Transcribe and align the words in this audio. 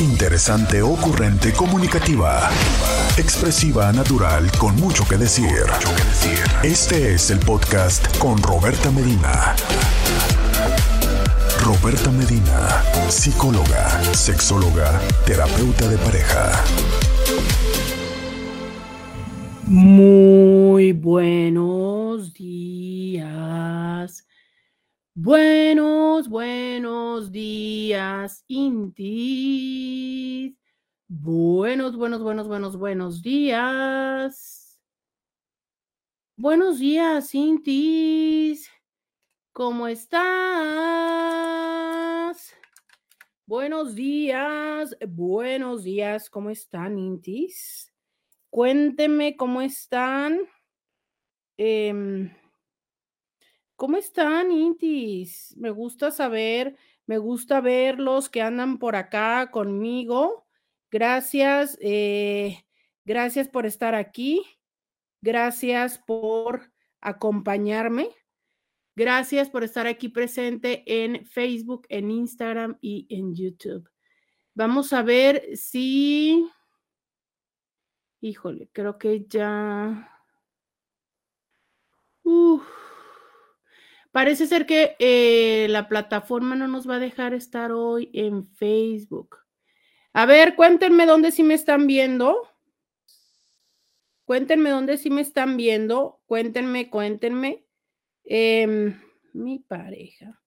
Interesante, 0.00 0.80
ocurrente, 0.80 1.52
comunicativa. 1.52 2.48
Expresiva, 3.18 3.92
natural, 3.92 4.50
con 4.58 4.74
mucho 4.76 5.06
que 5.06 5.18
decir. 5.18 5.66
Este 6.62 7.12
es 7.12 7.30
el 7.30 7.38
podcast 7.38 8.16
con 8.16 8.42
Roberta 8.42 8.90
Medina. 8.90 9.54
Roberta 11.62 12.10
Medina, 12.12 12.82
psicóloga, 13.10 14.02
sexóloga, 14.14 14.98
terapeuta 15.26 15.86
de 15.86 15.98
pareja. 15.98 16.64
Muy 19.66 20.92
buenos 20.92 22.32
días. 22.32 24.24
Buenos, 25.22 26.30
buenos 26.30 27.30
días, 27.30 28.42
Intis. 28.48 29.76
Buenos, 31.08 31.94
buenos, 31.94 32.22
buenos, 32.22 32.48
buenos, 32.48 32.78
buenos 32.78 33.20
días. 33.20 34.80
Buenos 36.36 36.78
días, 36.78 37.34
Intis. 37.34 38.70
¿Cómo 39.52 39.88
estás? 39.88 40.24
Buenos 43.44 43.94
días, 43.94 44.96
buenos 45.06 45.84
días. 45.84 46.30
¿Cómo 46.30 46.48
están, 46.48 46.98
Intis? 46.98 47.92
Cuéntenme 48.48 49.36
cómo 49.36 49.60
están. 49.60 50.40
Eh, 51.58 52.32
¿Cómo 53.80 53.96
están, 53.96 54.52
Intis? 54.52 55.56
Me 55.56 55.70
gusta 55.70 56.10
saber, 56.10 56.76
me 57.06 57.16
gusta 57.16 57.62
verlos 57.62 58.28
que 58.28 58.42
andan 58.42 58.78
por 58.78 58.94
acá 58.94 59.50
conmigo. 59.50 60.46
Gracias, 60.90 61.78
eh, 61.80 62.66
gracias 63.06 63.48
por 63.48 63.64
estar 63.64 63.94
aquí. 63.94 64.44
Gracias 65.22 65.96
por 65.96 66.70
acompañarme. 67.00 68.10
Gracias 68.96 69.48
por 69.48 69.64
estar 69.64 69.86
aquí 69.86 70.10
presente 70.10 70.84
en 70.86 71.24
Facebook, 71.24 71.86
en 71.88 72.10
Instagram 72.10 72.76
y 72.82 73.06
en 73.08 73.34
YouTube. 73.34 73.88
Vamos 74.52 74.92
a 74.92 75.02
ver 75.02 75.56
si... 75.56 76.46
Híjole, 78.20 78.68
creo 78.74 78.98
que 78.98 79.24
ya... 79.26 80.22
Uf. 82.24 82.79
Parece 84.12 84.46
ser 84.46 84.66
que 84.66 84.96
eh, 84.98 85.68
la 85.68 85.88
plataforma 85.88 86.56
no 86.56 86.66
nos 86.66 86.88
va 86.88 86.96
a 86.96 87.00
dejar 87.00 87.32
estar 87.32 87.70
hoy 87.70 88.10
en 88.12 88.44
Facebook. 88.44 89.36
A 90.12 90.26
ver, 90.26 90.56
cuéntenme 90.56 91.06
dónde 91.06 91.30
sí 91.30 91.44
me 91.44 91.54
están 91.54 91.86
viendo. 91.86 92.48
Cuéntenme 94.24 94.70
dónde 94.70 94.96
sí 94.96 95.10
me 95.10 95.20
están 95.20 95.56
viendo. 95.56 96.20
Cuéntenme, 96.26 96.90
cuéntenme. 96.90 97.64
Eh, 98.24 98.96
mi 99.32 99.60
pareja 99.60 100.42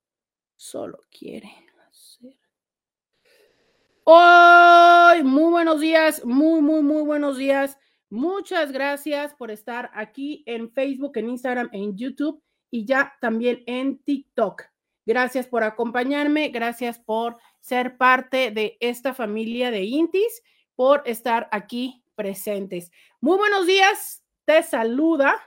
solo 0.58 1.00
quiere 1.10 1.50
hacer. 1.90 2.36
Hoy, 4.04 5.24
muy 5.24 5.52
buenos 5.52 5.80
días, 5.80 6.26
muy, 6.26 6.62
muy, 6.62 6.82
muy 6.84 7.04
buenos 7.04 7.38
días. 7.38 7.78
Muchas 8.10 8.74
gracias 8.74 9.34
por 9.36 9.52
estar 9.52 9.90
aquí 9.94 10.44
en 10.48 10.70
Facebook, 10.70 11.14
en 11.16 11.30
Instagram, 11.30 11.70
en 11.72 11.96
YouTube 11.98 12.44
y 12.74 12.86
ya 12.86 13.16
también 13.22 13.62
en 13.68 14.00
TikTok. 14.00 14.64
Gracias 15.06 15.46
por 15.46 15.64
acompañarme, 15.64 16.50
gracias 16.50 16.98
por 16.98 17.38
ser 17.60 17.98
parte 17.98 18.50
de 18.50 18.78
esta 18.80 19.14
familia 19.14 19.70
de 19.70 19.84
Intis, 19.84 20.42
por 20.74 21.04
estar 21.06 21.48
aquí 21.52 22.04
presentes. 22.16 22.90
Muy 23.22 23.38
buenos 23.38 23.68
días, 23.68 24.24
te 24.46 24.64
saluda. 24.64 25.40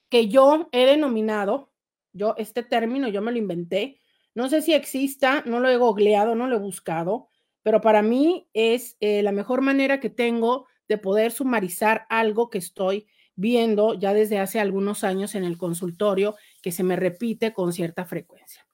que 0.09 0.29
yo 0.29 0.71
he 0.73 0.87
denominado, 0.87 1.71
yo 2.15 2.35
este 2.39 2.63
término 2.63 3.07
yo 3.07 3.21
me 3.21 3.33
lo 3.33 3.37
inventé, 3.37 4.01
no 4.39 4.49
sé 4.49 4.63
si 4.63 4.73
exista, 4.73 5.43
no 5.47 5.59
lo 5.59 5.69
he 5.69 5.77
googleado, 5.77 6.37
no 6.37 6.47
lo 6.47 6.55
he 6.55 6.61
buscado, 6.61 7.29
pero 7.65 7.81
para 7.81 8.03
mí 8.03 8.49
es 8.53 8.97
eh, 9.01 9.21
la 9.25 9.33
mejor 9.33 9.63
manera 9.63 9.99
que 9.99 10.11
tengo 10.11 10.69
de 10.87 10.97
poder 10.97 11.33
sumarizar 11.33 12.07
algo 12.09 12.49
que 12.49 12.59
estoy 12.59 13.09
viendo 13.35 13.95
ya 13.95 14.15
desde 14.15 14.39
hace 14.39 14.61
algunos 14.61 15.03
años 15.03 15.35
en 15.35 15.43
el 15.43 15.59
consultorio 15.59 16.37
que 16.63 16.71
se 16.71 16.85
me 16.85 16.95
repite 16.95 17.53
con 17.53 17.73
cierta 17.73 18.05
frecuencia. 18.05 18.65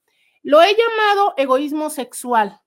Lo 0.43 0.61
he 0.61 0.75
llamado 0.75 1.33
egoísmo 1.35 1.89
sexual 1.89 2.61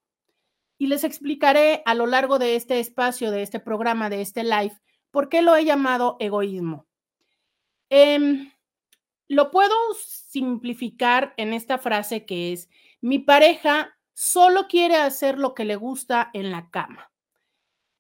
y 0.77 0.89
les 0.89 1.05
explicaré 1.05 1.83
a 1.87 1.95
lo 1.95 2.09
largo 2.09 2.41
de 2.41 2.57
este 2.57 2.81
espacio, 2.81 3.31
de 3.31 3.43
este 3.43 3.61
programa, 3.61 4.11
de 4.11 4.23
este 4.23 4.43
live, 4.43 4.77
por 5.13 5.29
qué 5.29 5.41
lo 5.41 5.55
he 5.55 5.65
llamado 5.65 6.17
egoísmo. 6.19 6.89
Eh, 7.91 8.51
lo 9.29 9.53
puedo 9.53 9.75
simplificar 10.29 11.35
en 11.37 11.53
esta 11.53 11.79
frase 11.79 12.25
que 12.25 12.53
es, 12.53 12.69
mi 13.01 13.19
pareja 13.19 13.97
solo 14.13 14.67
quiere 14.69 14.97
hacer 14.97 15.39
lo 15.39 15.55
que 15.55 15.65
le 15.65 15.77
gusta 15.77 16.31
en 16.33 16.51
la 16.51 16.71
cama. 16.71 17.13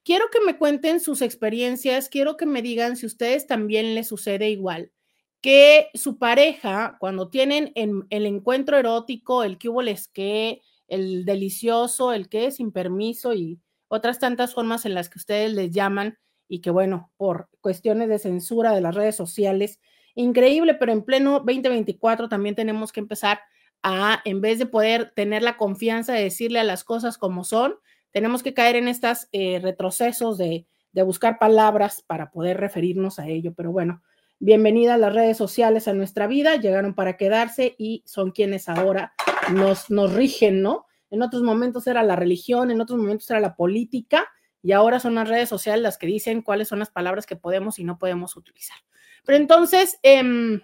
Quiero 0.05 0.27
que 0.33 0.41
me 0.41 0.57
cuenten 0.57 1.01
sus 1.01 1.23
experiencias, 1.23 2.09
quiero 2.09 2.37
que 2.37 2.47
me 2.47 2.63
digan 2.63 2.97
si 2.97 3.07
a 3.07 3.09
ustedes 3.09 3.47
también 3.47 3.95
les 3.95 4.09
sucede 4.09 4.51
igual. 4.51 4.93
que 5.41 5.91
su 5.95 6.19
pareja, 6.19 6.97
cuando 6.99 7.29
tienen 7.29 7.73
el 7.75 8.27
encuentro 8.27 8.77
erótico, 8.77 9.45
el 9.45 9.57
que 9.59 9.69
hubo 9.69 9.83
les 9.83 10.09
que, 10.09 10.63
el 10.89 11.25
delicioso, 11.25 12.13
el 12.13 12.29
que 12.29 12.51
sin 12.51 12.73
permiso 12.73 13.35
y 13.35 13.61
otras 13.89 14.19
tantas 14.19 14.55
formas 14.55 14.85
en 14.87 14.95
las 14.95 15.09
que 15.09 15.19
ustedes 15.19 15.53
les 15.53 15.71
llaman 15.71 16.19
y 16.49 16.61
que 16.61 16.71
bueno, 16.71 17.13
por 17.17 17.49
cuestiones 17.61 18.09
de 18.09 18.19
censura 18.19 18.73
de 18.73 18.81
las 18.81 18.95
redes 18.95 19.15
sociales, 19.15 19.79
increíble, 20.15 20.75
pero 20.75 20.93
en 20.93 21.05
pleno 21.05 21.35
2024 21.41 22.29
también 22.29 22.55
tenemos 22.55 22.91
que 22.91 23.01
empezar 23.01 23.41
a, 23.83 24.21
en 24.25 24.41
vez 24.41 24.59
de 24.59 24.67
poder 24.67 25.13
tener 25.15 25.43
la 25.43 25.57
confianza 25.57 26.13
de 26.13 26.25
decirle 26.25 26.61
a 26.61 26.65
las 26.65 26.85
cosas 26.85 27.19
como 27.19 27.45
son, 27.45 27.77
tenemos 28.11 28.43
que 28.43 28.55
caer 28.55 28.77
en 28.77 28.89
estos 28.89 29.29
eh, 29.33 29.61
retrocesos 29.63 30.39
de, 30.39 30.67
de 30.93 31.03
buscar 31.03 31.39
palabras 31.39 32.03
para 32.07 32.31
poder 32.31 32.59
referirnos 32.59 33.19
a 33.19 33.29
ello. 33.29 33.53
Pero 33.55 33.71
bueno, 33.71 34.03
bienvenida 34.39 34.95
a 34.95 34.99
las 34.99 35.15
redes 35.15 35.37
sociales 35.37 35.89
a 35.89 35.93
nuestra 35.93 36.27
vida, 36.27 36.57
llegaron 36.57 36.95
para 36.95 37.17
quedarse 37.17 37.75
y 37.79 38.03
son 38.07 38.31
quienes 38.31 38.69
ahora 38.69 39.13
nos, 39.53 39.91
nos 39.91 40.13
rigen, 40.13 40.63
¿no? 40.63 40.87
En 41.11 41.23
otros 41.23 41.43
momentos 41.43 41.87
era 41.87 42.03
la 42.03 42.17
religión, 42.17 42.71
en 42.71 42.81
otros 42.81 42.99
momentos 42.99 43.31
era 43.31 43.41
la 43.41 43.57
política 43.57 44.29
y 44.63 44.73
ahora 44.73 45.01
son 45.01 45.15
las 45.15 45.29
redes 45.29 45.49
sociales 45.49 45.83
las 45.83 45.99
que 45.99 46.07
dicen 46.07 46.43
cuáles 46.43 46.69
son 46.69 46.79
las 46.79 46.91
palabras 46.91 47.27
que 47.27 47.37
podemos 47.37 47.79
y 47.79 47.85
no 47.85 47.99
podemos 47.99 48.37
utilizar. 48.37 48.77
Pero 49.25 49.39
entonces, 49.39 49.99
em, 50.03 50.61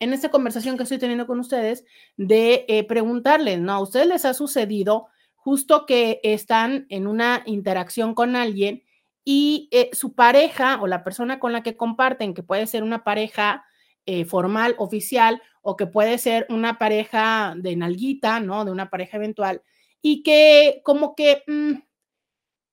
en 0.00 0.12
esta 0.12 0.30
conversación 0.30 0.76
que 0.76 0.82
estoy 0.82 0.98
teniendo 0.98 1.26
con 1.26 1.38
ustedes, 1.38 1.84
de 2.16 2.64
eh, 2.68 2.84
preguntarles, 2.84 3.60
¿no? 3.60 3.72
¿A 3.72 3.80
ustedes 3.80 4.06
les 4.06 4.24
ha 4.24 4.34
sucedido 4.34 5.08
justo 5.36 5.86
que 5.86 6.20
están 6.22 6.86
en 6.88 7.06
una 7.06 7.42
interacción 7.46 8.14
con 8.14 8.34
alguien 8.34 8.82
y 9.24 9.68
eh, 9.70 9.90
su 9.92 10.14
pareja 10.14 10.80
o 10.80 10.86
la 10.86 11.04
persona 11.04 11.38
con 11.38 11.52
la 11.52 11.62
que 11.62 11.76
comparten, 11.76 12.34
que 12.34 12.42
puede 12.42 12.66
ser 12.66 12.82
una 12.82 13.04
pareja 13.04 13.64
eh, 14.06 14.24
formal, 14.24 14.74
oficial, 14.78 15.40
o 15.62 15.76
que 15.76 15.86
puede 15.86 16.16
ser 16.16 16.46
una 16.48 16.78
pareja 16.78 17.54
de 17.56 17.76
nalguita, 17.76 18.40
¿no? 18.40 18.64
De 18.64 18.72
una 18.72 18.88
pareja 18.88 19.18
eventual, 19.18 19.62
y 20.00 20.22
que 20.22 20.80
como 20.84 21.14
que 21.14 21.44
mm, 21.46 21.74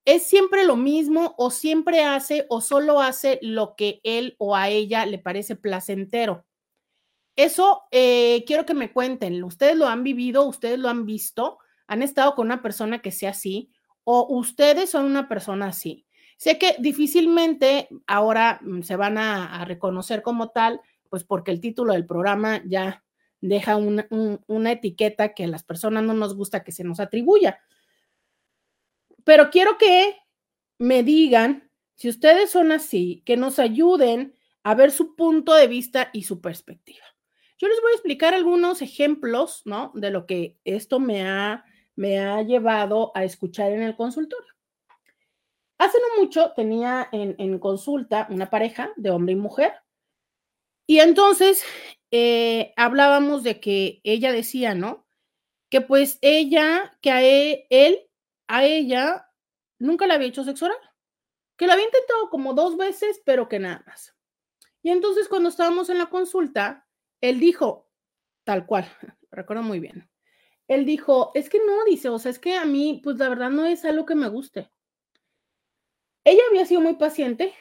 es 0.05 0.25
siempre 0.25 0.65
lo 0.65 0.77
mismo 0.77 1.35
o 1.37 1.51
siempre 1.51 2.01
hace 2.03 2.45
o 2.49 2.61
solo 2.61 3.01
hace 3.01 3.39
lo 3.41 3.75
que 3.75 3.99
él 4.03 4.35
o 4.39 4.55
a 4.55 4.69
ella 4.69 5.05
le 5.05 5.19
parece 5.19 5.57
placentero. 5.57 6.46
Eso 7.37 7.83
eh, 7.91 8.43
quiero 8.47 8.65
que 8.65 8.73
me 8.73 8.91
cuenten. 8.91 9.43
¿Ustedes 9.43 9.77
lo 9.77 9.85
han 9.85 10.03
vivido? 10.03 10.43
¿Ustedes 10.45 10.79
lo 10.79 10.89
han 10.89 11.05
visto? 11.05 11.59
¿Han 11.85 12.01
estado 12.01 12.33
con 12.33 12.47
una 12.47 12.63
persona 12.63 12.99
que 12.99 13.11
sea 13.11 13.29
así? 13.29 13.71
¿O 14.03 14.25
ustedes 14.27 14.89
son 14.89 15.05
una 15.05 15.29
persona 15.29 15.67
así? 15.67 16.07
Sé 16.37 16.57
que 16.57 16.75
difícilmente 16.79 17.89
ahora 18.07 18.59
mm, 18.63 18.81
se 18.81 18.95
van 18.95 19.19
a, 19.19 19.63
reconocer 19.65 20.23
como 20.23 20.49
tal, 20.49 20.81
pues 21.09 21.23
porque 21.23 21.51
el 21.51 21.61
título 21.61 21.93
del 21.93 22.07
programa 22.07 22.63
ya 22.65 23.03
deja 23.39 23.75
una, 23.77 24.07
una 24.47 24.71
etiqueta 24.71 25.35
que 25.35 25.43
a 25.43 25.47
las 25.47 25.63
personas 25.63 26.03
no 26.03 26.15
nos 26.15 26.35
gusta 26.35 26.63
que 26.63 26.71
se 26.71 26.83
nos 26.83 26.99
atribuya. 26.99 27.59
Pero 29.23 29.51
quiero 29.51 29.77
que 29.77 30.17
me 30.79 31.03
digan, 31.03 31.69
si 31.93 32.09
ustedes 32.09 32.49
son 32.49 32.71
así, 32.71 33.21
que 33.27 33.37
nos 33.37 33.59
ayuden 33.59 34.33
a 34.63 34.73
ver 34.73 34.89
su 34.89 35.15
punto 35.15 35.53
de 35.53 35.67
vista 35.67 36.09
y 36.13 36.23
su 36.23 36.41
perspectiva. 36.41 37.06
Yo 37.59 37.67
les 37.67 37.81
voy 37.81 37.91
a 37.91 37.95
explicar 37.95 38.33
algunos 38.33 38.81
ejemplos, 38.81 39.63
¿no? 39.65 39.91
De 39.95 40.11
lo 40.11 40.25
que 40.25 40.57
esto 40.63 40.99
me 40.99 41.27
ha, 41.27 41.65
me 41.95 42.19
ha 42.19 42.41
llevado 42.43 43.11
a 43.15 43.23
escuchar 43.23 43.71
en 43.71 43.81
el 43.81 43.95
consultorio. 43.95 44.53
Hace 45.79 45.97
no 45.99 46.21
mucho 46.21 46.53
tenía 46.55 47.07
en, 47.11 47.59
consulta 47.59 48.27
una 48.29 48.49
pareja 48.49 48.91
de 48.95 49.11
hombre 49.11 49.33
y 49.33 49.37
mujer. 49.37 49.73
Y 50.87 50.99
entonces 50.99 51.63
eh, 52.11 52.73
hablábamos 52.75 53.43
de 53.43 53.59
que 53.59 54.01
ella 54.03 54.31
decía, 54.31 54.73
¿no? 54.73 55.07
Que 55.69 55.81
pues 55.81 56.17
ella, 56.21 56.97
que 57.01 57.11
a 57.11 57.23
e, 57.23 57.67
él 57.69 57.99
a 58.47 58.65
ella 58.65 59.29
nunca 59.79 60.07
le 60.07 60.13
había 60.13 60.29
hecho 60.29 60.43
sexo 60.43 60.65
oral, 60.65 60.77
que 61.57 61.67
la 61.67 61.73
había 61.73 61.85
intentado 61.85 62.29
como 62.29 62.53
dos 62.53 62.77
veces, 62.77 63.21
pero 63.25 63.47
que 63.49 63.59
nada 63.59 63.83
más. 63.85 64.15
Y 64.81 64.89
entonces 64.89 65.27
cuando 65.27 65.49
estábamos 65.49 65.89
en 65.89 65.97
la 65.97 66.07
consulta, 66.07 66.86
él 67.21 67.39
dijo, 67.39 67.89
tal 68.43 68.65
cual, 68.65 68.85
recuerdo 69.31 69.63
muy 69.63 69.79
bien, 69.79 70.09
él 70.67 70.85
dijo, 70.85 71.31
es 71.33 71.49
que 71.49 71.59
no, 71.59 71.85
dice, 71.85 72.09
o 72.09 72.19
sea, 72.19 72.31
es 72.31 72.39
que 72.39 72.55
a 72.55 72.65
mí, 72.65 72.99
pues 73.03 73.17
la 73.17 73.29
verdad 73.29 73.49
no 73.49 73.65
es 73.65 73.85
algo 73.85 74.05
que 74.05 74.15
me 74.15 74.27
guste. 74.27 74.69
Ella 76.25 76.41
había 76.49 76.65
sido 76.65 76.81
muy 76.81 76.95
paciente, 76.95 77.53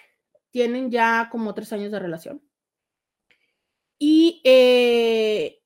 tienen 0.50 0.91
ya 0.91 1.29
como 1.31 1.55
tres 1.55 1.73
años 1.73 1.93
de 1.93 2.00
relación. 2.00 2.43
Y 3.99 4.43
eh, 4.44 5.62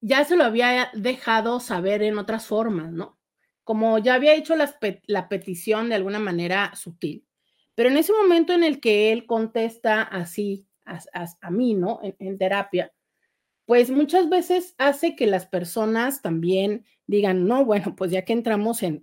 ya 0.00 0.24
se 0.24 0.36
lo 0.36 0.44
había 0.44 0.90
dejado 0.92 1.60
saber 1.60 2.02
en 2.02 2.18
otras 2.18 2.46
formas, 2.46 2.92
¿no? 2.92 3.16
como 3.66 3.98
ya 3.98 4.14
había 4.14 4.36
hecho 4.36 4.54
la 4.54 5.28
petición 5.28 5.88
de 5.88 5.96
alguna 5.96 6.20
manera 6.20 6.72
sutil, 6.76 7.26
pero 7.74 7.88
en 7.88 7.96
ese 7.96 8.12
momento 8.12 8.52
en 8.52 8.62
el 8.62 8.78
que 8.78 9.10
él 9.10 9.26
contesta 9.26 10.02
así 10.02 10.68
a, 10.84 11.50
mí, 11.50 11.74
¿no? 11.74 11.98
En, 12.00 12.38
terapia, 12.38 12.92
pues 13.66 13.90
muchas 13.90 14.28
veces 14.28 14.74
hace 14.78 15.16
que 15.16 15.26
las 15.26 15.46
personas 15.46 16.22
también 16.22 16.84
digan, 17.06 17.46
no, 17.46 17.64
bueno, 17.64 17.94
pues 17.96 18.10
ya 18.10 18.24
que 18.24 18.32
entramos 18.32 18.82
en, 18.82 19.02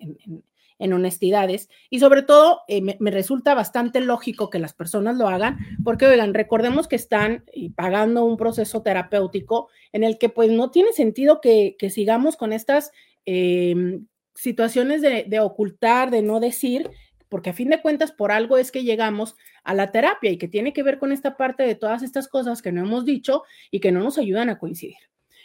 honestidades 0.79 1.69
y 1.89 1.99
sobre 1.99 2.23
todo 2.23 2.59
eh, 2.67 2.81
me, 2.81 3.09
resulta 3.09 3.53
bastante 3.53 4.01
lógico 4.01 4.49
que 4.49 4.59
las 4.59 4.73
personas 4.73 5.15
lo 5.15 5.29
hagan 5.29 5.57
porque, 5.81 6.05
oigan, 6.05 6.33
recordemos 6.33 6.89
que 6.89 6.97
están 6.97 7.45
eh, 7.53 7.71
pagando 7.73 8.25
un 8.25 8.35
proceso 8.35 8.81
terapéutico 8.81 9.69
en 9.93 10.03
el 10.03 10.17
que 10.17 10.27
pues 10.27 10.51
no 10.51 10.71
tiene 10.71 10.91
sentido 10.91 11.39
que, 11.39 11.77
sigamos 11.89 12.35
con 12.35 12.51
estas 12.51 12.91
em, 13.23 14.07
situaciones 14.35 15.01
de, 15.01 15.39
ocultar, 15.39 16.11
de 16.11 16.21
no 16.21 16.41
decir, 16.41 16.89
porque 17.33 17.49
a 17.49 17.53
fin 17.53 17.71
de 17.71 17.81
cuentas 17.81 18.11
por 18.11 18.31
algo 18.31 18.59
es 18.59 18.71
que 18.71 18.83
llegamos 18.83 19.35
a 19.63 19.73
la 19.73 19.91
terapia 19.91 20.29
y 20.29 20.37
que 20.37 20.47
tiene 20.47 20.71
que 20.71 20.83
ver 20.83 20.99
con 20.99 21.11
esta 21.11 21.35
parte 21.35 21.63
de 21.63 21.73
todas 21.73 22.03
estas 22.03 22.27
cosas 22.27 22.61
que 22.61 22.71
no 22.71 22.81
hemos 22.81 23.05
dicho 23.05 23.41
y 23.71 23.79
que 23.79 23.91
no 23.91 24.01
nos 24.01 24.19
ayudan 24.19 24.51
a 24.51 24.59
coincidir. 24.59 24.99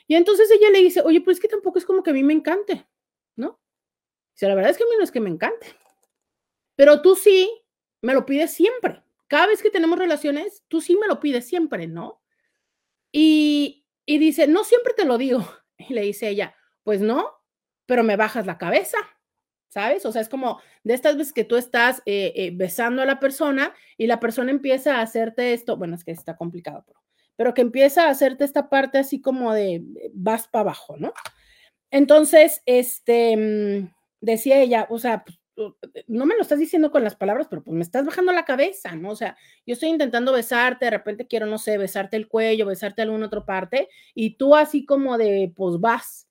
Y 0.07 0.15
entonces 0.15 0.51
ella 0.51 0.69
le 0.71 0.81
dice, 0.81 1.01
oye, 1.01 1.23
pues 1.23 1.39
es 1.39 1.41
que 1.41 1.49
tampoco 1.49 1.79
es 1.79 1.87
como 1.87 2.03
que 2.03 2.11
a 2.11 2.13
mí 2.13 2.23
me 2.23 2.35
encante, 2.35 2.87
¿no? 3.37 3.59
Dice, 4.35 4.49
la 4.49 4.55
verdad 4.55 4.71
es 4.71 4.77
que 4.77 4.85
a 4.85 4.87
mí 4.87 4.93
no 4.99 5.03
es 5.03 5.11
que 5.11 5.21
me 5.21 5.31
encante, 5.31 5.67
pero 6.77 7.01
tú 7.01 7.17
sí 7.17 7.51
me 8.03 8.13
lo 8.13 8.27
pides 8.27 8.53
siempre. 8.53 9.03
Cada 9.27 9.47
vez 9.47 9.63
que 9.63 9.71
tenemos 9.71 9.99
relaciones, 9.99 10.65
tú 10.69 10.83
sí 10.83 10.95
me 10.95 11.07
lo 11.07 11.21
pides 11.21 11.49
siempre, 11.49 11.87
¿no? 11.87 12.21
Y, 13.13 13.87
y 14.05 14.19
dice, 14.19 14.47
no 14.47 14.63
siempre 14.63 14.93
te 14.93 15.07
lo 15.07 15.17
digo. 15.17 15.39
Y 15.89 15.95
le 15.95 16.03
dice 16.03 16.29
ella, 16.29 16.55
pues 16.83 17.01
no, 17.01 17.33
pero 17.87 18.03
me 18.03 18.17
bajas 18.17 18.45
la 18.45 18.59
cabeza, 18.59 18.99
¿sabes? 19.69 20.05
O 20.07 20.13
sea, 20.13 20.23
es 20.23 20.29
como 20.29 20.61
de 20.85 20.95
estas 20.95 21.17
veces 21.17 21.33
que 21.33 21.45
tú 21.45 21.57
estás 21.57 22.03
eh, 22.07 22.33
eh, 22.35 22.51
besando 22.55 23.03
a 23.03 23.07
la 23.07 23.21
persona 23.21 23.75
y 23.97 24.07
la 24.07 24.21
persona 24.21 24.51
empieza 24.51 24.97
a 24.97 25.03
hacerte 25.03 25.53
esto, 25.53 25.77
bueno, 25.77 25.95
es 25.95 26.05
que 26.05 26.11
está 26.11 26.37
complicado, 26.37 26.85
pero, 26.87 27.01
pero 27.37 27.55
que 27.55 27.63
empieza 27.63 28.07
a 28.07 28.11
hacerte 28.11 28.45
esta 28.45 28.69
parte 28.69 28.99
así 28.99 29.21
como 29.21 29.53
de 29.53 29.77
eh, 29.77 30.11
vas 30.15 30.49
para 30.49 30.63
abajo, 30.63 30.97
¿no? 30.97 31.13
Entonces, 31.91 32.63
este, 32.67 33.37
mm, 33.37 33.95
decía 34.21 34.61
ella, 34.61 34.87
o 34.91 34.99
sea, 34.99 35.25
pues, 35.25 35.39
no 36.07 36.25
me 36.25 36.37
lo 36.37 36.43
estás 36.43 36.59
diciendo 36.59 36.91
con 36.93 37.03
las 37.03 37.17
palabras, 37.17 37.49
pero 37.51 37.65
pues 37.65 37.77
me 37.77 37.83
estás 37.83 38.07
bajando 38.07 38.33
la 38.33 38.45
cabeza, 38.45 38.95
¿no? 38.95 39.11
O 39.11 39.17
sea, 39.17 39.37
yo 39.67 39.73
estoy 39.75 39.89
intentando 39.89 40.33
besarte, 40.33 40.85
de 40.85 40.93
repente 40.93 41.27
quiero, 41.27 41.47
no 41.47 41.59
sé, 41.59 41.79
besarte 41.79 42.17
el 42.17 42.29
cuello, 42.29 42.67
besarte 42.67 43.03
alguna 43.03 43.27
otra 43.27 43.45
parte, 43.45 43.89
y 44.15 44.37
tú 44.37 44.55
así 44.55 44.87
como 44.87 45.19
de, 45.19 45.53
pues 45.57 45.81
vas, 45.81 46.28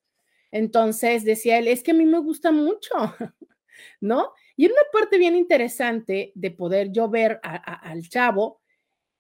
entonces 0.57 1.23
decía 1.23 1.59
él, 1.59 1.67
es 1.67 1.83
que 1.83 1.91
a 1.91 1.93
mí 1.93 2.05
me 2.05 2.19
gusta 2.19 2.51
mucho, 2.51 2.89
¿no? 4.01 4.33
Y 4.55 4.65
una 4.65 4.81
parte 4.91 5.17
bien 5.17 5.35
interesante 5.35 6.31
de 6.35 6.51
poder 6.51 6.91
yo 6.91 7.09
ver 7.09 7.39
al 7.43 8.09
chavo 8.09 8.61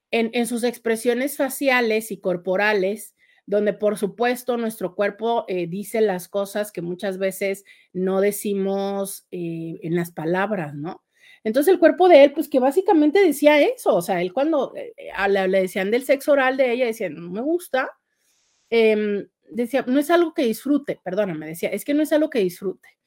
en, 0.09 0.47
sus 0.47 0.63
expresiones 0.63 1.37
faciales 1.37 2.11
y 2.11 2.19
corporales, 2.19 3.15
donde 3.45 3.73
por 3.73 3.97
supuesto 3.97 4.57
nuestro 4.57 4.95
cuerpo 4.95 5.45
eh, 5.47 5.67
dice 5.67 6.01
las 6.01 6.27
cosas 6.27 6.71
que 6.71 6.81
muchas 6.81 7.17
veces 7.17 7.63
no 7.93 8.19
decimos 8.19 9.27
eh, 9.31 9.79
en 9.83 9.95
las 9.95 10.11
palabras, 10.11 10.73
¿no? 10.73 11.03
Entonces 11.43 11.71
el 11.71 11.79
cuerpo 11.79 12.09
de 12.09 12.23
él, 12.23 12.33
pues 12.33 12.49
que 12.49 12.59
básicamente 12.59 13.23
decía 13.23 13.61
eso, 13.61 13.95
o 13.95 14.01
sea, 14.01 14.21
él 14.21 14.33
cuando 14.33 14.73
eh, 14.75 14.93
le, 15.29 15.47
le, 15.47 15.61
decían 15.61 15.91
del 15.91 16.03
sexo 16.03 16.31
oral 16.31 16.57
de 16.57 16.71
ella, 16.71 16.85
decía, 16.87 17.09
no 17.09 17.29
me 17.29 17.41
gusta, 17.41 17.91
eh, 18.69 19.27
decía, 19.49 19.83
no 19.87 19.99
es 19.99 20.09
algo 20.09 20.33
que 20.33 20.43
disfrute, 20.43 20.99
perdóname, 21.03 21.47
decía, 21.47 21.69
es 21.69 21.85
que 21.85 21.93
no 21.93 22.03
es 22.03 22.11
algo 22.13 22.29
que 22.29 22.39
disfrute. 22.39 22.97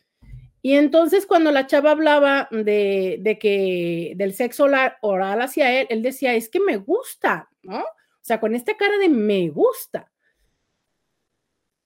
Y 0.63 0.75
entonces 0.75 1.27
cuando 1.27 1.53
la 1.53 1.67
chava 1.67 1.93
hablaba 1.93 2.49
de, 2.51 3.19
de 3.21 3.39
que 3.39 4.13
del 4.17 4.35
sexo 4.35 4.67
oral 5.01 5.41
hacia 5.41 5.81
él, 5.81 5.87
él 5.91 6.03
decía, 6.03 6.35
es 6.35 6.49
que 6.49 6.61
me 6.61 6.77
gusta, 6.77 7.49
¿no? 7.63 7.81
O 7.81 8.23
sea, 8.23 8.41
con 8.41 8.55
esta 8.55 8.77
cara 8.77 8.99
de 8.99 9.09
me 9.09 9.49
gusta. 9.49 10.13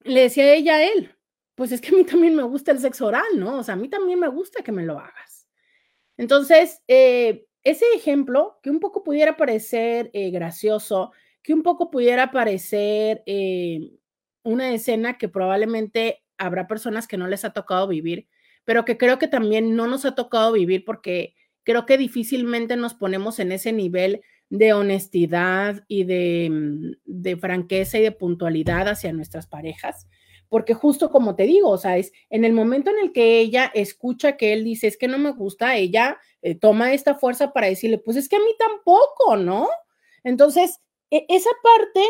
Le 0.00 0.22
decía 0.22 0.52
ella 0.52 0.76
a 0.76 0.84
él, 0.84 1.14
pues 1.54 1.72
es 1.72 1.80
que 1.80 1.90
a 1.90 1.92
mí 1.92 2.04
también 2.04 2.34
me 2.34 2.42
gusta 2.42 2.72
el 2.72 2.80
sexo 2.80 3.06
oral, 3.06 3.24
¿no? 3.36 3.58
O 3.58 3.62
sea, 3.62 3.74
a 3.74 3.76
mí 3.76 3.88
también 3.88 4.18
me 4.18 4.28
gusta 4.28 4.62
que 4.62 4.72
me 4.72 4.84
lo 4.84 4.98
hagas. 4.98 5.48
Entonces, 6.16 6.82
eh, 6.88 7.46
ese 7.62 7.86
ejemplo, 7.94 8.58
que 8.62 8.70
un 8.70 8.80
poco 8.80 9.02
pudiera 9.02 9.36
parecer 9.36 10.10
eh, 10.12 10.30
gracioso, 10.30 11.12
que 11.42 11.54
un 11.54 11.62
poco 11.62 11.90
pudiera 11.90 12.30
parecer 12.30 13.22
eh, 13.26 13.90
una 14.44 14.72
escena 14.72 15.18
que 15.18 15.28
probablemente 15.28 16.22
habrá 16.38 16.66
personas 16.66 17.08
que 17.08 17.16
no 17.16 17.26
les 17.26 17.44
ha 17.44 17.52
tocado 17.52 17.88
vivir, 17.88 18.28
pero 18.64 18.84
que 18.84 18.96
creo 18.96 19.18
que 19.18 19.28
también 19.28 19.74
no 19.76 19.86
nos 19.86 20.04
ha 20.04 20.14
tocado 20.14 20.52
vivir 20.52 20.84
porque 20.84 21.34
creo 21.64 21.86
que 21.86 21.98
difícilmente 21.98 22.76
nos 22.76 22.94
ponemos 22.94 23.38
en 23.38 23.52
ese 23.52 23.72
nivel 23.72 24.22
de 24.50 24.72
honestidad 24.72 25.84
y 25.88 26.04
de, 26.04 26.48
mm, 26.50 27.40
franqueza 27.40 27.98
y 27.98 28.02
de 28.02 28.12
puntualidad 28.12 28.88
hacia 28.88 29.12
nuestras 29.12 29.46
parejas. 29.46 30.06
Porque 30.48 30.74
justo 30.74 31.10
como 31.10 31.34
te 31.34 31.44
digo, 31.44 31.70
o 31.70 31.78
sea, 31.78 31.96
es 31.96 32.12
en 32.30 32.44
el 32.44 32.52
momento 32.52 32.90
en 32.90 32.98
el 32.98 33.12
que 33.12 33.40
ella 33.40 33.70
escucha 33.74 34.36
que 34.36 34.52
él 34.52 34.62
dice, 34.62 34.86
es 34.86 34.96
que 34.96 35.08
no 35.08 35.18
me 35.18 35.32
gusta, 35.32 35.76
ella 35.76 36.18
eh, 36.42 36.54
toma 36.54 36.92
esta 36.92 37.14
fuerza 37.14 37.52
para 37.52 37.66
decirle, 37.66 37.98
pues 37.98 38.16
es 38.16 38.28
que 38.28 38.36
a 38.36 38.40
mí 38.40 38.54
tampoco, 38.58 39.36
¿no? 39.36 39.68
Entonces, 40.22 40.80
e, 41.10 41.24
esa 41.28 41.50
parte 41.62 42.00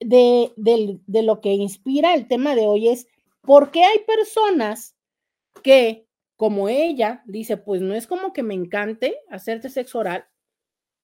de, 0.00 0.52
de, 0.56 1.00
de 1.06 1.22
lo 1.22 1.40
que 1.40 1.50
inspira 1.50 2.14
el 2.14 2.28
tema 2.28 2.54
de 2.54 2.66
hoy 2.66 2.88
es, 2.88 3.08
¿por 3.42 3.70
qué 3.70 3.84
hay 3.84 4.00
personas 4.00 4.96
que, 5.62 6.06
como 6.36 6.68
ella, 6.68 7.22
dice, 7.26 7.56
pues 7.56 7.82
no 7.82 7.94
es 7.94 8.06
como 8.06 8.32
que 8.32 8.42
me 8.42 8.54
encante 8.54 9.18
hacerte 9.28 9.68
sexo 9.70 9.98
oral, 9.98 10.26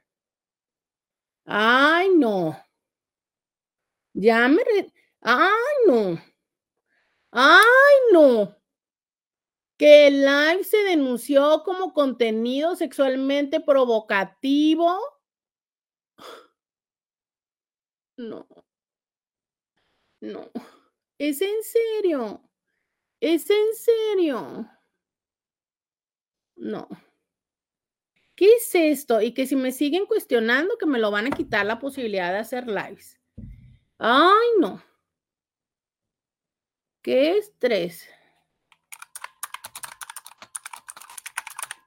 Ay, 1.46 2.10
no. 2.18 2.58
Ya 4.14 4.48
me... 4.48 4.62
Ay, 5.22 5.76
no. 5.88 6.18
Ay, 7.32 7.96
no 8.14 8.62
que 9.82 10.06
el 10.06 10.24
live 10.24 10.64
se 10.64 10.78
denunció 10.84 11.64
como 11.66 11.92
contenido 11.92 12.76
sexualmente 12.76 13.60
provocativo. 13.60 14.96
No, 18.16 18.46
no, 20.22 20.52
es 21.18 21.42
en 21.42 21.64
serio, 21.64 22.48
es 23.22 23.50
en 23.50 23.76
serio. 23.76 24.70
No. 26.62 26.88
¿Qué 28.36 28.54
es 28.54 28.74
esto? 28.74 29.22
Y 29.22 29.34
que 29.34 29.46
si 29.46 29.56
me 29.56 29.72
siguen 29.72 30.06
cuestionando 30.06 30.78
que 30.78 30.86
me 30.86 31.00
lo 31.00 31.12
van 31.12 31.28
a 31.28 31.36
quitar 31.36 31.66
la 31.66 31.80
posibilidad 31.80 32.32
de 32.32 32.40
hacer 32.40 32.68
lives. 32.68 33.20
Ay, 33.98 34.48
no. 34.60 34.82
Qué 37.02 37.38
estrés. 37.38 38.08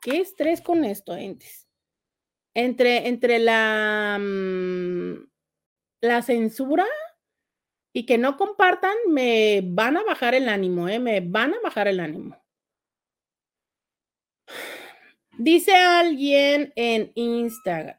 qué 0.04 0.18
estrés 0.18 0.60
con 0.60 0.84
esto, 0.84 1.16
entes. 1.16 1.66
Entre, 2.52 3.08
entre 3.08 3.38
la, 3.38 4.18
mm, 4.20 5.26
la 6.02 6.20
censura 6.20 6.84
y 7.94 8.04
que 8.04 8.18
no 8.18 8.36
compartan, 8.36 8.94
me 9.08 9.62
van 9.64 9.96
a 9.96 10.04
bajar 10.04 10.34
el 10.34 10.50
ánimo, 10.50 10.88
¿eh? 10.90 10.98
me 10.98 11.20
van 11.20 11.54
a 11.54 11.60
bajar 11.62 11.88
el 11.88 12.00
ánimo. 12.00 12.43
Dice 15.38 15.74
alguien 15.74 16.72
en 16.76 17.12
Instagram. 17.14 17.98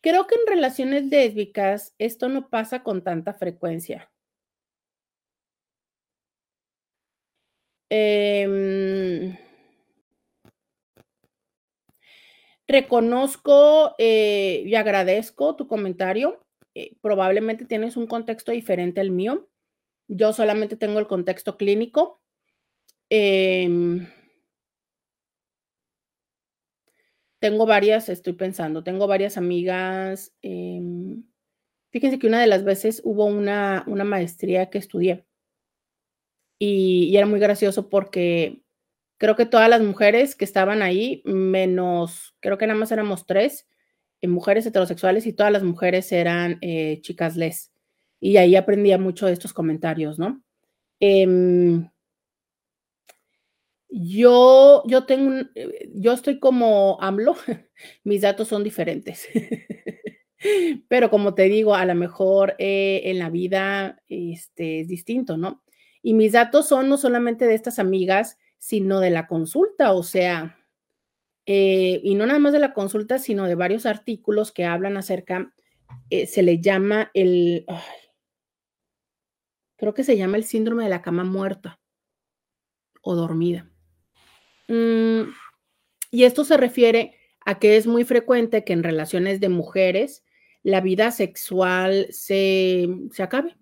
Creo 0.00 0.26
que 0.26 0.34
en 0.36 0.46
relaciones 0.46 1.04
lésbicas 1.04 1.94
esto 1.98 2.28
no 2.28 2.48
pasa 2.48 2.82
con 2.82 3.02
tanta 3.02 3.34
frecuencia. 3.34 4.10
Eh, 7.90 9.36
Reconozco 12.68 13.94
eh, 13.96 14.62
y 14.66 14.74
agradezco 14.74 15.56
tu 15.56 15.66
comentario. 15.66 16.44
Eh, 16.74 16.96
probablemente 17.00 17.64
tienes 17.64 17.96
un 17.96 18.06
contexto 18.06 18.52
diferente 18.52 19.00
al 19.00 19.10
mío. 19.10 19.48
Yo 20.06 20.34
solamente 20.34 20.76
tengo 20.76 20.98
el 20.98 21.06
contexto 21.06 21.56
clínico. 21.56 22.20
Em, 23.08 24.06
tengo 27.40 27.66
varias, 27.66 28.08
estoy 28.08 28.32
pensando, 28.34 28.82
tengo 28.84 29.06
varias 29.06 29.36
amigas. 29.36 30.34
Em, 30.42 31.24
fíjense 31.90 32.18
que 32.18 32.26
una 32.26 32.40
de 32.40 32.46
las 32.48 32.64
veces 32.64 33.00
hubo 33.04 33.26
una, 33.26 33.84
una 33.86 34.04
maestría 34.04 34.70
que 34.70 34.78
estudié 34.78 35.26
y, 36.58 37.16
era 37.16 37.26
muy 37.26 37.40
gracioso 37.40 37.88
porque 37.88 38.62
creo 39.18 39.36
que 39.36 39.46
todas 39.46 39.68
las 39.70 39.82
mujeres 39.82 40.34
que 40.36 40.44
estaban 40.44 40.82
ahí, 40.82 41.22
menos, 41.24 42.34
creo 42.40 42.58
que 42.58 42.66
nada 42.66 42.78
más 42.78 42.92
éramos 42.92 43.26
tres, 43.26 43.66
eh, 44.20 44.28
mujeres 44.28 44.66
heterosexuales 44.66 45.26
y 45.26 45.32
todas 45.32 45.52
las 45.52 45.62
mujeres 45.62 46.10
eran 46.12 46.58
eh, 46.62 47.00
chicas 47.02 47.36
les. 47.36 47.72
Y 48.20 48.36
ahí 48.38 48.56
aprendía 48.56 48.98
mucho 48.98 49.26
de 49.26 49.32
estos 49.32 49.52
comentarios, 49.52 50.18
¿no? 50.18 50.42
Em, 51.00 51.88
yo, 53.88 54.82
yo 54.86 55.04
tengo, 55.04 55.48
eh, 55.54 55.90
yo 55.94 56.12
estoy 56.12 56.38
como 56.38 56.98
AMLO, 57.00 57.36
mis 58.04 58.22
datos 58.22 58.48
son 58.48 58.64
diferentes. 58.64 59.28
Pero 60.88 61.10
como 61.10 61.34
te 61.34 61.44
digo, 61.44 61.74
a 61.74 61.84
lo 61.84 61.94
mejor 61.94 62.54
en 62.58 63.18
la 63.18 63.28
vida 63.28 64.00
este, 64.08 64.80
es 64.80 64.88
distinto, 64.88 65.36
¿no? 65.36 65.64
Y 66.00 66.14
mis 66.14 66.32
datos 66.32 66.68
son 66.68 66.88
no 66.88 66.96
solamente 66.96 67.44
de 67.46 67.54
estas 67.54 67.80
amigas, 67.80 68.38
sino 68.58 69.00
de 69.00 69.10
la 69.10 69.26
consulta, 69.26 69.92
o 69.92 70.04
sea, 70.04 70.58
eh, 71.50 72.00
y 72.04 72.14
no 72.14 72.26
nada 72.26 72.38
más 72.38 72.52
de 72.52 72.58
la 72.58 72.74
consulta, 72.74 73.18
sino 73.18 73.46
de 73.46 73.54
varios 73.54 73.86
artículos 73.86 74.52
que 74.52 74.66
hablan 74.66 74.98
acerca, 74.98 75.54
eh, 76.10 76.26
se 76.26 76.42
le 76.42 76.60
llama 76.60 77.10
el, 77.14 77.64
creo 79.76 79.94
que 79.94 80.04
se 80.04 80.18
llama 80.18 80.36
el 80.36 80.44
síndrome 80.44 80.84
de 80.84 80.90
la 80.90 81.00
cama 81.00 81.24
muerta 81.24 81.80
o 83.00 83.14
dormida. 83.14 83.70
Mm, 84.68 85.30
y 86.10 86.24
esto 86.24 86.44
se 86.44 86.56
refiere 86.56 87.14
a 87.44 87.58
que 87.58 87.76
es 87.76 87.86
muy 87.86 88.04
frecuente 88.04 88.64
que 88.64 88.72
en 88.72 88.82
relaciones 88.82 89.40
de 89.40 89.48
mujeres 89.48 90.24
la 90.62 90.80
vida 90.80 91.10
sexual 91.10 92.06
se, 92.10 92.88
se 93.12 93.22
acabe. 93.22 93.56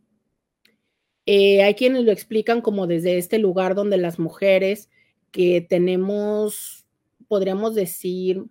Eh, 1.27 1.63
hay 1.63 1.75
quienes 1.75 2.05
lo 2.05 2.13
explican 2.13 2.61
como 2.61 2.87
desde 2.87 3.19
este 3.19 3.39
lugar 3.39 3.75
donde 3.75 3.97
las 3.97 4.19
mujeres 4.19 4.91
que 5.33 5.61
tenemos, 5.61 6.87
podríamos 7.29 7.75
decir, 7.75 8.45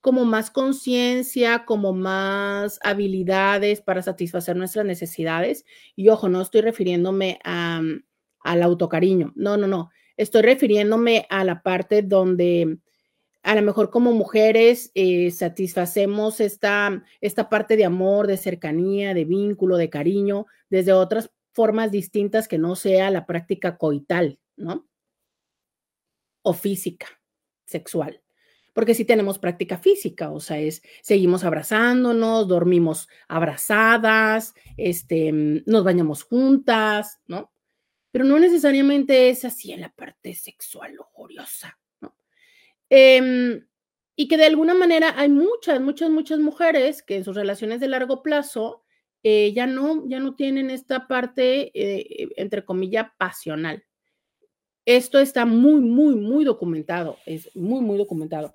como 0.00 0.24
más 0.24 0.50
conciencia, 0.50 1.64
como 1.64 1.92
más 1.92 2.78
habilidades 2.82 3.80
para 3.80 4.02
satisfacer 4.02 4.54
nuestras 4.54 4.84
necesidades. 4.84 5.64
Y 5.96 6.08
ojo, 6.10 6.28
no 6.28 6.40
estoy 6.42 6.60
refiriéndome 6.60 7.40
a, 7.42 7.80
al 8.40 8.62
autocariño, 8.62 9.32
no, 9.34 9.56
no, 9.56 9.66
no, 9.66 9.90
estoy 10.16 10.42
refiriéndome 10.42 11.26
a 11.30 11.44
la 11.44 11.62
parte 11.62 12.02
donde 12.02 12.78
a 13.46 13.54
lo 13.54 13.62
mejor 13.62 13.90
como 13.90 14.12
mujeres 14.12 14.90
eh, 14.94 15.30
satisfacemos 15.30 16.40
esta, 16.40 17.04
esta 17.20 17.48
parte 17.48 17.76
de 17.76 17.84
amor, 17.84 18.26
de 18.26 18.38
cercanía, 18.38 19.14
de 19.14 19.24
vínculo, 19.24 19.76
de 19.76 19.88
cariño, 19.88 20.46
desde 20.68 20.92
otras 20.92 21.30
formas 21.52 21.92
distintas 21.92 22.48
que 22.48 22.58
no 22.58 22.74
sea 22.74 23.08
la 23.10 23.24
práctica 23.24 23.78
coital, 23.78 24.40
¿no? 24.56 24.88
O 26.42 26.54
física, 26.54 27.06
sexual. 27.64 28.20
Porque 28.74 28.94
sí 28.94 29.04
tenemos 29.04 29.38
práctica 29.38 29.78
física, 29.78 30.32
o 30.32 30.40
sea, 30.40 30.58
es 30.58 30.82
seguimos 31.00 31.44
abrazándonos, 31.44 32.48
dormimos 32.48 33.08
abrazadas, 33.28 34.54
este, 34.76 35.30
nos 35.66 35.84
bañamos 35.84 36.24
juntas, 36.24 37.20
¿no? 37.28 37.52
Pero 38.16 38.24
no 38.24 38.38
necesariamente 38.38 39.28
es 39.28 39.44
así 39.44 39.72
en 39.72 39.82
la 39.82 39.90
parte 39.90 40.32
sexual 40.32 40.94
lujuriosa, 40.94 41.78
Em, 42.88 43.66
y 44.16 44.26
que 44.26 44.38
de 44.38 44.46
alguna 44.46 44.72
manera 44.72 45.12
hay 45.20 45.28
muchas, 45.28 45.82
muchas, 45.82 46.08
muchas 46.08 46.38
mujeres 46.38 47.02
que 47.02 47.16
en 47.16 47.24
sus 47.24 47.36
relaciones 47.36 47.78
de 47.78 47.88
largo 47.88 48.22
plazo 48.22 48.84
eh, 49.22 49.52
ya, 49.52 49.66
no, 49.66 50.08
ya 50.08 50.18
no 50.18 50.34
tienen 50.34 50.70
esta 50.70 51.06
parte, 51.06 51.72
eh, 51.74 52.30
entre 52.38 52.64
comillas, 52.64 53.08
pasional. 53.18 53.84
Esto 54.86 55.18
está 55.18 55.44
muy, 55.44 55.82
muy, 55.82 56.16
muy 56.16 56.46
documentado, 56.46 57.18
es 57.26 57.54
muy, 57.54 57.82
muy 57.82 57.98
documentado. 57.98 58.54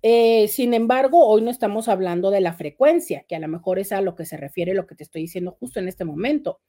Eh, 0.00 0.48
sin 0.48 0.72
embargo, 0.72 1.26
hoy 1.28 1.42
no 1.42 1.50
estamos 1.50 1.88
hablando 1.88 2.30
de 2.30 2.40
la 2.40 2.54
frecuencia, 2.54 3.26
que 3.28 3.36
a 3.36 3.40
lo 3.40 3.48
mejor 3.48 3.78
es 3.78 3.92
a 3.92 4.00
lo 4.00 4.16
que 4.16 4.24
se 4.24 4.38
refiere 4.38 4.72
lo 4.72 4.86
que 4.86 4.94
te 4.94 5.04
estoy 5.04 5.20
diciendo 5.20 5.54
justo 5.60 5.78
en 5.78 5.88
este 5.88 6.06
momento. 6.06 6.62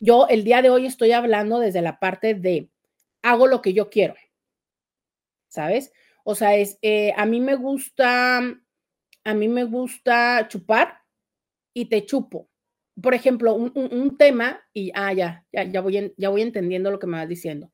Yo 0.00 0.26
el 0.28 0.44
día 0.44 0.62
de 0.62 0.70
hoy 0.70 0.86
estoy 0.86 1.12
hablando 1.12 1.58
desde 1.58 1.82
la 1.82 1.98
parte 1.98 2.34
de 2.34 2.70
hago 3.22 3.46
lo 3.46 3.62
que 3.62 3.72
yo 3.72 3.90
quiero, 3.90 4.14
¿sabes? 5.48 5.92
O 6.24 6.34
sea, 6.34 6.56
es, 6.56 6.78
eh, 6.82 7.12
a 7.16 7.26
mí 7.26 7.40
me 7.40 7.54
gusta, 7.54 8.38
a 8.38 9.34
mí 9.34 9.48
me 9.48 9.64
gusta 9.64 10.46
chupar 10.48 10.98
y 11.72 11.86
te 11.86 12.04
chupo. 12.04 12.48
Por 13.00 13.14
ejemplo, 13.14 13.54
un, 13.54 14.16
tema, 14.16 14.60
y 14.72 14.90
ah, 14.94 15.12
ya, 15.12 15.44
ya, 15.52 15.64
ya, 15.64 15.80
voy, 15.82 16.14
ya 16.16 16.30
voy 16.30 16.42
entendiendo 16.42 16.90
lo 16.90 16.98
que 16.98 17.06
me 17.06 17.18
vas 17.18 17.28
diciendo. 17.28 17.70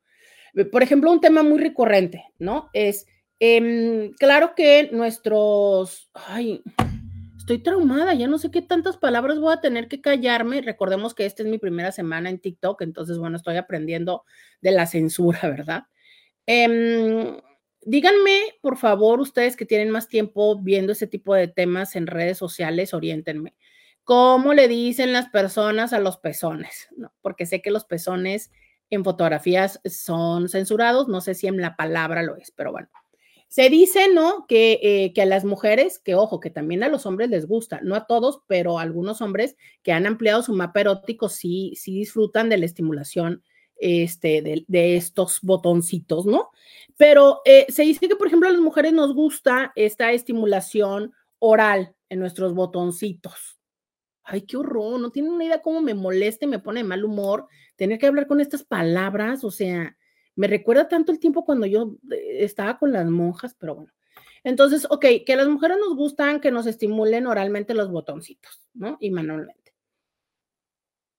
Eh, 0.55 0.65
por 0.65 0.83
ejemplo, 0.83 1.13
un 1.13 1.21
tema 1.21 1.43
muy 1.43 1.61
recurrente, 1.61 2.25
¿no? 2.39 2.71
Es, 2.73 3.07
em, 3.39 4.13
claro 4.15 4.55
que 4.57 4.91
nuestros, 4.93 6.11
ay, 6.13 6.63
estoy 7.43 7.59
traumada, 7.59 8.15
ya 8.15 8.27
no 8.27 8.39
sé 8.39 8.51
qué 8.51 8.63
tantas 8.63 8.97
palabras 8.97 9.39
voy 9.39 9.53
a 9.53 9.61
tener 9.61 9.89
que 9.89 10.01
callarme. 10.01 10.63
Recordemos 10.63 11.15
que 11.15 11.27
esta 11.27 11.43
es 11.43 11.49
mi 11.49 11.59
primera 11.59 11.93
semana 11.93 12.31
en 12.31 12.39
TikTok, 12.39 12.83
entonces, 12.83 13.19
bueno, 13.19 13.37
estoy 13.37 13.57
aprendiendo 13.57 14.25
de 14.61 14.71
la 14.73 14.87
censura, 14.87 15.41
¿verdad? 15.43 15.85
Eh, 16.47 17.41
Díganme, 17.85 18.55
por 18.61 18.77
favor, 18.77 19.21
ustedes 19.21 19.57
que 19.57 19.67
tienen 19.67 19.91
más 19.91 20.07
tiempo 20.07 20.61
viendo 20.63 20.93
ese 20.93 21.09
tipo 21.09 21.35
de 21.35 21.49
temas 21.49 21.97
en 21.97 22.07
redes 22.07 22.39
sociales, 22.39 22.95
oriéntenme. 22.95 23.57
¿Cómo 24.05 24.55
le 24.55 24.69
dicen 24.69 25.13
las 25.13 25.29
personas 25.31 25.93
a 25.93 25.99
los 25.99 26.17
pezones? 26.19 26.89
No, 26.97 27.13
porque 27.23 27.45
sé 27.45 27.61
que 27.61 27.73
los 27.73 27.85
pezones 27.85 28.53
en 28.89 29.03
fotografías 29.03 29.81
son 29.85 30.49
censurados, 30.49 31.09
no 31.09 31.21
sé 31.21 31.35
si 31.35 31.49
en 31.49 31.61
la 31.61 31.75
palabra 31.75 32.23
lo 32.23 32.37
es, 32.37 32.53
pero 32.53 32.71
bueno. 32.71 32.89
Se 33.53 33.69
dice, 33.69 34.09
¿no? 34.11 34.47
Que, 34.47 34.81
eh, 34.83 35.13
que 35.13 35.21
a 35.21 35.27
las 35.27 35.45
mujeres, 35.45 35.99
que 35.99 36.15
ojo, 36.15 36.41
que 36.41 36.49
también 36.49 36.83
a 36.83 36.89
los 36.89 37.05
hombres 37.05 37.29
les 37.29 37.47
gusta, 37.47 37.81
no 37.83 37.95
a 37.95 38.07
todos, 38.07 38.41
pero 38.47 38.79
a 38.79 38.83
algunos 38.83 39.21
hombres 39.21 39.57
que 39.83 39.93
han 39.93 40.07
ampliado 40.07 40.43
su 40.43 40.55
mapa 40.55 40.81
erótico 40.81 41.29
sí, 41.29 41.75
sí 41.77 41.93
disfrutan 41.93 42.49
de 42.49 42.57
la 42.57 42.65
estimulación 42.65 43.43
este, 43.77 44.65
de, 44.67 44.97
estos 44.97 45.41
botoncitos, 45.43 46.25
¿no? 46.25 46.49
Pero 46.97 47.43
eh, 47.45 47.67
se 47.69 47.83
dice 47.83 48.09
que, 48.09 48.17
por 48.17 48.27
ejemplo, 48.27 48.49
a 48.49 48.53
las 48.53 48.61
mujeres 48.63 48.95
nos 48.95 49.13
gusta 49.15 49.71
esta 49.77 50.13
estimulación 50.13 51.13
oral 51.39 51.95
en 52.09 52.21
nuestros 52.21 52.55
botoncitos. 52.55 53.59
Ay, 54.23 54.47
qué 54.47 54.57
horror, 54.57 54.99
no 54.99 55.11
tienen 55.11 55.33
una 55.33 55.45
idea 55.45 55.61
cómo 55.61 55.83
me 55.83 55.93
molesta 55.93 56.47
y 56.47 56.49
me 56.49 56.59
pone 56.59 56.81
de 56.81 56.89
mal 56.89 57.05
humor 57.05 57.49
tener 57.77 57.99
que 57.99 58.07
hablar 58.07 58.27
con 58.27 58.41
estas 58.41 58.65
palabras, 58.65 59.45
o 59.45 59.51
sea, 59.51 59.95
me 60.37 60.47
recuerda 60.47 60.89
tanto 60.89 61.13
el 61.13 61.19
tiempo 61.19 61.45
cuando 61.45 61.67
yo 61.67 61.97
eh, 62.11 62.45
estaba 62.45 62.79
con 62.79 62.93
las 62.93 63.07
monjas, 63.07 63.55
pero 63.59 63.75
bueno. 63.75 63.93
Entonces, 64.45 64.87
ok, 64.91 65.07
que 65.25 65.33
a 65.33 65.37
las 65.37 65.49
mujeres 65.49 65.79
nos 65.79 65.97
gustan 65.97 66.41
que 66.41 66.51
nos 66.51 66.67
estimulen 66.67 67.27
oralmente 67.27 67.75
los 67.75 67.91
botoncitos, 67.91 68.61
¿no? 68.75 68.97
Y 69.01 69.11
manualmente. 69.11 69.75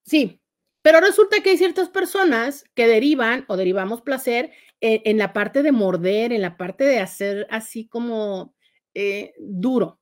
Sí, 0.05 0.41
pero 0.81 0.99
resulta 0.99 1.41
que 1.41 1.51
hay 1.51 1.57
ciertas 1.57 1.89
personas 1.89 2.65
que 2.75 2.87
derivan 2.87 3.45
o 3.47 3.55
derivamos 3.55 4.01
placer 4.01 4.51
en, 4.81 5.17
la 5.17 5.31
parte 5.31 5.63
de 5.63 5.71
morder, 5.71 6.33
en 6.33 6.41
la 6.41 6.57
parte 6.57 6.83
de 6.83 6.99
hacer 6.99 7.47
así 7.49 7.87
como 7.87 8.53
eh, 8.93 9.33
duro. 9.39 10.01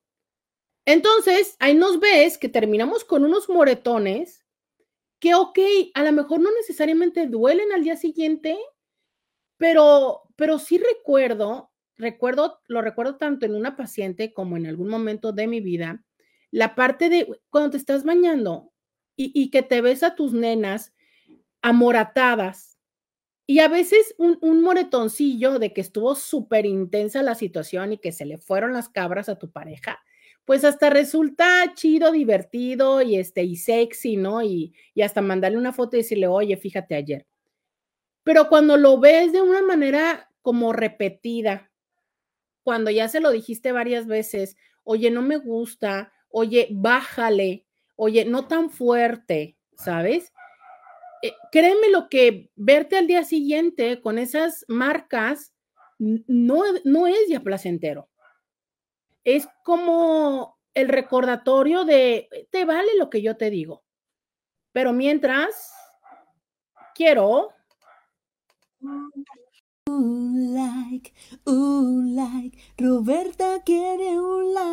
Entonces, 0.84 1.54
ahí 1.60 1.74
nos 1.74 2.00
ves 2.00 2.36
que 2.36 2.48
terminamos 2.48 3.04
con 3.04 3.24
unos 3.24 3.48
moretones 3.48 4.44
que, 5.20 5.36
ok, 5.36 5.58
a 5.94 6.02
lo 6.02 6.10
mejor 6.10 6.40
no 6.40 6.50
necesariamente 6.50 7.28
duelen 7.28 7.70
al 7.70 7.84
día 7.84 7.96
siguiente, 7.96 8.58
pero, 9.62 10.22
pero 10.34 10.58
sí 10.58 10.76
recuerdo, 10.76 11.70
recuerdo, 11.96 12.60
lo 12.66 12.82
recuerdo 12.82 13.16
tanto 13.16 13.46
en 13.46 13.54
una 13.54 13.76
paciente 13.76 14.32
como 14.32 14.56
en 14.56 14.66
algún 14.66 14.88
momento 14.88 15.30
de 15.30 15.46
mi 15.46 15.60
vida, 15.60 16.02
la 16.50 16.74
parte 16.74 17.08
de 17.08 17.28
cuando 17.48 17.70
te 17.70 17.76
estás 17.76 18.02
bañando, 18.02 18.72
y, 19.14 19.52
que 19.52 19.62
te 19.62 19.80
ves 19.80 20.02
a 20.02 20.16
tus 20.16 20.32
nenas 20.32 20.92
amoratadas 21.60 22.76
y 23.46 23.60
a 23.60 23.68
veces 23.68 24.16
un, 24.18 24.62
moretoncillo 24.62 25.60
de 25.60 25.72
que 25.72 25.80
estuvo 25.80 26.16
súper 26.16 26.66
intensa 26.66 27.22
la 27.22 27.36
situación 27.36 27.92
y 27.92 27.98
que 27.98 28.10
se 28.10 28.26
le 28.26 28.38
fueron 28.38 28.72
las 28.72 28.88
cabras 28.88 29.28
a 29.28 29.38
tu 29.38 29.52
pareja, 29.52 30.02
pues 30.44 30.64
hasta 30.64 30.90
resulta 30.90 31.72
chido, 31.76 32.10
divertido 32.10 33.00
y, 33.00 33.14
este, 33.14 33.44
y 33.44 33.54
sexy, 33.54 34.16
¿no? 34.16 34.42
Y 34.42 34.74
hasta 35.00 35.22
mandarle 35.22 35.58
una 35.58 35.72
foto 35.72 35.96
y 35.96 36.00
decirle, 36.00 36.26
oye, 36.26 36.56
fíjate 36.56 36.96
ayer. 36.96 37.28
Pero 38.24 38.48
cuando 38.48 38.76
lo 38.76 39.00
ves 39.00 39.32
de 39.32 39.42
una 39.42 39.62
manera 39.62 40.30
como 40.42 40.72
repetida, 40.72 41.70
cuando 42.62 42.90
ya 42.90 43.08
se 43.08 43.20
lo 43.20 43.30
dijiste 43.30 43.72
varias 43.72 44.06
veces, 44.06 44.56
oye, 44.84 45.10
no 45.10 45.22
me 45.22 45.36
gusta, 45.36 46.12
oye, 46.28 46.68
bájale, 46.70 47.66
oye, 47.96 48.24
no 48.24 48.46
tan 48.46 48.70
fuerte, 48.70 49.56
¿sabes? 49.76 50.32
Eh, 51.22 51.32
créeme 51.50 51.90
lo 51.90 52.08
que 52.08 52.50
verte 52.56 52.96
al 52.96 53.06
día 53.06 53.24
siguiente 53.24 54.00
con 54.00 54.18
esas 54.18 54.64
marcas 54.68 55.52
no, 55.98 56.64
no 56.84 57.06
es 57.06 57.28
ya 57.28 57.40
placentero. 57.40 58.08
Es 59.24 59.46
como 59.64 60.58
el 60.74 60.88
recordatorio 60.88 61.84
de, 61.84 62.28
te 62.50 62.64
vale 62.64 62.90
lo 62.98 63.08
que 63.08 63.22
yo 63.22 63.36
te 63.36 63.50
digo. 63.50 63.84
Pero 64.72 64.92
mientras, 64.92 65.72
quiero... 66.94 67.50
Un 68.82 70.54
like, 70.54 71.14
un 71.46 72.16
like, 72.16 72.58
Roberta 72.78 73.62
quiere 73.64 74.18
un 74.18 74.54
like 74.54 74.72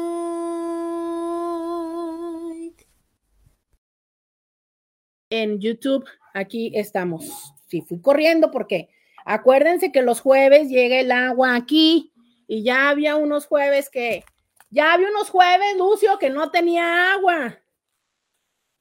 en 5.29 5.59
YouTube, 5.59 6.05
aquí 6.33 6.71
estamos. 6.73 7.53
Sí, 7.67 7.81
fui 7.81 8.01
corriendo 8.01 8.49
porque 8.49 8.89
acuérdense 9.25 9.91
que 9.91 10.01
los 10.01 10.21
jueves 10.21 10.69
llega 10.69 10.99
el 10.99 11.11
agua 11.11 11.55
aquí 11.55 12.11
y 12.47 12.63
ya 12.63 12.89
había 12.89 13.15
unos 13.15 13.45
jueves 13.45 13.91
que, 13.91 14.23
ya 14.71 14.93
había 14.93 15.09
unos 15.09 15.29
jueves, 15.29 15.77
Lucio, 15.77 16.17
que 16.17 16.31
no 16.31 16.49
tenía 16.49 17.13
agua. 17.13 17.59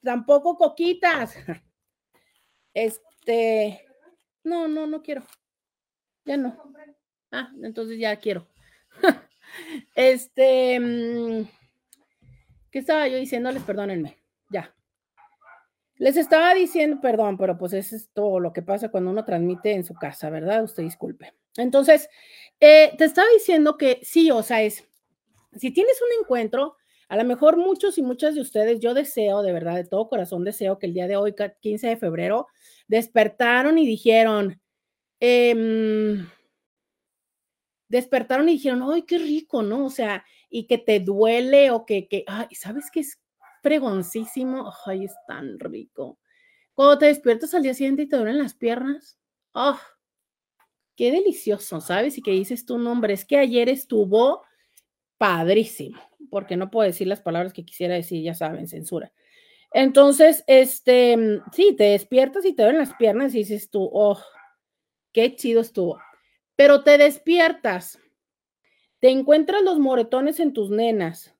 Tampoco 0.03 0.57
coquitas. 0.57 1.35
Este, 2.75 3.88
no, 4.49 4.67
no, 4.69 4.87
no 4.87 5.03
quiero. 5.03 5.25
Ya 6.25 6.37
no. 6.37 6.57
Ah, 7.31 7.53
entonces 7.63 7.99
ya 7.99 8.17
quiero. 8.17 8.47
Este, 9.95 10.79
mm, 10.79 11.49
¿qué 12.71 12.79
estaba 12.79 13.09
yo 13.09 13.17
diciéndoles? 13.17 13.63
Perdónenme. 13.63 14.19
Ya. 14.51 14.75
Les 15.97 16.17
estaba 16.17 16.55
diciendo, 16.55 17.01
perdón, 17.01 17.39
pero 17.39 17.57
pues 17.59 17.73
eso 17.73 17.97
es 17.97 18.11
todo 18.13 18.41
lo 18.41 18.53
que 18.53 18.63
pasa 18.63 18.91
cuando 18.91 19.11
uno 19.11 19.25
transmite 19.25 19.73
en 19.73 19.85
su 19.85 19.95
casa, 19.95 20.31
¿verdad? 20.31 20.63
Usted 20.63 20.83
disculpe. 20.85 21.35
Entonces, 21.57 22.09
eh, 22.61 22.93
te 22.97 23.05
estaba 23.05 23.27
diciendo 23.33 23.77
que 23.77 24.01
sí, 24.03 24.31
o 24.31 24.43
sea, 24.43 24.63
es, 24.63 24.85
si 25.57 25.71
tienes 25.73 26.01
un 26.03 26.23
encuentro, 26.23 26.77
A 27.11 27.17
lo 27.17 27.25
mejor 27.25 27.57
muchos 27.57 27.97
y 27.97 28.03
muchas 28.03 28.35
de 28.35 28.43
ustedes, 28.43 28.81
yo 28.81 28.93
deseo, 28.93 29.41
de 29.43 29.53
verdad, 29.53 29.77
de 29.77 29.85
todo 29.87 30.11
corazón 30.11 30.45
deseo 30.45 30.79
que 30.79 30.87
el 30.87 30.93
día 30.93 31.09
de 31.09 31.17
hoy, 31.17 31.35
15 31.63 31.89
de 31.89 31.97
febrero, 31.97 32.49
despertaron 32.89 33.79
y 33.79 33.87
dijeron, 33.87 34.61
em, 35.21 36.27
despertaron 37.89 38.49
y 38.49 38.53
dijeron, 38.53 38.83
¡ay, 38.83 39.03
qué 39.03 39.19
rico! 39.19 39.63
¿No? 39.63 39.87
O 39.87 39.91
sea, 39.91 40.25
y 40.51 40.67
que 40.67 40.79
te 40.79 41.01
duele 41.01 41.71
o 41.71 41.85
que, 41.87 42.09
que 42.09 42.25
ay, 42.27 42.49
¿sabes 42.55 42.91
qué 42.93 43.01
es 43.01 43.21
fregoncísimo? 43.63 44.73
Ay, 44.87 45.05
es 45.05 45.15
tan 45.27 45.59
rico. 45.61 46.19
Cuando 46.75 46.99
te 46.99 47.07
despiertas 47.07 47.55
al 47.55 47.63
día 47.63 47.75
siguiente 47.75 48.03
y 48.03 48.09
te 48.09 48.17
duelen 48.17 48.39
las 48.39 48.55
piernas, 48.55 49.19
¡oh! 49.53 49.79
Qué 50.97 51.13
delicioso, 51.13 51.81
¿sabes? 51.81 52.19
Y 52.19 52.23
que 52.23 52.33
dices 52.33 52.67
tu 52.67 52.79
nombre, 52.79 53.15
es 53.15 53.25
que 53.25 53.37
ayer 53.37 53.69
estuvo 53.69 54.43
padrísimo, 55.17 56.01
porque 56.31 56.57
no 56.57 56.71
puedo 56.71 56.87
decir 56.87 57.07
las 57.07 57.21
palabras 57.21 57.53
que 57.53 57.65
quisiera 57.65 57.95
decir, 57.95 58.23
ya 58.23 58.35
saben, 58.35 58.67
censura. 58.67 59.13
Entonces, 59.73 60.45
este, 60.47 61.41
sí, 61.53 61.75
te 61.77 61.85
despiertas 61.85 62.45
y 62.45 62.55
te 62.55 62.63
duelen 62.63 62.81
las 62.81 62.95
piernas 62.95 63.35
y 63.35 63.39
dices 63.39 63.71
tú, 63.71 63.89
oh, 63.93 64.19
qué 65.13 65.37
chido 65.37 65.61
estuvo. 65.61 65.99
Pero 66.57 66.83
te 66.83 66.99
despiertas, 66.99 67.99
te 68.99 69.11
encuentras 69.11 69.63
los 69.63 69.79
moretones 69.79 70.41
en 70.41 70.53
tus 70.53 70.71
nenas, 70.71 71.35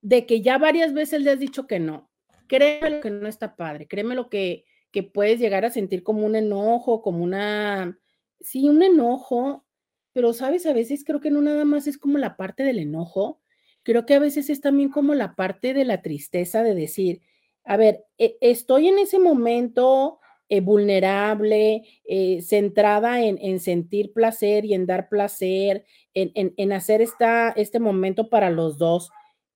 de 0.00 0.26
que 0.26 0.40
ya 0.42 0.58
varias 0.58 0.94
veces 0.94 1.22
le 1.22 1.30
has 1.32 1.40
dicho 1.40 1.66
que 1.66 1.80
no. 1.80 2.10
Créeme 2.46 2.90
lo 2.90 3.00
que 3.00 3.10
no 3.10 3.28
está 3.28 3.56
padre, 3.56 3.88
créeme 3.88 4.14
lo 4.14 4.30
que, 4.30 4.64
que 4.90 5.02
puedes 5.02 5.38
llegar 5.40 5.64
a 5.64 5.70
sentir 5.70 6.02
como 6.02 6.24
un 6.24 6.36
enojo, 6.36 7.02
como 7.02 7.22
una, 7.22 7.98
sí, 8.40 8.68
un 8.68 8.82
enojo, 8.82 9.66
pero 10.12 10.32
sabes, 10.32 10.66
a 10.66 10.72
veces 10.72 11.04
creo 11.04 11.20
que 11.20 11.30
no 11.30 11.42
nada 11.42 11.64
más 11.64 11.86
es 11.86 11.98
como 11.98 12.16
la 12.16 12.36
parte 12.36 12.62
del 12.62 12.78
enojo, 12.78 13.40
creo 13.88 14.04
que 14.04 14.12
a 14.12 14.18
veces 14.18 14.50
es 14.50 14.60
también 14.60 14.90
como 14.90 15.14
la 15.14 15.34
parte 15.34 15.72
de 15.72 15.86
la 15.86 16.02
tristeza 16.02 16.62
de 16.62 16.74
decir, 16.74 17.22
a 17.64 17.78
ver, 17.78 18.04
e, 18.18 18.36
estoy 18.42 18.86
en 18.88 18.98
ese 18.98 19.18
momento 19.18 20.20
eh, 20.50 20.60
vulnerable, 20.60 21.84
eh, 22.04 22.42
centrada 22.42 23.22
en, 23.22 23.60
sentir 23.60 24.12
placer 24.12 24.66
y 24.66 24.74
en 24.74 24.84
dar 24.84 25.08
placer, 25.08 25.86
en, 26.12 26.72
hacer 26.72 27.00
esta, 27.00 27.48
este 27.52 27.80
momento 27.80 28.28
para 28.28 28.50
los 28.50 28.76
dos. 28.76 29.10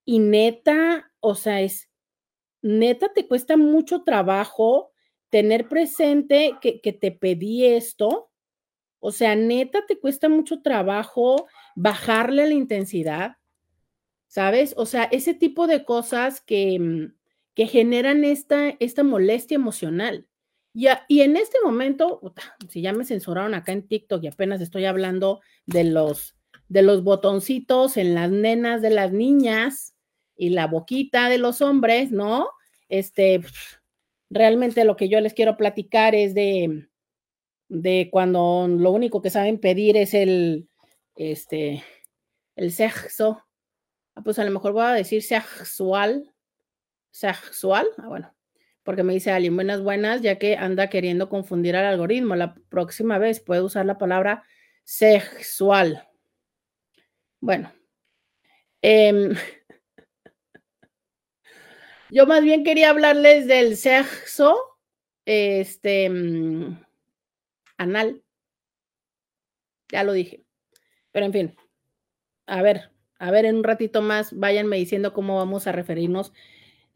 Y 0.07 0.19
neta, 0.19 1.13
o 1.21 1.35
sea, 1.35 1.61
es, 1.61 1.91
neta, 2.63 3.13
te 3.13 3.29
cuesta 3.29 3.59
mucho 3.59 4.03
trabajo 4.03 4.93
tener 5.29 5.69
presente 5.69 6.57
que, 6.63 6.81
que 6.81 6.95
te 6.95 7.13
pedí 7.13 7.67
esto. 7.67 8.31
O 8.99 9.13
sea, 9.13 9.37
neta, 9.37 9.85
te 9.87 10.01
cuesta 10.01 10.31
mucho 10.31 10.63
trabajo 10.63 11.49
bajarle 11.77 12.47
la 12.47 12.55
intensidad, 12.55 13.37
¿sabes? 14.33 14.73
O 14.79 14.87
sea, 14.87 15.05
ese 15.05 15.35
tipo 15.35 15.67
de 15.67 15.85
cosas 15.85 16.41
que, 16.41 16.79
mm, 16.81 17.15
que 17.55 17.67
generan 17.67 18.25
esta, 18.25 18.71
esta 18.81 19.05
molestia 19.05 19.57
emocional. 19.57 20.27
Y, 20.73 20.87
en 21.21 21.37
este 21.37 21.59
momento, 21.63 22.33
si 22.71 22.81
ya 22.81 22.95
me 22.95 23.05
censuraron 23.05 23.53
acá 23.53 23.73
en 23.73 23.87
TikTok 23.87 24.25
y 24.25 24.29
apenas 24.29 24.63
estoy 24.63 24.87
hablando 24.87 25.43
de 25.67 25.85
los, 25.85 26.35
de 26.69 26.81
los 26.81 27.05
botoncitos 27.05 27.99
en 27.99 28.15
las 28.15 28.31
nenas 28.31 28.81
de 28.81 28.89
las 28.89 29.13
niñas 29.13 29.95
y 30.35 30.49
la 30.49 30.67
boquita 30.67 31.29
de 31.29 31.37
los 31.37 31.61
hombres, 31.61 32.11
¿no? 32.11 32.49
Este, 32.89 33.43
realmente 34.31 34.87
lo 34.87 34.97
que 34.97 35.11
yo 35.11 35.21
les 35.21 35.35
quiero 35.35 35.59
platicar 35.59 36.15
es 36.15 36.33
de, 36.35 36.89
de 37.69 38.09
cuando 38.11 38.67
lo 38.67 38.93
único 38.93 39.21
que 39.21 39.29
saben 39.29 39.59
pedir 39.59 39.99
es 39.99 40.15
el, 40.15 40.71
este, 41.17 41.85
el 42.57 42.73
sexo. 42.73 43.45
Ah, 44.15 44.23
pues 44.23 44.39
a 44.39 44.45
lo 44.45 44.51
mejor 44.51 44.73
voy 44.73 44.85
a 44.85 44.91
decir 44.91 45.23
sexual, 45.23 46.35
sexual, 47.11 47.89
ah, 47.99 48.09
bueno, 48.09 48.35
porque 48.83 49.03
me 49.03 49.15
dice 49.15 49.31
alguien, 49.31 49.55
buenas, 49.55 49.83
buenas, 49.83 50.23
ya 50.23 50.39
que 50.39 50.57
anda 50.57 50.91
queriendo 50.91 51.29
confundir 51.29 51.77
al 51.77 51.87
algoritmo. 51.87 52.37
La 52.37 52.55
próxima 52.69 53.19
vez 53.19 53.41
puede 53.41 53.63
usar 53.63 53.87
la 53.87 53.99
palabra 53.99 54.45
sexual. 54.85 56.09
Bueno, 57.41 57.73
em, 58.83 59.35
yo 62.11 62.27
más 62.27 62.43
bien 62.43 62.65
quería 62.65 62.91
hablarles 62.91 63.47
del 63.47 63.77
sexo, 63.77 64.57
este, 65.25 66.11
mm, 66.11 66.85
anal. 67.79 68.23
Ya 69.91 70.05
lo 70.05 70.13
dije. 70.13 70.45
Pero 71.13 71.27
en 71.27 71.33
fin, 71.33 71.57
a 72.47 72.63
ver, 72.63 72.92
a 73.23 73.31
ver, 73.31 73.45
en 73.45 73.55
un 73.55 73.63
ratito 73.63 74.03
más, 74.03 74.37
váyanme 74.37 74.79
diciendo 74.79 75.13
cómo 75.13 75.37
vamos 75.37 75.69
a 75.69 75.73
referirnos 75.73 76.33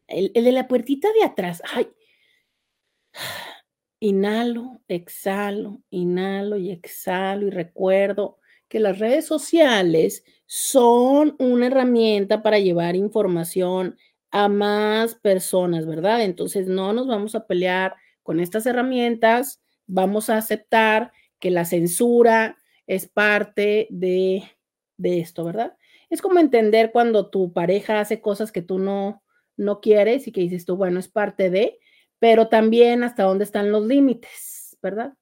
el, 0.07 0.33
de 0.33 0.51
la 0.51 0.67
puertita 0.67 1.07
de 1.13 1.23
atrás. 1.23 1.63
Ay. 1.73 1.87
Inhalo, 4.01 4.81
exhalo, 4.89 5.81
inhalo 5.89 6.57
y 6.57 6.71
exhalo 6.71 7.47
y 7.47 7.49
recuerdo 7.49 8.39
que 8.67 8.81
las 8.81 8.99
redes 8.99 9.25
sociales 9.25 10.25
son 10.45 11.37
una 11.39 11.67
herramienta 11.67 12.43
para 12.43 12.59
llevar 12.59 12.97
información 12.97 13.97
a 14.29 14.49
más 14.49 15.15
personas, 15.15 15.85
¿verdad? 15.85 16.23
Entonces 16.25 16.67
no 16.67 16.91
nos 16.91 17.07
vamos 17.07 17.35
a 17.35 17.47
pelear 17.47 17.95
con 18.21 18.41
estas 18.41 18.65
herramientas, 18.65 19.61
vamos 19.85 20.29
a 20.29 20.35
aceptar 20.35 21.13
que 21.39 21.51
la 21.51 21.63
censura 21.63 22.57
es 22.85 23.07
parte 23.07 23.87
de, 23.91 24.43
de 24.97 25.21
esto, 25.21 25.45
¿verdad? 25.45 25.76
Es 26.09 26.21
como 26.21 26.39
entender 26.39 26.91
cuando 26.91 27.29
tu 27.29 27.53
pareja 27.53 27.99
hace 27.99 28.21
cosas 28.21 28.51
que 28.51 28.61
tú 28.61 28.79
no, 28.79 29.23
no 29.57 29.81
quieres 29.81 30.27
y 30.27 30.31
que 30.31 30.41
dices 30.41 30.65
tú, 30.65 30.77
bueno, 30.77 30.99
es 30.99 31.07
parte 31.07 31.49
de, 31.49 31.79
pero 32.19 32.47
también 32.47 33.03
hasta 33.03 33.23
dónde 33.23 33.43
están 33.43 33.71
los 33.71 33.85
límites, 33.85 34.77
¿verdad? 34.81 35.13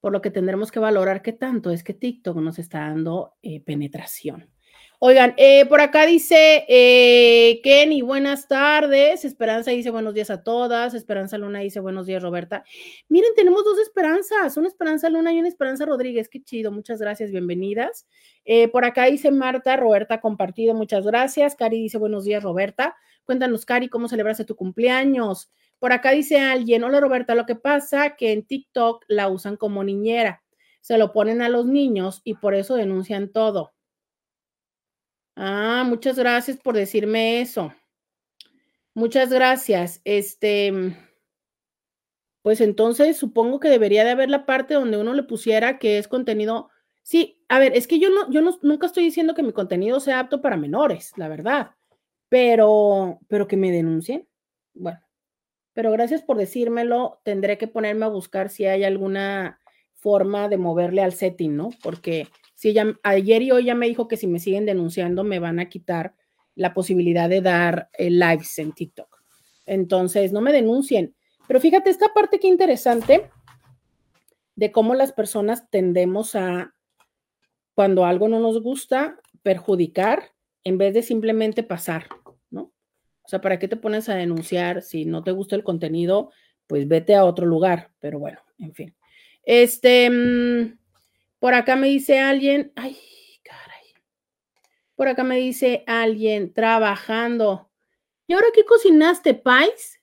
Por 0.00 0.12
lo 0.12 0.22
que 0.22 0.30
tendremos 0.30 0.70
que 0.70 0.78
valorar 0.78 1.22
qué 1.22 1.32
tanto 1.32 1.70
es 1.70 1.84
que 1.84 1.94
TikTok 1.94 2.36
nos 2.36 2.58
está 2.58 2.80
dando 2.80 3.34
eh, 3.42 3.60
penetración. 3.60 4.50
Oigan, 4.98 5.34
eh, 5.36 5.66
por 5.66 5.82
acá 5.82 6.06
dice 6.06 6.64
eh, 6.68 7.60
Kenny, 7.62 8.00
buenas 8.00 8.48
tardes. 8.48 9.26
Esperanza 9.26 9.70
dice 9.70 9.90
buenos 9.90 10.14
días 10.14 10.30
a 10.30 10.42
todas. 10.42 10.94
Esperanza 10.94 11.36
Luna 11.36 11.58
dice 11.58 11.80
buenos 11.80 12.06
días, 12.06 12.22
Roberta. 12.22 12.64
Miren, 13.10 13.34
tenemos 13.36 13.62
dos 13.62 13.78
esperanzas, 13.78 14.56
una 14.56 14.68
Esperanza 14.68 15.10
Luna 15.10 15.34
y 15.34 15.38
una 15.38 15.48
Esperanza 15.48 15.84
Rodríguez. 15.84 16.30
Qué 16.30 16.42
chido, 16.42 16.72
muchas 16.72 16.98
gracias, 16.98 17.30
bienvenidas. 17.30 18.06
por 18.72 18.86
acá 18.86 19.04
dice 19.04 19.30
Marta, 19.30 19.76
Roberta 19.76 20.22
compartido, 20.22 20.74
muchas 20.74 21.04
gracias. 21.04 21.56
Cari 21.56 21.78
dice 21.82 21.98
buenos 21.98 22.24
días, 22.24 22.42
Roberta. 22.42 22.96
Cuéntanos, 23.24 23.66
Cari, 23.66 23.90
cómo 23.90 24.08
celebraste 24.08 24.46
tu 24.46 24.56
cumpleaños. 24.56 25.50
Por 25.78 25.92
acá 25.92 26.12
dice 26.12 26.38
alguien, 26.38 26.84
hola 26.84 27.00
Roberta, 27.00 27.34
lo 27.34 27.44
que 27.44 27.54
pasa 27.54 28.16
que 28.16 28.32
en 28.32 28.46
TikTok 28.46 29.04
la 29.08 29.28
usan 29.28 29.58
como 29.58 29.84
niñera. 29.84 30.42
Se 30.80 30.96
lo 30.96 31.12
ponen 31.12 31.42
a 31.42 31.50
los 31.50 31.66
niños 31.66 32.22
y 32.24 32.34
por 32.34 32.54
eso 32.54 32.76
denuncian 32.76 33.30
todo. 33.30 33.75
Ah, 35.36 35.84
muchas 35.86 36.18
gracias 36.18 36.56
por 36.56 36.74
decirme 36.74 37.40
eso. 37.40 37.72
Muchas 38.94 39.30
gracias. 39.30 40.00
Este, 40.04 40.72
pues 42.42 42.60
entonces 42.60 43.16
supongo 43.16 43.60
que 43.60 43.68
debería 43.68 44.04
de 44.04 44.10
haber 44.10 44.30
la 44.30 44.46
parte 44.46 44.74
donde 44.74 44.96
uno 44.96 45.14
le 45.14 45.22
pusiera 45.22 45.78
que 45.78 45.98
es 45.98 46.08
contenido. 46.08 46.70
Sí, 47.02 47.44
a 47.48 47.58
ver, 47.58 47.76
es 47.76 47.86
que 47.86 47.98
yo 47.98 48.10
no, 48.10 48.30
yo 48.30 48.40
no, 48.40 48.58
nunca 48.62 48.86
estoy 48.86 49.04
diciendo 49.04 49.34
que 49.34 49.42
mi 49.42 49.52
contenido 49.52 50.00
sea 50.00 50.20
apto 50.20 50.40
para 50.42 50.56
menores, 50.56 51.12
la 51.16 51.28
verdad 51.28 51.76
pero, 52.28 53.20
pero 53.28 53.46
que 53.46 53.56
me 53.56 53.70
denuncien. 53.70 54.28
Bueno, 54.74 55.00
pero 55.72 55.90
gracias 55.92 56.22
por 56.22 56.36
decírmelo. 56.36 57.20
Tendré 57.24 57.58
que 57.58 57.68
ponerme 57.68 58.06
a 58.06 58.10
buscar 58.10 58.50
si 58.50 58.66
hay 58.66 58.84
alguna 58.84 59.60
forma 59.94 60.48
de 60.48 60.58
moverle 60.58 61.02
al 61.02 61.12
setting, 61.12 61.56
¿no? 61.56 61.70
Porque 61.82 62.28
si 62.56 62.70
ella, 62.70 62.98
ayer 63.02 63.42
y 63.42 63.50
hoy 63.52 63.66
ya 63.66 63.74
me 63.74 63.86
dijo 63.86 64.08
que 64.08 64.16
si 64.16 64.26
me 64.26 64.40
siguen 64.40 64.64
denunciando 64.64 65.24
me 65.24 65.38
van 65.38 65.60
a 65.60 65.68
quitar 65.68 66.14
la 66.54 66.72
posibilidad 66.72 67.28
de 67.28 67.42
dar 67.42 67.90
eh, 67.92 68.10
lives 68.10 68.58
en 68.58 68.72
TikTok. 68.72 69.22
Entonces, 69.66 70.32
no 70.32 70.40
me 70.40 70.52
denuncien. 70.52 71.14
Pero 71.46 71.60
fíjate, 71.60 71.90
esta 71.90 72.12
parte 72.14 72.40
que 72.40 72.48
interesante 72.48 73.30
de 74.54 74.72
cómo 74.72 74.94
las 74.94 75.12
personas 75.12 75.68
tendemos 75.70 76.34
a, 76.34 76.74
cuando 77.74 78.06
algo 78.06 78.26
no 78.28 78.40
nos 78.40 78.62
gusta, 78.62 79.20
perjudicar 79.42 80.32
en 80.64 80.78
vez 80.78 80.94
de 80.94 81.02
simplemente 81.02 81.62
pasar, 81.62 82.08
¿no? 82.50 82.72
O 83.22 83.28
sea, 83.28 83.42
¿para 83.42 83.58
qué 83.58 83.68
te 83.68 83.76
pones 83.76 84.08
a 84.08 84.14
denunciar 84.14 84.80
si 84.80 85.04
no 85.04 85.22
te 85.22 85.32
gusta 85.32 85.56
el 85.56 85.62
contenido? 85.62 86.30
Pues 86.66 86.88
vete 86.88 87.14
a 87.14 87.24
otro 87.24 87.44
lugar, 87.44 87.90
pero 88.00 88.18
bueno, 88.18 88.40
en 88.58 88.72
fin. 88.72 88.96
Este, 89.42 90.08
mm, 90.08 90.78
por 91.46 91.54
acá 91.54 91.76
me 91.76 91.86
dice 91.86 92.18
alguien, 92.18 92.72
ay, 92.74 92.98
caray. 93.44 93.94
Por 94.96 95.06
acá 95.06 95.22
me 95.22 95.36
dice 95.36 95.84
alguien 95.86 96.52
trabajando. 96.52 97.70
¿Y 98.26 98.32
ahora 98.32 98.48
qué 98.52 98.64
cocinaste, 98.64 99.32
pais? 99.32 100.00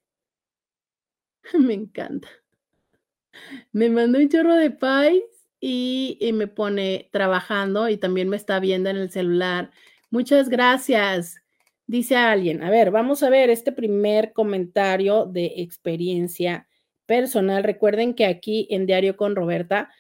me 1.60 1.74
encanta. 1.74 2.30
Me 3.74 3.90
mandó 3.90 4.20
un 4.20 4.30
chorro 4.30 4.56
de 4.56 4.72
pais 4.72 5.22
y, 5.60 6.18
y 6.22 6.32
me 6.32 6.48
pone 6.48 7.10
trabajando 7.12 7.90
y 7.90 7.98
también 7.98 8.30
me 8.30 8.38
está 8.38 8.62
viendo 8.62 8.90
en 8.90 8.96
el 8.96 9.12
celular 9.12 9.70
Muchas 10.10 10.48
gracias. 10.48 11.42
Dice 11.88 12.16
alguien, 12.16 12.64
a 12.64 12.70
ver, 12.70 12.90
vamos 12.90 13.22
a 13.22 13.30
ver 13.30 13.50
este 13.50 13.74
primer 13.74 14.32
comentario 14.32 15.26
de 15.26 15.56
experiencia 15.58 16.70
personal. 17.06 17.66
Recuerden 17.66 18.14
que 18.14 18.28
aquí 18.28 18.66
en 18.70 18.86
Diario 18.86 19.18
con 19.18 19.36
Roberta 19.36 19.92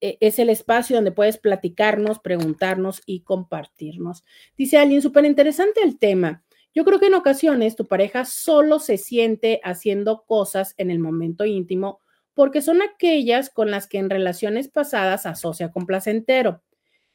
es 0.00 0.38
el 0.38 0.50
espacio 0.50 0.96
donde 0.96 1.12
puedes 1.12 1.38
platicarnos, 1.38 2.18
preguntarnos 2.18 3.02
y 3.06 3.20
compartirnos. 3.20 4.24
Dice 4.56 4.78
alguien, 4.78 5.02
súper 5.02 5.24
interesante 5.24 5.82
el 5.82 5.98
tema. 5.98 6.44
Yo 6.74 6.84
creo 6.84 7.00
que 7.00 7.06
en 7.06 7.14
ocasiones 7.14 7.76
tu 7.76 7.86
pareja 7.86 8.24
solo 8.24 8.78
se 8.78 8.98
siente 8.98 9.60
haciendo 9.64 10.24
cosas 10.26 10.74
en 10.76 10.90
el 10.90 10.98
momento 10.98 11.46
íntimo 11.46 12.00
porque 12.34 12.60
son 12.60 12.82
aquellas 12.82 13.48
con 13.48 13.70
las 13.70 13.86
que 13.86 13.96
en 13.96 14.10
relaciones 14.10 14.68
pasadas 14.68 15.24
asocia 15.24 15.72
con 15.72 15.86
placentero. 15.86 16.62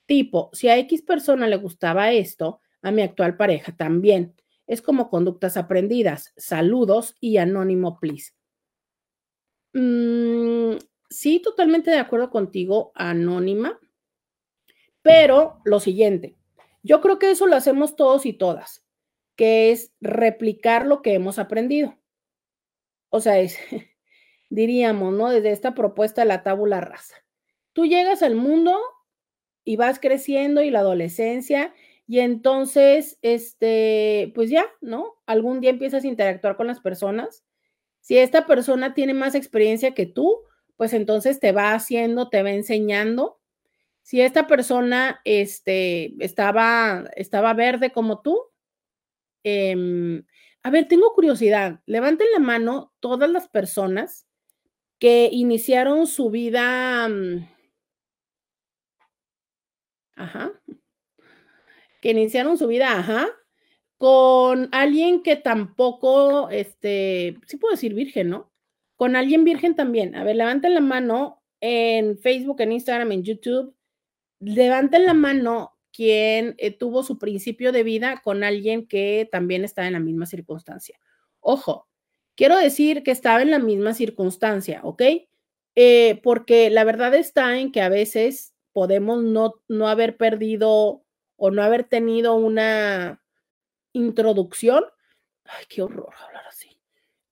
Tipo, 0.08 0.50
si 0.52 0.68
a 0.68 0.78
X 0.80 1.04
persona 1.04 1.48
le 1.48 1.58
gustaba 1.58 2.12
esto, 2.12 2.60
a 2.82 2.90
mi 2.90 3.04
actual 3.04 3.38
pareja 3.38 3.76
también. 3.78 4.34
Es 4.66 4.82
como 4.82 5.12
conductas 5.12 5.58
aprendidas. 5.58 6.34
Saludos 6.38 7.16
y 7.20 7.38
anónimo, 7.38 8.00
please. 8.00 8.32
Mm, 9.74 10.78
sí, 11.12 11.40
totalmente 11.40 11.92
de 11.92 12.00
acuerdo 12.00 12.32
contigo, 12.32 12.92
anónima. 12.96 13.80
Pero 15.04 15.62
lo 15.66 15.80
siguiente, 15.80 16.36
yo 16.82 17.02
creo 17.02 17.20
que 17.20 17.30
eso 17.32 17.46
lo 17.46 17.56
hacemos 17.56 17.96
todos 17.96 18.26
y 18.26 18.34
todas, 18.34 18.84
que 19.36 19.72
es 19.72 19.92
replicar 20.00 20.88
lo 20.88 21.02
que 21.02 21.14
hemos 21.14 21.38
aprendido. 21.38 21.98
O 23.10 23.20
sea, 23.20 23.40
es, 23.40 23.58
diríamos, 24.50 25.14
¿no? 25.14 25.30
Desde 25.30 25.52
esta 25.52 25.76
propuesta 25.76 26.22
de 26.22 26.28
la 26.28 26.44
tabula 26.44 26.82
rasa. 26.82 27.16
Tú 27.74 27.86
llegas 27.86 28.24
al 28.24 28.36
mundo 28.36 28.80
y 29.64 29.76
vas 29.76 30.00
creciendo 30.00 30.62
y 30.64 30.72
la 30.72 30.80
adolescencia 30.80 31.74
y 32.08 32.20
entonces, 32.20 33.18
este, 33.22 34.34
pues 34.36 34.50
ya, 34.50 34.66
¿no? 34.82 35.16
Algún 35.26 35.62
día 35.62 35.70
empiezas 35.70 36.04
a 36.04 36.08
interactuar 36.08 36.58
con 36.58 36.68
las 36.68 36.82
personas. 36.82 37.46
Si 38.02 38.18
esta 38.18 38.46
persona 38.46 38.94
tiene 38.94 39.14
más 39.14 39.34
experiencia 39.34 39.94
que 39.94 40.08
tú, 40.08 40.42
pues 40.82 40.94
entonces 40.94 41.40
te 41.40 41.52
va 41.52 41.76
haciendo, 41.76 42.30
te 42.30 42.42
va 42.42 42.50
enseñando. 42.50 43.40
Si 44.02 44.20
esta 44.20 44.48
persona 44.48 45.22
este, 45.26 46.16
estaba, 46.18 47.04
estaba 47.16 47.54
verde 47.54 47.92
como 47.92 48.24
tú, 48.24 48.36
em, 49.44 50.26
a 50.64 50.72
ver, 50.72 50.88
tengo 50.88 51.14
curiosidad. 51.14 51.82
Levanten 51.86 52.26
la 52.34 52.40
mano 52.40 52.92
todas 53.00 53.30
las 53.30 53.48
personas 53.48 54.26
que 54.98 55.30
iniciaron 55.32 56.08
su 56.08 56.32
vida. 56.32 57.08
Mm, 57.08 57.48
ajá. 60.16 60.52
Que 62.02 62.10
iniciaron 62.10 62.58
su 62.58 62.66
vida, 62.66 62.98
ajá, 62.98 63.28
con 64.00 64.68
alguien 64.72 65.22
que 65.22 65.36
tampoco, 65.36 66.50
este, 66.50 67.38
sí 67.46 67.58
puedo 67.58 67.74
decir 67.74 67.94
virgen, 67.94 68.32
¿no? 68.32 68.51
Con 69.02 69.16
alguien 69.16 69.44
virgen 69.44 69.76
también. 69.76 70.16
A 70.16 70.24
ver, 70.24 70.36
levanten 70.36 70.76
la 70.76 70.80
mano 70.80 71.42
en 71.60 72.20
Facebook, 72.20 72.62
en 72.62 72.72
Instagram, 72.72 73.12
en 73.14 73.24
YouTube. 73.24 73.76
Levanten 74.40 75.08
la 75.08 75.16
mano 75.16 75.76
quien 75.92 76.54
eh, 76.60 76.70
tuvo 76.70 77.02
su 77.02 77.18
principio 77.18 77.72
de 77.72 77.82
vida 77.82 78.22
con 78.24 78.44
alguien 78.44 78.86
que 78.86 79.28
también 79.32 79.66
está 79.66 79.88
en 79.88 79.94
la 79.94 80.00
misma 80.00 80.28
circunstancia. 80.28 81.00
Ojo, 81.40 81.88
quiero 82.36 82.56
decir 82.58 83.02
que 83.02 83.10
estaba 83.10 83.42
en 83.42 83.50
la 83.50 83.58
misma 83.58 83.96
circunstancia, 83.96 84.82
¿ok? 84.84 85.02
Eh, 85.74 86.22
porque 86.22 86.70
la 86.70 86.84
verdad 86.84 87.16
está 87.16 87.58
en 87.58 87.72
que 87.72 87.82
a 87.82 87.90
veces 87.90 88.54
podemos 88.72 89.24
no, 89.24 89.56
no 89.68 89.88
haber 89.88 90.16
perdido 90.16 91.04
o 91.38 91.50
no 91.50 91.64
haber 91.64 91.86
tenido 91.86 92.36
una 92.36 93.20
introducción. 93.94 94.84
Ay, 95.46 95.66
qué 95.70 95.82
horror. 95.82 96.14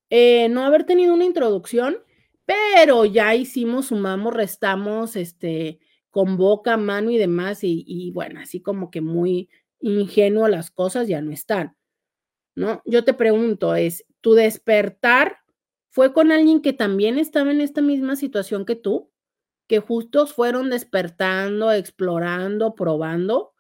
Eh, 0.09 0.49
no 0.49 0.63
haber 0.63 0.85
tenido 0.85 1.13
una 1.13 1.25
introducción, 1.25 1.97
pero 2.45 3.05
ya 3.05 3.35
hicimos, 3.35 3.87
sumamos, 3.87 4.33
restamos, 4.33 5.15
este, 5.15 5.79
con 6.09 6.37
boca, 6.37 6.77
mano 6.77 7.11
y 7.11 7.17
demás, 7.17 7.59
y, 7.61 8.11
bueno, 8.13 8.39
así 8.39 8.61
como 8.61 8.89
que 8.91 9.01
muy 9.01 9.49
ingenuo 9.79 10.47
las 10.47 10.71
cosas 10.71 11.07
ya 11.07 11.21
no 11.21 11.31
están, 11.31 11.75
¿no? 12.55 12.81
Yo 12.85 13.03
te 13.05 13.13
pregunto, 13.13 13.75
es, 13.75 14.05
¿tu 14.21 14.33
despertar 14.33 15.37
fue 15.89 16.13
con 16.13 16.31
alguien 16.31 16.61
que 16.61 16.73
también 16.73 17.19
estaba 17.19 17.51
en 17.51 17.61
esta 17.61 17.81
misma 17.81 18.15
situación 18.15 18.65
que 18.65 18.75
tú? 18.75 19.11
que 19.69 19.79
justos 19.79 20.33
fueron 20.33 20.71
despertando, 20.71 21.71
explorando, 21.71 22.73
probando, 22.73 23.53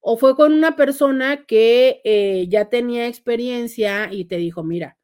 o 0.00 0.16
fue 0.16 0.34
con 0.34 0.54
una 0.54 0.76
persona 0.76 1.44
que 1.44 2.00
eh, 2.04 2.46
ya 2.48 2.70
tenía 2.70 3.06
experiencia 3.06 4.08
y 4.10 4.24
te 4.24 4.38
dijo, 4.38 4.64
mira, 4.64 4.96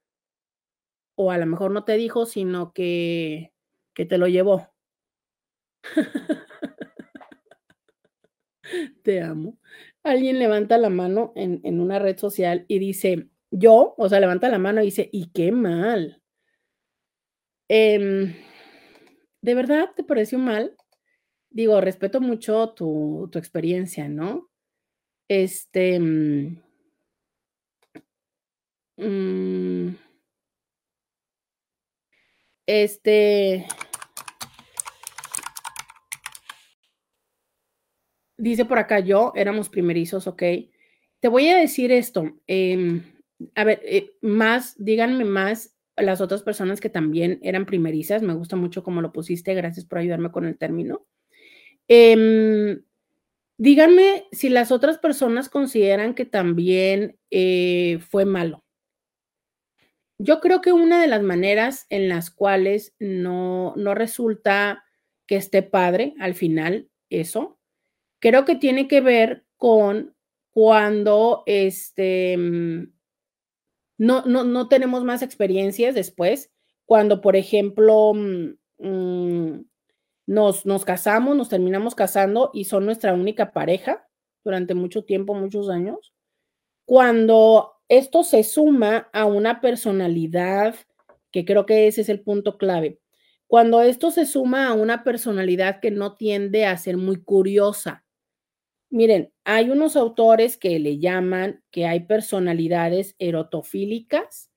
o 1.21 1.33
a 1.33 1.39
lo 1.39 1.47
mejor 1.47 1.73
no 1.73 1.83
te 1.85 1.97
dijo, 1.97 2.27
sino 2.27 2.73
que, 2.73 3.53
que 3.93 4.07
te 4.07 4.19
lo 4.19 4.29
llevó. 4.29 4.69
te 9.03 9.21
amo. 9.21 9.59
Alguien 10.05 10.39
levanta 10.39 10.79
la 10.79 10.91
mano 10.91 11.33
en, 11.35 11.61
en, 11.65 11.81
una 11.81 11.99
red 11.99 12.17
social 12.17 12.65
y 12.69 12.79
dice, 12.79 13.31
yo, 13.51 13.97
o 13.99 14.09
sea, 14.09 14.21
levanta 14.21 14.49
la 14.49 14.61
mano 14.61 14.81
y 14.81 14.87
dice, 14.87 15.11
y 15.13 15.33
qué 15.33 15.51
mal. 15.51 16.23
Eh, 17.69 18.37
¿De 19.43 19.55
verdad 19.55 19.91
te 19.97 20.05
pareció 20.05 20.39
mal? 20.39 20.77
Digo, 21.51 21.81
respeto 21.81 22.21
mucho 22.21 22.75
tu, 22.75 23.29
tu 23.33 23.41
experiencia, 23.41 24.09
¿no? 24.09 24.51
Este... 25.29 25.99
Mmm, 28.97 29.95
Este. 32.69 33.67
Dice 38.37 38.67
por 38.67 38.79
acá 38.79 39.01
yo, 39.01 39.33
éramos 39.35 39.71
primerizos, 39.71 40.27
ok. 40.27 40.43
Te 41.19 41.29
voy 41.29 41.49
a 41.49 41.57
decir 41.57 41.91
esto. 41.91 42.31
Em, 42.47 43.03
a 43.55 43.65
ver, 43.65 43.81
eh, 43.85 44.11
más, 44.21 44.75
díganme 44.77 45.25
más 45.25 45.75
las 45.97 46.21
otras 46.21 46.43
personas 46.43 46.79
que 46.79 46.91
también 46.91 47.41
eran 47.43 47.65
primerizas. 47.65 48.21
Me 48.23 48.35
gusta 48.35 48.55
mucho 48.55 48.85
cómo 48.85 49.01
lo 49.01 49.13
pusiste. 49.13 49.55
Gracias 49.55 49.87
por 49.87 49.99
ayudarme 49.99 50.31
con 50.31 50.45
el 50.45 50.59
término. 50.59 51.07
Em, 51.89 52.83
díganme 53.57 54.27
si 54.31 54.51
las 54.51 54.71
otras 54.73 54.99
personas 54.99 55.49
consideran 55.49 56.15
que 56.15 56.27
también 56.27 57.19
eh, 57.31 57.99
fue 58.11 58.27
malo. 58.27 58.63
Yo 60.19 60.41
creo 60.41 60.61
que 60.61 60.73
una 60.73 61.01
de 61.01 61.07
las 61.07 61.23
maneras 61.23 61.87
en 61.91 62.09
las 62.09 62.31
cuales 62.31 62.95
no, 62.99 63.75
no 63.77 63.95
resulta 63.95 64.85
que 65.27 65.37
esté 65.37 65.63
padre 65.63 66.15
al 66.19 66.35
final 66.35 66.89
eso, 67.09 67.59
creo 68.21 68.45
que 68.45 68.57
tiene 68.57 68.89
que 68.89 69.01
ver 69.01 69.45
con 69.57 70.17
cuando 70.51 71.45
este, 71.47 72.37
mm, 72.37 72.93
no, 73.99 74.23
no, 74.27 74.45
no 74.45 74.69
tenemos 74.69 75.05
más 75.05 75.23
experiencias 75.23 75.95
después, 75.95 76.51
cuando, 76.85 77.21
por 77.21 77.37
ejemplo, 77.37 78.13
mm, 78.15 78.55
mm, 78.79 79.65
nos, 80.27 80.67
nos 80.67 80.85
casamos, 80.85 81.37
nos 81.37 81.49
terminamos 81.49 81.95
casando 81.95 82.51
y 82.53 82.65
son 82.65 82.87
nuestra 82.87 83.13
única 83.15 83.53
pareja 83.53 84.09
durante 84.45 84.75
mucho 84.75 85.05
tiempo, 85.05 85.35
muchos 85.35 85.69
años, 85.71 86.13
cuando 86.87 87.78
esto 87.89 88.23
se 88.23 88.45
suma 88.45 89.09
a 89.13 89.25
una 89.25 89.61
personalidad, 89.61 90.75
que 91.33 91.45
creo 91.45 91.67
que 91.67 91.87
ese 91.87 92.03
es 92.03 92.09
el 92.09 92.21
punto 92.21 92.59
clave. 92.59 93.01
Cuando 93.47 93.81
esto 93.81 94.11
se 94.11 94.27
suma 94.27 94.69
a 94.69 94.75
una 94.75 95.05
personalidad 95.05 95.81
que 95.81 95.91
no 95.91 96.15
tiende 96.15 96.67
a 96.67 96.77
ser 96.77 96.99
muy 96.99 97.23
curiosa. 97.23 98.05
Miren, 98.91 99.33
hay 99.45 99.71
unos 99.71 99.97
autores 99.97 100.59
que 100.59 100.79
le 100.79 100.99
llaman 100.99 101.63
que 101.71 101.87
hay 101.87 102.01
personalidades 102.01 103.15
erotofílicas. 103.19 104.51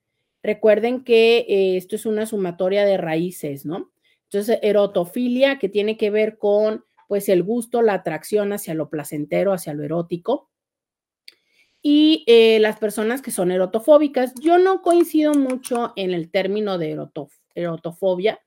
Recuerden 0.43 1.03
que 1.03 1.39
eh, 1.47 1.77
esto 1.77 1.95
es 1.95 2.05
una 2.05 2.25
sumatoria 2.25 2.85
de 2.85 2.97
raíces, 2.97 3.65
¿no? 3.65 3.91
Entonces, 4.23 4.59
erotofilia, 4.61 5.59
que 5.59 5.69
tiene 5.69 5.97
que 5.97 6.09
ver 6.09 6.37
con, 6.37 6.83
pues, 7.07 7.29
el 7.29 7.43
gusto, 7.43 7.81
la 7.81 7.93
atracción 7.93 8.53
hacia 8.53 8.73
lo 8.73 8.89
placentero, 8.89 9.53
hacia 9.53 9.73
lo 9.73 9.83
erótico 9.83 10.50
y 11.81 12.23
eh, 12.27 12.59
las 12.59 12.77
personas 12.77 13.21
que 13.21 13.31
son 13.31 13.51
erotofóbicas. 13.51 14.33
Yo 14.39 14.57
no 14.57 14.81
coincido 14.81 15.33
mucho 15.33 15.93
en 15.95 16.11
el 16.11 16.29
término 16.29 16.77
de 16.77 16.97
erotofobia, 17.55 18.39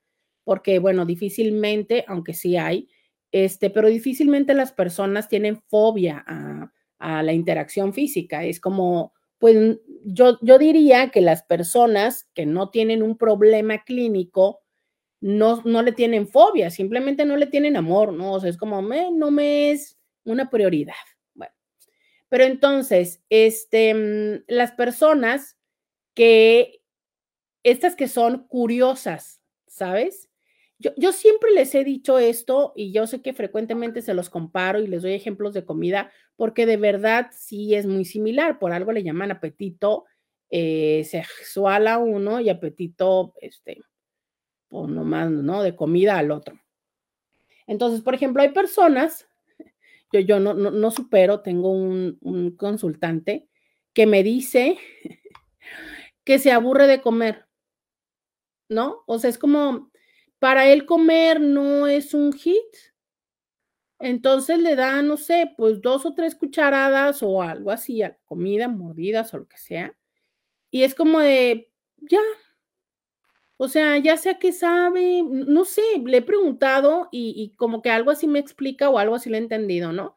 porque, 0.43 0.79
bueno, 0.79 1.05
difícilmente, 1.05 2.05
aunque 2.07 2.33
sí 2.33 2.55
hay, 2.55 2.87
este, 3.31 3.69
pero 3.69 3.89
difícilmente 3.89 4.53
las 4.53 4.71
personas 4.71 5.27
tienen 5.27 5.61
fobia 5.67 6.23
a, 6.25 6.71
la 6.97 7.33
interacción 7.33 7.93
física. 7.93 8.45
Es 8.45 8.59
como, 8.59 9.13
pues 9.37 9.77
yo, 10.05 10.39
yo 10.41 10.57
diría 10.57 11.09
que 11.09 11.21
las 11.21 11.43
personas 11.43 12.27
que 12.33 12.47
no 12.47 12.69
tienen 12.69 13.03
un 13.03 13.17
problema 13.17 13.83
clínico, 13.83 14.61
no, 15.21 15.61
no 15.65 15.81
le 15.83 15.91
tienen 15.91 16.27
fobia, 16.27 16.71
simplemente 16.71 17.25
no 17.25 17.37
le 17.37 17.47
tienen 17.47 17.77
amor, 17.77 18.13
¿no? 18.13 18.33
O 18.33 18.39
sea, 18.39 18.49
es 18.49 18.57
como, 18.57 18.81
no 18.81 19.31
me 19.31 19.71
es 19.71 19.99
una 20.23 20.49
prioridad. 20.49 20.95
Pero 22.35 22.51
entonces, 22.51 23.23
este, 23.29 23.93
mm, 23.93 24.43
las 24.49 24.73
personas 24.73 25.57
que, 26.13 26.81
estas 27.63 27.95
que 27.95 28.09
son 28.09 28.45
curiosas, 28.49 29.41
¿sabes? 29.67 30.29
Yo, 30.77 30.91
yo, 30.97 31.13
siempre 31.13 31.51
les 31.51 31.73
he 31.75 31.85
dicho 31.85 32.19
esto 32.19 32.73
y 32.75 32.91
yo 32.91 33.07
sé 33.07 33.21
que 33.21 33.31
frecuentemente 33.31 34.01
se 34.01 34.13
los 34.13 34.29
comparo 34.29 34.81
y 34.81 34.87
les 34.87 35.03
doy 35.03 35.13
ejemplos 35.13 35.53
de 35.53 35.63
comida 35.63 36.11
porque 36.35 36.65
de 36.65 36.75
verdad 36.75 37.27
sí 37.31 37.73
es 37.73 37.85
muy 37.85 38.03
similar. 38.03 38.59
Por 38.59 38.73
algo 38.73 38.91
le 38.91 39.03
llaman 39.03 39.31
apetito 39.31 40.03
eh, 40.49 41.05
sexual 41.05 41.87
a 41.87 41.99
uno 41.99 42.41
y 42.41 42.49
apetito, 42.49 43.33
este, 43.39 43.81
pues 44.67 44.89
nomás, 44.89 45.31
¿no? 45.31 45.63
De 45.63 45.73
comida 45.73 46.17
al 46.17 46.31
otro. 46.31 46.59
Entonces, 47.65 48.01
por 48.01 48.13
ejemplo, 48.13 48.41
hay 48.41 48.49
personas, 48.49 49.25
yo, 50.11 50.19
yo 50.19 50.39
no, 50.39 50.53
no, 50.53 50.71
no 50.71 50.91
supero, 50.91 51.41
tengo 51.41 51.71
un, 51.71 52.17
un 52.21 52.55
consultante 52.55 53.47
que 53.93 54.05
me 54.05 54.23
dice 54.23 54.77
que 56.23 56.39
se 56.39 56.51
aburre 56.51 56.87
de 56.87 57.01
comer, 57.01 57.45
¿no? 58.69 59.03
O 59.07 59.19
sea, 59.19 59.29
es 59.29 59.37
como, 59.37 59.91
para 60.39 60.67
él 60.67 60.85
comer 60.85 61.39
no 61.41 61.87
es 61.87 62.13
un 62.13 62.33
hit. 62.33 62.61
Entonces 63.99 64.59
le 64.59 64.75
da, 64.75 65.01
no 65.01 65.17
sé, 65.17 65.53
pues 65.57 65.81
dos 65.81 66.05
o 66.05 66.13
tres 66.13 66.35
cucharadas 66.35 67.23
o 67.23 67.41
algo 67.41 67.71
así 67.71 68.01
a 68.03 68.17
comida, 68.25 68.67
mordidas 68.67 69.33
o 69.33 69.39
lo 69.39 69.47
que 69.47 69.57
sea. 69.57 69.97
Y 70.69 70.83
es 70.83 70.93
como 70.95 71.19
de, 71.19 71.71
ya. 71.97 72.19
O 73.57 73.67
sea, 73.69 73.97
ya 73.97 74.17
sea 74.17 74.37
que 74.37 74.51
sabe, 74.51 75.23
no 75.23 75.63
sé, 75.63 75.81
le 76.03 76.17
he 76.17 76.21
preguntado 76.21 77.07
y, 77.11 77.53
como 77.57 77.81
que 77.81 77.89
algo 77.89 78.11
así 78.11 78.27
me 78.27 78.39
explica 78.39 78.89
o 78.89 78.99
algo 78.99 79.15
así 79.15 79.29
le 79.29 79.37
he 79.37 79.41
entendido, 79.41 79.93
¿no? 79.93 80.15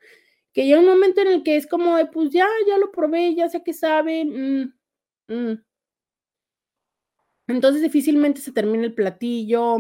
Que 0.53 0.67
llega 0.67 0.81
un 0.81 0.87
momento 0.87 1.21
en 1.21 1.29
el 1.29 1.43
que 1.45 1.57
es 1.57 1.67
como 1.69 1.97
de, 1.97 2.07
pues 2.07 2.31
ya, 2.31 2.47
ya 2.67 2.79
lo 2.79 2.91
probé, 2.91 3.35
ya 3.35 3.49
sé 3.49 3.63
que 3.63 3.73
sabe. 3.75 4.25
Mm, 4.25 4.73
mm. 5.29 5.63
Entonces 7.47 7.83
difícilmente 7.83 8.41
se 8.41 8.53
termina 8.53 8.85
el 8.85 8.95
platillo. 8.95 9.79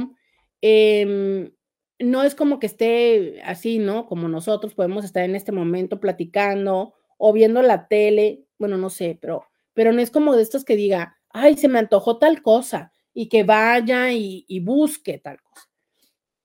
Eh, 0.62 1.50
no 1.98 2.22
es 2.22 2.34
como 2.36 2.60
que 2.60 2.66
esté 2.66 3.42
así, 3.42 3.78
¿no? 3.78 4.06
Como 4.06 4.28
nosotros 4.28 4.74
podemos 4.74 5.04
estar 5.04 5.24
en 5.24 5.34
este 5.34 5.50
momento 5.52 5.98
platicando 6.00 6.94
o 7.18 7.32
viendo 7.32 7.60
la 7.62 7.88
tele, 7.88 8.44
bueno, 8.58 8.76
no 8.78 8.90
sé, 8.90 9.18
pero, 9.20 9.46
pero 9.74 9.92
no 9.92 10.00
es 10.00 10.10
como 10.12 10.36
de 10.36 10.42
estos 10.42 10.64
que 10.64 10.76
diga, 10.76 11.18
ay, 11.30 11.56
se 11.56 11.68
me 11.68 11.80
antojó 11.80 12.18
tal 12.18 12.42
cosa 12.42 12.92
y 13.20 13.28
que 13.28 13.42
vaya 13.42 14.12
y, 14.12 14.44
y 14.46 14.60
busque 14.60 15.18
tal 15.18 15.42
cosa. 15.42 15.68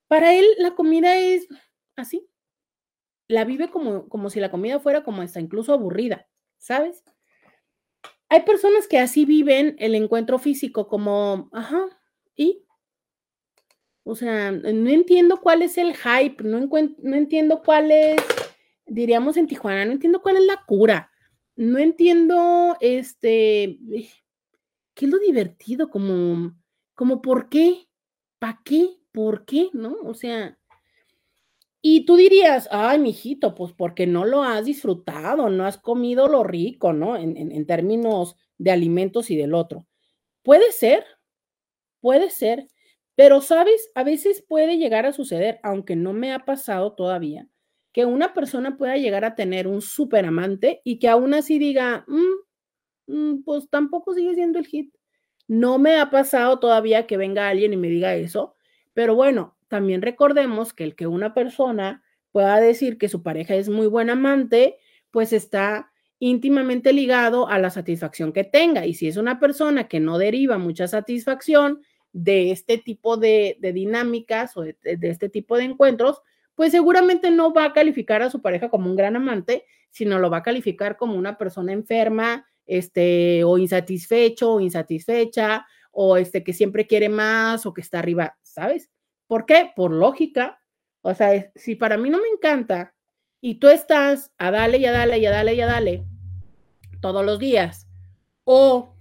Para 0.08 0.34
él 0.34 0.44
la 0.58 0.74
comida 0.74 1.20
es 1.20 1.48
así, 1.96 2.28
la 3.28 3.46
vive 3.46 3.70
como, 3.70 4.10
como 4.10 4.32
si 4.32 4.40
la 4.40 4.50
comida 4.50 4.80
fuera 4.80 5.04
como 5.04 5.22
esta, 5.22 5.40
incluso 5.40 5.72
aburrida, 5.72 6.28
¿sabes? 6.58 7.04
Hay 8.28 8.42
personas 8.42 8.88
que 8.88 8.98
así 8.98 9.24
viven 9.24 9.76
el 9.78 9.94
encuentro 9.94 10.40
físico 10.40 10.88
como, 10.88 11.48
ajá, 11.54 11.86
y 12.36 12.66
o 14.04 14.16
sea, 14.16 14.52
no 14.52 14.90
entiendo 14.90 15.42
cuál 15.42 15.62
es 15.62 15.78
el 15.78 15.96
hype, 15.96 16.44
no, 16.44 16.60
no 16.60 17.16
entiendo 17.16 17.62
cuál 17.62 17.92
es, 17.92 18.20
diríamos 18.88 19.38
en 19.38 19.46
Tijuana, 19.46 19.86
no 19.86 19.92
entiendo 19.92 20.24
cuál 20.24 20.38
es 20.38 20.46
la 20.46 20.64
cura, 20.66 21.12
no 21.56 21.78
entiendo, 21.78 22.76
este, 22.80 23.78
qué 24.96 25.06
es 25.06 25.12
lo 25.12 25.20
divertido, 25.20 25.92
como, 25.92 26.63
como 26.96 27.22
por 27.22 27.50
qué, 27.50 27.88
para 28.40 28.62
qué, 28.64 28.98
por 29.12 29.46
qué, 29.46 29.70
¿no? 29.74 29.96
O 30.04 30.14
sea, 30.14 30.58
y 31.82 32.06
tú 32.06 32.16
dirías, 32.16 32.70
ay, 32.72 32.98
mijito, 33.00 33.56
pues 33.56 33.74
porque 33.74 34.08
no 34.08 34.24
lo 34.26 34.44
has 34.44 34.66
disfrutado, 34.66 35.50
no 35.50 35.66
has 35.66 35.78
comido 35.78 36.28
lo 36.28 36.44
rico, 36.44 36.94
¿no? 36.94 37.18
En, 37.18 37.36
en, 37.36 37.52
en 37.52 37.66
términos 37.66 38.38
de 38.58 38.72
alimentos 38.72 39.30
y 39.30 39.36
del 39.36 39.54
otro. 39.54 39.86
Puede 40.44 40.72
ser, 40.72 41.06
puede 42.00 42.30
ser, 42.30 42.68
pero, 43.16 43.42
¿sabes? 43.42 43.92
A 43.96 44.04
veces 44.04 44.44
puede 44.48 44.78
llegar 44.78 45.06
a 45.06 45.14
suceder, 45.14 45.60
aunque 45.64 45.96
no 45.96 46.14
me 46.14 46.34
ha 46.34 46.40
pasado 46.40 46.94
todavía, 46.94 47.48
que 47.94 48.06
una 48.06 48.34
persona 48.34 48.78
pueda 48.78 48.98
llegar 48.98 49.26
a 49.26 49.36
tener 49.36 49.68
un 49.68 49.82
súper 49.82 50.26
amante 50.26 50.82
y 50.84 51.00
que 51.00 51.10
aún 51.10 51.34
así 51.34 51.60
diga, 51.60 52.06
mm, 52.08 53.14
mm, 53.14 53.44
pues 53.44 53.70
tampoco 53.70 54.14
sigue 54.14 54.34
siendo 54.36 54.60
el 54.60 54.68
hit. 54.68 54.96
No 55.48 55.78
me 55.80 55.98
ha 55.98 56.10
pasado 56.10 56.60
todavía 56.60 57.08
que 57.08 57.18
venga 57.18 57.50
alguien 57.50 57.74
y 57.74 57.78
me 57.78 57.90
diga 57.90 58.16
eso, 58.16 58.56
pero 58.94 59.16
bueno, 59.16 59.56
también 59.68 60.02
recordemos 60.02 60.74
que 60.74 60.84
el 60.84 60.96
que 60.96 61.08
una 61.08 61.34
persona 61.34 62.04
pueda 62.32 62.60
decir 62.60 62.98
que 62.98 63.10
su 63.10 63.24
pareja 63.24 63.56
es 63.56 63.70
muy 63.70 63.88
buen 63.88 64.10
amante, 64.10 64.78
pues 65.12 65.34
está 65.34 65.92
íntimamente 66.20 66.94
ligado 66.94 67.48
a 67.50 67.60
la 67.60 67.70
satisfacción 67.70 68.32
que 68.34 68.44
tenga. 68.44 68.86
Y 68.86 68.94
si 68.94 69.08
es 69.08 69.18
una 69.18 69.40
persona 69.40 69.88
que 69.88 70.00
no 70.00 70.18
deriva 70.18 70.58
mucha 70.58 70.88
satisfacción, 70.88 71.82
de 72.14 72.52
este 72.52 72.78
tipo 72.78 73.18
de, 73.18 73.58
dinámicas 73.60 74.56
o 74.56 74.62
de, 74.62 74.78
este 74.84 75.30
tipo 75.30 75.58
de 75.58 75.66
encuentros, 75.66 76.22
pues 76.56 76.72
seguramente 76.72 77.32
no 77.32 77.52
va 77.52 77.66
a 77.66 77.74
calificar 77.74 78.22
a 78.22 78.30
su 78.30 78.42
pareja 78.42 78.70
como 78.70 78.90
un 78.90 78.96
gran 78.96 79.16
amante, 79.16 79.66
sino 79.90 80.20
lo 80.20 80.30
va 80.30 80.38
a 80.38 80.44
calificar 80.44 80.96
como 80.96 81.16
una 81.16 81.38
persona 81.38 81.74
enferma, 81.74 82.48
este, 82.66 83.44
o 83.44 83.58
insatisfecho 83.58 84.54
o 84.54 84.60
insatisfecha, 84.60 85.66
o 85.92 86.18
este 86.18 86.44
que 86.44 86.54
siempre 86.54 86.88
quiere 86.88 87.10
más 87.10 87.66
o 87.66 87.74
que 87.74 87.82
está 87.82 88.00
arriba, 88.00 88.38
¿sabes? 88.42 88.90
¿Por 89.28 89.46
qué? 89.46 89.72
Por 89.76 89.92
lógica. 89.92 90.60
O 91.02 91.14
sea, 91.14 91.52
si 91.56 91.76
para 91.76 91.98
mí 91.98 92.10
no 92.10 92.20
me 92.20 92.28
encanta 92.30 92.96
y 93.42 93.56
tú 93.56 93.68
estás 93.68 94.32
a 94.38 94.52
dale 94.52 94.78
y 94.78 94.86
a 94.86 94.92
dale 94.92 95.18
y 95.20 95.26
a 95.26 95.32
dale 95.32 95.54
y 95.54 95.62
a 95.62 95.66
dale 95.68 96.06
todos 97.02 97.26
los 97.26 97.40
días, 97.40 97.88
o 98.46 98.94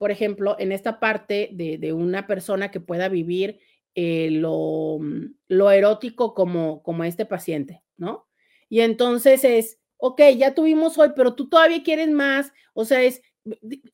por 0.00 0.10
ejemplo, 0.10 0.56
en 0.58 0.72
esta 0.72 0.98
parte 0.98 1.50
de, 1.52 1.76
de 1.76 1.92
una 1.92 2.26
persona 2.26 2.70
que 2.70 2.80
pueda 2.80 3.10
vivir 3.10 3.60
eh, 3.94 4.30
lo, 4.30 4.98
lo, 5.46 5.70
erótico 5.70 6.32
como, 6.32 6.82
como 6.82 7.04
este 7.04 7.26
paciente, 7.26 7.82
¿no? 7.98 8.26
Y 8.70 8.80
entonces 8.80 9.44
es, 9.44 9.78
ok, 10.00 10.20
ya 10.36 10.54
tuvimos 10.54 10.98
hoy, 10.98 11.10
pero 11.14 11.34
tú 11.34 11.48
todavía 11.48 11.82
quieres 11.82 12.08
más, 12.10 12.52
o 12.74 12.84
sea, 12.84 13.02
es, 13.02 13.22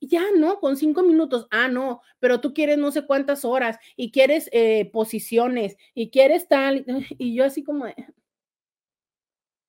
ya 0.01 0.25
no, 0.37 0.61
con 0.61 0.77
cinco 0.77 1.03
minutos, 1.03 1.47
ah, 1.51 1.69
no, 1.69 2.01
pero 2.19 2.41
tú 2.41 2.55
quieres 2.55 2.79
no 2.79 2.91
sé 2.93 3.07
cuántas 3.07 3.45
horas 3.45 3.79
y 3.97 4.11
quieres 4.11 4.49
eh, 4.53 4.91
posiciones 4.93 5.77
y 5.95 6.11
quieres 6.11 6.49
tal, 6.49 6.85
y 7.19 7.35
yo 7.35 7.45
así 7.45 7.63
como, 7.63 7.87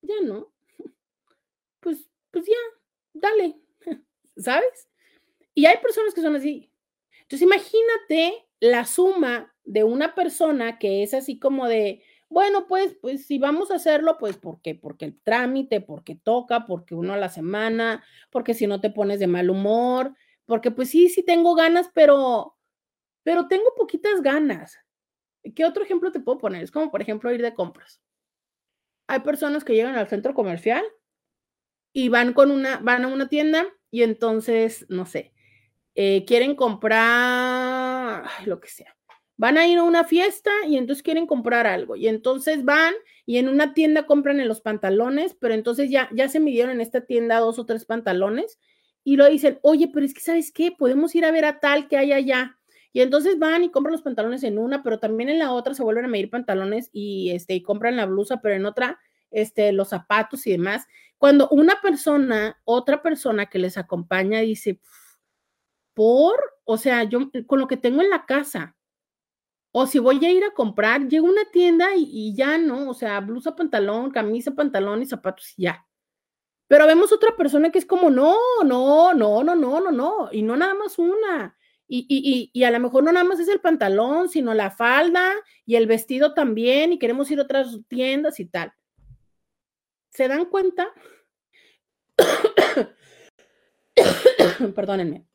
ya 0.02 0.16
no, 0.24 0.52
pues, 1.82 2.10
pues 2.32 2.46
ya, 2.46 2.54
dale, 3.14 3.60
¿sabes? 4.38 4.90
Y 5.54 5.66
hay 5.66 5.78
personas 5.78 6.14
que 6.14 6.22
son 6.22 6.36
así. 6.36 6.72
Entonces, 7.24 7.42
imagínate 7.42 8.48
la 8.60 8.86
suma 8.86 9.54
de 9.64 9.84
una 9.84 10.14
persona 10.16 10.78
que 10.80 11.04
es 11.04 11.14
así 11.14 11.40
como 11.40 11.68
de, 11.68 12.04
bueno, 12.30 12.68
pues, 12.68 12.96
pues 13.02 13.26
si 13.26 13.40
vamos 13.40 13.72
a 13.72 13.76
hacerlo, 13.76 14.18
pues 14.20 14.38
¿por 14.38 14.62
qué? 14.62 14.76
Porque 14.76 15.06
el 15.06 15.20
trámite, 15.22 15.82
porque 15.82 16.16
toca, 16.16 16.66
porque 16.66 16.96
uno 16.96 17.14
a 17.14 17.18
la 17.18 17.30
semana, 17.30 18.04
porque 18.32 18.54
si 18.54 18.68
no 18.68 18.82
te 18.82 18.90
pones 18.90 19.20
de 19.20 19.28
mal 19.28 19.50
humor, 19.50 20.14
porque 20.46 20.72
pues 20.72 20.90
sí, 20.90 21.10
sí 21.10 21.24
tengo 21.24 21.56
ganas, 21.56 21.90
pero, 21.94 22.58
pero 23.24 23.48
tengo 23.48 23.74
poquitas 23.78 24.22
ganas. 24.22 24.78
¿Qué 25.56 25.66
otro 25.66 25.84
ejemplo 25.84 26.12
te 26.12 26.20
puedo 26.20 26.38
poner? 26.38 26.64
Es 26.64 26.72
como, 26.72 26.92
por 26.92 27.02
ejemplo, 27.02 27.34
ir 27.34 27.42
de 27.42 27.54
compras. 27.54 28.02
Hay 29.08 29.22
personas 29.22 29.64
que 29.64 29.74
llegan 29.74 29.96
al 29.96 30.10
centro 30.10 30.34
comercial 30.34 30.84
y 31.94 32.10
van 32.10 32.34
con 32.34 32.52
una, 32.52 32.78
van 32.78 33.06
a 33.06 33.08
una 33.08 33.30
tienda 33.30 33.66
y 33.90 34.04
entonces, 34.04 34.86
no 34.90 35.06
sé, 35.06 35.34
eh, 35.96 36.26
quieren 36.26 36.56
comprar 36.56 38.26
lo 38.46 38.60
que 38.60 38.68
sea. 38.68 38.96
Van 39.38 39.58
a 39.58 39.68
ir 39.68 39.78
a 39.78 39.84
una 39.84 40.04
fiesta 40.04 40.52
y 40.68 40.78
entonces 40.78 41.04
quieren 41.04 41.28
comprar 41.28 41.68
algo. 41.68 41.96
Y 41.96 42.08
entonces 42.08 42.66
van 42.66 42.94
y 43.26 43.38
en 43.38 43.50
una 43.50 43.74
tienda 43.74 44.06
compran 44.06 44.40
en 44.40 44.48
los 44.48 44.62
pantalones, 44.62 45.36
pero 45.40 45.54
entonces 45.54 45.90
ya, 45.92 46.10
ya 46.14 46.28
se 46.28 46.40
midieron 46.40 46.72
en 46.72 46.82
esta 46.82 47.02
tienda 47.02 47.40
dos 47.40 47.60
o 47.60 47.66
tres 47.66 47.86
pantalones 47.86 48.60
y 49.04 49.16
lo 49.16 49.30
dicen, 49.30 49.60
oye, 49.62 49.90
pero 49.94 50.06
es 50.06 50.14
que 50.14 50.22
sabes 50.22 50.52
qué, 50.52 50.72
podemos 50.72 51.14
ir 51.16 51.24
a 51.24 51.32
ver 51.32 51.46
a 51.46 51.60
tal 51.60 51.88
que 51.88 51.98
hay 51.98 52.14
allá. 52.14 52.58
Y 52.94 53.02
entonces 53.02 53.38
van 53.38 53.64
y 53.64 53.70
compran 53.70 53.92
los 53.92 54.02
pantalones 54.02 54.44
en 54.44 54.58
una, 54.58 54.82
pero 54.82 55.00
también 55.00 55.30
en 55.30 55.40
la 55.40 55.52
otra 55.52 55.74
se 55.74 55.84
vuelven 55.84 56.06
a 56.06 56.08
medir 56.08 56.30
pantalones 56.30 56.90
y, 56.92 57.32
este, 57.32 57.54
y 57.54 57.62
compran 57.62 57.96
la 57.96 58.06
blusa, 58.06 58.42
pero 58.42 58.56
en 58.56 58.66
otra 58.66 59.00
este, 59.30 59.72
los 59.72 59.90
zapatos 59.90 60.48
y 60.48 60.52
demás. 60.52 60.88
Cuando 61.18 61.50
una 61.50 61.82
persona, 61.82 62.60
otra 62.64 63.02
persona 63.02 63.48
que 63.48 63.60
les 63.60 63.78
acompaña 63.78 64.40
dice, 64.40 64.80
por, 65.94 66.38
o 66.64 66.78
sea, 66.78 67.04
yo 67.04 67.30
con 67.46 67.60
lo 67.60 67.68
que 67.68 67.78
tengo 67.78 68.02
en 68.02 68.10
la 68.10 68.26
casa, 68.26 68.77
o 69.80 69.86
si 69.86 70.00
voy 70.00 70.26
a 70.26 70.32
ir 70.32 70.44
a 70.44 70.56
comprar, 70.56 71.08
llego 71.08 71.28
a 71.28 71.32
una 71.32 71.52
tienda 71.52 71.90
y, 71.96 72.34
ya 72.36 72.58
no, 72.58 72.90
o 72.90 72.96
sea, 72.96 73.20
blusa, 73.20 73.56
pantalón, 73.56 74.10
camisa, 74.10 74.56
pantalón 74.56 75.04
y 75.04 75.06
zapatos 75.06 75.54
y 75.56 75.64
ya. 75.64 75.86
Pero 76.68 76.88
vemos 76.88 77.12
otra 77.12 77.36
persona 77.38 77.72
que 77.72 77.78
es 77.78 77.86
como, 77.86 78.10
no, 78.10 78.36
no, 78.66 79.14
no, 79.14 79.44
no, 79.44 79.56
no, 79.56 79.80
no, 79.80 79.92
no, 79.92 80.30
y 80.32 80.42
no 80.42 80.58
nada 80.58 80.74
más 80.74 80.98
una. 80.98 81.56
Y, 81.88 82.08
y, 82.10 82.50
y, 82.52 82.64
a 82.64 82.72
lo 82.72 82.80
mejor 82.80 83.04
no 83.04 83.12
nada 83.12 83.24
más 83.24 83.40
es 83.40 83.50
el 83.50 83.62
pantalón, 83.62 84.30
sino 84.30 84.56
la 84.56 84.72
falda 84.72 85.32
y 85.64 85.76
el 85.76 85.86
vestido 85.86 86.34
también, 86.34 86.92
y 86.92 86.98
queremos 86.98 87.30
ir 87.30 87.38
a 87.38 87.44
otras 87.44 87.78
tiendas 87.88 88.40
y 88.40 88.46
tal. 88.46 88.74
¿Se 90.10 90.28
dan 90.28 90.46
cuenta? 90.46 90.92
Perdónenme. 94.76 95.28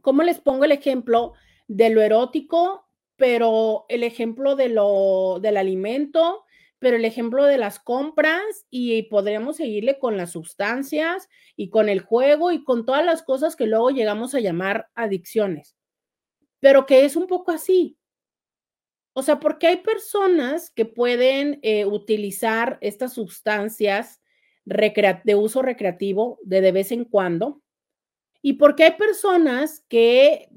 ¿Cómo 0.00 0.22
les 0.22 0.38
pongo 0.38 0.64
el 0.64 0.70
ejemplo 0.70 1.32
de 1.66 1.90
lo 1.90 2.02
erótico, 2.02 2.83
pero 3.16 3.86
el 3.88 4.02
ejemplo 4.02 4.56
de 4.56 4.68
lo 4.68 5.38
del 5.40 5.56
alimento, 5.56 6.44
pero 6.78 6.96
el 6.96 7.04
ejemplo 7.04 7.44
de 7.44 7.58
las 7.58 7.78
compras 7.78 8.42
y 8.70 9.04
podríamos 9.04 9.56
seguirle 9.56 9.98
con 9.98 10.16
las 10.16 10.32
sustancias 10.32 11.28
y 11.56 11.70
con 11.70 11.88
el 11.88 12.00
juego 12.00 12.52
y 12.52 12.64
con 12.64 12.84
todas 12.84 13.04
las 13.04 13.22
cosas 13.22 13.56
que 13.56 13.66
luego 13.66 13.90
llegamos 13.90 14.34
a 14.34 14.40
llamar 14.40 14.88
adicciones, 14.94 15.76
pero 16.60 16.86
que 16.86 17.04
es 17.04 17.16
un 17.16 17.26
poco 17.26 17.52
así. 17.52 17.96
O 19.14 19.22
sea, 19.22 19.38
porque 19.38 19.68
hay 19.68 19.76
personas 19.76 20.70
que 20.70 20.84
pueden 20.84 21.60
eh, 21.62 21.86
utilizar 21.86 22.78
estas 22.80 23.14
sustancias 23.14 24.20
de 24.64 25.34
uso 25.34 25.62
recreativo 25.62 26.38
de, 26.42 26.60
de 26.60 26.72
vez 26.72 26.90
en 26.90 27.04
cuando, 27.04 27.62
y 28.42 28.54
porque 28.54 28.84
hay 28.84 28.92
personas 28.92 29.84
que 29.88 30.50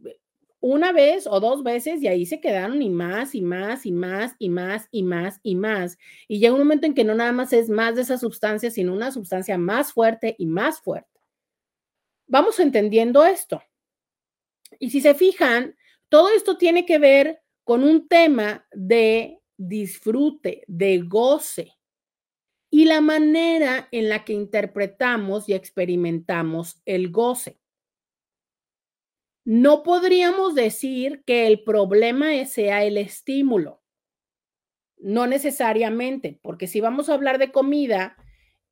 una 0.74 0.91
vez 0.91 1.28
o 1.28 1.39
dos 1.39 1.63
veces 1.63 2.01
y 2.01 2.07
ahí 2.07 2.26
se 2.26 2.41
quedaron 2.41 2.82
y 2.82 2.89
más 2.89 3.36
y 3.36 3.41
más 3.41 3.86
y 3.86 3.91
más 3.91 4.36
y 4.38 4.49
más 4.49 4.88
y 4.91 5.03
más 5.03 5.39
y 5.43 5.55
más. 5.55 5.97
Y 6.28 6.39
llega 6.39 6.53
un 6.53 6.59
momento 6.59 6.86
en 6.86 6.93
que 6.93 7.03
no 7.03 7.15
nada 7.15 7.32
más 7.32 7.53
es 7.53 7.70
más 7.70 7.95
de 7.95 8.01
esa 8.01 8.18
sustancia, 8.18 8.70
sino 8.70 8.93
una 8.93 9.11
sustancia 9.11 9.57
más 9.57 9.93
fuerte 9.93 10.36
y 10.38 10.45
más 10.45 10.82
fuerte. 10.82 11.20
Vamos 12.28 12.59
entendiendo 12.59 13.24
esto. 13.26 13.61
Y 14.80 14.89
si 14.89 14.99
se 14.99 15.13
fijan, 15.13 15.76
todo 16.09 16.30
esto 16.36 16.57
tiene 16.57 16.86
que 16.86 16.99
ver 16.99 17.41
con 17.63 17.84
un 17.84 18.07
tema 18.07 18.68
de 18.72 19.39
disfrute, 19.55 20.63
de 20.68 20.99
goce 20.99 21.78
y 22.70 22.86
la 22.86 23.01
manera 23.01 23.88
en 23.91 24.09
la 24.09 24.26
que 24.26 24.34
interpretamos 24.34 25.47
y 25.47 25.53
experimentamos 25.53 26.82
el 26.86 27.11
goce. 27.11 27.59
No 29.48 29.82
podríamos 29.82 30.56
decir 30.56 31.24
que 31.26 31.48
el 31.48 31.64
problema 31.64 32.43
sea 32.45 32.84
el 32.84 32.98
estímulo. 32.98 33.82
No 34.98 35.26
necesariamente, 35.26 36.38
porque 36.41 36.68
si 36.68 36.82
vamos 36.82 37.08
a 37.08 37.14
hablar 37.14 37.38
de 37.38 37.54
comida, 37.54 38.18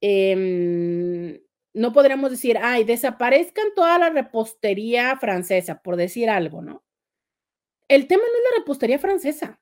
em, 0.01 1.39
no 1.73 1.93
podríamos 1.93 2.31
decir, 2.31 2.57
ay, 2.61 2.83
desaparezcan 2.83 3.67
toda 3.73 3.97
la 3.99 4.09
repostería 4.09 5.15
francesa, 5.17 5.81
por 5.81 5.95
decir 5.95 6.29
algo, 6.29 6.61
¿no? 6.61 6.83
el 7.87 8.07
tema 8.07 8.23
no 8.23 8.37
es 8.37 8.43
la 8.51 8.57
repostería 8.57 8.99
francesa. 8.99 9.59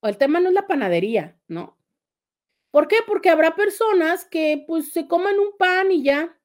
O 0.00 0.08
el 0.08 0.18
tema 0.18 0.40
no 0.40 0.48
es 0.48 0.54
la 0.54 0.66
panadería, 0.66 1.38
¿no? 1.48 1.78
¿Por 2.70 2.88
qué? 2.88 2.96
Porque 3.06 3.30
habrá 3.30 3.54
personas 3.54 4.24
que 4.24 4.64
pues 4.66 4.92
se 4.92 5.06
comen 5.06 5.38
un 5.38 5.56
pan 5.56 5.92
y 5.92 6.02
ya. 6.02 6.38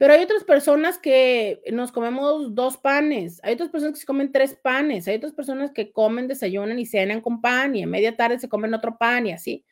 Pero 0.00 0.14
hay 0.14 0.22
otras 0.22 0.44
personas 0.44 0.96
que 0.96 1.60
nos 1.70 1.92
comemos 1.92 2.54
dos 2.54 2.78
panes, 2.78 3.38
hay 3.42 3.52
otras 3.52 3.68
personas 3.68 3.92
que 3.92 4.00
se 4.00 4.06
comen 4.06 4.32
tres 4.32 4.54
panes, 4.54 5.06
hay 5.06 5.16
otras 5.16 5.34
personas 5.34 5.72
que 5.72 5.92
comen, 5.92 6.26
desayunan 6.26 6.78
y 6.78 6.86
cenan 6.86 7.20
con 7.20 7.42
pan 7.42 7.76
y 7.76 7.82
a 7.82 7.86
media 7.86 8.16
tarde 8.16 8.38
se 8.38 8.48
comen 8.48 8.72
otro 8.72 8.96
pan 8.96 9.26
y 9.26 9.32
así. 9.32 9.62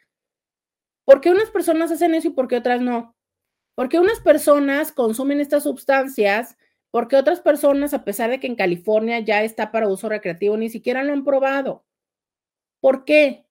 ¿Por 1.07 1.23
qué 1.23 1.31
unas 1.31 1.51
personas 1.51 1.91
hacen 1.91 2.15
eso 2.15 2.29
y 2.29 2.33
por 2.33 2.47
qué 2.47 2.59
otras 2.59 2.83
no? 2.83 3.17
Porque 3.75 3.99
unas 3.99 4.21
personas 4.21 4.93
consumen 4.93 5.41
estas 5.41 5.63
sustancias 5.63 6.59
porque 6.91 7.17
otras 7.17 7.41
personas, 7.41 7.95
a 7.95 8.05
pesar 8.05 8.29
de 8.29 8.39
que 8.39 8.49
en 8.49 8.55
California 8.55 9.21
ya 9.21 9.43
está 9.45 9.73
para 9.73 9.89
uso 9.89 10.11
recreativo, 10.11 10.59
ni 10.59 10.69
siquiera 10.69 11.03
lo 11.05 11.15
han 11.15 11.25
probado. 11.25 11.87
¿Por 12.83 13.07
qué? 13.07 13.47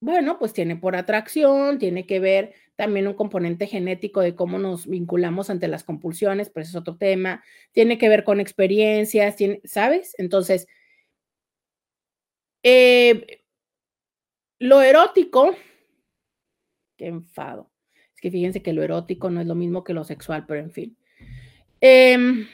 Bueno, 0.00 0.38
pues 0.38 0.52
tiene 0.52 0.76
por 0.76 0.94
atracción, 0.94 1.78
tiene 1.80 2.06
que 2.06 2.20
ver 2.20 2.54
también 2.76 3.06
un 3.06 3.14
componente 3.14 3.66
genético 3.66 4.20
de 4.20 4.34
cómo 4.34 4.58
nos 4.58 4.86
vinculamos 4.86 5.50
ante 5.50 5.68
las 5.68 5.84
compulsiones, 5.84 6.50
pero 6.50 6.64
es 6.64 6.74
otro 6.74 6.96
tema, 6.96 7.44
tiene 7.72 7.98
que 7.98 8.08
ver 8.08 8.24
con 8.24 8.40
experiencias, 8.40 9.36
tiene, 9.36 9.60
¿sabes? 9.64 10.14
Entonces, 10.18 10.66
eh, 12.62 13.44
lo 14.58 14.82
erótico, 14.82 15.54
qué 16.96 17.06
enfado. 17.06 17.70
Es 18.14 18.20
que 18.20 18.30
fíjense 18.30 18.62
que 18.62 18.72
lo 18.72 18.82
erótico 18.82 19.30
no 19.30 19.40
es 19.40 19.46
lo 19.46 19.54
mismo 19.54 19.84
que 19.84 19.94
lo 19.94 20.04
sexual, 20.04 20.44
pero 20.46 20.60
en 20.60 20.70
fin. 20.72 20.96
Eh, 21.80 22.46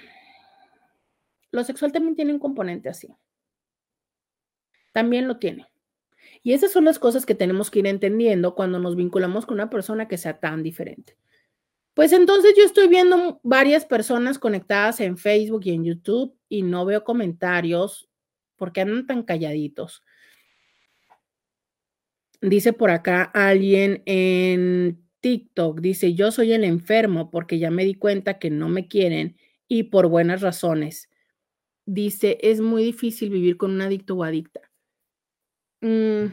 lo 1.52 1.64
sexual 1.64 1.92
también 1.92 2.16
tiene 2.16 2.32
un 2.32 2.38
componente 2.38 2.88
así. 2.88 3.08
También 4.92 5.28
lo 5.28 5.38
tiene. 5.38 5.69
Y 6.42 6.52
esas 6.52 6.72
son 6.72 6.84
las 6.84 6.98
cosas 6.98 7.26
que 7.26 7.34
tenemos 7.34 7.70
que 7.70 7.80
ir 7.80 7.86
entendiendo 7.86 8.54
cuando 8.54 8.78
nos 8.78 8.96
vinculamos 8.96 9.46
con 9.46 9.54
una 9.54 9.70
persona 9.70 10.08
que 10.08 10.18
sea 10.18 10.40
tan 10.40 10.62
diferente. 10.62 11.16
Pues 11.94 12.12
entonces 12.12 12.54
yo 12.56 12.64
estoy 12.64 12.88
viendo 12.88 13.40
varias 13.42 13.84
personas 13.84 14.38
conectadas 14.38 15.00
en 15.00 15.18
Facebook 15.18 15.62
y 15.64 15.70
en 15.70 15.84
YouTube 15.84 16.34
y 16.48 16.62
no 16.62 16.84
veo 16.84 17.04
comentarios 17.04 18.08
porque 18.56 18.80
andan 18.80 19.06
tan 19.06 19.22
calladitos. 19.22 20.02
Dice 22.40 22.72
por 22.72 22.90
acá 22.90 23.24
alguien 23.24 24.02
en 24.06 25.04
TikTok, 25.20 25.80
dice, 25.80 26.14
yo 26.14 26.32
soy 26.32 26.52
el 26.52 26.64
enfermo 26.64 27.30
porque 27.30 27.58
ya 27.58 27.70
me 27.70 27.84
di 27.84 27.94
cuenta 27.94 28.38
que 28.38 28.48
no 28.48 28.70
me 28.70 28.88
quieren 28.88 29.36
y 29.68 29.84
por 29.84 30.08
buenas 30.08 30.40
razones 30.40 31.10
dice, 31.84 32.38
es 32.40 32.60
muy 32.60 32.84
difícil 32.84 33.30
vivir 33.30 33.56
con 33.56 33.72
un 33.72 33.82
adicto 33.82 34.14
o 34.16 34.24
adicta. 34.24 34.69
Mm. 35.82 36.26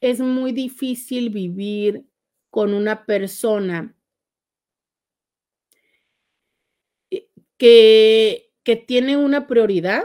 es 0.00 0.20
muy 0.20 0.52
difícil 0.52 1.30
vivir 1.30 2.04
con 2.50 2.74
una 2.74 3.06
persona 3.06 3.96
que, 7.56 8.52
que 8.62 8.76
tiene 8.76 9.16
una 9.16 9.46
prioridad 9.46 10.04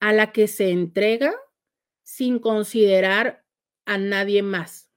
a 0.00 0.12
la 0.12 0.32
que 0.32 0.48
se 0.48 0.70
entrega 0.70 1.34
sin 2.02 2.38
considerar 2.38 3.44
a 3.84 3.98
nadie 3.98 4.42
más. 4.42 4.90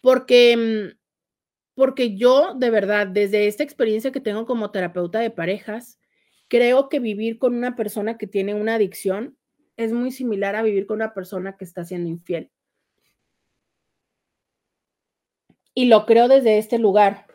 Porque 0.00 0.56
mm, 0.56 1.04
porque 1.74 2.16
yo, 2.16 2.54
de 2.54 2.70
verdad, 2.70 3.06
desde 3.06 3.48
esta 3.48 3.64
experiencia 3.64 4.12
que 4.12 4.20
tengo 4.20 4.46
como 4.46 4.70
terapeuta 4.70 5.18
de 5.18 5.30
parejas, 5.30 5.98
creo 6.54 6.88
que 6.88 7.00
vivir 7.00 7.40
con 7.40 7.56
una 7.56 7.74
persona 7.74 8.16
que 8.16 8.28
tiene 8.28 8.54
una 8.54 8.76
adicción 8.76 9.36
es 9.76 9.92
muy 9.92 10.12
similar 10.12 10.54
a 10.54 10.62
vivir 10.62 10.86
con 10.86 10.98
una 10.98 11.12
persona 11.12 11.56
que 11.56 11.64
está 11.64 11.84
siendo 11.84 12.08
infiel. 12.08 12.52
Y 15.74 15.86
lo 15.86 16.06
creo 16.06 16.28
desde 16.28 16.58
este 16.58 16.78
lugar. 16.78 17.26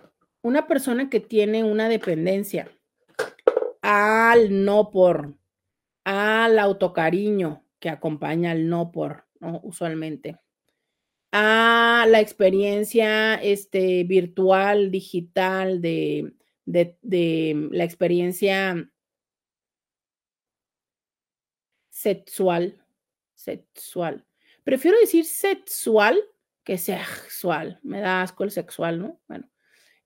Una 0.41 0.67
persona 0.67 1.09
que 1.09 1.19
tiene 1.19 1.65
una 1.65 1.89
dependencia 1.89 2.71
al 3.81 4.63
no 4.63 4.89
por, 4.89 5.35
al 6.05 6.57
autocariño 6.57 7.65
que 7.81 7.89
acompaña 7.89 8.51
al 8.51 8.69
no 8.69 8.89
por, 8.89 9.25
usualmente 9.63 10.39
a 11.33 12.05
la 12.07 12.21
experiencia 12.21 13.35
este, 13.35 14.05
virtual, 14.05 14.91
digital, 14.91 15.81
de, 15.81 16.33
de, 16.65 17.67
la 17.69 17.83
experiencia 17.83 18.89
sexual, 21.99 22.81
sexual. 23.35 24.25
Prefiero 24.63 24.97
decir 24.99 25.25
sexual 25.25 26.17
que 26.63 26.77
sexual. 26.77 27.79
Me 27.83 27.99
da 27.99 28.21
asco 28.21 28.45
el 28.45 28.51
sexual, 28.51 28.99
¿no? 28.99 29.19
Bueno, 29.27 29.49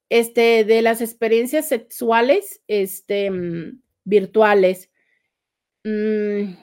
este, 0.10 0.64
de 0.64 0.82
las 0.82 1.02
experiencias 1.02 1.68
sexuales, 1.68 2.62
este, 2.68 3.30
mm, 3.30 3.82
virtuales. 4.06 4.90
Mm, 5.84 6.56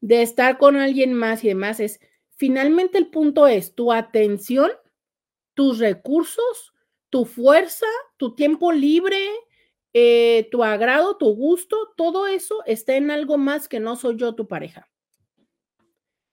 de 0.00 0.22
estar 0.22 0.58
con 0.58 0.76
alguien 0.76 1.12
más 1.14 1.44
y 1.44 1.48
demás 1.48 1.78
es, 1.80 2.00
finalmente 2.36 2.98
el 2.98 3.08
punto 3.10 3.46
es 3.46 3.74
tu 3.74 3.92
atención, 3.92 4.70
tus 5.54 5.78
recursos, 5.78 6.72
tu 7.10 7.24
fuerza, 7.26 7.86
tu 8.16 8.34
tiempo 8.34 8.72
libre, 8.72 9.28
eh, 9.98 10.48
tu 10.50 10.62
agrado, 10.62 11.16
tu 11.16 11.34
gusto, 11.34 11.94
todo 11.96 12.26
eso 12.26 12.62
está 12.66 12.96
en 12.96 13.10
algo 13.10 13.38
más 13.38 13.66
que 13.66 13.80
no 13.80 13.96
soy 13.96 14.16
yo 14.16 14.34
tu 14.34 14.46
pareja. 14.46 14.90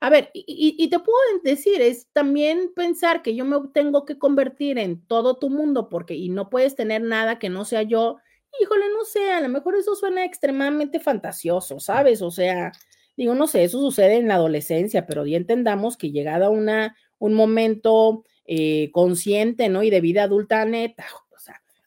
A 0.01 0.09
ver, 0.09 0.31
y, 0.33 0.89
te 0.89 0.99
puedo 0.99 1.17
decir, 1.43 1.81
es 1.81 2.09
también 2.11 2.73
pensar 2.75 3.21
que 3.21 3.35
yo 3.35 3.45
me 3.45 3.57
tengo 3.73 4.03
que 4.03 4.19
convertir 4.19 4.77
en 4.77 5.01
todo 5.07 5.37
tu 5.37 5.49
mundo 5.49 5.87
porque 5.87 6.13
y 6.13 6.27
no 6.27 6.49
puedes 6.49 6.75
tener 6.75 7.01
nada 7.01 7.39
que 7.39 7.47
no 7.47 7.63
sea 7.63 7.83
yo. 7.83 8.17
Híjole, 8.59 8.83
no 8.89 9.05
sé, 9.05 9.31
a 9.31 9.39
lo 9.39 9.47
mejor 9.47 9.77
eso 9.77 9.95
suena 9.95 10.25
extremadamente 10.25 10.99
fantasioso, 10.99 11.79
¿sabes? 11.79 12.21
O 12.21 12.31
sea, 12.31 12.73
Digo, 13.15 13.35
no 13.35 13.47
sé, 13.47 13.63
eso 13.63 13.79
sucede 13.79 14.15
en 14.15 14.27
la 14.27 14.35
adolescencia, 14.35 15.05
pero 15.05 15.25
ya 15.25 15.37
entendamos 15.37 15.97
que 15.97 16.11
llegada 16.11 16.49
una, 16.49 16.97
un 17.19 17.35
momento 17.35 18.23
eh, 18.45 18.89
consciente, 18.91 19.69
¿no? 19.69 19.83
Y 19.83 19.89
de 19.89 20.01
vida 20.01 20.23
adulta 20.23 20.65
neta, 20.65 21.05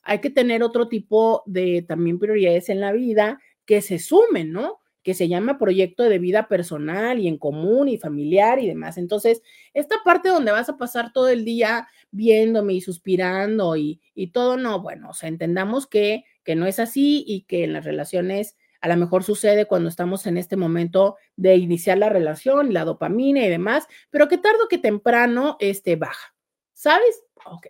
hay 0.06 0.20
que 0.20 0.30
tener 0.30 0.62
otro 0.62 0.88
tipo 0.88 1.42
de 1.46 1.82
también 1.82 2.18
prioridades 2.18 2.68
en 2.68 2.80
la 2.80 2.92
vida 2.92 3.40
que 3.64 3.82
se 3.82 3.98
sumen, 3.98 4.52
¿no? 4.52 4.80
que 5.02 5.14
se 5.14 5.28
llama 5.28 5.56
proyecto 5.56 6.02
de 6.02 6.18
vida 6.18 6.48
personal 6.48 7.20
y 7.20 7.28
en 7.28 7.38
común 7.38 7.88
y 7.88 7.96
familiar 7.96 8.58
y 8.58 8.66
demás. 8.66 8.98
Entonces, 8.98 9.40
esta 9.72 9.98
parte 10.04 10.30
donde 10.30 10.50
vas 10.50 10.68
a 10.68 10.78
pasar 10.78 11.12
todo 11.12 11.28
el 11.28 11.44
día 11.44 11.86
viéndome 12.10 12.74
y 12.74 12.80
suspirando 12.80 13.76
y, 13.76 14.00
y 14.16 14.32
todo, 14.32 14.56
no, 14.56 14.82
bueno, 14.82 15.10
o 15.10 15.14
sea, 15.14 15.28
entendamos 15.28 15.86
que, 15.86 16.24
que 16.42 16.56
no 16.56 16.66
es 16.66 16.80
así 16.80 17.22
y 17.24 17.42
que 17.42 17.62
en 17.62 17.72
las 17.72 17.84
relaciones 17.84 18.56
a 18.80 18.88
lo 18.88 18.96
mejor 18.96 19.22
sucede 19.22 19.66
cuando 19.66 19.88
estamos 19.88 20.26
en 20.26 20.38
este 20.38 20.56
momento 20.56 21.14
de 21.36 21.54
iniciar 21.54 21.98
la 21.98 22.08
relación, 22.08 22.72
la 22.72 22.84
dopamina 22.84 23.46
y 23.46 23.48
demás, 23.48 23.86
pero 24.10 24.26
que 24.26 24.38
tarde 24.38 24.58
o 24.64 24.68
que 24.68 24.78
temprano 24.78 25.56
este, 25.60 25.94
baja. 25.94 26.34
¿Sabes? 26.72 27.22
Ok. 27.44 27.68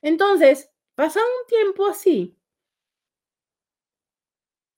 Entonces, 0.00 0.70
pasa 0.96 1.20
un 1.20 1.46
tiempo 1.48 1.86
así. 1.86 2.36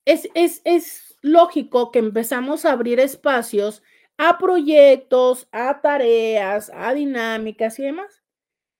Es, 0.04 0.28
es, 0.34 0.60
es 0.64 1.16
lógico 1.22 1.90
que 1.90 1.98
empezamos 1.98 2.64
a 2.64 2.72
abrir 2.72 3.00
espacios 3.00 3.82
a 4.18 4.36
proyectos, 4.38 5.48
a 5.52 5.80
tareas, 5.80 6.70
a 6.74 6.92
dinámicas 6.92 7.78
y 7.78 7.84
demás. 7.84 8.22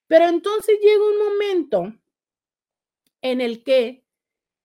Pero 0.09 0.26
entonces 0.26 0.78
llega 0.82 1.05
un 1.05 1.18
momento 1.18 1.95
en 3.22 3.41
el 3.41 3.62
que 3.62 4.05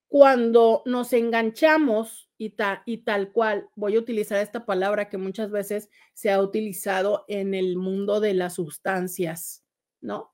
cuando 0.08 0.82
nos 0.86 1.12
enganchamos 1.12 2.30
y, 2.38 2.54
y 2.86 2.98
tal 2.98 3.32
cual, 3.32 3.68
voy 3.76 3.96
a 3.96 4.00
utilizar 4.00 4.40
esta 4.40 4.66
palabra 4.66 5.08
que 5.08 5.18
muchas 5.18 5.50
veces 5.50 5.90
se 6.14 6.30
ha 6.30 6.40
utilizado 6.40 7.24
en 7.28 7.54
el 7.54 7.76
mundo 7.76 8.20
de 8.20 8.34
las 8.34 8.54
sustancias, 8.54 9.64
¿no? 10.00 10.33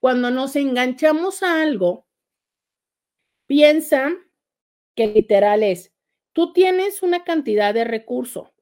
Cuando 0.00 0.30
nos 0.30 0.56
enganchamos 0.56 1.42
a 1.42 1.62
algo, 1.62 2.06
piensa 3.46 4.10
que 4.94 5.06
literal 5.06 5.62
es, 5.62 5.92
tú 6.32 6.52
tienes 6.52 7.02
una 7.02 7.24
cantidad 7.24 7.74
de 7.74 7.84
recurso, 7.84 8.52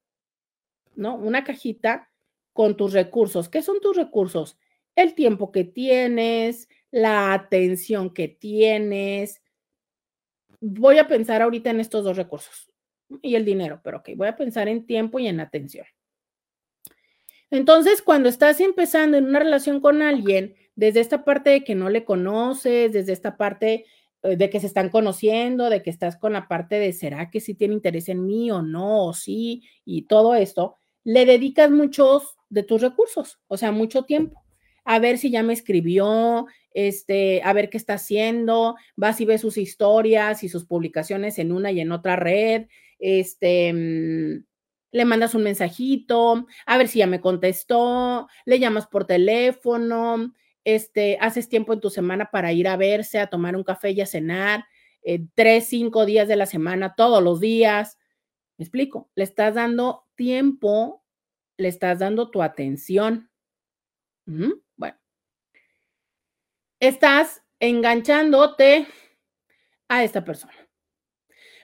¿no? 0.95 1.15
Una 1.15 1.43
cajita 1.43 2.11
con 2.53 2.75
tus 2.75 2.93
recursos. 2.93 3.49
¿Qué 3.49 3.61
son 3.61 3.79
tus 3.79 3.95
recursos? 3.95 4.57
El 4.95 5.15
tiempo 5.15 5.51
que 5.51 5.63
tienes, 5.63 6.67
la 6.91 7.33
atención 7.33 8.13
que 8.13 8.27
tienes, 8.27 9.41
voy 10.59 10.97
a 10.97 11.07
pensar 11.07 11.41
ahorita 11.41 11.69
en 11.69 11.79
estos 11.79 12.03
dos 12.03 12.17
recursos 12.17 12.69
y 13.21 13.35
el 13.35 13.45
dinero, 13.45 13.79
pero 13.83 13.99
ok, 13.99 14.09
voy 14.15 14.27
a 14.27 14.35
pensar 14.35 14.67
en 14.67 14.85
tiempo 14.85 15.19
y 15.19 15.27
en 15.27 15.39
atención. 15.39 15.85
Entonces, 17.49 18.01
cuando 18.01 18.29
estás 18.29 18.59
empezando 18.59 19.17
en 19.17 19.25
una 19.25 19.39
relación 19.39 19.79
con 19.79 20.01
alguien, 20.01 20.55
desde 20.79 21.01
esta 21.01 21.25
parte 21.25 21.49
de 21.49 21.63
que 21.65 21.75
no 21.75 21.89
le 21.89 22.05
conoces, 22.05 22.93
desde 22.93 23.11
esta 23.11 23.35
parte 23.35 23.85
eh, 24.23 24.37
de 24.37 24.49
que 24.49 24.61
se 24.61 24.67
están 24.67 24.87
conociendo, 24.87 25.69
de 25.69 25.83
que 25.83 25.89
estás 25.89 26.15
con 26.15 26.31
la 26.31 26.47
parte 26.47 26.79
de 26.79 26.93
será 26.93 27.29
que 27.29 27.41
sí 27.41 27.53
tiene 27.53 27.73
interés 27.73 28.07
en 28.07 28.25
mí 28.25 28.49
o 28.49 28.61
no, 28.61 29.07
o 29.07 29.13
sí, 29.13 29.63
y 29.83 30.03
todo 30.03 30.35
esto, 30.35 30.77
le 31.03 31.25
dedicas 31.25 31.69
muchos 31.69 32.37
de 32.49 32.63
tus 32.63 32.81
recursos, 32.81 33.39
o 33.47 33.57
sea, 33.57 33.73
mucho 33.73 34.03
tiempo. 34.03 34.41
A 34.85 34.99
ver 34.99 35.17
si 35.17 35.31
ya 35.31 35.43
me 35.43 35.51
escribió, 35.51 36.47
este, 36.73 37.41
a 37.43 37.51
ver 37.51 37.69
qué 37.69 37.75
está 37.75 37.95
haciendo, 37.95 38.77
vas 38.95 39.19
y 39.19 39.25
ves 39.25 39.41
sus 39.41 39.57
historias 39.57 40.45
y 40.45 40.49
sus 40.49 40.63
publicaciones 40.63 41.39
en 41.39 41.51
una 41.51 41.73
y 41.73 41.81
en 41.81 41.91
otra 41.91 42.15
red, 42.15 42.67
este, 42.99 43.73
mm, 43.73 44.45
le 44.91 45.05
mandas 45.05 45.35
un 45.35 45.43
mensajito, 45.43 46.47
a 46.65 46.77
ver 46.77 46.87
si 46.87 46.99
ya 46.99 47.07
me 47.07 47.19
contestó, 47.19 48.29
le 48.45 48.59
llamas 48.59 48.87
por 48.87 49.05
teléfono, 49.05 50.33
este, 50.75 51.17
haces 51.21 51.49
tiempo 51.49 51.73
en 51.73 51.79
tu 51.79 51.89
semana 51.89 52.29
para 52.31 52.51
ir 52.53 52.67
a 52.67 52.77
verse, 52.77 53.19
a 53.19 53.27
tomar 53.27 53.55
un 53.55 53.63
café 53.63 53.91
y 53.91 54.01
a 54.01 54.05
cenar, 54.05 54.65
eh, 55.03 55.25
tres, 55.35 55.67
cinco 55.67 56.05
días 56.05 56.27
de 56.27 56.35
la 56.35 56.45
semana, 56.45 56.95
todos 56.95 57.23
los 57.23 57.39
días. 57.39 57.97
Me 58.57 58.63
explico, 58.63 59.09
le 59.15 59.23
estás 59.23 59.55
dando 59.55 60.05
tiempo, 60.15 61.03
le 61.57 61.67
estás 61.67 61.99
dando 61.99 62.29
tu 62.29 62.41
atención. 62.41 63.29
Bueno, 64.25 64.97
estás 66.79 67.41
enganchándote 67.59 68.87
a 69.87 70.03
esta 70.03 70.23
persona. 70.23 70.53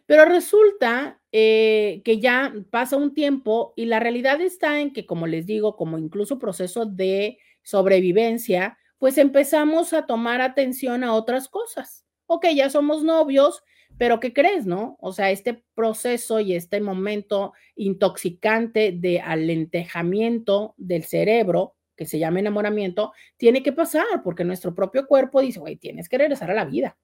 Pero 0.06 0.26
resulta 0.26 1.22
eh, 1.32 2.02
que 2.06 2.20
ya 2.20 2.54
pasa 2.70 2.96
un 2.96 3.14
tiempo 3.14 3.74
y 3.76 3.86
la 3.86 4.00
realidad 4.00 4.40
está 4.42 4.80
en 4.80 4.94
que, 4.94 5.06
como 5.06 5.28
les 5.28 5.46
digo, 5.46 5.76
como 5.76 5.98
incluso 5.98 6.40
proceso 6.40 6.86
de 6.86 7.40
sobrevivencia, 7.64 8.78
pues 8.98 9.18
empezamos 9.18 9.94
a 9.94 10.06
tomar 10.06 10.42
atención 10.42 11.04
a 11.04 11.14
otras 11.14 11.48
cosas. 11.48 12.06
Ok, 12.28 12.48
ya 12.56 12.70
somos 12.70 13.04
novios, 13.04 13.64
pero 13.98 14.20
¿qué 14.20 14.34
crees, 14.34 14.66
no? 14.66 14.98
O 15.00 15.14
sea, 15.14 15.32
este 15.32 15.64
proceso 15.74 16.40
y 16.40 16.54
este 16.54 16.82
momento 16.82 17.54
intoxicante 17.76 18.92
de 18.92 19.22
alentejamiento 19.22 20.74
del 20.78 21.04
cerebro 21.04 21.76
que 21.96 22.06
se 22.06 22.20
llama 22.20 22.40
enamoramiento, 22.40 23.14
tiene 23.38 23.64
que 23.64 23.74
pasar 23.74 24.22
porque 24.24 24.44
nuestro 24.44 24.76
propio 24.76 25.08
cuerpo 25.08 25.42
dice, 25.42 25.60
güey, 25.60 25.78
tienes 25.78 26.10
que 26.10 26.18
regresar 26.18 26.52
a 26.52 26.56
la 26.56 26.66
vida. 26.66 26.98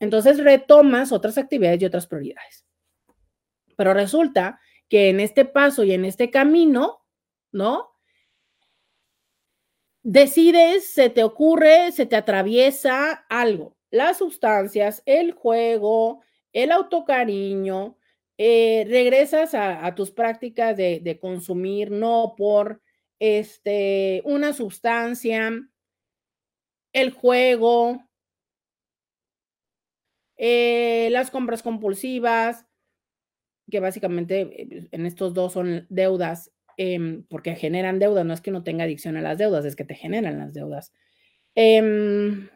Entonces 0.00 0.42
retomas 0.42 1.12
otras 1.12 1.38
actividades 1.38 1.82
y 1.82 1.84
otras 1.84 2.06
prioridades. 2.06 2.64
Pero 3.76 3.94
resulta 3.94 4.60
que 4.88 5.10
en 5.10 5.20
este 5.20 5.44
paso 5.44 5.84
y 5.84 5.92
en 5.92 6.04
este 6.04 6.30
camino, 6.30 7.04
¿no? 7.52 7.90
Decides, 10.02 10.90
se 10.90 11.10
te 11.10 11.22
ocurre, 11.22 11.92
se 11.92 12.06
te 12.06 12.16
atraviesa 12.16 13.12
algo. 13.28 13.76
Las 13.90 14.18
sustancias, 14.18 15.02
el 15.06 15.32
juego, 15.32 16.22
el 16.52 16.72
autocariño, 16.72 17.96
eh, 18.40 18.86
regresas 18.88 19.54
a, 19.54 19.92
tus 19.96 20.12
prácticas 20.12 20.76
de, 20.76 21.18
consumir 21.20 21.90
no 21.90 22.34
por 22.36 22.80
este, 23.18 24.22
una 24.24 24.52
sustancia, 24.52 25.50
el 26.92 27.10
juego, 27.10 28.00
eh, 30.36 31.08
las 31.10 31.32
compras 31.32 31.62
compulsivas, 31.64 32.64
que 33.68 33.80
básicamente 33.80 34.40
eh, 34.42 34.88
en 34.92 35.06
estos 35.06 35.34
dos 35.34 35.52
son 35.52 35.86
deudas, 35.88 36.52
em, 36.78 37.24
porque 37.28 37.56
generan 37.56 37.98
deudas, 37.98 38.24
no 38.24 38.32
es 38.32 38.40
que 38.40 38.52
no 38.52 38.62
tenga 38.64 38.84
adicción 38.84 39.16
a 39.16 39.20
las 39.20 39.36
deudas, 39.36 39.64
es 39.64 39.76
que 39.76 39.84
te 39.84 39.94
generan 39.96 40.38
las 40.38 40.54
deudas. 40.54 40.94
Em, 41.54 42.48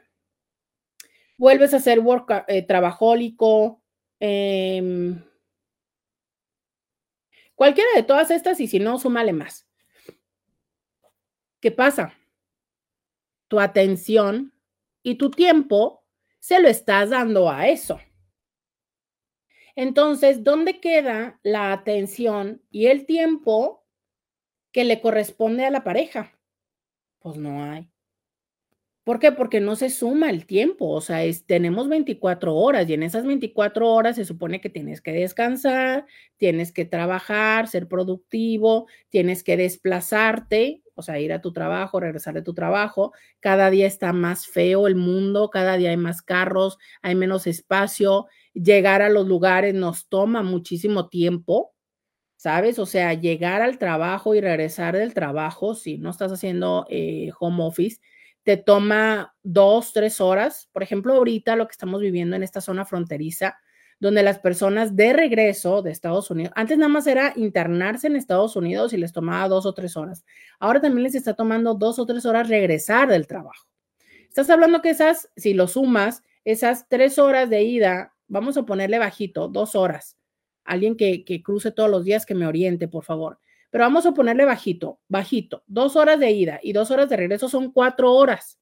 vuelves 1.36 1.74
a 1.74 1.80
ser 1.80 1.98
work, 1.98 2.44
eh, 2.48 2.62
trabajólico, 2.62 3.82
em, 4.20 5.20
cualquiera 7.56 7.90
de 7.96 8.04
todas 8.04 8.30
estas, 8.30 8.60
y 8.60 8.68
si 8.68 8.78
no, 8.78 8.98
súmale 8.98 9.32
más. 9.32 9.66
¿Qué 11.60 11.72
pasa? 11.72 12.14
Tu 13.48 13.58
atención 13.58 14.54
y 15.02 15.16
tu 15.16 15.30
tiempo 15.30 16.04
se 16.38 16.60
lo 16.60 16.68
estás 16.68 17.10
dando 17.10 17.50
a 17.50 17.68
eso. 17.68 18.00
Entonces, 19.74 20.44
¿dónde 20.44 20.80
queda 20.80 21.40
la 21.42 21.72
atención 21.72 22.62
y 22.70 22.86
el 22.86 23.06
tiempo 23.06 23.81
que 24.72 24.84
le 24.84 25.00
corresponde 25.00 25.64
a 25.64 25.70
la 25.70 25.84
pareja? 25.84 26.32
Pues 27.20 27.36
no 27.36 27.62
hay. 27.64 27.92
¿Por 29.04 29.18
qué? 29.18 29.32
Porque 29.32 29.60
no 29.60 29.74
se 29.74 29.90
suma 29.90 30.30
el 30.30 30.46
tiempo, 30.46 30.88
o 30.88 31.00
sea, 31.00 31.18
tenemos 31.46 31.88
24 31.88 32.54
horas 32.54 32.88
y 32.88 32.94
en 32.94 33.02
esas 33.02 33.26
24 33.26 33.90
horas 33.92 34.14
se 34.14 34.24
supone 34.24 34.60
que 34.60 34.70
tienes 34.70 35.00
que 35.00 35.10
descansar, 35.10 36.06
tienes 36.36 36.70
que 36.70 36.84
trabajar, 36.84 37.66
ser 37.66 37.88
productivo, 37.88 38.86
tienes 39.08 39.42
que 39.42 39.56
desplazarte, 39.56 40.84
o 40.94 41.02
sea, 41.02 41.18
ir 41.18 41.32
a 41.32 41.40
tu 41.40 41.52
trabajo, 41.52 41.98
regresar 41.98 42.34
de 42.34 42.42
tu 42.42 42.54
trabajo. 42.54 43.12
Cada 43.40 43.70
día 43.70 43.88
está 43.88 44.12
más 44.12 44.46
feo 44.46 44.86
el 44.86 44.94
mundo, 44.94 45.50
cada 45.50 45.76
día 45.76 45.90
hay 45.90 45.96
más 45.96 46.22
carros, 46.22 46.78
hay 47.02 47.16
menos 47.16 47.48
espacio, 47.48 48.26
llegar 48.54 49.02
a 49.02 49.10
los 49.10 49.26
lugares 49.26 49.74
nos 49.74 50.08
toma 50.08 50.44
muchísimo 50.44 51.08
tiempo, 51.08 51.74
¿sabes? 52.42 52.80
O 52.80 52.86
sea, 52.86 53.14
llegar 53.14 53.62
al 53.62 53.78
trabajo 53.78 54.34
y 54.34 54.40
regresar 54.40 54.96
del 54.96 55.14
trabajo, 55.14 55.76
si 55.76 55.98
no 55.98 56.10
estás 56.10 56.32
haciendo 56.32 56.86
eh, 56.90 57.30
home 57.38 57.62
office 57.62 58.00
te 58.42 58.56
toma 58.56 59.32
dos, 59.44 59.92
tres 59.92 60.20
horas. 60.20 60.68
Por 60.72 60.82
ejemplo, 60.82 61.14
ahorita 61.14 61.54
lo 61.54 61.68
que 61.68 61.70
estamos 61.70 62.00
viviendo 62.00 62.34
en 62.34 62.42
esta 62.42 62.60
zona 62.60 62.84
fronteriza, 62.84 63.56
donde 64.00 64.24
las 64.24 64.40
personas 64.40 64.96
de 64.96 65.12
regreso 65.12 65.82
de 65.82 65.92
Estados 65.92 66.32
Unidos, 66.32 66.52
antes 66.56 66.78
nada 66.78 66.88
más 66.88 67.06
era 67.06 67.32
internarse 67.36 68.08
en 68.08 68.16
Estados 68.16 68.56
Unidos 68.56 68.92
y 68.92 68.96
les 68.96 69.12
tomaba 69.12 69.46
dos 69.46 69.64
o 69.64 69.72
tres 69.72 69.96
horas. 69.96 70.24
Ahora 70.58 70.80
también 70.80 71.04
les 71.04 71.14
está 71.14 71.34
tomando 71.34 71.74
dos 71.74 72.00
o 72.00 72.06
tres 72.06 72.26
horas 72.26 72.48
regresar 72.48 73.08
del 73.08 73.28
trabajo. 73.28 73.68
Estás 74.28 74.50
hablando 74.50 74.82
que 74.82 74.90
esas, 74.90 75.30
si 75.36 75.54
lo 75.54 75.68
sumas, 75.68 76.24
esas 76.44 76.88
tres 76.88 77.20
horas 77.20 77.48
de 77.48 77.62
ida, 77.62 78.14
vamos 78.26 78.56
a 78.56 78.64
ponerle 78.64 78.98
bajito, 78.98 79.46
dos 79.46 79.76
horas. 79.76 80.16
Alguien 80.64 80.96
que, 80.96 81.24
que 81.24 81.42
cruce 81.42 81.70
todos 81.70 81.90
los 81.90 82.04
días, 82.04 82.26
que 82.26 82.34
me 82.34 82.46
oriente, 82.46 82.88
por 82.88 83.04
favor 83.04 83.38
pero 83.72 83.84
vamos 83.84 84.04
a 84.04 84.12
ponerle 84.12 84.44
bajito, 84.44 85.00
bajito, 85.08 85.64
dos 85.66 85.96
horas 85.96 86.20
de 86.20 86.30
ida 86.30 86.60
y 86.62 86.74
dos 86.74 86.90
horas 86.90 87.08
de 87.08 87.16
regreso 87.16 87.48
son 87.48 87.72
cuatro 87.72 88.12
horas. 88.12 88.60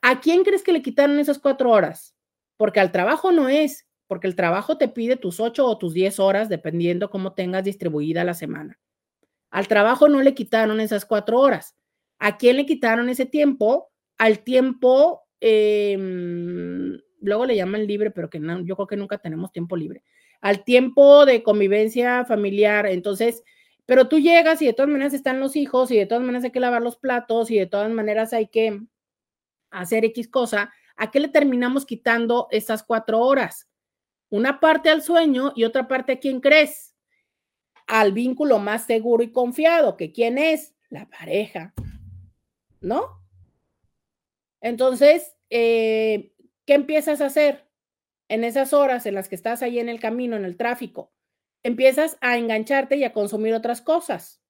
¿A 0.00 0.20
quién 0.20 0.44
crees 0.44 0.62
que 0.62 0.72
le 0.72 0.80
quitaron 0.80 1.18
esas 1.18 1.40
cuatro 1.40 1.72
horas? 1.72 2.14
Porque 2.56 2.78
al 2.78 2.92
trabajo 2.92 3.32
no 3.32 3.48
es, 3.48 3.88
porque 4.06 4.28
el 4.28 4.36
trabajo 4.36 4.78
te 4.78 4.86
pide 4.86 5.16
tus 5.16 5.40
8 5.40 5.66
o 5.66 5.76
tus 5.76 5.92
10 5.92 6.20
horas, 6.20 6.48
dependiendo 6.48 7.10
cómo 7.10 7.32
tengas 7.32 7.64
distribuida 7.64 8.22
la 8.22 8.34
semana. 8.34 8.78
Al 9.50 9.66
trabajo 9.66 10.08
no 10.08 10.22
le 10.22 10.34
quitaron 10.34 10.78
esas 10.78 11.04
cuatro 11.04 11.40
horas. 11.40 11.74
¿A 12.20 12.36
quién 12.36 12.58
le 12.58 12.64
quitaron 12.64 13.08
ese 13.08 13.26
tiempo? 13.26 13.90
Al 14.18 14.44
tiempo, 14.44 15.22
em, 15.40 16.96
luego 17.20 17.44
le 17.44 17.56
llaman 17.56 17.88
libre, 17.88 18.12
pero 18.12 18.30
que 18.30 18.38
no, 18.38 18.60
yo 18.64 18.76
creo 18.76 18.86
que 18.86 18.96
nunca 18.96 19.18
tenemos 19.18 19.50
tiempo 19.50 19.76
libre. 19.76 20.04
Al 20.42 20.64
tiempo 20.64 21.24
de 21.24 21.42
convivencia 21.42 22.26
familiar. 22.26 22.84
Entonces, 22.86 23.42
pero 23.86 24.08
tú 24.08 24.18
llegas 24.18 24.60
y 24.60 24.66
de 24.66 24.74
todas 24.74 24.90
maneras 24.90 25.14
están 25.14 25.40
los 25.40 25.56
hijos 25.56 25.90
y 25.90 25.96
de 25.96 26.04
todas 26.06 26.22
maneras 26.22 26.44
hay 26.44 26.50
que 26.50 26.60
lavar 26.60 26.82
los 26.82 26.96
platos 26.96 27.50
y 27.50 27.58
de 27.58 27.66
todas 27.66 27.90
maneras 27.90 28.34
hay 28.34 28.48
que 28.48 28.82
hacer 29.70 30.04
X 30.04 30.28
cosa. 30.28 30.70
¿A 30.96 31.10
qué 31.10 31.20
le 31.20 31.28
terminamos 31.28 31.86
quitando 31.86 32.48
esas 32.50 32.82
cuatro 32.82 33.20
horas? 33.20 33.68
Una 34.28 34.60
parte 34.60 34.90
al 34.90 35.02
sueño 35.02 35.52
y 35.56 35.64
otra 35.64 35.88
parte 35.88 36.12
a 36.12 36.18
quién 36.18 36.40
crees 36.40 36.94
al 37.86 38.12
vínculo 38.12 38.58
más 38.58 38.86
seguro 38.86 39.22
y 39.22 39.32
confiado, 39.32 39.96
que 39.96 40.12
quién 40.12 40.38
es 40.38 40.74
la 40.88 41.08
pareja, 41.08 41.74
¿no? 42.80 43.20
Entonces, 44.60 45.34
eh, 45.50 46.32
¿qué 46.64 46.74
empiezas 46.74 47.20
a 47.20 47.26
hacer 47.26 47.68
en 48.32 48.44
esas 48.44 48.72
horas 48.72 49.04
en 49.04 49.14
las 49.14 49.28
que 49.28 49.34
estás 49.34 49.62
ahí 49.62 49.78
en 49.78 49.90
el 49.90 50.00
camino, 50.00 50.36
en 50.36 50.44
el 50.44 50.56
tráfico? 50.56 51.12
Empiezas 51.62 52.16
a 52.22 52.38
engancharte 52.38 52.96
y 52.96 53.04
a 53.04 53.12
consumir 53.12 53.52
otras 53.52 53.82
cosas. 53.82 54.40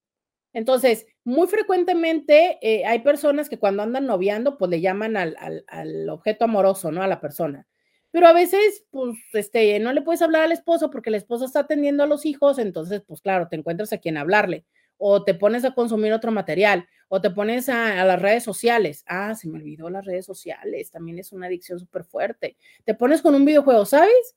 Entonces, 0.52 1.06
muy 1.24 1.48
frecuentemente 1.48 2.58
eh, 2.62 2.84
hay 2.86 3.00
personas 3.00 3.48
que 3.48 3.58
cuando 3.58 3.82
andan 3.82 4.06
noviando, 4.06 4.56
pues 4.56 4.70
le 4.70 4.80
llaman 4.80 5.16
al, 5.16 5.36
al, 5.66 6.08
objeto 6.10 6.44
amoroso, 6.44 6.92
¿no? 6.92 7.02
A 7.02 7.08
la 7.08 7.20
persona. 7.20 7.66
Pero 8.12 8.28
a 8.28 8.32
veces, 8.32 8.84
pues, 8.90 9.16
este, 9.32 9.80
no 9.80 9.92
le 9.92 10.02
puedes 10.02 10.22
hablar 10.22 10.42
al 10.42 10.52
esposo 10.52 10.90
porque 10.90 11.10
el 11.10 11.16
esposo 11.16 11.46
está 11.46 11.60
atendiendo 11.60 12.04
a 12.04 12.06
los 12.06 12.24
hijos, 12.24 12.58
entonces, 12.58 13.02
pues 13.06 13.20
claro, 13.20 13.48
te 13.48 13.56
encuentras 13.56 13.92
a 13.92 13.98
quien 13.98 14.16
hablarle, 14.16 14.64
o 14.98 15.24
te 15.24 15.34
pones 15.34 15.64
a 15.64 15.74
consumir 15.74 16.12
otro 16.12 16.30
material, 16.30 16.86
o 17.14 17.20
te 17.20 17.28
pones 17.28 17.68
a, 17.68 18.02
las 18.06 18.22
redes 18.22 18.42
sociales. 18.42 19.04
Ah, 19.06 19.34
se 19.34 19.46
me 19.46 19.58
olvidó 19.58 19.90
las 19.90 20.06
redes 20.06 20.24
sociales, 20.24 20.90
también 20.90 21.18
es 21.18 21.30
una 21.30 21.46
adicción 21.46 21.78
súper 21.78 22.04
fuerte. 22.04 22.56
Te 22.84 22.94
pones 22.94 23.20
con 23.20 23.34
un 23.34 23.44
videojuego, 23.44 23.84
¿sabes? 23.84 24.34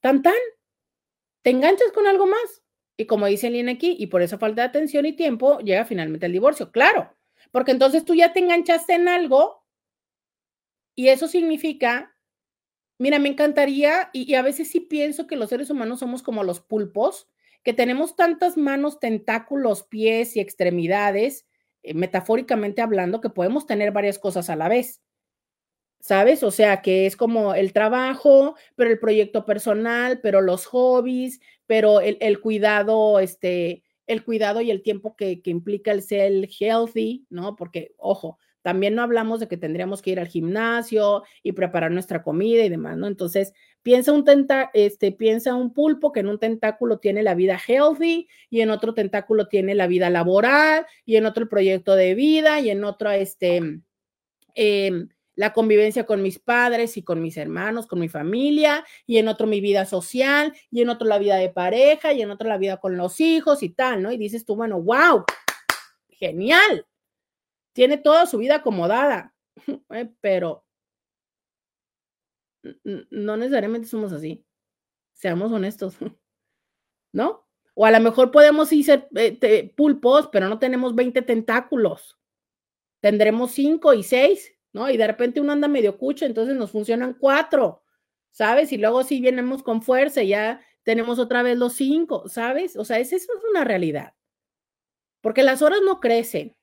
Tan 0.00 0.20
tan. 0.20 0.34
Te 1.40 1.48
enganchas 1.48 1.90
con 1.92 2.06
algo 2.06 2.26
más. 2.26 2.62
Y 2.98 3.06
como 3.06 3.24
dice 3.24 3.48
Lina 3.48 3.72
aquí, 3.72 3.96
y 3.98 4.08
por 4.08 4.20
esa 4.20 4.36
falta 4.36 4.60
de 4.60 4.68
atención 4.68 5.06
y 5.06 5.14
tiempo, 5.16 5.60
llega 5.60 5.86
finalmente 5.86 6.26
el 6.26 6.32
divorcio. 6.32 6.72
Claro, 6.72 7.16
porque 7.52 7.70
entonces 7.70 8.04
tú 8.04 8.14
ya 8.14 8.34
te 8.34 8.40
enganchaste 8.40 8.92
en 8.92 9.08
algo 9.08 9.64
y 10.94 11.08
eso 11.08 11.26
significa 11.26 12.14
Mira, 13.00 13.20
me 13.20 13.28
encantaría, 13.28 14.10
y, 14.12 14.34
a 14.34 14.42
veces 14.42 14.70
sí 14.70 14.80
pienso 14.80 15.26
que 15.28 15.36
los 15.36 15.50
seres 15.50 15.70
humanos 15.70 16.00
somos 16.00 16.22
como 16.22 16.42
los 16.42 16.60
pulpos, 16.60 17.28
que 17.62 17.72
tenemos 17.72 18.16
tantas 18.16 18.56
manos, 18.56 18.98
tentáculos, 18.98 19.84
pies 19.84 20.36
y 20.36 20.40
extremidades, 20.40 21.47
metafóricamente 21.94 22.82
hablando, 22.82 23.20
que 23.20 23.30
podemos 23.30 23.66
tener 23.66 23.92
varias 23.92 24.18
cosas 24.18 24.50
a 24.50 24.56
la 24.56 24.68
vez. 24.68 25.02
¿Sabes? 26.00 26.42
O 26.44 26.50
sea, 26.50 26.80
que 26.80 27.06
es 27.06 27.16
como 27.16 27.54
el 27.54 27.72
trabajo, 27.72 28.54
pero 28.76 28.90
el 28.90 29.00
proyecto 29.00 29.44
personal, 29.44 30.20
pero 30.22 30.40
los 30.40 30.66
hobbies, 30.66 31.40
pero 31.66 32.00
el, 32.00 32.40
cuidado, 32.40 33.18
este, 33.18 33.82
el 34.06 34.24
cuidado 34.24 34.60
y 34.60 34.70
el 34.70 34.82
tiempo 34.82 35.16
que, 35.16 35.42
que 35.42 35.50
implica 35.50 35.90
el 35.90 36.02
ser 36.02 36.48
healthy, 36.60 37.26
¿no? 37.30 37.56
Porque, 37.56 37.94
ojo, 37.98 38.38
también 38.62 38.94
no 38.94 39.02
hablamos 39.02 39.40
de 39.40 39.48
que 39.48 39.56
tendríamos 39.56 40.02
que 40.02 40.10
ir 40.10 40.20
al 40.20 40.28
gimnasio 40.28 41.22
y 41.42 41.52
preparar 41.52 41.90
nuestra 41.90 42.22
comida 42.22 42.64
y 42.64 42.68
demás, 42.68 42.96
¿no? 42.96 43.06
Entonces, 43.06 43.52
piensa 43.82 44.12
un, 44.12 44.24
tenta, 44.24 44.70
este, 44.74 45.12
piensa 45.12 45.54
un 45.54 45.72
pulpo 45.72 46.12
que 46.12 46.20
en 46.20 46.28
un 46.28 46.38
tentáculo 46.38 46.98
tiene 46.98 47.22
la 47.22 47.34
vida 47.34 47.58
healthy 47.66 48.28
y 48.50 48.60
en 48.60 48.70
otro 48.70 48.94
tentáculo 48.94 49.48
tiene 49.48 49.74
la 49.74 49.86
vida 49.86 50.10
laboral 50.10 50.86
y 51.04 51.16
en 51.16 51.26
otro 51.26 51.44
el 51.44 51.48
proyecto 51.48 51.94
de 51.94 52.14
vida 52.14 52.60
y 52.60 52.70
en 52.70 52.84
otro, 52.84 53.10
este, 53.10 53.60
em, 54.54 55.08
la 55.38 55.52
convivencia 55.52 56.04
con 56.04 56.20
mis 56.20 56.40
padres 56.40 56.96
y 56.96 57.04
con 57.04 57.22
mis 57.22 57.36
hermanos, 57.36 57.86
con 57.86 58.00
mi 58.00 58.08
familia, 58.08 58.84
y 59.06 59.18
en 59.18 59.28
otro 59.28 59.46
mi 59.46 59.60
vida 59.60 59.86
social, 59.86 60.52
y 60.68 60.82
en 60.82 60.88
otro 60.88 61.06
la 61.06 61.20
vida 61.20 61.36
de 61.36 61.48
pareja, 61.48 62.12
y 62.12 62.22
en 62.22 62.32
otro 62.32 62.48
la 62.48 62.58
vida 62.58 62.78
con 62.78 62.96
los 62.96 63.20
hijos 63.20 63.62
y 63.62 63.68
tal, 63.68 64.02
¿no? 64.02 64.10
Y 64.10 64.16
dices 64.16 64.44
tú, 64.44 64.56
bueno, 64.56 64.82
wow, 64.82 65.24
genial, 66.08 66.88
tiene 67.72 67.98
toda 67.98 68.26
su 68.26 68.38
vida 68.38 68.56
acomodada, 68.56 69.32
eh, 69.90 70.10
pero 70.20 70.64
no 72.82 73.36
necesariamente 73.36 73.88
somos 73.88 74.12
así. 74.12 74.44
Seamos 75.12 75.52
honestos, 75.52 75.96
¿no? 77.12 77.46
O 77.74 77.86
a 77.86 77.90
lo 77.90 78.00
mejor 78.00 78.30
podemos 78.30 78.72
ir 78.72 79.08
eh, 79.14 79.72
pulpos, 79.76 80.28
pero 80.32 80.48
no 80.48 80.58
tenemos 80.58 80.94
20 80.94 81.22
tentáculos. 81.22 82.18
Tendremos 83.00 83.52
5 83.52 83.94
y 83.94 84.02
6, 84.02 84.52
¿no? 84.72 84.90
Y 84.90 84.96
de 84.96 85.06
repente 85.06 85.40
uno 85.40 85.52
anda 85.52 85.68
medio 85.68 85.96
cucho, 85.96 86.24
entonces 86.24 86.56
nos 86.56 86.72
funcionan 86.72 87.14
4, 87.14 87.82
¿sabes? 88.32 88.72
Y 88.72 88.78
luego 88.78 89.04
si 89.04 89.20
vienemos 89.20 89.62
con 89.62 89.82
fuerza, 89.82 90.22
ya 90.24 90.60
tenemos 90.82 91.20
otra 91.20 91.44
vez 91.44 91.56
los 91.56 91.74
5, 91.74 92.28
¿sabes? 92.28 92.76
O 92.76 92.84
sea, 92.84 92.98
eso 92.98 93.14
es 93.14 93.28
una 93.50 93.62
realidad. 93.62 94.14
Porque 95.20 95.44
las 95.44 95.62
horas 95.62 95.80
no 95.84 96.00
crecen 96.00 96.57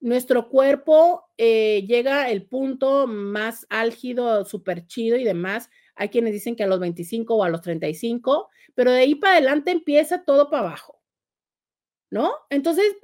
nuestro 0.00 0.48
cuerpo 0.48 1.26
eh, 1.36 1.84
llega 1.86 2.24
al 2.24 2.42
punto 2.42 3.06
más 3.06 3.66
álgido, 3.68 4.44
súper 4.44 4.86
chido 4.86 5.16
y 5.16 5.24
demás. 5.24 5.70
Hay 5.94 6.08
quienes 6.08 6.32
dicen 6.32 6.56
que 6.56 6.64
a 6.64 6.66
los 6.66 6.80
25 6.80 7.34
o 7.34 7.44
a 7.44 7.50
los 7.50 7.60
35, 7.60 8.48
pero 8.74 8.90
de 8.90 9.00
ahí 9.00 9.14
para 9.14 9.34
adelante 9.34 9.70
empieza 9.70 10.24
todo 10.24 10.50
para 10.50 10.68
abajo. 10.68 11.02
¿No? 12.10 12.32
Entonces, 12.48 12.96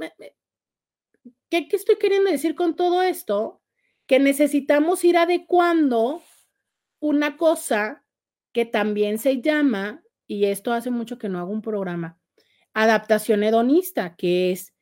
¿qué, 1.48 1.68
¿qué 1.68 1.76
estoy 1.76 1.96
queriendo 1.96 2.30
decir 2.30 2.54
con 2.56 2.74
todo 2.74 3.02
esto? 3.02 3.62
Que 4.06 4.18
necesitamos 4.18 5.04
ir 5.04 5.16
adecuando 5.16 6.22
una 6.98 7.36
cosa 7.36 8.04
que 8.52 8.64
también 8.64 9.18
se 9.18 9.42
llama, 9.42 10.02
y 10.26 10.46
esto 10.46 10.72
hace 10.72 10.90
mucho 10.90 11.18
que 11.18 11.28
no 11.28 11.38
hago 11.38 11.52
un 11.52 11.62
programa, 11.62 12.18
adaptación 12.72 13.44
hedonista, 13.44 14.16
que 14.16 14.50
es 14.50 14.75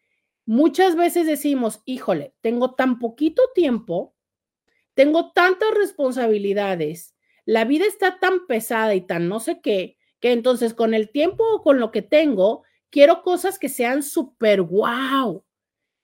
Muchas 0.47 0.95
veces 0.95 1.26
decimos, 1.26 1.80
híjole, 1.86 2.34
tengo 2.42 2.74
tan 2.74 2.99
poquito 2.99 3.42
tiempo, 3.55 4.14
tengo 4.92 5.32
tantas 5.32 5.70
responsabilidades, 5.72 7.14
la 7.47 7.64
vida 7.64 7.86
está 7.86 8.18
tan 8.20 8.47
pesada 8.47 8.95
y 8.95 9.01
tan 9.01 9.28
no 9.28 9.40
sé 9.40 9.61
qué, 9.62 9.97
que 10.20 10.32
entonces 10.32 10.74
con 10.74 10.92
el 10.92 11.11
tiempo 11.11 11.45
o 11.45 11.62
con 11.62 11.80
lo 11.80 11.90
que 11.90 12.03
tengo, 12.03 12.62
quiero 12.90 13.22
cosas 13.22 13.59
que 13.59 13.70
sean 13.70 14.03
súper 14.03 14.61
wow. 14.61 15.45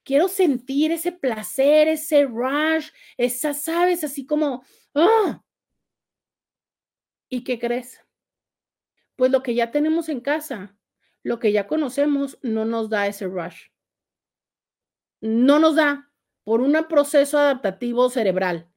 Quiero 0.04 0.28
sentir 0.28 0.90
ese 0.92 1.12
placer, 1.12 1.88
ese 1.88 2.24
rush, 2.24 2.88
esa, 3.18 3.52
sabes, 3.52 4.02
así 4.04 4.24
como, 4.24 4.64
¡ah! 4.94 5.42
¿Y 7.28 7.44
qué 7.44 7.58
crees? 7.58 8.00
Pues 9.16 9.30
lo 9.30 9.42
que 9.42 9.54
ya 9.54 9.70
tenemos 9.70 10.08
en 10.08 10.20
casa, 10.20 10.76
lo 11.22 11.38
que 11.38 11.52
ya 11.52 11.66
conocemos, 11.66 12.38
no 12.42 12.64
nos 12.64 12.88
da 12.88 13.06
ese 13.06 13.26
rush 13.26 13.68
no 15.20 15.58
nos 15.58 15.76
da 15.76 16.10
por 16.44 16.60
un 16.60 16.72
proceso 16.88 17.38
adaptativo 17.38 18.10
cerebral. 18.10 18.70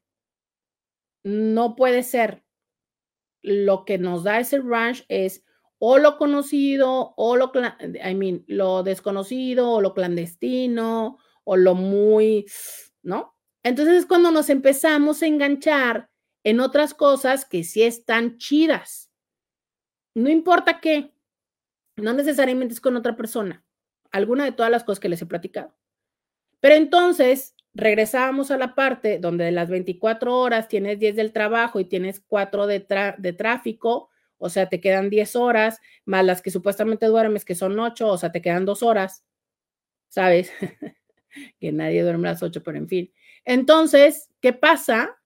No 1.24 1.76
puede 1.76 2.04
ser. 2.04 2.44
Lo 3.42 3.86
que 3.86 3.98
nos 3.98 4.24
da 4.24 4.40
ese 4.40 4.60
rush 4.60 5.04
es 5.08 5.44
o 5.80 5.98
lo 5.98 6.18
conocido 6.18 7.14
o 7.18 7.36
lo, 7.36 7.52
I 7.54 8.16
mean, 8.16 8.46
lo 8.48 8.84
desconocido 8.84 9.70
o 9.70 9.82
lo 9.82 9.94
clandestino 9.94 11.18
o 11.44 11.58
lo 11.58 11.76
muy, 11.76 12.46
¿no? 13.02 13.38
Entonces 13.64 13.96
es 13.96 14.06
cuando 14.06 14.32
nos 14.32 14.50
empezamos 14.50 15.22
a 15.22 15.28
enganchar 15.28 16.10
en 16.46 16.60
otras 16.60 16.94
cosas 16.94 17.46
que 17.46 17.64
sí 17.64 17.84
están 17.84 18.38
chidas. 18.38 19.12
No 20.16 20.30
importa 20.30 20.80
qué, 20.80 21.14
no 21.98 22.14
necesariamente 22.14 22.74
es 22.74 22.82
con 22.82 22.96
otra 22.96 23.16
persona, 23.16 23.66
alguna 24.12 24.46
de 24.46 24.52
todas 24.52 24.72
las 24.72 24.84
cosas 24.84 25.00
que 25.00 25.10
les 25.10 25.22
he 25.22 25.26
platicado. 25.26 25.76
Pero 26.64 26.76
entonces 26.76 27.58
regresábamos 27.74 28.50
a 28.50 28.58
la 28.58 28.74
parte 28.74 29.20
donde 29.20 29.44
de 29.44 29.52
las 29.52 29.70
24 29.70 30.34
horas 30.40 30.70
tienes 30.70 30.98
10 30.98 31.18
del 31.18 31.34
trabajo 31.34 31.82
y 31.82 31.84
tienes 31.84 32.22
4 32.26 32.68
de, 32.68 33.36
tráfico, 33.38 34.10
o 34.38 34.48
sea, 34.48 34.70
te 34.70 34.80
quedan 34.80 35.10
10 35.10 35.36
horas, 35.36 35.82
más 36.06 36.24
las 36.24 36.42
que 36.42 36.52
supuestamente 36.52 37.08
duermes, 37.08 37.44
que 37.44 37.54
son 37.54 37.78
8, 37.78 38.08
o 38.08 38.18
sea, 38.18 38.32
te 38.32 38.42
quedan 38.42 38.64
2 38.64 38.82
horas, 38.82 39.26
¿sabes? 40.08 40.54
que 41.60 41.74
nadie 41.74 42.02
duerme 42.02 42.30
las 42.30 42.42
8, 42.42 42.64
pero 42.64 42.78
en 42.78 42.88
fin. 42.88 43.14
Entonces, 43.44 44.30
¿qué 44.40 44.54
pasa? 44.54 45.18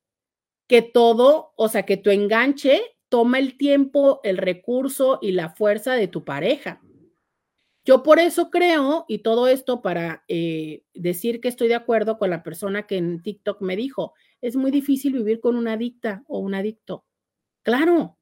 Que 0.66 0.82
todo, 0.82 1.54
o 1.56 1.70
sea, 1.70 1.84
que 1.84 1.98
tu 1.98 2.10
enganche 2.10 2.82
toma 3.10 3.38
el 3.38 3.60
tiempo, 3.60 4.22
el 4.24 4.38
recurso 4.38 5.20
y 5.22 5.34
la 5.34 5.52
fuerza 5.52 5.94
de 5.94 6.08
tu 6.08 6.26
pareja. 6.26 6.82
Yo 7.88 8.04
por 8.04 8.20
eso 8.20 8.50
creo, 8.50 9.06
y 9.08 9.20
todo 9.20 9.48
esto 9.48 9.82
para 9.82 10.26
eh, 10.28 10.84
decir 10.94 11.40
que 11.40 11.48
estoy 11.48 11.70
de 11.70 11.76
acuerdo 11.76 12.18
con 12.18 12.30
la 12.30 12.44
persona 12.44 12.86
que 12.86 12.98
en 12.98 13.24
TikTok 13.24 13.62
me 13.62 13.78
dijo, 13.78 14.14
es 14.42 14.58
muy 14.58 14.72
difícil 14.72 15.14
vivir 15.14 15.40
con 15.40 15.56
una 15.56 15.72
adicta 15.72 16.22
o 16.28 16.40
un 16.40 16.54
adicto. 16.54 17.06
Claro, 17.64 18.18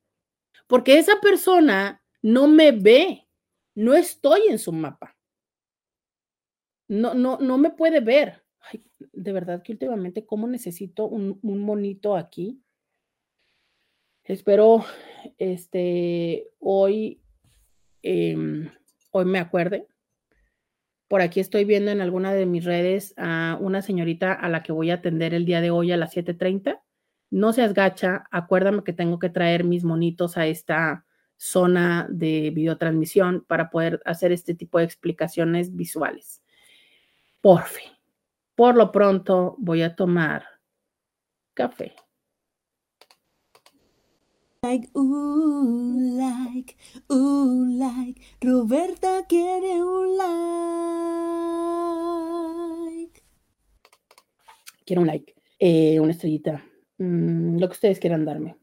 porque 0.68 1.00
esa 1.00 1.20
persona 1.20 2.04
no 2.22 2.48
me 2.48 2.74
ve, 2.74 3.28
no 3.74 3.96
estoy 3.96 4.42
en 4.50 4.60
su 4.60 4.72
mapa. 4.72 5.18
No, 6.88 7.16
no, 7.16 7.40
no 7.40 7.58
me 7.58 7.72
puede 7.72 8.02
ver. 8.02 8.44
de 9.14 9.32
verdad 9.34 9.64
que 9.64 9.72
últimamente, 9.72 10.28
¿cómo 10.28 10.46
necesito 10.46 11.08
un, 11.08 11.40
un 11.42 11.58
monito 11.58 12.16
aquí? 12.16 12.62
Espero 14.24 14.86
este, 15.40 16.52
hoy, 16.60 17.20
em, 18.04 18.70
hoy 19.16 19.24
me 19.24 19.40
acuerde. 19.40 19.88
Por 21.08 21.22
aquí 21.22 21.40
estoy 21.40 21.64
viendo 21.64 21.90
en 21.90 22.02
alguna 22.02 22.34
de 22.34 22.46
mis 22.46 22.66
redes 22.66 23.14
a 23.16 23.58
una 23.62 23.82
señorita 23.82 24.34
a 24.34 24.50
la 24.50 24.62
que 24.62 24.74
voy 24.74 24.92
a 24.92 24.96
atender 24.96 25.34
el 25.34 25.46
día 25.46 25.62
de 25.62 25.72
hoy 25.72 25.94
a 25.94 25.98
las 25.98 26.12
7:30. 26.12 26.82
No 27.30 27.54
seas 27.54 27.74
gacha, 27.74 28.26
acuérdame 28.30 28.84
que 28.84 28.92
tengo 28.92 29.18
que 29.18 29.30
traer 29.30 29.64
mis 29.64 29.86
monitos 29.86 30.38
a 30.38 30.48
esta 30.48 31.06
zona 31.38 32.08
de 32.10 32.52
videotransmisión 32.54 33.46
para 33.48 33.70
poder 33.70 34.02
hacer 34.04 34.34
este 34.34 34.54
tipo 34.54 34.80
de 34.80 34.84
explicaciones 34.84 35.74
visuales. 35.76 36.44
Por 37.40 37.64
fin. 37.64 37.92
Por 38.54 38.76
lo 38.76 38.92
pronto 38.92 39.56
voy 39.60 39.82
a 39.82 39.96
tomar 39.96 40.46
café 41.54 41.96
like, 44.66 44.90
uh, 44.96 45.64
like, 46.18 46.78
uh, 47.10 47.66
like. 47.78 48.22
Roberta 48.42 49.26
quiere 49.28 49.84
un 49.84 50.18
like. 50.18 50.44
Quiero 54.86 55.02
un 55.02 55.08
like, 55.08 55.36
eh, 55.60 56.00
una 56.00 56.12
estrellita, 56.12 56.64
mm, 56.98 57.58
lo 57.60 57.68
que 57.68 57.74
ustedes 57.74 58.00
quieran 58.00 58.26
darme. 58.26 58.56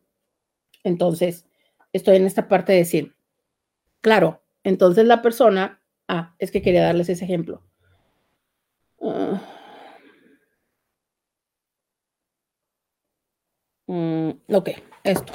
Entonces, 0.84 1.46
estoy 1.92 2.16
en 2.16 2.26
esta 2.26 2.48
parte 2.48 2.72
de 2.72 2.78
decir, 2.78 3.14
claro, 4.00 4.42
entonces 4.64 5.05
la 5.07 5.22
persona, 5.22 5.80
ah, 6.09 6.34
es 6.38 6.50
que 6.50 6.62
quería 6.62 6.84
darles 6.84 7.09
ese 7.09 7.24
ejemplo. 7.24 7.62
Uh, 8.98 9.38
ok, 14.48 14.70
esto 15.05 15.32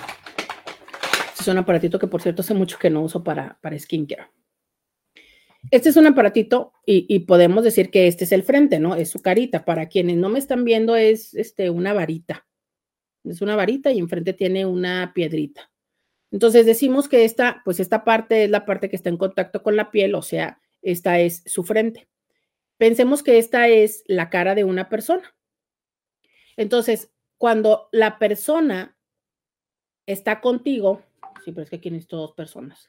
un 1.51 1.57
aparatito 1.57 1.99
que, 1.99 2.07
por 2.07 2.21
cierto, 2.21 2.41
hace 2.41 2.53
mucho 2.53 2.77
que 2.79 2.89
no 2.89 3.01
uso 3.01 3.23
para, 3.23 3.59
para 3.61 3.77
skincare. 3.77 4.27
Este 5.71 5.89
es 5.89 5.97
un 5.97 6.07
aparatito 6.07 6.73
y, 6.85 7.19
podemos 7.19 7.63
decir 7.63 7.89
que 7.89 8.07
este 8.07 8.23
es 8.23 8.31
el 8.31 8.43
frente, 8.43 8.79
¿no? 8.79 8.95
Es 8.95 9.09
su 9.09 9.21
carita. 9.21 9.65
Para 9.65 9.87
quienes 9.87 10.15
no 10.15 10.29
me 10.29 10.39
están 10.39 10.63
viendo, 10.63 10.95
es 10.95 11.33
este, 11.33 11.69
una 11.69 11.93
varita. 11.93 12.47
Es 13.23 13.41
una 13.41 13.55
varita 13.55 13.91
y 13.91 13.99
enfrente 13.99 14.33
tiene 14.33 14.65
una 14.65 15.11
piedrita. 15.13 15.69
Entonces 16.31 16.65
decimos 16.65 17.09
que 17.09 17.25
esta, 17.25 17.61
pues 17.65 17.79
esta 17.79 18.03
parte 18.03 18.45
es 18.45 18.49
la 18.49 18.65
parte 18.65 18.89
que 18.89 18.95
está 18.95 19.09
en 19.09 19.17
contacto 19.17 19.63
con 19.63 19.75
la 19.75 19.91
piel, 19.91 20.15
o 20.15 20.21
sea, 20.21 20.61
esta 20.81 21.19
es 21.19 21.43
su 21.45 21.63
frente. 21.63 22.07
Pensemos 22.77 23.23
que 23.23 23.37
esta 23.37 23.67
es 23.67 24.03
la 24.07 24.29
cara 24.29 24.55
de 24.55 24.63
una 24.63 24.87
persona. 24.87 25.35
Entonces, 26.55 27.11
cuando 27.37 27.89
la 27.91 28.19
persona 28.19 28.97
está 30.05 30.41
contigo, 30.41 31.03
Pero 31.51 31.63
es 31.63 31.69
que 31.69 31.77
aquí 31.77 31.89
necesito 31.89 32.17
dos 32.17 32.33
personas. 32.33 32.87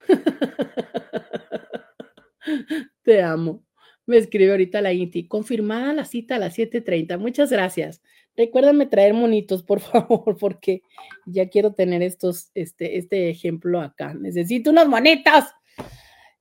Te 3.02 3.22
amo. 3.22 3.64
Me 4.06 4.16
escribe 4.16 4.52
ahorita 4.52 4.80
la 4.80 4.92
Inti. 4.92 5.28
Confirmada 5.28 5.92
la 5.92 6.04
cita 6.04 6.36
a 6.36 6.38
las 6.38 6.56
7:30. 6.56 7.18
Muchas 7.18 7.50
gracias. 7.50 8.00
Recuérdame 8.36 8.86
traer 8.86 9.14
monitos, 9.14 9.62
por 9.62 9.80
favor, 9.80 10.36
porque 10.38 10.82
ya 11.26 11.48
quiero 11.48 11.74
tener 11.74 12.02
estos, 12.02 12.50
este, 12.54 12.98
este 12.98 13.30
ejemplo 13.30 13.80
acá. 13.80 14.14
Necesito 14.14 14.70
unos 14.70 14.88
monitos. 14.88 15.44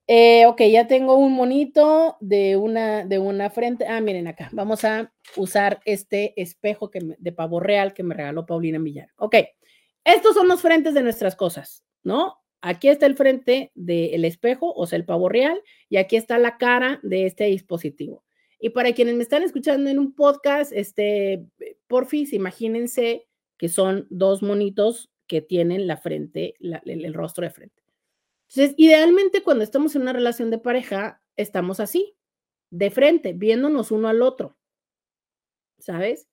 Eh, 0.09 0.45
ok, 0.45 0.61
ya 0.71 0.87
tengo 0.87 1.15
un 1.15 1.33
monito 1.33 2.15
de 2.21 2.55
una, 2.55 3.03
de 3.03 3.19
una 3.19 3.49
frente. 3.49 3.85
Ah, 3.87 3.99
miren 3.99 4.27
acá. 4.27 4.49
Vamos 4.53 4.85
a 4.85 5.11
usar 5.35 5.81
este 5.83 6.33
espejo 6.41 6.89
que 6.89 7.01
de 7.17 7.31
pavo 7.33 7.59
real 7.59 7.93
que 7.93 8.03
me 8.03 8.15
regaló 8.15 8.45
Paulina 8.45 8.79
Millán. 8.79 9.09
Ok. 9.17 9.35
Estos 10.07 10.35
son 10.35 10.47
los 10.47 10.61
frentes 10.61 10.93
de 10.93 11.03
nuestras 11.03 11.35
cosas, 11.35 11.83
¿no? 12.01 12.37
Aquí 12.61 12.87
está 12.87 13.05
el 13.07 13.17
frente 13.17 13.73
del 13.75 14.23
espejo, 14.23 14.73
o 14.73 14.87
sea, 14.87 14.95
el 14.95 15.03
pavo 15.03 15.27
real, 15.27 15.61
y 15.89 15.97
aquí 15.97 16.15
está 16.15 16.39
la 16.39 16.57
cara 16.57 17.01
de 17.03 17.25
este 17.25 17.43
dispositivo. 17.43 18.23
Y 18.57 18.69
para 18.69 18.93
quienes 18.93 19.15
me 19.15 19.23
están 19.23 19.43
escuchando 19.43 19.89
en 19.89 19.99
un 19.99 20.15
podcast, 20.15 20.71
este, 20.71 21.45
porfis, 21.87 22.31
imagínense 22.31 23.27
que 23.57 23.67
son 23.67 24.07
dos 24.09 24.41
monitos 24.41 25.11
que 25.27 25.41
tienen 25.41 25.87
la 25.87 25.97
frente, 25.97 26.55
el, 26.61 27.13
rostro 27.13 27.43
de 27.43 27.51
frente. 27.51 27.83
Entonces, 28.47 28.75
idealmente 28.77 29.43
cuando 29.43 29.65
estamos 29.65 29.93
en 29.97 30.03
una 30.03 30.13
relación 30.13 30.49
de 30.51 30.57
pareja, 30.57 31.21
estamos 31.35 31.81
así, 31.81 32.15
de 32.69 32.91
frente, 32.91 33.33
viéndonos 33.33 33.91
uno 33.91 34.07
al 34.07 34.21
otro, 34.21 34.57
¿sabes? 35.79 36.29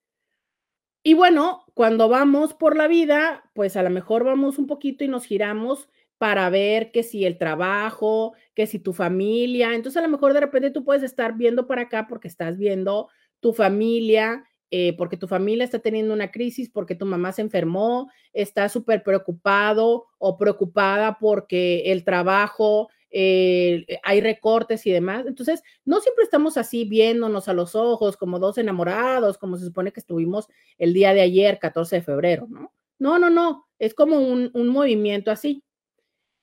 Y 1.06 1.12
bueno, 1.12 1.66
cuando 1.74 2.08
vamos 2.08 2.54
por 2.54 2.78
la 2.78 2.88
vida, 2.88 3.44
pues 3.52 3.76
a 3.76 3.82
lo 3.82 3.90
mejor 3.90 4.24
vamos 4.24 4.58
un 4.58 4.66
poquito 4.66 5.04
y 5.04 5.08
nos 5.08 5.26
giramos 5.26 5.90
para 6.16 6.48
ver 6.48 6.92
que 6.92 7.02
si 7.02 7.26
el 7.26 7.36
trabajo, 7.36 8.32
que 8.54 8.66
si 8.66 8.78
tu 8.78 8.94
familia, 8.94 9.74
entonces 9.74 9.98
a 9.98 10.06
lo 10.06 10.10
mejor 10.10 10.32
de 10.32 10.40
repente 10.40 10.70
tú 10.70 10.82
puedes 10.82 11.02
estar 11.02 11.36
viendo 11.36 11.66
para 11.66 11.82
acá 11.82 12.06
porque 12.08 12.26
estás 12.26 12.56
viendo 12.56 13.10
tu 13.40 13.52
familia, 13.52 14.44
eh, 14.70 14.96
porque 14.96 15.18
tu 15.18 15.28
familia 15.28 15.64
está 15.64 15.78
teniendo 15.78 16.14
una 16.14 16.30
crisis, 16.30 16.70
porque 16.70 16.94
tu 16.94 17.04
mamá 17.04 17.32
se 17.32 17.42
enfermó, 17.42 18.10
está 18.32 18.70
súper 18.70 19.02
preocupado 19.02 20.06
o 20.16 20.38
preocupada 20.38 21.18
porque 21.20 21.92
el 21.92 22.04
trabajo 22.04 22.88
eh, 23.16 23.84
eh, 23.86 24.00
hay 24.02 24.20
recortes 24.20 24.84
y 24.86 24.90
demás. 24.90 25.24
Entonces, 25.24 25.62
no 25.84 26.00
siempre 26.00 26.24
estamos 26.24 26.56
así 26.56 26.84
viéndonos 26.84 27.46
a 27.46 27.52
los 27.52 27.76
ojos 27.76 28.16
como 28.16 28.40
dos 28.40 28.58
enamorados, 28.58 29.38
como 29.38 29.56
se 29.56 29.66
supone 29.66 29.92
que 29.92 30.00
estuvimos 30.00 30.48
el 30.78 30.92
día 30.92 31.14
de 31.14 31.20
ayer, 31.20 31.60
14 31.60 31.96
de 31.96 32.02
febrero, 32.02 32.48
¿no? 32.50 32.72
No, 32.98 33.20
no, 33.20 33.30
no, 33.30 33.68
es 33.78 33.94
como 33.94 34.18
un, 34.18 34.50
un 34.54 34.68
movimiento 34.68 35.30
así. 35.30 35.62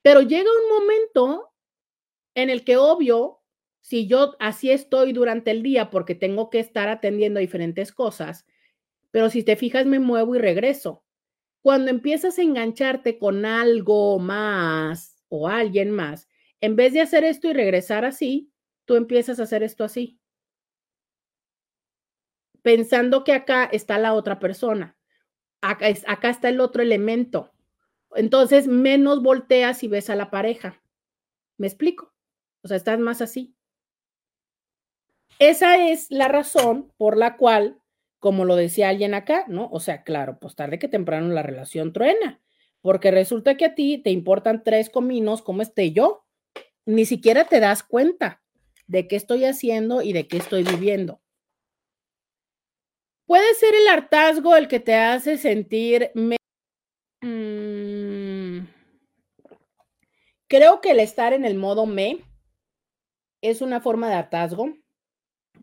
Pero 0.01 0.21
llega 0.21 0.49
un 0.49 0.79
momento 0.79 1.51
en 2.35 2.49
el 2.49 2.63
que, 2.63 2.77
obvio, 2.77 3.41
si 3.81 4.07
yo 4.07 4.37
así 4.39 4.71
estoy 4.71 5.11
durante 5.11 5.51
el 5.51 5.63
día 5.63 5.89
porque 5.89 6.15
tengo 6.15 6.49
que 6.49 6.59
estar 6.59 6.87
atendiendo 6.87 7.41
diferentes 7.41 7.91
cosas, 7.91 8.45
pero 9.11 9.29
si 9.29 9.43
te 9.43 9.57
fijas, 9.57 9.85
me 9.85 9.99
muevo 9.99 10.35
y 10.35 10.39
regreso. 10.39 11.03
Cuando 11.61 11.91
empiezas 11.91 12.39
a 12.39 12.43
engancharte 12.43 13.19
con 13.19 13.45
algo 13.45 14.19
más 14.19 15.21
o 15.27 15.49
alguien 15.49 15.91
más, 15.91 16.29
en 16.61 16.75
vez 16.75 16.93
de 16.93 17.01
hacer 17.01 17.23
esto 17.23 17.49
y 17.49 17.53
regresar 17.53 18.05
así, 18.05 18.51
tú 18.85 18.95
empiezas 18.95 19.39
a 19.39 19.43
hacer 19.43 19.63
esto 19.63 19.83
así. 19.83 20.19
Pensando 22.61 23.23
que 23.23 23.33
acá 23.33 23.65
está 23.65 23.97
la 23.97 24.13
otra 24.13 24.39
persona. 24.39 24.95
Acá, 25.61 25.87
está 26.29 26.49
el 26.49 26.59
otro 26.59 26.83
elemento. 26.83 27.51
Entonces, 28.15 28.67
menos 28.67 29.23
volteas 29.23 29.83
y 29.83 29.87
ves 29.87 30.09
a 30.09 30.15
la 30.15 30.29
pareja. 30.29 30.81
¿Me 31.57 31.67
explico? 31.67 32.13
O 32.63 32.67
sea, 32.67 32.77
estás 32.77 32.99
más 32.99 33.21
así. 33.21 33.55
Esa 35.39 35.89
es 35.89 36.11
la 36.11 36.27
razón 36.27 36.93
por 36.97 37.17
la 37.17 37.37
cual, 37.37 37.81
como 38.19 38.45
lo 38.45 38.55
decía 38.55 38.89
alguien 38.89 39.15
acá, 39.15 39.45
¿no? 39.47 39.67
O 39.71 39.79
sea, 39.79 40.03
claro, 40.03 40.37
pues 40.39 40.55
tarde 40.55 40.77
que 40.77 40.87
temprano 40.87 41.29
la 41.29 41.41
relación 41.41 41.93
truena, 41.93 42.39
porque 42.81 43.09
resulta 43.09 43.57
que 43.57 43.65
a 43.65 43.73
ti 43.73 43.97
te 43.97 44.11
importan 44.11 44.63
tres 44.63 44.91
cominos 44.91 45.41
como 45.41 45.63
esté 45.63 45.91
yo 45.91 46.25
ni 46.85 47.05
siquiera 47.05 47.45
te 47.45 47.59
das 47.59 47.83
cuenta 47.83 48.41
de 48.87 49.07
qué 49.07 49.15
estoy 49.15 49.45
haciendo 49.45 50.01
y 50.01 50.13
de 50.13 50.27
qué 50.27 50.37
estoy 50.37 50.63
viviendo. 50.63 51.21
Puede 53.25 53.53
ser 53.55 53.73
el 53.73 53.87
hartazgo 53.87 54.55
el 54.55 54.67
que 54.67 54.79
te 54.79 54.95
hace 54.95 55.37
sentir... 55.37 56.11
Mm, 57.21 58.65
creo 60.47 60.81
que 60.81 60.91
el 60.91 60.99
estar 60.99 61.31
en 61.33 61.45
el 61.45 61.55
modo 61.55 61.85
me 61.85 62.25
es 63.41 63.61
una 63.61 63.79
forma 63.79 64.09
de 64.09 64.15
hartazgo. 64.15 64.73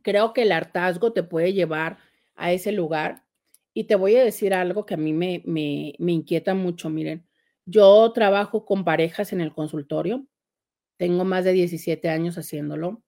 Creo 0.02 0.32
que 0.32 0.42
el 0.42 0.52
hartazgo 0.52 1.12
te 1.12 1.22
puede 1.22 1.52
llevar 1.52 1.98
a 2.36 2.52
ese 2.52 2.72
lugar. 2.72 3.24
Y 3.74 3.84
te 3.84 3.96
voy 3.96 4.16
a 4.16 4.24
decir 4.24 4.54
algo 4.54 4.86
que 4.86 4.94
a 4.94 4.96
mí 4.96 5.12
me, 5.12 5.42
me, 5.44 5.94
me 5.98 6.12
inquieta 6.12 6.54
mucho. 6.54 6.88
Miren, 6.88 7.28
yo 7.66 8.10
trabajo 8.12 8.64
con 8.64 8.84
parejas 8.84 9.32
en 9.34 9.42
el 9.42 9.52
consultorio 9.52 10.26
tengo 10.98 11.24
más 11.24 11.44
de 11.44 11.52
17 11.52 12.08
años 12.10 12.36
haciéndolo. 12.36 13.02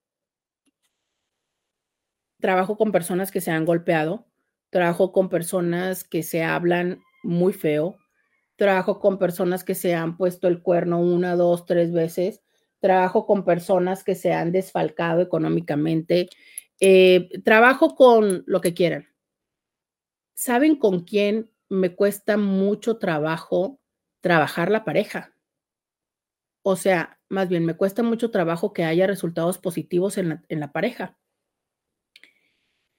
Trabajo 2.41 2.79
con 2.79 2.91
personas 2.93 3.31
que 3.31 3.43
se 3.43 3.51
han 3.51 3.67
golpeado. 3.67 4.27
Trabajo 4.71 5.13
con 5.13 5.29
personas 5.29 6.05
que 6.05 6.23
se 6.23 6.43
hablan 6.43 7.03
muy 7.23 7.53
feo. 7.53 7.97
Trabajo 8.57 8.99
con 8.99 9.19
personas 9.19 9.65
que 9.65 9.75
se 9.75 9.95
han 9.95 10.17
puesto 10.17 10.49
el 10.49 10.63
cuerno 10.63 11.01
una, 11.01 11.37
dos, 11.37 11.67
tres 11.67 11.93
veces. 11.93 12.41
Trabajo 12.79 13.27
con 13.27 13.45
personas 13.45 14.05
que 14.05 14.15
se 14.15 14.33
han 14.33 14.53
desfalcado 14.53 15.21
económicamente. 15.21 16.31
Eh, 16.81 17.29
trabajo 17.45 17.95
con 17.95 18.45
lo 18.47 18.63
que 18.63 18.73
quieran. 18.73 19.09
¿Saben 20.35 20.77
con 20.77 21.05
quién 21.05 21.51
me 21.71 21.95
cuesta 21.95 22.37
mucho 22.37 22.99
trabajo 22.99 23.81
trabajar 24.21 24.71
la 24.71 24.85
pareja. 24.85 25.33
O 26.63 26.77
sea, 26.77 27.19
más 27.29 27.49
bien 27.49 27.65
me 27.65 27.77
cuesta 27.77 28.03
mucho 28.03 28.31
trabajo 28.31 28.73
que 28.73 28.85
haya 28.85 29.07
resultados 29.07 29.59
positivos 29.59 30.19
en 30.19 30.29
la, 30.29 30.43
en 30.49 30.61
la 30.61 30.73
pareja. 30.73 31.17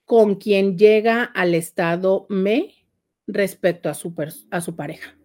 Con 0.05 0.35
quien 0.35 0.77
llega 0.77 1.23
al 1.23 1.55
estado 1.55 2.25
me 2.29 2.73
respecto 3.27 3.89
a 3.89 3.93
su, 3.93 4.13
a 4.49 4.61
su 4.61 4.75
pareja. 4.75 5.15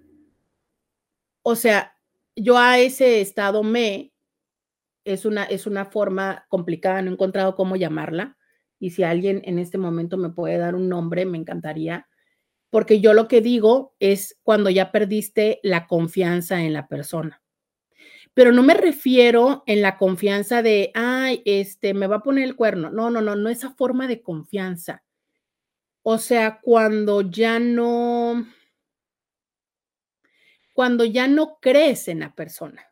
O 1.43 1.57
sea, 1.57 1.97
yo 2.35 2.59
a 2.59 2.79
ese 2.79 3.21
estado 3.21 3.63
me 3.63 4.13
es 5.05 5.25
una, 5.25 5.45
es 5.45 5.67
una 5.67 5.87
forma 5.87 6.45
complicada, 6.49 7.01
no 7.01 7.11
he 7.11 7.15
encontrado 7.15 7.55
cómo 7.55 7.77
llamarla. 7.77 8.37
Y 8.79 8.91
si 8.91 9.05
alguien 9.05 9.41
en 9.45 9.59
este 9.59 9.79
momento 9.79 10.17
me 10.19 10.31
puede 10.31 10.59
dar 10.59 10.75
un 10.75 10.89
nombre, 10.89 11.25
me 11.25 11.39
encantaría, 11.39 12.09
porque 12.69 13.01
yo 13.01 13.15
lo 13.15 13.29
que 13.29 13.41
digo 13.41 13.95
es 14.01 14.39
cuando 14.43 14.69
ya 14.69 14.93
perdiste 14.93 15.61
la 15.63 15.87
confianza 15.87 16.63
en 16.63 16.73
la 16.73 16.89
persona. 16.89 17.41
Pero 18.37 18.53
no 18.53 18.63
me 18.63 18.75
refiero 18.75 19.63
en 19.65 19.81
la 19.81 19.97
confianza 19.97 20.61
de, 20.61 20.91
ay, 20.93 21.41
este, 21.47 21.95
me 21.95 22.07
va 22.07 22.17
a 22.17 22.23
poner 22.23 22.45
el 22.45 22.55
cuerno. 22.55 22.91
No, 22.91 23.09
no, 23.09 23.23
no, 23.23 23.35
no 23.35 23.49
esa 23.49 23.71
forma 23.71 24.07
de 24.07 24.21
confianza. 24.21 25.03
O 26.03 26.19
sea, 26.19 26.61
cuando 26.61 27.23
ya 27.23 27.59
no, 27.59 28.47
cuando 30.75 31.07
ya 31.07 31.29
no 31.29 31.57
crees 31.63 32.09
en 32.09 32.21
la 32.21 32.35
persona. 32.35 32.83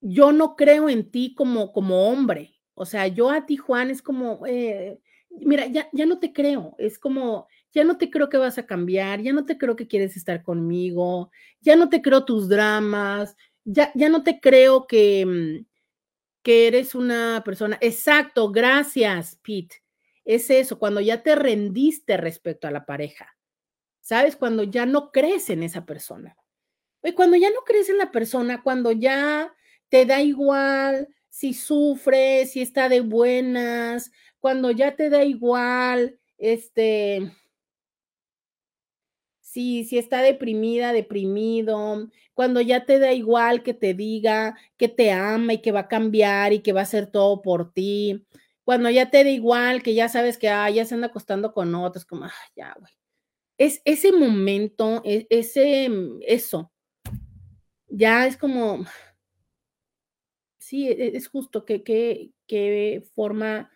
Yo 0.00 0.30
no 0.30 0.54
creo 0.54 0.88
en 0.88 1.10
ti 1.10 1.34
como, 1.34 1.72
como 1.72 2.08
hombre. 2.08 2.54
O 2.74 2.86
sea, 2.86 3.08
yo 3.08 3.30
a 3.30 3.46
ti, 3.46 3.56
Juan, 3.56 3.90
es 3.90 4.00
como, 4.00 4.46
eh, 4.46 5.00
mira, 5.28 5.66
ya, 5.66 5.88
ya 5.92 6.06
no 6.06 6.20
te 6.20 6.32
creo. 6.32 6.76
Es 6.78 7.00
como, 7.00 7.48
ya 7.72 7.82
no 7.84 7.98
te 7.98 8.10
creo 8.10 8.28
que 8.28 8.38
vas 8.38 8.58
a 8.58 8.66
cambiar, 8.66 9.20
ya 9.22 9.32
no 9.32 9.44
te 9.44 9.58
creo 9.58 9.76
que 9.76 9.86
quieres 9.88 10.16
estar 10.16 10.42
conmigo, 10.42 11.30
ya 11.60 11.76
no 11.76 11.88
te 11.88 12.02
creo 12.02 12.24
tus 12.24 12.48
dramas, 12.48 13.36
ya, 13.64 13.92
ya 13.94 14.08
no 14.08 14.22
te 14.22 14.40
creo 14.40 14.86
que, 14.86 15.26
mm, 15.26 15.66
que 16.42 16.68
eres 16.68 16.94
una 16.94 17.42
persona. 17.44 17.78
Exacto, 17.80 18.50
gracias, 18.52 19.38
Pete. 19.42 19.82
Es 20.24 20.50
eso, 20.50 20.78
cuando 20.78 21.00
ya 21.00 21.22
te 21.22 21.34
rendiste 21.36 22.16
respecto 22.16 22.68
a 22.68 22.70
la 22.72 22.86
pareja. 22.86 23.28
¿Sabes? 24.00 24.36
Cuando 24.36 24.64
ya 24.64 24.86
no 24.86 25.12
crees 25.12 25.50
en 25.50 25.62
esa 25.64 25.86
persona. 25.86 26.36
Y 27.02 27.12
cuando 27.14 27.36
ya 27.36 27.50
no 27.50 27.62
crees 27.66 27.90
en 27.90 27.98
la 27.98 28.10
persona, 28.12 28.62
cuando 28.62 28.92
ya 28.92 29.52
te 29.90 30.06
da 30.06 30.22
igual 30.22 31.08
si 31.30 31.54
sufre, 31.54 32.46
si 32.46 32.62
está 32.62 32.88
de 32.88 33.00
buenas, 33.02 34.10
cuando 34.40 34.70
ya 34.72 34.96
te 34.96 35.10
da 35.10 35.24
igual, 35.24 36.18
este, 36.38 37.32
si, 39.50 39.84
si 39.84 39.98
está 39.98 40.22
deprimida, 40.22 40.92
deprimido, 40.92 42.08
cuando 42.34 42.60
ya 42.60 42.84
te 42.86 43.00
da 43.00 43.12
igual 43.12 43.64
que 43.64 43.74
te 43.74 43.94
diga 43.94 44.56
que 44.76 44.88
te 44.88 45.10
ama 45.10 45.54
y 45.54 45.58
que 45.60 45.72
va 45.72 45.80
a 45.80 45.88
cambiar 45.88 46.52
y 46.52 46.60
que 46.60 46.72
va 46.72 46.80
a 46.80 46.82
hacer 46.84 47.08
todo 47.08 47.42
por 47.42 47.72
ti, 47.72 48.24
cuando 48.62 48.90
ya 48.90 49.10
te 49.10 49.24
da 49.24 49.30
igual 49.30 49.82
que 49.82 49.94
ya 49.94 50.08
sabes 50.08 50.38
que 50.38 50.48
ah, 50.48 50.70
ya 50.70 50.84
se 50.84 50.94
anda 50.94 51.08
acostando 51.08 51.52
con 51.52 51.74
otros, 51.74 52.04
como, 52.04 52.26
ah, 52.26 52.32
ya, 52.54 52.76
güey. 52.78 52.92
Es 53.58 53.82
ese 53.84 54.12
momento, 54.12 55.02
e, 55.04 55.26
ese, 55.30 55.88
mm, 55.88 56.20
eso, 56.22 56.72
ya 57.88 58.26
es 58.28 58.36
como, 58.36 58.84
sí, 60.60 60.88
e, 60.88 61.16
es 61.16 61.28
justo 61.28 61.64
que, 61.64 61.82
que, 61.82 62.30
que 62.46 63.02
forma 63.16 63.70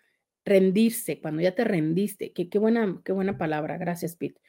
rendirse, 0.44 1.20
cuando 1.20 1.42
ya 1.42 1.54
te 1.56 1.64
rendiste, 1.64 2.32
qué, 2.32 2.48
qué, 2.48 2.58
buena, 2.60 3.02
qué 3.04 3.12
buena 3.12 3.36
palabra, 3.38 3.76
gracias, 3.76 4.14
Pete. 4.16 4.43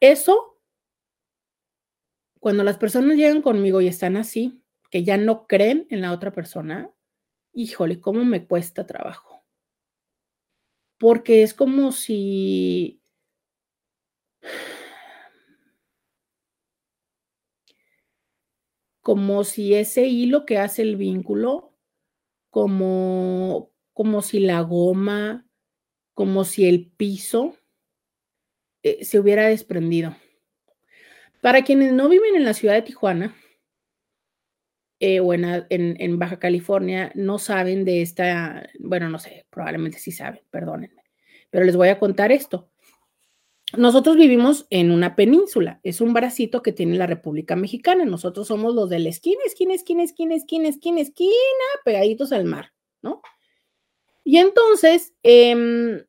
Eso, 0.00 0.58
cuando 2.40 2.62
las 2.64 2.78
personas 2.78 3.16
llegan 3.16 3.42
conmigo 3.42 3.80
y 3.80 3.88
están 3.88 4.16
así, 4.16 4.62
que 4.90 5.04
ya 5.04 5.16
no 5.16 5.46
creen 5.46 5.86
en 5.90 6.00
la 6.00 6.12
otra 6.12 6.32
persona, 6.32 6.90
híjole, 7.52 8.00
cómo 8.00 8.24
me 8.24 8.46
cuesta 8.46 8.86
trabajo. 8.86 9.44
Porque 10.98 11.42
es 11.42 11.54
como 11.54 11.92
si... 11.92 13.00
Como 19.00 19.42
si 19.44 19.74
ese 19.74 20.06
hilo 20.06 20.44
que 20.44 20.58
hace 20.58 20.82
el 20.82 20.96
vínculo, 20.96 21.72
como, 22.50 23.72
como 23.94 24.22
si 24.22 24.40
la 24.40 24.60
goma, 24.60 25.46
como 26.14 26.44
si 26.44 26.68
el 26.68 26.90
piso 26.90 27.56
eh, 28.82 29.04
se 29.04 29.18
hubiera 29.18 29.48
desprendido. 29.48 30.16
Para 31.40 31.62
quienes 31.62 31.92
no 31.92 32.08
viven 32.08 32.34
en 32.36 32.44
la 32.44 32.54
ciudad 32.54 32.74
de 32.74 32.82
Tijuana 32.82 33.34
eh, 35.00 35.20
o 35.20 35.32
en, 35.32 36.18
Baja 36.18 36.38
California, 36.38 37.12
no 37.14 37.38
saben 37.38 37.84
de 37.84 38.02
esta, 38.02 38.68
bueno, 38.80 39.08
no 39.08 39.18
sé, 39.18 39.46
probablemente 39.50 39.98
sí 39.98 40.10
saben, 40.10 40.40
perdónenme, 40.50 41.02
pero 41.50 41.64
les 41.64 41.76
voy 41.76 41.88
a 41.88 41.98
contar 41.98 42.32
esto. 42.32 42.70
Nosotros 43.76 44.16
vivimos 44.16 44.66
en 44.70 44.90
una 44.90 45.14
península, 45.14 45.78
es 45.82 46.00
un 46.00 46.14
bracito 46.14 46.62
que 46.62 46.72
tiene 46.72 46.96
la 46.96 47.06
República 47.06 47.54
Mexicana. 47.54 48.06
Nosotros 48.06 48.48
somos 48.48 48.74
los 48.74 48.88
de 48.88 48.98
la 48.98 49.10
esquina, 49.10 49.40
esquina, 49.44 49.74
esquina, 49.74 50.02
esquina, 50.02 50.34
esquina, 50.34 50.68
esquina, 50.68 51.00
esquina, 51.02 51.32
pegaditos 51.84 52.32
al 52.32 52.46
mar, 52.46 52.72
¿no? 53.02 53.20
Y 54.24 54.38
entonces, 54.38 55.12
eh, 55.22 56.06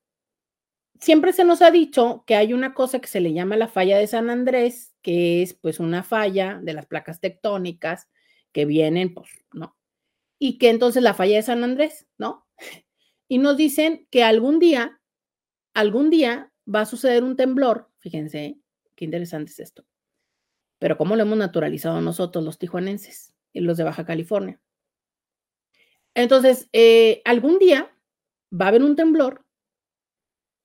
siempre 1.00 1.34
se 1.34 1.44
nos 1.44 1.62
ha 1.62 1.72
dicho 1.72 2.24
que 2.28 2.36
hay 2.36 2.54
una 2.54 2.74
cosa 2.74 3.00
que 3.00 3.08
se 3.08 3.22
le 3.22 3.34
llama 3.34 3.58
la 3.58 3.68
falla 3.68 3.98
de 3.98 4.08
San 4.08 4.30
Andrés, 4.30 4.94
que 5.02 5.42
es 5.42 5.54
pues 5.54 5.80
una 5.80 6.04
falla 6.04 6.60
de 6.62 6.74
las 6.74 6.86
placas 6.86 7.20
tectónicas 7.20 8.08
que 8.52 8.66
vienen, 8.66 9.14
pues, 9.14 9.30
¿no? 9.54 9.78
Y 10.38 10.58
que 10.58 10.70
entonces 10.70 11.04
la 11.04 11.14
falla 11.14 11.38
de 11.38 11.44
San 11.44 11.64
Andrés, 11.64 12.08
¿no? 12.18 12.48
Y 13.32 13.38
nos 13.38 13.58
dicen 13.58 14.08
que 14.10 14.24
algún 14.24 14.58
día, 14.58 15.00
algún 15.76 16.10
día 16.10 16.52
va 16.68 16.82
a 16.82 16.86
suceder 16.88 17.24
un 17.24 17.36
temblor, 17.36 17.92
fíjense, 18.00 18.58
qué 18.96 19.06
interesante 19.06 19.52
es 19.52 19.60
esto. 19.60 19.86
Pero 20.80 20.98
¿cómo 20.98 21.16
lo 21.16 21.22
hemos 21.22 21.38
naturalizado 21.38 22.02
nosotros 22.02 22.44
los 22.44 22.58
tijuanenses 22.58 23.36
y 23.54 23.60
los 23.60 23.78
de 23.78 23.84
Baja 23.84 24.04
California? 24.04 24.60
Entonces, 26.16 26.70
eh, 26.74 27.22
algún 27.24 27.60
día 27.60 27.96
va 28.52 28.66
a 28.66 28.68
haber 28.70 28.82
un 28.82 28.96
temblor 28.96 29.46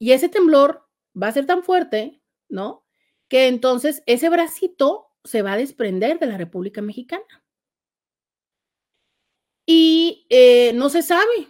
y 0.05 0.13
ese 0.13 0.29
temblor 0.29 0.87
va 1.21 1.29
a 1.29 1.33
ser 1.33 1.47
tan 1.47 1.63
fuerte, 1.63 2.21
¿no? 2.51 2.85
Que 3.27 3.49
entonces 3.49 4.03
ese 4.05 4.29
bracito 4.29 5.07
se 5.25 5.41
va 5.41 5.55
a 5.55 5.57
desprender 5.57 6.19
de 6.19 6.27
la 6.27 6.37
República 6.37 6.83
Mexicana. 6.83 7.43
Y 9.65 10.27
eh, 10.29 10.75
no 10.75 10.91
se 10.91 11.01
sabe. 11.01 11.49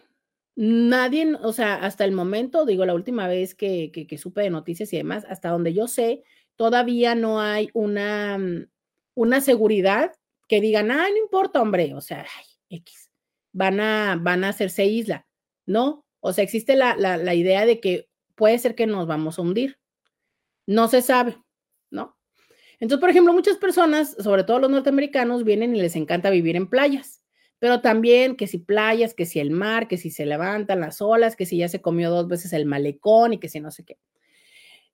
Nadie, 0.54 1.34
o 1.42 1.52
sea, 1.52 1.74
hasta 1.74 2.04
el 2.04 2.12
momento, 2.12 2.64
digo, 2.64 2.86
la 2.86 2.94
última 2.94 3.26
vez 3.26 3.56
que, 3.56 3.90
supe 4.22 4.42
de 4.42 4.50
noticias 4.50 4.92
y 4.92 4.98
demás, 4.98 5.26
hasta 5.28 5.48
donde 5.48 5.74
yo 5.74 5.88
sé, 5.88 6.22
todavía 6.54 7.16
no 7.16 7.40
hay 7.40 7.70
una, 7.72 8.38
mm, 8.38 8.68
una 9.16 9.40
seguridad 9.40 10.12
que 10.46 10.60
digan, 10.60 10.92
ah, 10.92 11.08
no 11.10 11.16
importa, 11.16 11.60
hombre, 11.60 11.92
o 11.92 12.00
sea, 12.00 12.24
X, 12.68 13.10
van 13.52 13.80
a, 13.80 14.16
van 14.16 14.44
a 14.44 14.50
hacerse 14.50 14.84
isla. 14.84 15.26
No, 15.66 16.06
o 16.20 16.32
sea, 16.32 16.44
existe 16.44 16.76
la, 16.76 16.94
la 16.94 17.34
idea 17.34 17.66
de 17.66 17.80
que 17.80 18.13
puede 18.34 18.58
ser 18.58 18.74
que 18.74 18.86
nos 18.86 19.06
vamos 19.06 19.38
a 19.38 19.42
hundir. 19.42 19.78
No 20.66 20.88
se 20.88 21.02
sabe, 21.02 21.36
¿no? 21.90 22.16
Entonces, 22.80 23.00
por 23.00 23.10
ejemplo, 23.10 23.32
muchas 23.32 23.56
personas, 23.56 24.16
sobre 24.18 24.44
todo 24.44 24.58
los 24.58 24.70
norteamericanos, 24.70 25.44
vienen 25.44 25.76
y 25.76 25.80
les 25.80 25.96
encanta 25.96 26.30
vivir 26.30 26.56
en 26.56 26.68
playas, 26.68 27.22
pero 27.58 27.80
también 27.80 28.36
que 28.36 28.46
si 28.46 28.58
playas, 28.58 29.14
que 29.14 29.26
si 29.26 29.40
el 29.40 29.50
mar, 29.50 29.88
que 29.88 29.96
si 29.96 30.10
se 30.10 30.26
levantan 30.26 30.80
las 30.80 31.00
olas, 31.00 31.36
que 31.36 31.46
si 31.46 31.58
ya 31.58 31.68
se 31.68 31.80
comió 31.80 32.10
dos 32.10 32.28
veces 32.28 32.52
el 32.52 32.66
malecón 32.66 33.32
y 33.34 33.38
que 33.38 33.48
si 33.48 33.60
no 33.60 33.70
sé 33.70 33.84
qué. 33.84 33.98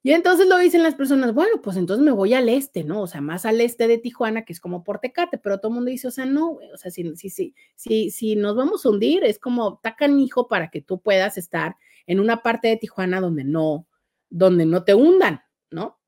Y 0.02 0.12
entonces 0.12 0.46
lo 0.46 0.56
dicen 0.56 0.82
las 0.82 0.94
personas, 0.94 1.34
bueno, 1.34 1.60
pues 1.62 1.76
entonces 1.76 2.02
me 2.02 2.10
voy 2.10 2.32
al 2.32 2.48
este, 2.48 2.84
¿no? 2.84 3.02
O 3.02 3.06
sea, 3.06 3.20
más 3.20 3.44
al 3.44 3.60
este 3.60 3.86
de 3.86 3.98
Tijuana, 3.98 4.46
que 4.46 4.54
es 4.54 4.60
como 4.60 4.82
Portecate, 4.82 5.36
pero 5.36 5.58
todo 5.58 5.68
el 5.68 5.74
mundo 5.74 5.90
dice, 5.90 6.08
o 6.08 6.10
sea, 6.10 6.24
no, 6.24 6.52
o 6.52 6.76
sea, 6.78 6.90
si, 6.90 7.14
si, 7.16 7.54
si, 7.74 8.10
si, 8.10 8.36
nos 8.36 8.56
vamos 8.56 8.86
a 8.86 8.88
hundir, 8.88 9.24
es 9.24 9.38
como 9.38 9.78
tacan 9.82 10.18
hijo 10.18 10.48
para 10.48 10.70
que 10.70 10.80
tú 10.80 11.02
puedas 11.02 11.36
estar 11.36 11.76
en 12.10 12.18
una 12.18 12.42
parte 12.42 12.66
de 12.66 12.76
Tijuana 12.76 13.20
donde 13.20 13.44
no, 13.44 13.86
donde 14.30 14.66
no 14.66 14.82
te 14.82 14.94
hundan, 14.94 15.42
¿no? 15.70 16.00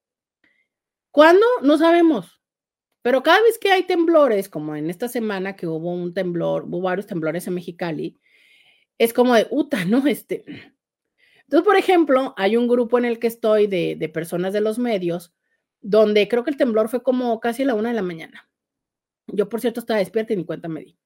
¿Cuándo? 1.13 1.47
No 1.63 1.79
sabemos. 1.79 2.43
Pero 3.03 3.23
cada 3.23 3.41
vez 3.41 3.57
que 3.57 3.71
hay 3.71 3.85
temblores, 3.85 4.49
como 4.49 4.75
en 4.75 4.91
esta 4.91 5.07
semana 5.07 5.55
que 5.55 5.69
hubo 5.69 5.93
un 5.95 6.13
temblor, 6.13 6.65
hubo 6.65 6.81
varios 6.81 7.07
temblores 7.07 7.47
en 7.47 7.55
Mexicali, 7.55 8.19
es 8.99 9.13
como 9.13 9.37
de, 9.37 9.47
uta, 9.51 9.85
¿no? 9.85 10.05
Este. 10.09 10.45
Entonces, 11.43 11.65
por 11.65 11.77
ejemplo, 11.77 12.35
hay 12.37 12.57
un 12.57 12.67
grupo 12.67 12.99
en 12.99 13.05
el 13.05 13.21
que 13.21 13.29
estoy 13.29 13.69
de, 13.69 13.95
de 13.95 14.09
personas 14.09 14.53
de 14.53 14.61
los 14.61 14.81
medios, 14.81 15.33
donde 15.81 16.27
creo 16.27 16.43
que 16.43 16.51
el 16.51 16.57
temblor 16.57 16.89
fue 16.89 17.05
como 17.05 17.39
casi 17.39 17.63
a 17.63 17.67
la 17.67 17.75
una 17.77 17.91
de 17.91 17.95
la 17.95 18.03
mañana. 18.03 18.51
Yo, 19.29 19.49
por 19.49 19.61
cierto, 19.61 19.79
estaba 19.79 20.01
despierta 20.01 20.33
y 20.33 20.37
ni 20.37 20.45
cuenta 20.45 20.67
me 20.67 20.81
di. 20.81 20.99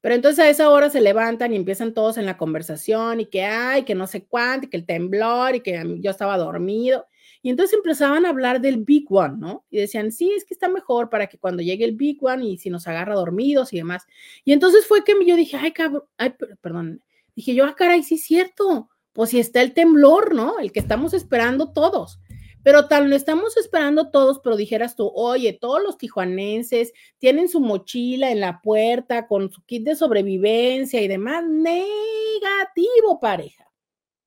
Pero 0.00 0.14
entonces 0.14 0.38
a 0.38 0.48
esa 0.48 0.70
hora 0.70 0.88
se 0.88 1.00
levantan 1.00 1.52
y 1.52 1.56
empiezan 1.56 1.92
todos 1.92 2.16
en 2.16 2.26
la 2.26 2.38
conversación 2.38 3.20
y 3.20 3.26
que 3.26 3.42
hay, 3.44 3.84
que 3.84 3.94
no 3.94 4.06
sé 4.06 4.24
cuánto, 4.24 4.66
y 4.66 4.70
que 4.70 4.76
el 4.78 4.86
temblor 4.86 5.56
y 5.56 5.60
que 5.60 5.98
yo 6.00 6.10
estaba 6.10 6.38
dormido. 6.38 7.06
Y 7.42 7.50
entonces 7.50 7.76
empezaban 7.76 8.26
a 8.26 8.30
hablar 8.30 8.60
del 8.60 8.78
Big 8.78 9.06
One, 9.08 9.36
¿no? 9.38 9.64
Y 9.70 9.78
decían, 9.78 10.12
sí, 10.12 10.30
es 10.36 10.44
que 10.44 10.54
está 10.54 10.68
mejor 10.68 11.08
para 11.08 11.26
que 11.26 11.38
cuando 11.38 11.62
llegue 11.62 11.84
el 11.84 11.96
Big 11.96 12.22
One 12.22 12.44
y 12.44 12.58
si 12.58 12.70
nos 12.70 12.86
agarra 12.86 13.14
dormidos 13.14 13.72
y 13.72 13.78
demás. 13.78 14.06
Y 14.44 14.52
entonces 14.52 14.86
fue 14.86 15.04
que 15.04 15.14
yo 15.24 15.36
dije, 15.36 15.56
ay, 15.56 15.72
cabrón, 15.72 16.04
ay, 16.18 16.34
perdón, 16.60 17.02
dije 17.34 17.54
yo, 17.54 17.64
ah, 17.64 17.74
caray, 17.76 18.02
sí 18.02 18.16
es 18.16 18.24
cierto, 18.24 18.90
pues 19.12 19.30
si 19.30 19.40
está 19.40 19.62
el 19.62 19.72
temblor, 19.72 20.34
¿no? 20.34 20.58
El 20.58 20.72
que 20.72 20.80
estamos 20.80 21.14
esperando 21.14 21.72
todos. 21.72 22.20
Pero 22.62 22.88
tal 22.88 23.08
lo 23.08 23.16
estamos 23.16 23.56
esperando 23.56 24.10
todos, 24.10 24.40
pero 24.40 24.56
dijeras 24.56 24.96
tú, 24.96 25.10
oye, 25.14 25.52
todos 25.52 25.82
los 25.82 25.96
tijuanenses 25.96 26.92
tienen 27.18 27.48
su 27.48 27.60
mochila 27.60 28.30
en 28.30 28.40
la 28.40 28.60
puerta 28.60 29.26
con 29.26 29.50
su 29.50 29.62
kit 29.64 29.84
de 29.84 29.96
sobrevivencia 29.96 31.00
y 31.00 31.08
demás. 31.08 31.44
Negativo, 31.46 33.18
pareja. 33.20 33.70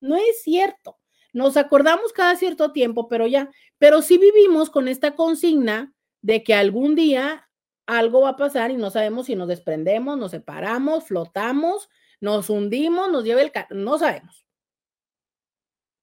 No 0.00 0.16
es 0.16 0.42
cierto. 0.42 0.98
Nos 1.32 1.56
acordamos 1.56 2.12
cada 2.12 2.36
cierto 2.36 2.72
tiempo, 2.72 3.08
pero 3.08 3.26
ya, 3.26 3.50
pero 3.78 4.02
sí 4.02 4.18
vivimos 4.18 4.70
con 4.70 4.88
esta 4.88 5.14
consigna 5.14 5.94
de 6.22 6.42
que 6.42 6.54
algún 6.54 6.94
día 6.94 7.48
algo 7.86 8.22
va 8.22 8.30
a 8.30 8.36
pasar 8.36 8.70
y 8.70 8.76
no 8.76 8.90
sabemos 8.90 9.26
si 9.26 9.36
nos 9.36 9.48
desprendemos, 9.48 10.16
nos 10.16 10.30
separamos, 10.30 11.04
flotamos, 11.04 11.88
nos 12.20 12.50
hundimos, 12.50 13.10
nos 13.10 13.24
lleva 13.24 13.42
el... 13.42 13.52
No 13.70 13.98
sabemos. 13.98 14.46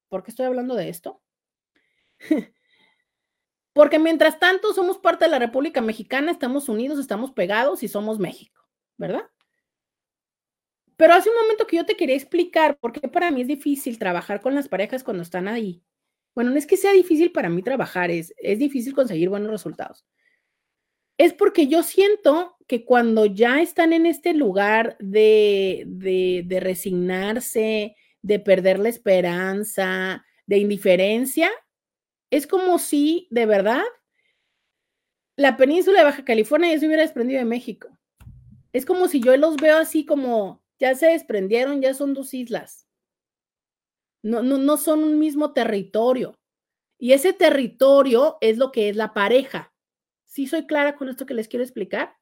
¿Por 0.09 0.23
qué 0.23 0.31
estoy 0.31 0.45
hablando 0.45 0.75
de 0.75 0.89
esto? 0.89 1.21
Porque 3.73 3.99
mientras 3.99 4.39
tanto 4.39 4.73
somos 4.73 4.97
parte 4.97 5.25
de 5.25 5.31
la 5.31 5.39
República 5.39 5.81
Mexicana, 5.81 6.31
estamos 6.31 6.67
unidos, 6.67 6.99
estamos 6.99 7.31
pegados 7.31 7.83
y 7.83 7.87
somos 7.87 8.19
México, 8.19 8.61
¿verdad? 8.97 9.23
Pero 10.97 11.13
hace 11.13 11.29
un 11.29 11.35
momento 11.35 11.65
que 11.65 11.77
yo 11.77 11.85
te 11.85 11.95
quería 11.95 12.15
explicar 12.15 12.77
por 12.77 12.91
qué 12.91 13.07
para 13.07 13.31
mí 13.31 13.41
es 13.41 13.47
difícil 13.47 13.97
trabajar 13.97 14.41
con 14.41 14.53
las 14.53 14.67
parejas 14.67 15.03
cuando 15.03 15.23
están 15.23 15.47
ahí. 15.47 15.83
Bueno, 16.35 16.51
no 16.51 16.57
es 16.57 16.67
que 16.67 16.77
sea 16.77 16.91
difícil 16.93 17.31
para 17.31 17.49
mí 17.49 17.63
trabajar, 17.63 18.11
es, 18.11 18.33
es 18.37 18.59
difícil 18.59 18.93
conseguir 18.93 19.29
buenos 19.29 19.51
resultados. 19.51 20.05
Es 21.17 21.33
porque 21.33 21.67
yo 21.67 21.83
siento 21.83 22.57
que 22.67 22.85
cuando 22.85 23.25
ya 23.25 23.61
están 23.61 23.93
en 23.93 24.05
este 24.05 24.33
lugar 24.33 24.97
de, 24.99 25.83
de, 25.87 26.43
de 26.45 26.59
resignarse, 26.59 27.95
de 28.21 28.39
perder 28.39 28.79
la 28.79 28.89
esperanza, 28.89 30.25
de 30.45 30.57
indiferencia, 30.57 31.49
es 32.31 32.47
como 32.47 32.79
si, 32.79 33.27
de 33.29 33.45
verdad, 33.45 33.83
la 35.35 35.57
península 35.57 35.99
de 35.99 36.05
Baja 36.05 36.25
California 36.25 36.71
ya 36.71 36.79
se 36.79 36.87
hubiera 36.87 37.03
desprendido 37.03 37.39
de 37.39 37.45
México. 37.45 37.89
Es 38.73 38.85
como 38.85 39.07
si 39.07 39.19
yo 39.19 39.35
los 39.37 39.57
veo 39.57 39.77
así 39.77 40.05
como, 40.05 40.63
ya 40.79 40.95
se 40.95 41.07
desprendieron, 41.07 41.81
ya 41.81 41.93
son 41.93 42.13
dos 42.13 42.33
islas. 42.33 42.87
No, 44.23 44.41
no, 44.41 44.57
no 44.57 44.77
son 44.77 45.03
un 45.03 45.19
mismo 45.19 45.51
territorio. 45.51 46.39
Y 46.97 47.13
ese 47.13 47.33
territorio 47.33 48.37
es 48.39 48.57
lo 48.57 48.71
que 48.71 48.87
es 48.89 48.95
la 48.95 49.13
pareja. 49.13 49.73
¿Sí 50.25 50.47
soy 50.47 50.65
clara 50.65 50.95
con 50.95 51.09
esto 51.09 51.25
que 51.25 51.33
les 51.33 51.49
quiero 51.49 51.63
explicar? 51.63 52.15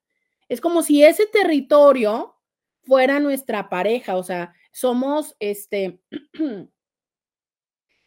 Es 0.48 0.60
como 0.60 0.82
si 0.82 1.04
ese 1.04 1.28
territorio 1.28 2.36
fuera 2.82 3.20
nuestra 3.20 3.70
pareja, 3.70 4.16
o 4.16 4.24
sea, 4.24 4.56
somos 4.72 5.36
este 5.40 6.02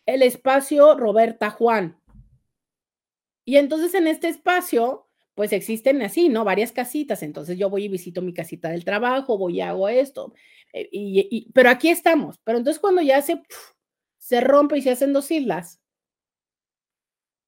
el 0.07 0.23
espacio 0.23 0.97
Roberta 0.97 1.51
Juan. 1.51 1.99
Y 3.45 3.57
entonces 3.57 3.95
en 3.95 4.07
este 4.07 4.29
espacio, 4.29 5.09
pues 5.35 5.53
existen 5.53 6.03
así, 6.03 6.29
¿no? 6.29 6.45
Varias 6.45 6.73
casitas. 6.73 7.23
Entonces 7.23 7.59
yo 7.59 7.71
voy 7.71 7.85
y 7.85 7.89
visito 7.89 8.23
mi 8.23 8.35
casita 8.35 8.71
del 8.71 8.85
trabajo, 8.85 9.39
voy 9.39 9.57
y 9.57 9.61
hago 9.61 9.89
esto. 9.89 10.33
Eh, 10.73 10.89
y, 10.93 11.51
pero 11.53 11.71
aquí 11.71 11.89
estamos. 11.89 12.39
Pero 12.45 12.59
entonces 12.59 12.81
cuando 12.81 13.03
ya 13.03 13.21
se, 13.23 13.43
se 14.19 14.41
rompe 14.41 14.79
y 14.79 14.83
se 14.83 14.91
hacen 14.91 15.13
dos 15.13 15.31
islas, 15.31 15.81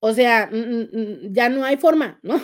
o 0.01 0.13
sea, 0.13 0.51
ya 1.31 1.49
no 1.49 1.65
hay 1.65 1.79
forma, 1.79 2.21
¿no? 2.23 2.39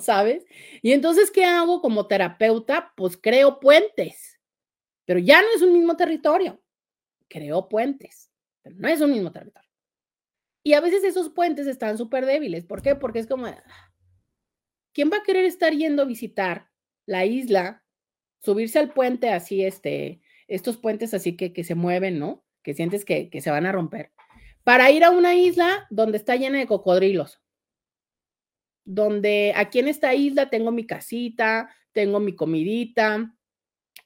¿Sabes? 0.00 0.44
Y 0.82 0.92
entonces, 0.92 1.32
¿qué 1.32 1.44
hago 1.44 1.80
como 1.80 2.06
terapeuta? 2.06 2.92
Pues 2.96 3.16
creo 3.16 3.58
puentes, 3.58 4.38
pero 5.04 5.18
ya 5.18 5.42
no 5.42 5.48
es 5.56 5.62
un 5.62 5.72
mismo 5.72 5.96
territorio. 5.96 6.62
Creo 7.28 7.68
puentes 7.68 8.31
no 8.64 8.88
es 8.88 9.00
un 9.00 9.10
mismo 9.12 9.32
territorio. 9.32 9.68
Y 10.64 10.74
a 10.74 10.80
veces 10.80 11.02
esos 11.04 11.30
puentes 11.30 11.66
están 11.66 11.98
súper 11.98 12.24
débiles. 12.24 12.64
¿Por 12.64 12.82
qué? 12.82 12.94
Porque 12.94 13.18
es 13.18 13.26
como, 13.26 13.46
¿quién 14.92 15.10
va 15.10 15.18
a 15.18 15.22
querer 15.22 15.44
estar 15.44 15.72
yendo 15.72 16.02
a 16.02 16.06
visitar 16.06 16.70
la 17.06 17.24
isla, 17.24 17.84
subirse 18.40 18.78
al 18.78 18.92
puente 18.92 19.30
así, 19.30 19.64
este, 19.64 20.20
estos 20.46 20.76
puentes 20.76 21.14
así 21.14 21.36
que, 21.36 21.52
que 21.52 21.64
se 21.64 21.74
mueven, 21.74 22.18
¿no? 22.18 22.44
Que 22.62 22.74
sientes 22.74 23.04
que, 23.04 23.28
que 23.28 23.40
se 23.40 23.50
van 23.50 23.66
a 23.66 23.72
romper. 23.72 24.12
Para 24.62 24.90
ir 24.92 25.02
a 25.02 25.10
una 25.10 25.34
isla 25.34 25.86
donde 25.90 26.18
está 26.18 26.36
llena 26.36 26.58
de 26.58 26.66
cocodrilos. 26.66 27.40
Donde 28.84 29.52
aquí 29.56 29.80
en 29.80 29.88
esta 29.88 30.14
isla 30.14 30.50
tengo 30.50 30.70
mi 30.70 30.86
casita, 30.86 31.74
tengo 31.92 32.20
mi 32.20 32.36
comidita, 32.36 33.34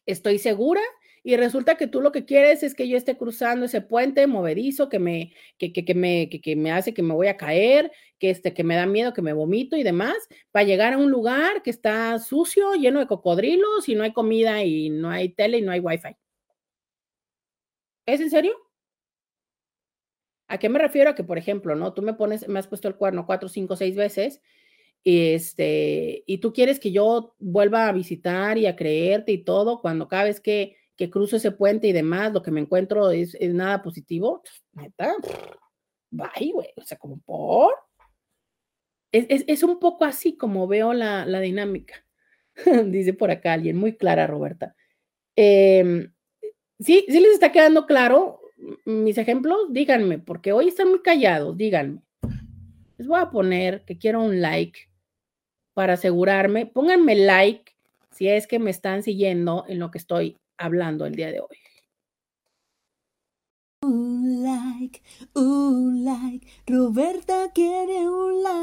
estoy 0.07 0.39
segura 0.39 0.81
y 1.27 1.37
resulta 1.37 1.77
que 1.77 1.89
tú 1.89 2.01
lo 2.01 2.13
que 2.13 2.25
quieres 2.25 2.63
es 2.63 2.73
que 2.73 2.87
yo 2.87 2.97
esté 2.97 3.17
cruzando 3.17 3.67
ese 3.67 3.81
puente 3.81 4.29
movedizo 4.29 4.89
que 4.89 5.01
me, 5.01 5.33
que, 5.59 5.73
que, 5.73 5.85
que 5.85 5.93
me, 5.93 6.29
que, 6.31 6.55
me 6.55 6.71
hace 6.71 6.95
que 6.95 7.03
me 7.03 7.15
voy 7.15 7.27
a 7.27 7.37
caer, 7.37 7.91
que, 8.21 8.31
este, 8.31 8.55
que 8.55 8.63
me 8.63 8.77
da 8.77 8.87
miedo, 8.87 9.13
que 9.13 9.23
me 9.23 9.33
vomito 9.33 9.77
y 9.77 9.83
demás, 9.83 10.17
para 10.53 10.65
llegar 10.65 10.93
a 10.93 10.99
un 10.99 11.11
lugar 11.11 11.65
que 11.65 11.71
está 11.71 12.17
sucio, 12.21 12.75
lleno 12.75 13.01
de 13.01 13.09
cocodrilos 13.09 13.89
y 13.89 13.97
no 13.97 14.05
hay 14.05 14.13
comida 14.13 14.63
y 14.63 14.89
no 14.89 15.11
hay 15.11 15.31
tele 15.31 15.59
y 15.59 15.63
no 15.63 15.73
hay 15.73 15.81
wifi. 15.81 16.15
¿Es 18.07 18.21
en 18.21 18.31
serio? 18.31 18.53
¿A 20.47 20.59
qué 20.59 20.69
me 20.69 20.79
refiero? 20.79 21.11
A 21.11 21.17
que, 21.17 21.25
por 21.25 21.39
ejemplo, 21.39 21.75
¿no? 21.75 21.93
Tú 21.93 22.03
me 22.03 22.15
pones, 22.15 22.47
me 22.47 22.61
has 22.61 22.69
puesto 22.69 22.87
el 22.87 22.95
cuerno 22.95 23.27
cuatro, 23.27 23.49
cinco, 23.49 23.75
seis 23.75 23.97
veces 23.97 24.41
este, 25.07 26.25
y 26.27 26.39
tú 26.39 26.53
quieres 26.53 26.81
que 26.81 26.91
yo 26.91 27.37
vuelva 27.39 27.87
a 27.87 27.93
visitar 27.93 28.59
y 28.59 28.67
a 28.67 28.75
creerte 28.75 29.31
y 29.31 29.39
todo, 29.39 29.81
cuando 29.81 30.09
cada 30.09 30.25
vez 30.25 30.41
que 30.41 30.77
que 30.97 31.11
cruzo 31.11 31.37
ese 31.37 31.53
puente 31.53 31.87
y 31.87 31.93
demás, 31.93 32.33
lo 32.33 32.43
que 32.43 32.51
me 32.51 32.61
encuentro 32.61 33.11
es, 33.11 33.37
nada 33.41 33.83
positivo, 33.83 34.43
neta, 34.73 35.15
bye, 36.11 36.53
güey, 36.53 36.69
o 36.77 36.83
sea, 36.83 36.99
como 36.99 37.19
por. 37.21 37.75
Es, 39.13 39.63
un 39.63 39.79
poco 39.79 40.05
así 40.05 40.37
como 40.37 40.67
veo 40.67 40.93
la, 40.93 41.41
dinámica, 41.41 42.05
dice 42.87 43.15
por 43.15 43.31
acá 43.31 43.55
alguien, 43.55 43.77
muy 43.77 43.97
clara, 43.97 44.27
Roberta. 44.27 44.75
Em, 45.37 46.13
sí, 46.79 47.05
sí 47.09 47.21
les 47.21 47.33
está 47.33 47.53
quedando 47.53 47.87
claro 47.87 48.41
mis 48.85 49.19
ejemplos, 49.19 49.59
díganme, 49.71 50.19
porque 50.19 50.53
hoy 50.53 50.69
están 50.69 50.89
muy 50.89 51.03
callados, 51.03 51.57
díganme. 51.57 52.01
Les 52.99 53.07
voy 53.07 53.21
a 53.21 53.31
poner 53.31 53.85
que 53.85 53.99
quiero 53.99 54.23
un 54.23 54.41
like 54.41 54.89
para 55.75 55.95
asegurarme. 55.95 56.65
Pónganme 56.65 57.15
like 57.15 57.77
si 58.11 58.29
es 58.29 58.47
que 58.47 58.59
me 58.59 58.71
están 58.71 59.03
siguiendo 59.03 59.65
en 59.69 59.79
lo 59.79 59.91
que 59.91 59.99
estoy 59.99 60.39
hablando 60.59 61.07
el 61.07 61.15
día 61.15 61.31
de 61.31 61.41
hoy. 61.41 61.59
Un 63.83 64.43
like, 64.43 65.03
un 65.35 66.05
like, 66.05 66.47
Roberta 66.67 67.51
quiere 67.55 68.09
un 68.09 68.43
like. 68.43 68.57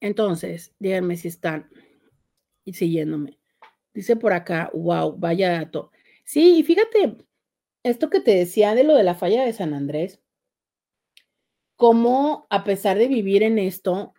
Entonces, 0.00 0.74
díganme 0.78 1.16
si 1.16 1.28
están 1.28 1.68
siguiéndome. 2.72 3.38
Dice 3.92 4.16
por 4.16 4.32
acá, 4.32 4.70
wow, 4.74 5.16
vaya 5.16 5.52
dato. 5.52 5.90
Sí, 6.24 6.58
y 6.58 6.62
fíjate, 6.62 7.18
esto 7.82 8.10
que 8.10 8.20
te 8.20 8.34
decía 8.34 8.74
de 8.74 8.84
lo 8.84 8.94
de 8.94 9.04
la 9.04 9.14
falla 9.14 9.44
de 9.44 9.52
San 9.52 9.74
Andrés, 9.74 10.20
cómo 11.76 12.46
a 12.50 12.64
pesar 12.64 12.98
de 12.98 13.08
vivir 13.08 13.42
en 13.42 13.58
esto, 13.58 14.14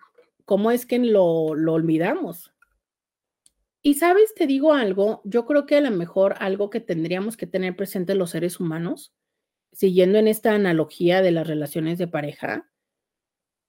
cómo 0.45 0.71
es 0.71 0.85
que 0.85 0.99
lo, 0.99 1.55
lo 1.55 1.73
olvidamos. 1.73 2.54
Y 3.87 3.93
sabes, 3.93 4.33
te 4.33 4.47
digo 4.47 4.73
algo, 4.73 5.21
yo 5.25 5.45
creo 5.45 5.67
que 5.67 5.75
a 5.75 5.81
lo 5.81 5.91
mejor 5.91 6.33
algo 6.39 6.71
que 6.71 6.79
tendríamos 6.79 7.37
que 7.37 7.45
tener 7.45 7.75
presente 7.75 8.15
los 8.15 8.31
seres 8.31 8.59
humanos, 8.59 9.13
siguiendo 9.73 10.17
en 10.17 10.27
esta 10.27 10.55
analogía 10.55 11.21
de 11.21 11.29
las 11.29 11.45
relaciones 11.45 11.99
de 11.99 12.07
pareja, 12.07 12.67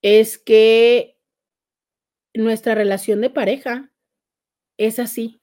es 0.01 0.39
que 0.39 1.21
nuestra 2.33 2.75
relación 2.75 3.21
de 3.21 3.29
pareja 3.29 3.93
es 4.79 4.99
así. 4.99 5.43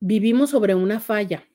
Vivimos 0.00 0.50
sobre 0.50 0.74
una 0.74 0.98
falla. 0.98 1.48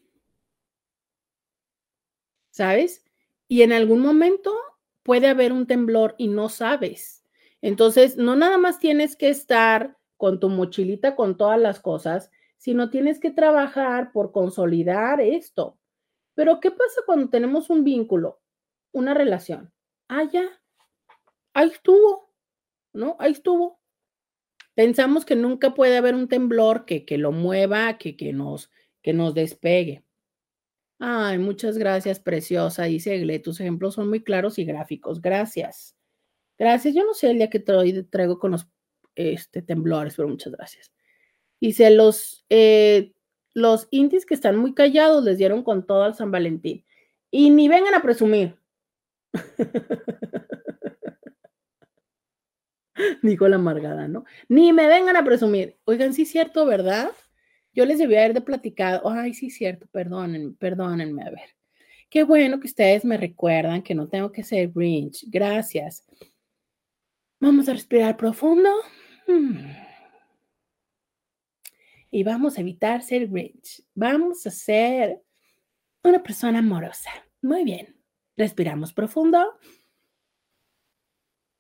¿Sabes? 2.52 3.04
Y 3.50 3.64
en 3.64 3.74
algún 3.74 4.00
momento 4.00 4.56
puede 5.04 5.28
haber 5.28 5.52
un 5.52 5.68
temblor 5.68 6.16
y 6.18 6.30
no 6.30 6.48
sabes. 6.48 7.26
Entonces, 7.62 8.16
no 8.16 8.38
nada 8.38 8.58
más 8.58 8.80
tienes 8.80 9.18
que 9.18 9.28
estar 9.28 9.98
con 10.24 10.40
tu 10.40 10.48
mochilita 10.48 11.18
con 11.18 11.36
todas 11.36 11.60
las 11.60 11.82
cosas, 11.82 12.32
sino 12.56 12.90
tienes 12.90 13.20
que 13.20 13.30
trabajar 13.30 14.14
por 14.14 14.32
consolidar 14.32 15.20
esto. 15.20 15.78
Pero 16.34 16.62
¿qué 16.62 16.72
pasa 16.72 17.02
cuando 17.06 17.28
tenemos 17.28 17.70
un 17.70 17.84
vínculo, 17.84 18.40
una 18.94 19.14
relación? 19.14 19.74
Ah, 20.08 20.24
ya, 20.24 20.46
ahí 21.54 21.68
estuvo, 21.68 22.34
¿no? 22.94 23.18
Ahí 23.20 23.34
estuvo. 23.34 23.82
Pensamos 24.76 25.26
que 25.26 25.36
nunca 25.36 25.74
puede 25.74 25.98
haber 25.98 26.16
un 26.16 26.30
temblor 26.30 26.86
que, 26.86 27.04
que 27.04 27.18
lo 27.18 27.34
mueva, 27.34 27.98
que, 27.98 28.16
que, 28.16 28.32
nos, 28.32 28.72
que 29.02 29.12
nos 29.12 29.34
despegue. 29.34 30.06
Ay, 31.00 31.38
muchas 31.38 31.78
gracias, 31.78 32.22
preciosa. 32.22 32.84
Dice 32.84 33.20
Gle, 33.20 33.40
tus 33.40 33.60
ejemplos 33.60 33.96
son 33.96 34.08
muy 34.08 34.24
claros 34.24 34.58
y 34.58 34.64
gráficos. 34.64 35.22
Gracias. 35.22 35.98
Gracias. 36.58 36.96
Yo 36.96 37.04
no 37.04 37.14
sé 37.14 37.32
el 37.32 37.40
día 37.40 37.50
que 37.50 37.60
traigo 37.60 38.40
con 38.40 38.52
los 38.52 38.70
este, 39.16 39.62
temblores, 39.62 40.16
pero 40.16 40.28
muchas 40.28 40.54
gracias. 40.54 40.92
Dice, 41.60 41.90
los, 41.92 42.46
eh, 42.50 43.14
los 43.54 43.88
intis 43.92 44.26
que 44.26 44.34
están 44.34 44.58
muy 44.58 44.74
callados 44.74 45.24
les 45.24 45.38
dieron 45.38 45.64
con 45.64 45.86
todo 45.86 46.04
al 46.04 46.16
San 46.16 46.32
Valentín. 46.32 46.86
Y 47.32 47.50
ni 47.50 47.68
vengan 47.68 47.96
a 47.96 48.02
presumir. 48.02 48.58
Dijo 53.24 53.48
la 53.48 53.56
amargada, 53.56 54.08
¿no? 54.08 54.26
Ni 54.48 54.72
me 54.74 54.88
vengan 54.88 55.16
a 55.16 55.24
presumir. 55.24 55.78
Oigan, 55.86 56.14
sí 56.14 56.24
es 56.24 56.32
cierto, 56.32 56.66
¿verdad? 56.66 57.12
Yo 57.74 57.86
les 57.86 57.98
debía 57.98 58.20
haber 58.20 58.34
de 58.36 58.42
platicado. 58.42 59.10
Ay, 59.10 59.34
sí 59.34 59.50
cierto, 59.50 59.88
perdónenme, 59.92 60.54
perdónenme, 60.60 61.24
a 61.24 61.32
ver. 61.32 61.56
Qué 62.10 62.24
bueno 62.24 62.60
que 62.60 62.68
ustedes 62.68 63.04
me 63.04 63.18
recuerdan 63.18 63.82
que 63.82 63.96
no 63.96 64.08
tengo 64.08 64.32
que 64.32 64.44
ser 64.44 64.70
Grinch. 64.70 65.26
Gracias. 65.30 66.06
Vamos 67.40 67.68
a 67.68 67.74
respirar 67.74 68.16
profundo. 68.16 68.70
Hmm. 69.28 69.72
Y 72.12 72.24
vamos 72.24 72.58
a 72.58 72.62
evitar 72.62 73.02
ser 73.02 73.28
Grinch. 73.28 73.84
Vamos 73.96 74.46
a 74.46 74.52
ser 74.52 75.22
una 76.04 76.22
persona 76.22 76.60
amorosa. 76.60 77.10
Muy 77.42 77.64
bien. 77.64 77.96
Respiramos 78.36 78.94
profundo 78.94 79.58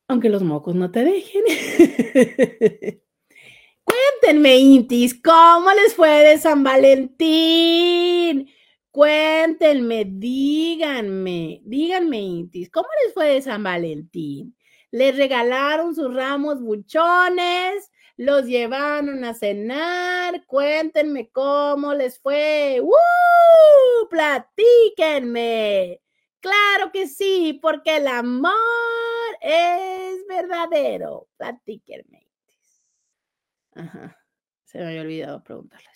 aunque 0.08 0.30
los 0.30 0.44
mocos 0.44 0.76
no 0.76 0.92
te 0.92 1.04
dejen. 1.04 1.44
Cuéntenme, 3.84 4.58
Intis, 4.58 5.20
¿cómo 5.22 5.70
les 5.72 5.96
fue 5.96 6.10
de 6.10 6.38
San 6.38 6.64
Valentín? 6.64 8.48
Cuéntenme, 8.92 10.06
díganme, 10.06 11.62
díganme, 11.66 12.22
Intis, 12.22 12.70
¿cómo 12.70 12.88
les 13.04 13.14
fue 13.14 13.28
de 13.30 13.42
San 13.42 13.64
Valentín? 13.64 14.56
¿Les 14.94 15.18
regalaron 15.18 15.96
sus 15.96 16.14
ramos 16.14 16.62
buchones? 16.62 17.92
¿Los 18.16 18.46
llevaron 18.46 19.24
a 19.24 19.34
cenar? 19.34 20.46
Cuéntenme 20.46 21.32
cómo 21.32 21.96
les 21.96 22.20
fue. 22.20 22.80
¡Uh! 22.80 24.08
Platíquenme. 24.08 26.00
Claro 26.40 26.92
que 26.92 27.08
sí, 27.08 27.58
porque 27.60 27.98
el 27.98 28.08
amor 28.08 28.54
es 29.42 30.28
verdadero. 30.28 31.28
Platíquenme. 31.38 32.28
Ajá. 33.72 34.16
Se 34.64 34.78
me 34.78 34.86
había 34.90 35.02
olvidado 35.02 35.44
preguntarles. 35.44 35.93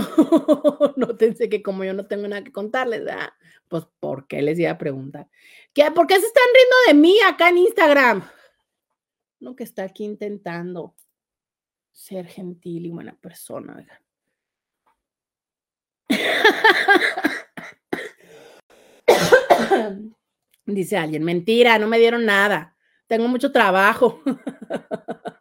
No, 0.96 1.16
pensé 1.16 1.48
que 1.48 1.62
como 1.62 1.84
yo 1.84 1.94
no 1.94 2.06
tengo 2.06 2.28
nada 2.28 2.44
que 2.44 2.52
contarles, 2.52 3.04
¿verdad? 3.04 3.32
Pues, 3.68 3.84
¿por 4.00 4.26
qué 4.26 4.42
les 4.42 4.58
iba 4.58 4.70
a 4.70 4.78
preguntar? 4.78 5.28
¿Qué, 5.72 5.90
¿Por 5.90 6.06
qué 6.06 6.20
se 6.20 6.26
están 6.26 6.44
riendo 6.54 6.76
de 6.88 6.94
mí 6.94 7.16
acá 7.26 7.48
en 7.48 7.58
Instagram? 7.58 8.22
No, 9.40 9.56
que 9.56 9.64
está 9.64 9.84
aquí 9.84 10.04
intentando 10.04 10.94
ser 11.92 12.26
gentil 12.26 12.86
y 12.86 12.90
buena 12.90 13.14
persona, 13.14 13.74
¿verdad? 13.74 13.98
Dice 20.66 20.96
alguien, 20.96 21.24
mentira, 21.24 21.78
no 21.78 21.86
me 21.86 21.98
dieron 21.98 22.24
nada. 22.24 22.74
Tengo 23.06 23.28
mucho 23.28 23.52
trabajo. 23.52 24.22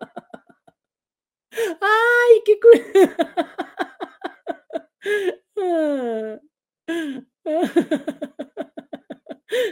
Ay, 1.54 2.42
qué 2.46 2.60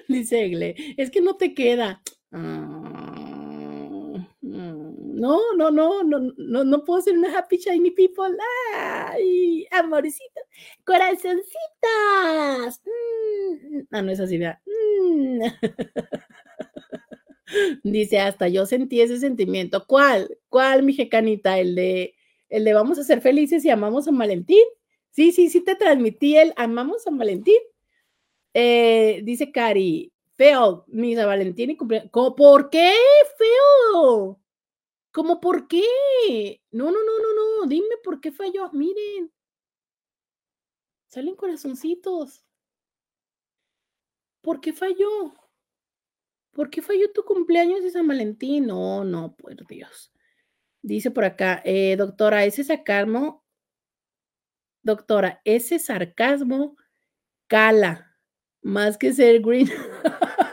Dice 0.07 0.45
Egle, 0.45 0.75
es 0.97 1.09
que 1.09 1.21
no 1.21 1.37
te 1.37 1.53
queda. 1.53 2.01
Ah, 2.31 4.27
no, 4.41 5.39
no, 5.55 5.71
no, 5.71 6.03
no, 6.03 6.19
no, 6.35 6.63
no 6.63 6.83
puedo 6.83 7.01
ser 7.01 7.17
una 7.17 7.37
happy 7.37 7.57
shiny 7.57 7.91
people. 7.91 8.35
Ay, 8.73 9.65
amorcito, 9.71 10.41
corazoncitas. 10.83 12.81
Mm, 12.85 13.81
ah, 13.91 14.01
no 14.01 14.11
es 14.11 14.19
así, 14.19 14.37
vea. 14.37 14.61
Mm. 14.65 15.41
Dice, 17.83 18.19
hasta 18.19 18.47
yo 18.47 18.65
sentí 18.65 19.01
ese 19.01 19.19
sentimiento. 19.19 19.85
¿Cuál? 19.87 20.37
¿Cuál, 20.49 20.83
mi 20.83 20.93
jecanita? 20.93 21.59
El 21.59 21.75
de, 21.75 22.15
el 22.49 22.63
de 22.63 22.73
vamos 22.73 22.99
a 22.99 23.03
ser 23.03 23.21
felices 23.21 23.65
y 23.65 23.69
amamos 23.69 24.07
a 24.07 24.11
Valentín. 24.11 24.63
Sí, 25.11 25.31
sí, 25.31 25.49
sí 25.49 25.61
te 25.61 25.75
transmití 25.75 26.37
el 26.37 26.53
amamos 26.55 27.05
a 27.05 27.11
Valentín. 27.11 27.59
Eh, 28.53 29.21
dice 29.23 29.51
Cari, 29.51 30.11
feo, 30.35 30.85
mi 30.87 31.15
San 31.15 31.27
Valentín 31.27 31.71
y 31.71 31.77
cumpleaños. 31.77 32.09
¿Por 32.11 32.69
qué 32.69 32.93
feo? 33.37 34.39
¿Cómo 35.11 35.41
por 35.41 35.67
qué? 35.67 35.83
No, 36.71 36.85
no, 36.85 37.03
no, 37.03 37.19
no, 37.19 37.61
no. 37.61 37.67
Dime 37.67 37.95
por 38.03 38.21
qué 38.21 38.31
falló. 38.31 38.71
Miren. 38.71 39.31
Salen 41.07 41.35
corazoncitos. 41.35 42.45
¿Por 44.41 44.61
qué 44.61 44.73
falló? 44.73 45.33
¿Por 46.51 46.69
qué 46.69 46.81
falló 46.81 47.11
tu 47.11 47.23
cumpleaños 47.23 47.83
de 47.83 47.91
San 47.91 48.07
Valentín? 48.07 48.67
No, 48.67 49.03
no, 49.03 49.35
por 49.35 49.67
Dios. 49.67 50.11
Dice 50.81 51.11
por 51.11 51.25
acá, 51.25 51.61
eh, 51.63 51.95
doctora, 51.97 52.45
ese 52.45 52.63
sarcasmo, 52.63 53.40
doctora, 54.83 55.41
ese 55.45 55.79
sarcasmo 55.79 56.75
cala, 57.47 58.17
más 58.61 58.97
que 58.97 59.13
ser 59.13 59.41
green. 59.41 59.69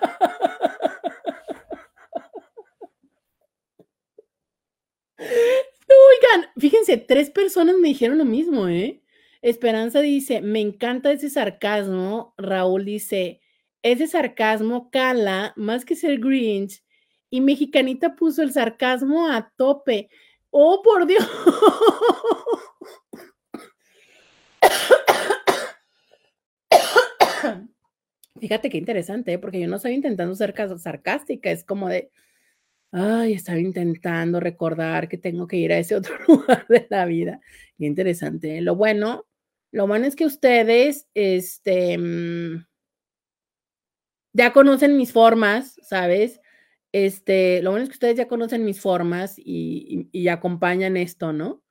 Oigan, 5.19 6.49
fíjense, 6.59 6.97
tres 6.97 7.31
personas 7.31 7.77
me 7.77 7.89
dijeron 7.89 8.19
lo 8.19 8.25
mismo, 8.25 8.69
¿eh? 8.69 9.03
Esperanza 9.43 10.01
dice, 10.01 10.41
me 10.41 10.61
encanta 10.61 11.13
ese 11.13 11.31
sarcasmo. 11.31 12.35
Raúl 12.37 12.85
dice, 12.85 13.41
ese 13.83 14.07
sarcasmo 14.07 14.91
cala 14.91 15.53
más 15.57 15.85
que 15.85 15.97
ser 15.97 16.19
Grinch. 16.19 16.83
Y 17.31 17.41
Mexicanita 17.41 18.17
puso 18.17 18.43
el 18.43 18.53
sarcasmo 18.53 19.29
a 19.29 19.53
tope. 19.57 20.09
¡Oh, 20.51 20.83
por 20.83 21.07
Dios! 21.07 21.29
Fíjate 28.41 28.71
qué 28.71 28.79
interesante, 28.79 29.33
¿eh? 29.35 29.39
porque 29.39 29.61
yo 29.61 29.69
no 29.69 29.77
estaba 29.77 29.95
intentando 29.95 30.35
ser 30.35 30.55
sarcástica, 30.79 31.51
es 31.51 31.65
como 31.65 31.89
de, 31.89 32.11
ay, 32.93 33.35
estaba 33.35 33.59
intentando 33.59 34.41
recordar 34.41 35.09
que 35.09 35.19
tengo 35.19 35.47
que 35.47 35.57
ir 35.57 35.73
a 35.73 35.79
ese 35.79 35.95
otro 35.97 36.15
lugar 36.27 36.67
de 36.69 36.87
la 36.91 37.05
vida. 37.07 37.41
Qué 37.79 37.87
interesante. 37.87 38.59
¿eh? 38.59 38.61
Lo 38.63 38.77
bueno, 38.77 39.27
lo 39.73 39.87
bueno 39.87 40.07
es 40.07 40.17
que 40.17 40.27
ustedes, 40.27 41.09
este, 41.15 41.99
mm, 41.99 42.67
ya 44.33 44.53
conocen 44.53 44.97
mis 44.97 45.13
formas, 45.13 45.77
¿sabes? 45.83 46.41
Este, 46.93 47.63
lo 47.63 47.71
bueno 47.71 47.85
es 47.85 47.91
que 47.91 47.95
ustedes 47.95 48.17
ya 48.17 48.29
conocen 48.29 48.65
mis 48.65 48.81
formas 48.81 49.35
y, 49.39 50.29
acompañan 50.29 50.97
esto, 50.97 51.33
¿no? 51.33 51.63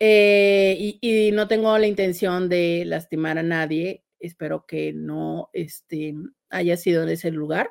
Eh, 0.00 0.98
y, 1.00 1.32
no 1.32 1.48
tengo 1.48 1.76
la 1.78 1.86
intención 1.86 2.48
de 2.48 2.84
lastimar 2.86 3.38
a 3.38 3.42
nadie. 3.42 4.04
Espero 4.20 4.66
que 4.66 4.92
no 4.92 5.50
este, 5.52 6.14
haya 6.50 6.76
sido 6.76 7.02
en 7.02 7.08
ese 7.08 7.30
lugar, 7.30 7.70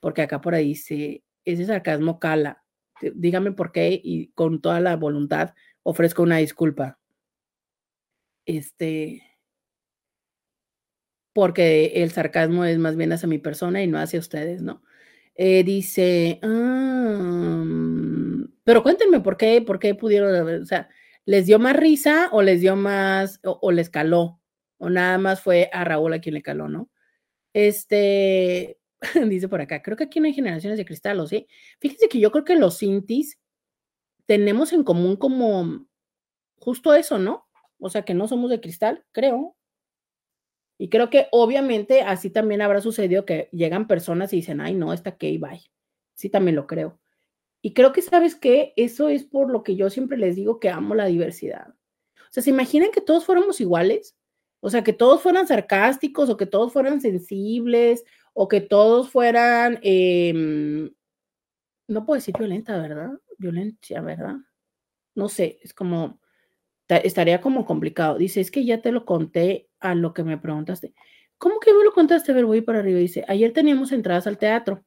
porque 0.00 0.22
acá 0.22 0.40
por 0.40 0.54
ahí 0.54 0.68
dice, 0.68 1.24
ese 1.44 1.66
sarcasmo 1.66 2.18
cala. 2.18 2.64
Dígame 3.14 3.52
por 3.52 3.72
qué 3.72 4.00
y 4.02 4.28
con 4.32 4.60
toda 4.60 4.80
la 4.80 4.96
voluntad 4.96 5.54
ofrezco 5.82 6.22
una 6.22 6.38
disculpa. 6.38 6.98
Este, 8.46 9.22
porque 11.32 11.92
el 12.02 12.10
sarcasmo 12.10 12.64
es 12.64 12.78
más 12.78 12.96
bien 12.96 13.12
hacia 13.12 13.28
mi 13.28 13.38
persona 13.38 13.82
y 13.82 13.86
no 13.86 13.98
hacia 13.98 14.18
ustedes, 14.20 14.62
¿no? 14.62 14.82
Eh, 15.34 15.64
dice, 15.64 16.40
ah, 16.42 17.64
pero 18.64 18.82
cuéntenme 18.82 19.20
por 19.20 19.36
qué, 19.36 19.62
por 19.62 19.78
qué 19.78 19.94
pudieron, 19.94 20.62
o 20.62 20.66
sea, 20.66 20.88
¿les 21.24 21.46
dio 21.46 21.58
más 21.58 21.76
risa 21.76 22.28
o 22.32 22.42
les 22.42 22.60
dio 22.60 22.76
más, 22.76 23.40
o, 23.44 23.72
les 23.72 23.90
caló? 23.90 24.39
O 24.80 24.88
nada 24.88 25.18
más 25.18 25.42
fue 25.42 25.68
a 25.72 25.84
Raúl 25.84 26.14
a 26.14 26.20
quien 26.20 26.34
le 26.34 26.42
caló, 26.42 26.68
¿no? 26.68 26.90
Este, 27.52 28.78
dice 29.28 29.48
por 29.48 29.60
acá, 29.60 29.82
creo 29.82 29.96
que 29.96 30.04
aquí 30.04 30.20
no 30.20 30.26
hay 30.26 30.32
generaciones 30.34 30.78
de 30.78 30.86
cristal, 30.86 31.20
¿o 31.20 31.26
sí? 31.26 31.46
Fíjense 31.80 32.08
que 32.08 32.18
yo 32.18 32.32
creo 32.32 32.44
que 32.44 32.56
los 32.56 32.78
Cintis 32.78 33.38
tenemos 34.26 34.72
en 34.72 34.84
común 34.84 35.16
como 35.16 35.86
justo 36.56 36.94
eso, 36.94 37.18
¿no? 37.18 37.46
O 37.78 37.90
sea, 37.90 38.02
que 38.02 38.14
no 38.14 38.26
somos 38.26 38.50
de 38.50 38.60
cristal, 38.60 39.04
creo. 39.12 39.56
Y 40.78 40.88
creo 40.88 41.10
que 41.10 41.28
obviamente 41.30 42.02
así 42.02 42.30
también 42.30 42.62
habrá 42.62 42.80
sucedido 42.80 43.26
que 43.26 43.50
llegan 43.52 43.86
personas 43.86 44.32
y 44.32 44.36
dicen, 44.36 44.60
ay, 44.60 44.74
no, 44.74 44.92
está 44.92 45.16
que 45.18 45.36
bye. 45.38 45.70
Sí, 46.14 46.30
también 46.30 46.56
lo 46.56 46.66
creo. 46.66 47.00
Y 47.62 47.74
creo 47.74 47.92
que, 47.92 48.02
¿sabes 48.02 48.34
qué? 48.34 48.72
Eso 48.76 49.08
es 49.08 49.24
por 49.24 49.50
lo 49.50 49.62
que 49.62 49.76
yo 49.76 49.90
siempre 49.90 50.16
les 50.16 50.36
digo 50.36 50.58
que 50.58 50.70
amo 50.70 50.94
la 50.94 51.06
diversidad. 51.06 51.68
O 51.68 52.32
sea, 52.32 52.42
¿se 52.42 52.50
imaginan 52.50 52.90
que 52.92 53.02
todos 53.02 53.26
fuéramos 53.26 53.60
iguales? 53.60 54.16
O 54.60 54.70
sea, 54.70 54.84
que 54.84 54.92
todos 54.92 55.22
fueran 55.22 55.46
sarcásticos 55.46 56.30
o 56.30 56.36
que 56.36 56.46
todos 56.46 56.72
fueran 56.72 57.00
sensibles 57.00 58.04
o 58.34 58.48
que 58.48 58.60
todos 58.60 59.10
fueran, 59.10 59.78
em, 59.82 60.90
no 61.88 62.06
puedo 62.06 62.18
decir 62.18 62.34
violenta, 62.38 62.80
¿verdad? 62.80 63.10
Violencia, 63.38 64.00
¿verdad? 64.02 64.36
No 65.14 65.28
sé, 65.28 65.58
es 65.62 65.74
como, 65.74 66.20
estaría 66.88 67.40
como 67.40 67.66
complicado. 67.66 68.18
Dice, 68.18 68.40
es 68.40 68.50
que 68.50 68.64
ya 68.64 68.82
te 68.82 68.92
lo 68.92 69.04
conté 69.04 69.68
a 69.80 69.94
lo 69.94 70.14
que 70.14 70.24
me 70.24 70.38
preguntaste. 70.38 70.94
¿Cómo 71.38 71.60
que 71.60 71.74
me 71.74 71.84
lo 71.84 71.92
contaste? 71.92 72.32
A 72.32 72.34
ver, 72.34 72.46
voy 72.46 72.62
para 72.62 72.80
arriba. 72.80 72.98
Dice, 72.98 73.24
ayer 73.28 73.52
teníamos 73.52 73.92
entradas 73.92 74.26
al 74.26 74.38
teatro 74.38 74.84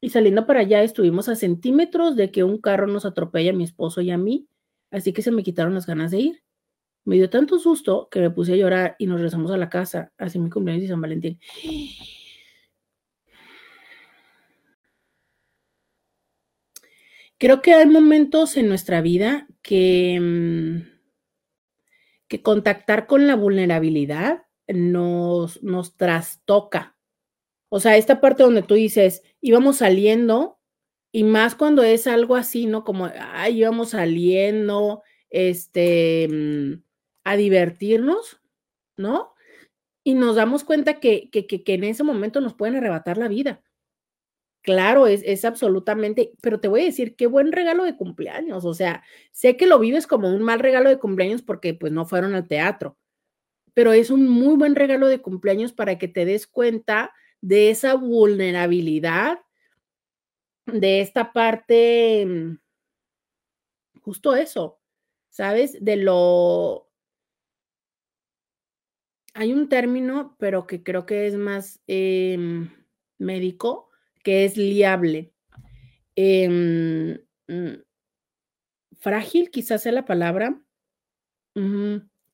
y 0.00 0.10
saliendo 0.10 0.46
para 0.46 0.60
allá 0.60 0.82
estuvimos 0.82 1.28
a 1.28 1.36
centímetros 1.36 2.16
de 2.16 2.30
que 2.30 2.44
un 2.44 2.60
carro 2.60 2.86
nos 2.86 3.06
atropella 3.06 3.50
a 3.50 3.54
mi 3.54 3.64
esposo 3.64 4.00
y 4.02 4.10
a 4.10 4.18
mí, 4.18 4.48
así 4.90 5.12
que 5.12 5.22
se 5.22 5.32
me 5.32 5.42
quitaron 5.42 5.74
las 5.74 5.86
ganas 5.86 6.10
de 6.10 6.20
ir. 6.20 6.42
Me 7.06 7.14
dio 7.16 7.30
tanto 7.30 7.58
susto 7.60 8.08
que 8.10 8.20
me 8.20 8.30
puse 8.30 8.52
a 8.52 8.56
llorar 8.56 8.96
y 8.98 9.06
nos 9.06 9.16
regresamos 9.18 9.52
a 9.52 9.56
la 9.56 9.70
casa, 9.70 10.12
así 10.18 10.40
mi 10.40 10.50
cumpleaños 10.50 10.84
y 10.84 10.88
San 10.88 11.00
Valentín. 11.00 11.38
Creo 17.38 17.62
que 17.62 17.74
hay 17.74 17.86
momentos 17.86 18.56
en 18.56 18.68
nuestra 18.68 19.00
vida 19.02 19.46
que, 19.62 20.18
mm, 20.20 20.96
que 22.26 22.42
contactar 22.42 23.06
con 23.06 23.28
la 23.28 23.36
vulnerabilidad 23.36 24.42
nos, 24.66 25.62
nos 25.62 25.96
trastoca. 25.96 26.96
O 27.68 27.78
sea, 27.78 27.96
esta 27.96 28.20
parte 28.20 28.42
donde 28.42 28.62
tú 28.62 28.74
dices, 28.74 29.22
íbamos 29.40 29.76
saliendo, 29.76 30.58
y 31.12 31.22
más 31.22 31.54
cuando 31.54 31.84
es 31.84 32.08
algo 32.08 32.34
así, 32.34 32.66
¿no? 32.66 32.82
Como, 32.84 33.08
ay, 33.16 33.60
íbamos 33.60 33.90
saliendo, 33.90 35.02
este, 35.30 36.28
mm, 36.28 36.85
a 37.26 37.36
divertirnos, 37.36 38.40
¿no? 38.96 39.34
Y 40.04 40.14
nos 40.14 40.36
damos 40.36 40.62
cuenta 40.62 41.00
que, 41.00 41.28
que, 41.30 41.48
que, 41.48 41.74
en 41.74 41.82
ese 41.82 42.04
momento 42.04 42.40
nos 42.40 42.54
pueden 42.54 42.76
arrebatar 42.76 43.18
la 43.18 43.26
vida. 43.26 43.64
Claro, 44.62 45.08
es, 45.08 45.22
es, 45.24 45.44
absolutamente, 45.44 46.32
pero 46.40 46.60
te 46.60 46.68
voy 46.68 46.82
a 46.82 46.84
decir, 46.84 47.16
qué 47.16 47.26
buen 47.26 47.50
regalo 47.50 47.82
de 47.82 47.96
cumpleaños. 47.96 48.64
O 48.64 48.74
sea, 48.74 49.02
sé 49.32 49.56
que 49.56 49.66
lo 49.66 49.80
vives 49.80 50.06
como 50.06 50.32
un 50.32 50.42
mal 50.42 50.60
regalo 50.60 50.88
de 50.88 51.00
cumpleaños 51.00 51.42
porque 51.42 51.74
pues 51.74 51.92
no 51.92 52.06
fueron 52.06 52.36
al 52.36 52.46
teatro, 52.46 52.96
pero 53.74 53.92
es 53.92 54.10
un 54.10 54.28
muy 54.28 54.54
buen 54.56 54.76
regalo 54.76 55.08
de 55.08 55.20
cumpleaños 55.20 55.72
para 55.72 55.98
que 55.98 56.06
te 56.06 56.24
des 56.26 56.46
cuenta 56.46 57.12
de 57.40 57.70
esa 57.70 57.94
vulnerabilidad, 57.94 59.40
de 60.66 61.00
esta 61.00 61.32
parte, 61.32 62.24
mm, 62.24 62.58
justo 64.02 64.36
eso, 64.36 64.78
¿sabes? 65.28 65.84
De 65.84 65.96
lo... 65.96 66.85
Hay 69.38 69.52
un 69.52 69.68
término, 69.68 70.34
pero 70.38 70.66
que 70.66 70.82
creo 70.82 71.04
que 71.04 71.26
es 71.26 71.34
más 71.34 71.82
em, 71.86 72.70
médico, 73.18 73.90
que 74.24 74.46
es 74.46 74.56
liable. 74.56 75.34
Em, 76.16 77.18
mm, 77.46 77.82
frágil, 78.98 79.50
quizás 79.50 79.82
sea 79.82 79.92
la 79.92 80.06
palabra, 80.06 80.58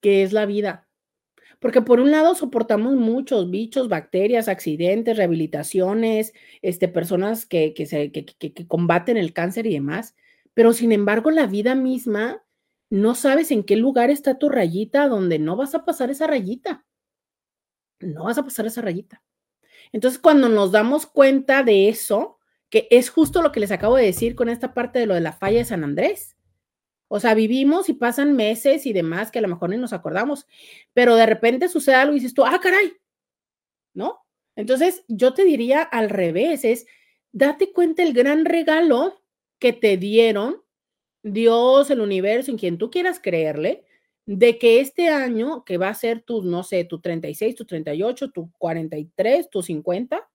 que 0.00 0.22
es 0.22 0.32
la 0.32 0.46
vida. 0.46 0.88
Porque 1.58 1.82
por 1.82 1.98
un 1.98 2.12
lado 2.12 2.36
soportamos 2.36 2.94
muchos 2.94 3.50
bichos, 3.50 3.88
bacterias, 3.88 4.46
accidentes, 4.46 5.16
rehabilitaciones, 5.16 6.32
este, 6.62 6.86
personas 6.86 7.46
que, 7.46 7.74
que, 7.74 7.86
se, 7.86 8.12
que, 8.12 8.24
que 8.24 8.66
combaten 8.68 9.16
el 9.16 9.32
cáncer 9.32 9.66
y 9.66 9.72
demás, 9.72 10.14
pero 10.54 10.72
sin 10.72 10.92
embargo 10.92 11.32
la 11.32 11.46
vida 11.46 11.74
misma, 11.74 12.44
no 12.90 13.16
sabes 13.16 13.50
en 13.50 13.64
qué 13.64 13.74
lugar 13.74 14.10
está 14.10 14.38
tu 14.38 14.48
rayita 14.48 15.08
donde 15.08 15.40
no 15.40 15.56
vas 15.56 15.74
a 15.74 15.84
pasar 15.84 16.08
esa 16.10 16.28
rayita. 16.28 16.84
No 18.02 18.24
vas 18.24 18.38
a 18.38 18.44
pasar 18.44 18.66
esa 18.66 18.82
rayita. 18.82 19.22
Entonces, 19.92 20.18
cuando 20.18 20.48
nos 20.48 20.72
damos 20.72 21.06
cuenta 21.06 21.62
de 21.62 21.88
eso, 21.88 22.38
que 22.70 22.88
es 22.90 23.10
justo 23.10 23.42
lo 23.42 23.52
que 23.52 23.60
les 23.60 23.70
acabo 23.70 23.96
de 23.96 24.06
decir 24.06 24.34
con 24.34 24.48
esta 24.48 24.74
parte 24.74 24.98
de 24.98 25.06
lo 25.06 25.14
de 25.14 25.20
la 25.20 25.32
falla 25.32 25.58
de 25.58 25.64
San 25.64 25.84
Andrés, 25.84 26.36
o 27.08 27.20
sea, 27.20 27.34
vivimos 27.34 27.90
y 27.90 27.92
pasan 27.92 28.34
meses 28.34 28.86
y 28.86 28.94
demás 28.94 29.30
que 29.30 29.38
a 29.38 29.42
lo 29.42 29.48
mejor 29.48 29.68
ni 29.68 29.76
nos 29.76 29.92
acordamos, 29.92 30.46
pero 30.94 31.14
de 31.14 31.26
repente 31.26 31.68
sucede 31.68 31.96
algo 31.96 32.14
y 32.14 32.20
dices 32.20 32.32
tú, 32.32 32.44
ah, 32.44 32.58
caray, 32.62 32.94
¿no? 33.92 34.24
Entonces, 34.56 35.04
yo 35.08 35.34
te 35.34 35.44
diría 35.44 35.82
al 35.82 36.08
revés, 36.08 36.64
es 36.64 36.86
date 37.32 37.72
cuenta 37.72 38.02
el 38.02 38.14
gran 38.14 38.46
regalo 38.46 39.22
que 39.58 39.74
te 39.74 39.98
dieron 39.98 40.62
Dios, 41.22 41.90
el 41.90 42.00
universo, 42.00 42.50
en 42.50 42.58
quien 42.58 42.78
tú 42.78 42.90
quieras 42.90 43.20
creerle, 43.20 43.84
de 44.26 44.58
que 44.58 44.80
este 44.80 45.08
año, 45.08 45.64
que 45.64 45.78
va 45.78 45.88
a 45.88 45.94
ser 45.94 46.22
tu, 46.22 46.42
no 46.42 46.62
sé, 46.62 46.84
tu 46.84 47.00
36, 47.00 47.54
tu 47.54 47.64
38, 47.64 48.30
tu 48.30 48.50
43, 48.58 49.50
tu 49.50 49.62
50, 49.62 50.28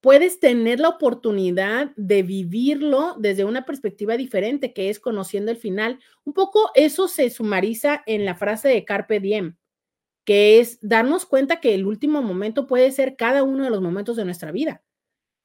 puedes 0.00 0.40
tener 0.40 0.80
la 0.80 0.88
oportunidad 0.88 1.92
de 1.96 2.22
vivirlo 2.22 3.16
desde 3.18 3.44
una 3.44 3.64
perspectiva 3.64 4.16
diferente, 4.16 4.72
que 4.72 4.90
es 4.90 4.98
conociendo 4.98 5.50
el 5.50 5.58
final. 5.58 5.98
Un 6.24 6.32
poco 6.32 6.70
eso 6.74 7.08
se 7.08 7.30
sumariza 7.30 8.02
en 8.06 8.24
la 8.24 8.34
frase 8.34 8.68
de 8.68 8.84
Carpe 8.84 9.20
Diem, 9.20 9.56
que 10.24 10.60
es 10.60 10.78
darnos 10.80 11.26
cuenta 11.26 11.60
que 11.60 11.74
el 11.74 11.86
último 11.86 12.22
momento 12.22 12.66
puede 12.66 12.92
ser 12.92 13.16
cada 13.16 13.42
uno 13.42 13.64
de 13.64 13.70
los 13.70 13.82
momentos 13.82 14.16
de 14.16 14.24
nuestra 14.24 14.52
vida. 14.52 14.82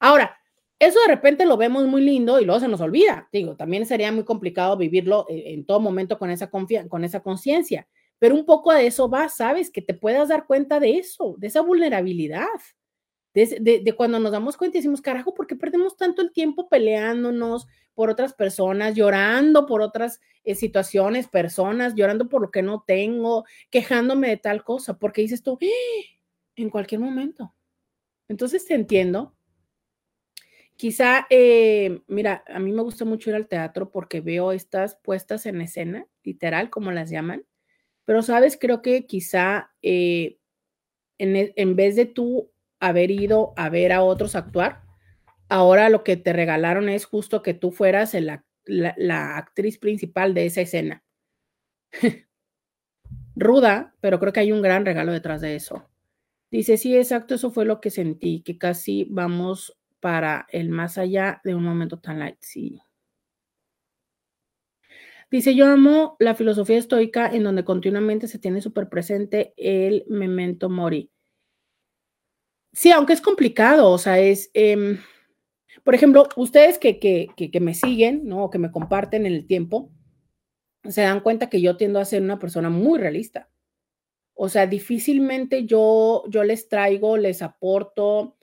Ahora, 0.00 0.38
eso 0.78 0.98
de 1.00 1.14
repente 1.14 1.46
lo 1.46 1.56
vemos 1.56 1.86
muy 1.86 2.02
lindo 2.02 2.40
y 2.40 2.44
luego 2.44 2.60
se 2.60 2.68
nos 2.68 2.80
olvida. 2.80 3.28
Digo, 3.32 3.56
también 3.56 3.86
sería 3.86 4.12
muy 4.12 4.24
complicado 4.24 4.76
vivirlo 4.76 5.26
eh, 5.28 5.54
en 5.54 5.64
todo 5.64 5.80
momento 5.80 6.18
con 6.18 6.30
esa 6.30 6.50
con 6.50 7.04
esa 7.04 7.20
conciencia, 7.22 7.88
pero 8.18 8.34
un 8.34 8.44
poco 8.44 8.72
de 8.72 8.86
eso 8.86 9.08
va, 9.08 9.28
¿sabes? 9.28 9.70
Que 9.70 9.82
te 9.82 9.94
puedas 9.94 10.28
dar 10.28 10.46
cuenta 10.46 10.80
de 10.80 10.98
eso, 10.98 11.34
de 11.38 11.46
esa 11.48 11.60
vulnerabilidad 11.60 12.46
de, 13.44 13.94
cuando 13.94 14.18
nos 14.18 14.32
damos 14.32 14.56
cuenta 14.56 14.78
y 14.78 14.80
decimos, 14.80 15.02
carajo, 15.02 15.34
¿por 15.34 15.46
qué 15.46 15.56
perdemos 15.56 15.96
tanto 15.96 16.22
el 16.22 16.32
tiempo 16.32 16.70
peleándonos 16.70 17.66
por 17.92 18.08
otras 18.08 18.32
personas, 18.32 18.94
llorando 18.94 19.66
por 19.66 19.82
otras 19.82 20.20
eh, 20.44 20.54
situaciones, 20.54 21.28
personas, 21.28 21.94
llorando 21.94 22.30
por 22.30 22.40
lo 22.40 22.50
que 22.50 22.62
no 22.62 22.82
tengo, 22.86 23.44
quejándome 23.70 24.28
de 24.30 24.38
tal 24.38 24.64
cosa? 24.64 24.98
Porque 24.98 25.20
dices 25.20 25.42
tú, 25.42 25.58
¡Ah! 25.60 26.16
en 26.56 26.70
cualquier 26.70 27.02
momento. 27.02 27.54
Entonces 28.26 28.64
te 28.64 28.74
entiendo. 28.74 29.35
Quizá, 30.76 31.26
eh, 31.30 32.02
mira, 32.06 32.44
a 32.48 32.58
mí 32.58 32.70
me 32.72 32.82
gusta 32.82 33.04
mucho 33.04 33.30
ir 33.30 33.36
al 33.36 33.48
teatro 33.48 33.90
porque 33.90 34.20
veo 34.20 34.52
estas 34.52 34.96
puestas 34.96 35.46
en 35.46 35.60
escena, 35.60 36.06
literal, 36.22 36.68
como 36.68 36.92
las 36.92 37.10
llaman, 37.10 37.44
pero 38.04 38.22
sabes, 38.22 38.58
creo 38.60 38.82
que 38.82 39.06
quizá 39.06 39.72
eh, 39.82 40.38
en, 41.18 41.36
e, 41.36 41.52
en 41.56 41.76
vez 41.76 41.96
de 41.96 42.06
tú 42.06 42.50
haber 42.80 43.10
ido 43.10 43.52
a 43.56 43.68
ver 43.68 43.92
a 43.92 44.02
otros 44.02 44.34
actuar. 44.34 44.82
Ahora 45.48 45.88
lo 45.90 46.04
que 46.04 46.16
te 46.16 46.32
regalaron 46.32 46.88
es 46.88 47.04
justo 47.04 47.42
que 47.42 47.54
tú 47.54 47.70
fueras 47.70 48.14
la, 48.64 49.36
actriz 49.36 49.78
principal 49.78 50.34
de 50.34 50.46
esa 50.46 50.60
escena. 50.62 51.04
Ruda, 53.36 53.94
pero 54.00 54.18
creo 54.18 54.32
que 54.32 54.40
hay 54.40 54.52
un 54.52 54.62
gran 54.62 54.84
regalo 54.84 55.12
detrás 55.12 55.40
de 55.40 55.54
eso. 55.54 55.88
Dice, 56.50 56.76
sí, 56.76 56.96
exacto, 56.96 57.34
eso 57.34 57.50
fue 57.50 57.64
lo 57.64 57.80
que 57.80 57.90
sentí, 57.90 58.40
que 58.42 58.56
casi 58.56 59.06
vamos 59.10 59.76
para 60.06 60.46
el 60.52 60.68
más 60.68 60.98
allá 60.98 61.40
de 61.42 61.56
un 61.56 61.64
momento 61.64 61.98
tan 61.98 62.20
light. 62.20 62.36
Sí. 62.38 62.80
Dice, 65.32 65.56
yo 65.56 65.66
amo 65.66 66.14
la 66.20 66.36
filosofía 66.36 66.78
estoica 66.78 67.26
en 67.26 67.42
donde 67.42 67.64
continuamente 67.64 68.28
se 68.28 68.38
tiene 68.38 68.60
súper 68.60 68.88
presente 68.88 69.52
el 69.56 70.04
memento 70.06 70.70
mori. 70.70 71.10
Sí, 72.72 72.92
aunque 72.92 73.14
es 73.14 73.20
complicado, 73.20 73.90
o 73.90 73.98
sea, 73.98 74.20
es, 74.20 74.48
em, 74.54 75.00
por 75.82 75.96
ejemplo, 75.96 76.28
ustedes 76.36 76.78
que, 76.78 77.00
que, 77.00 77.26
que, 77.36 77.60
me 77.60 77.74
siguen, 77.74 78.28
¿no? 78.28 78.44
O 78.44 78.50
que 78.50 78.58
me 78.58 78.70
comparten 78.70 79.26
en 79.26 79.32
el 79.32 79.44
tiempo, 79.44 79.90
se 80.84 81.02
dan 81.02 81.18
cuenta 81.18 81.50
que 81.50 81.60
yo 81.60 81.76
tiendo 81.76 81.98
a 81.98 82.04
ser 82.04 82.22
una 82.22 82.38
persona 82.38 82.70
muy 82.70 83.00
realista. 83.00 83.50
O 84.34 84.48
sea, 84.48 84.68
difícilmente 84.68 85.66
yo, 85.66 86.22
yo 86.28 86.44
les 86.44 86.68
traigo, 86.68 87.16
les 87.16 87.42
aporto, 87.42 88.35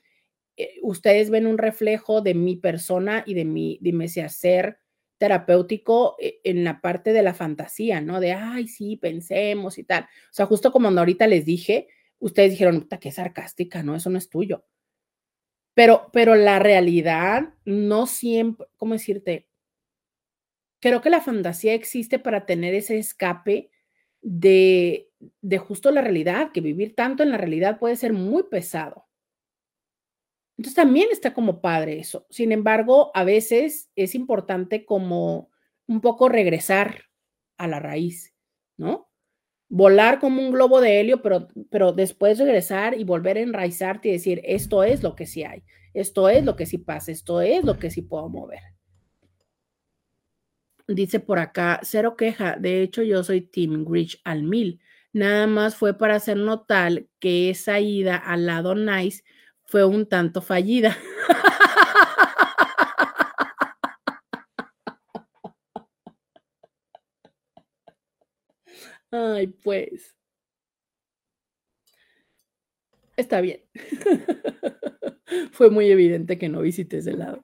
eh, 0.58 0.76
ustedes 0.82 1.30
ven 1.30 1.48
un 1.48 1.58
reflejo 1.58 2.22
de 2.22 2.34
mi 2.34 2.56
persona 2.56 3.24
y 3.26 3.34
de 3.34 3.46
mi, 3.46 3.80
de 3.82 3.94
mi 3.94 4.06
hacer 4.06 4.78
terapéutico 5.18 6.16
eh, 6.20 6.42
en 6.44 6.64
la 6.64 6.82
parte 6.82 7.14
de 7.14 7.24
la 7.24 7.34
fantasía, 7.34 8.02
¿no? 8.02 8.20
De, 8.20 8.34
ay, 8.34 8.68
sí, 8.68 8.98
pensemos 8.98 9.78
y 9.78 9.84
tal. 9.84 10.04
O 10.04 10.34
sea, 10.34 10.46
justo 10.46 10.72
como 10.72 10.90
ahorita 10.90 11.28
les 11.28 11.46
dije, 11.46 11.88
ustedes 12.20 12.52
dijeron, 12.52 12.82
puta, 12.82 13.00
qué 13.00 13.12
sarcástica, 13.12 13.84
¿no? 13.84 13.96
Eso 13.96 14.10
no 14.10 14.18
es 14.18 14.30
tuyo. 14.30 14.66
Pero, 15.74 16.10
pero 16.14 16.36
la 16.36 16.60
realidad 16.60 17.54
no 17.66 18.06
siempre, 18.06 18.68
¿cómo 18.78 18.94
decirte? 18.94 19.48
Creo 20.80 21.02
que 21.02 21.10
la 21.10 21.22
fantasía 21.22 21.74
existe 21.74 22.20
para 22.20 22.46
tener 22.46 22.74
ese 22.76 22.98
escape 22.98 23.72
de, 24.22 25.10
de 25.42 25.58
justo 25.58 25.90
la 25.92 26.02
realidad, 26.02 26.52
que 26.52 26.62
vivir 26.62 26.96
tanto 26.96 27.24
en 27.24 27.32
la 27.32 27.38
realidad 27.38 27.80
puede 27.80 27.96
ser 27.96 28.14
muy 28.14 28.44
pesado. 28.44 29.06
Entonces 30.58 30.76
también 30.76 31.10
está 31.12 31.34
como 31.34 31.62
padre 31.62 32.00
eso. 32.00 32.28
Sin 32.30 32.52
embargo, 32.52 33.12
a 33.14 33.24
veces 33.24 33.90
es 33.96 34.16
importante 34.16 34.86
como 34.86 35.50
un 35.88 36.02
poco 36.02 36.30
regresar 36.30 37.06
a 37.58 37.68
la 37.68 37.80
raíz, 37.80 38.34
¿no? 38.78 39.10
volar 39.76 40.20
como 40.20 40.40
un 40.40 40.52
globo 40.52 40.82
de 40.82 41.00
helio, 41.00 41.24
pero, 41.24 41.48
pero 41.72 41.94
después 41.94 42.38
regresar 42.38 42.96
y 42.96 43.04
volver 43.04 43.38
a 43.38 43.42
enraizarte 43.42 44.08
y 44.08 44.12
decir, 44.12 44.40
esto 44.44 44.84
es 44.84 45.02
lo 45.02 45.16
que 45.16 45.26
sí 45.26 45.44
hay, 45.44 45.64
esto 45.96 46.30
es 46.30 46.46
lo 46.46 46.56
que 46.56 46.68
sí 46.68 46.78
pasa, 46.78 47.12
esto 47.12 47.42
es 47.42 47.64
lo 47.64 47.80
que 47.80 47.90
sí 47.90 48.04
puedo 48.04 48.30
mover. 48.30 48.60
Dice 50.88 51.20
por 51.20 51.40
acá, 51.40 51.80
cero 51.82 52.16
queja, 52.16 52.56
de 52.56 52.84
hecho 52.84 53.02
yo 53.02 53.24
soy 53.24 53.42
Team 53.42 53.84
Rich 53.90 54.22
al 54.24 54.44
mil, 54.44 54.80
nada 55.12 55.48
más 55.48 55.76
fue 55.76 55.98
para 55.98 56.18
hacer 56.18 56.38
notar 56.38 57.08
que 57.18 57.50
esa 57.50 57.80
ida 57.80 58.18
al 58.18 58.46
lado 58.46 58.76
nice 58.76 59.24
fue 59.74 59.84
un 59.86 60.06
tanto 60.06 60.40
fallida. 60.40 60.96
Ay, 69.12 69.48
pues. 69.48 70.14
Está 73.18 73.42
bien. 73.42 73.62
fue 75.52 75.72
muy 75.72 75.90
evidente 75.90 76.38
que 76.38 76.50
no 76.50 76.62
visité 76.62 76.98
ese 76.98 77.14
lado. 77.14 77.44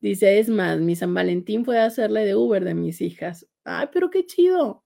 Dice, 0.00 0.38
es 0.38 0.48
más, 0.48 0.80
mi 0.80 0.96
San 0.96 1.12
Valentín 1.12 1.66
fue 1.66 1.78
a 1.78 1.84
hacerle 1.84 2.24
de 2.24 2.36
Uber 2.36 2.64
de 2.64 2.72
mis 2.72 3.02
hijas. 3.02 3.46
Ay, 3.64 3.88
pero 3.92 4.08
qué 4.08 4.24
chido. 4.24 4.82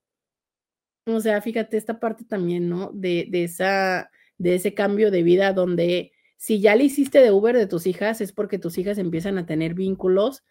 O 1.06 1.20
sea, 1.20 1.40
fíjate 1.40 1.76
esta 1.76 2.00
parte 2.00 2.24
también, 2.24 2.68
¿no? 2.68 2.90
De, 2.92 3.28
de, 3.30 3.44
esa, 3.44 4.10
de 4.38 4.56
ese 4.56 4.74
cambio 4.74 5.12
de 5.12 5.22
vida 5.22 5.52
donde 5.52 6.10
si 6.40 6.58
ya 6.58 6.74
le 6.74 6.84
hiciste 6.84 7.20
de 7.20 7.32
Uber 7.32 7.54
de 7.54 7.66
tus 7.66 7.86
hijas 7.86 8.22
es 8.22 8.32
porque 8.32 8.58
tus 8.58 8.78
hijas 8.78 8.96
empiezan 8.96 9.36
a 9.36 9.44
tener 9.44 9.74
vínculos 9.74 10.42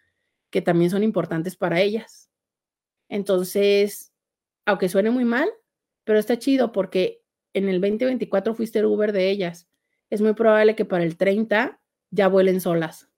que 0.51 0.61
también 0.61 0.91
son 0.91 1.01
importantes 1.01 1.55
para 1.55 1.81
ellas. 1.81 2.29
Entonces, 3.09 4.13
aunque 4.67 4.87
suene 4.87 5.09
muy 5.09 5.25
mal, 5.25 5.49
pero 6.03 6.19
está 6.19 6.37
chido 6.37 6.71
porque 6.71 7.23
en 7.55 7.69
el 7.69 7.81
2024 7.81 8.53
fuiste 8.53 8.85
Uber 8.85 9.11
de 9.11 9.31
ellas. 9.31 9.67
Es 10.11 10.21
muy 10.21 10.33
probable 10.35 10.75
que 10.75 10.85
para 10.85 11.03
el 11.03 11.17
30 11.17 11.81
ya 12.11 12.27
vuelen 12.27 12.61
solas, 12.61 13.09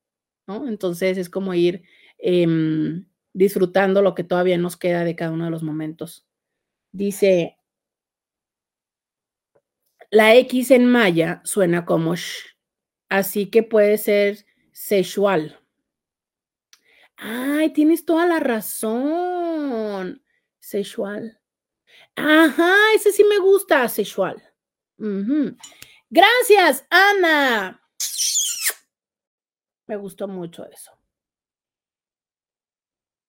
¿no? 0.48 0.66
Entonces 0.70 1.18
es 1.18 1.30
como 1.30 1.54
ir 1.54 1.84
eh, 2.20 2.48
disfrutando 3.34 4.02
lo 4.02 4.16
que 4.16 4.24
todavía 4.24 4.58
nos 4.58 4.78
queda 4.78 5.04
de 5.04 5.18
cada 5.18 5.32
uno 5.32 5.44
de 5.44 5.52
los 5.52 5.62
momentos. 5.62 6.26
Dice, 6.94 7.58
la 10.10 10.36
X 10.36 10.72
en 10.72 10.90
maya 10.90 11.42
suena 11.44 11.84
como 11.84 12.16
así 13.12 13.48
que 13.48 13.62
puede 13.62 13.98
ser 13.98 14.46
sexual. 14.72 15.60
Ay, 17.18 17.72
tienes 17.74 18.06
toda 18.06 18.26
la 18.26 18.40
razón. 18.40 20.24
Sexual. 20.60 21.40
Ajá, 22.16 22.74
ese 22.96 23.12
sí 23.12 23.26
me 23.26 23.38
gusta, 23.40 23.88
sexual. 23.90 24.42
Gracias, 26.10 26.86
Ana. 26.90 27.84
Me 29.88 29.98
gustó 29.98 30.30
mucho 30.30 30.66
eso. 30.66 30.92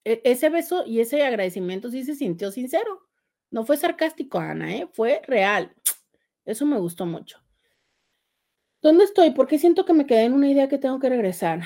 E 0.04 0.20
ese 0.24 0.48
beso 0.48 0.84
y 0.86 1.00
ese 1.00 1.24
agradecimiento 1.24 1.90
sí 1.90 2.04
se 2.04 2.14
sintió 2.14 2.52
sincero. 2.52 3.08
No 3.50 3.64
fue 3.66 3.76
sarcástico, 3.76 4.38
Ana, 4.38 4.76
¿eh? 4.76 4.88
fue 4.92 5.22
real. 5.26 5.74
Eso 6.44 6.66
me 6.66 6.78
gustó 6.78 7.04
mucho. 7.04 7.41
¿Dónde 8.82 9.04
estoy? 9.04 9.30
Porque 9.30 9.58
siento 9.58 9.84
que 9.84 9.92
me 9.94 10.06
quedé 10.06 10.24
en 10.24 10.32
una 10.34 10.50
idea 10.50 10.68
que 10.68 10.76
tengo 10.78 10.98
que 10.98 11.08
regresar. 11.08 11.60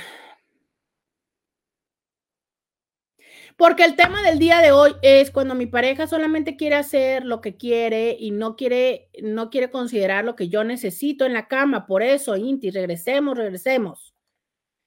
Porque 3.56 3.84
el 3.84 3.97
tema 3.97 4.20
del 4.22 4.38
día 4.38 4.60
de 4.60 4.70
hoy 4.72 4.93
es 5.01 5.30
cuando 5.30 5.55
mi 5.55 5.66
pareja 5.66 6.06
solamente 6.06 6.56
quiere 6.56 6.76
hacer 6.76 7.24
lo 7.24 7.40
que 7.40 7.56
quiere 7.56 8.14
y 8.18 8.30
no 8.30 8.55
quiere, 8.55 9.09
no 9.22 9.48
quiere 9.48 9.70
considerar 9.70 10.26
lo 10.26 10.36
que 10.36 10.48
yo 10.48 10.62
necesito 10.62 11.24
en 11.24 11.32
la 11.32 11.48
cama. 11.48 11.86
Por 11.86 12.02
eso, 12.02 12.36
Inti, 12.36 12.70
regresemos, 12.70 13.38
regresemos. 13.38 14.14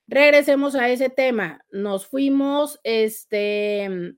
Regresemos 0.08 0.76
a 0.76 0.90
ese 0.90 1.10
tema. 1.10 1.66
Nos 1.72 2.06
fuimos, 2.08 2.80
este, 2.84 4.16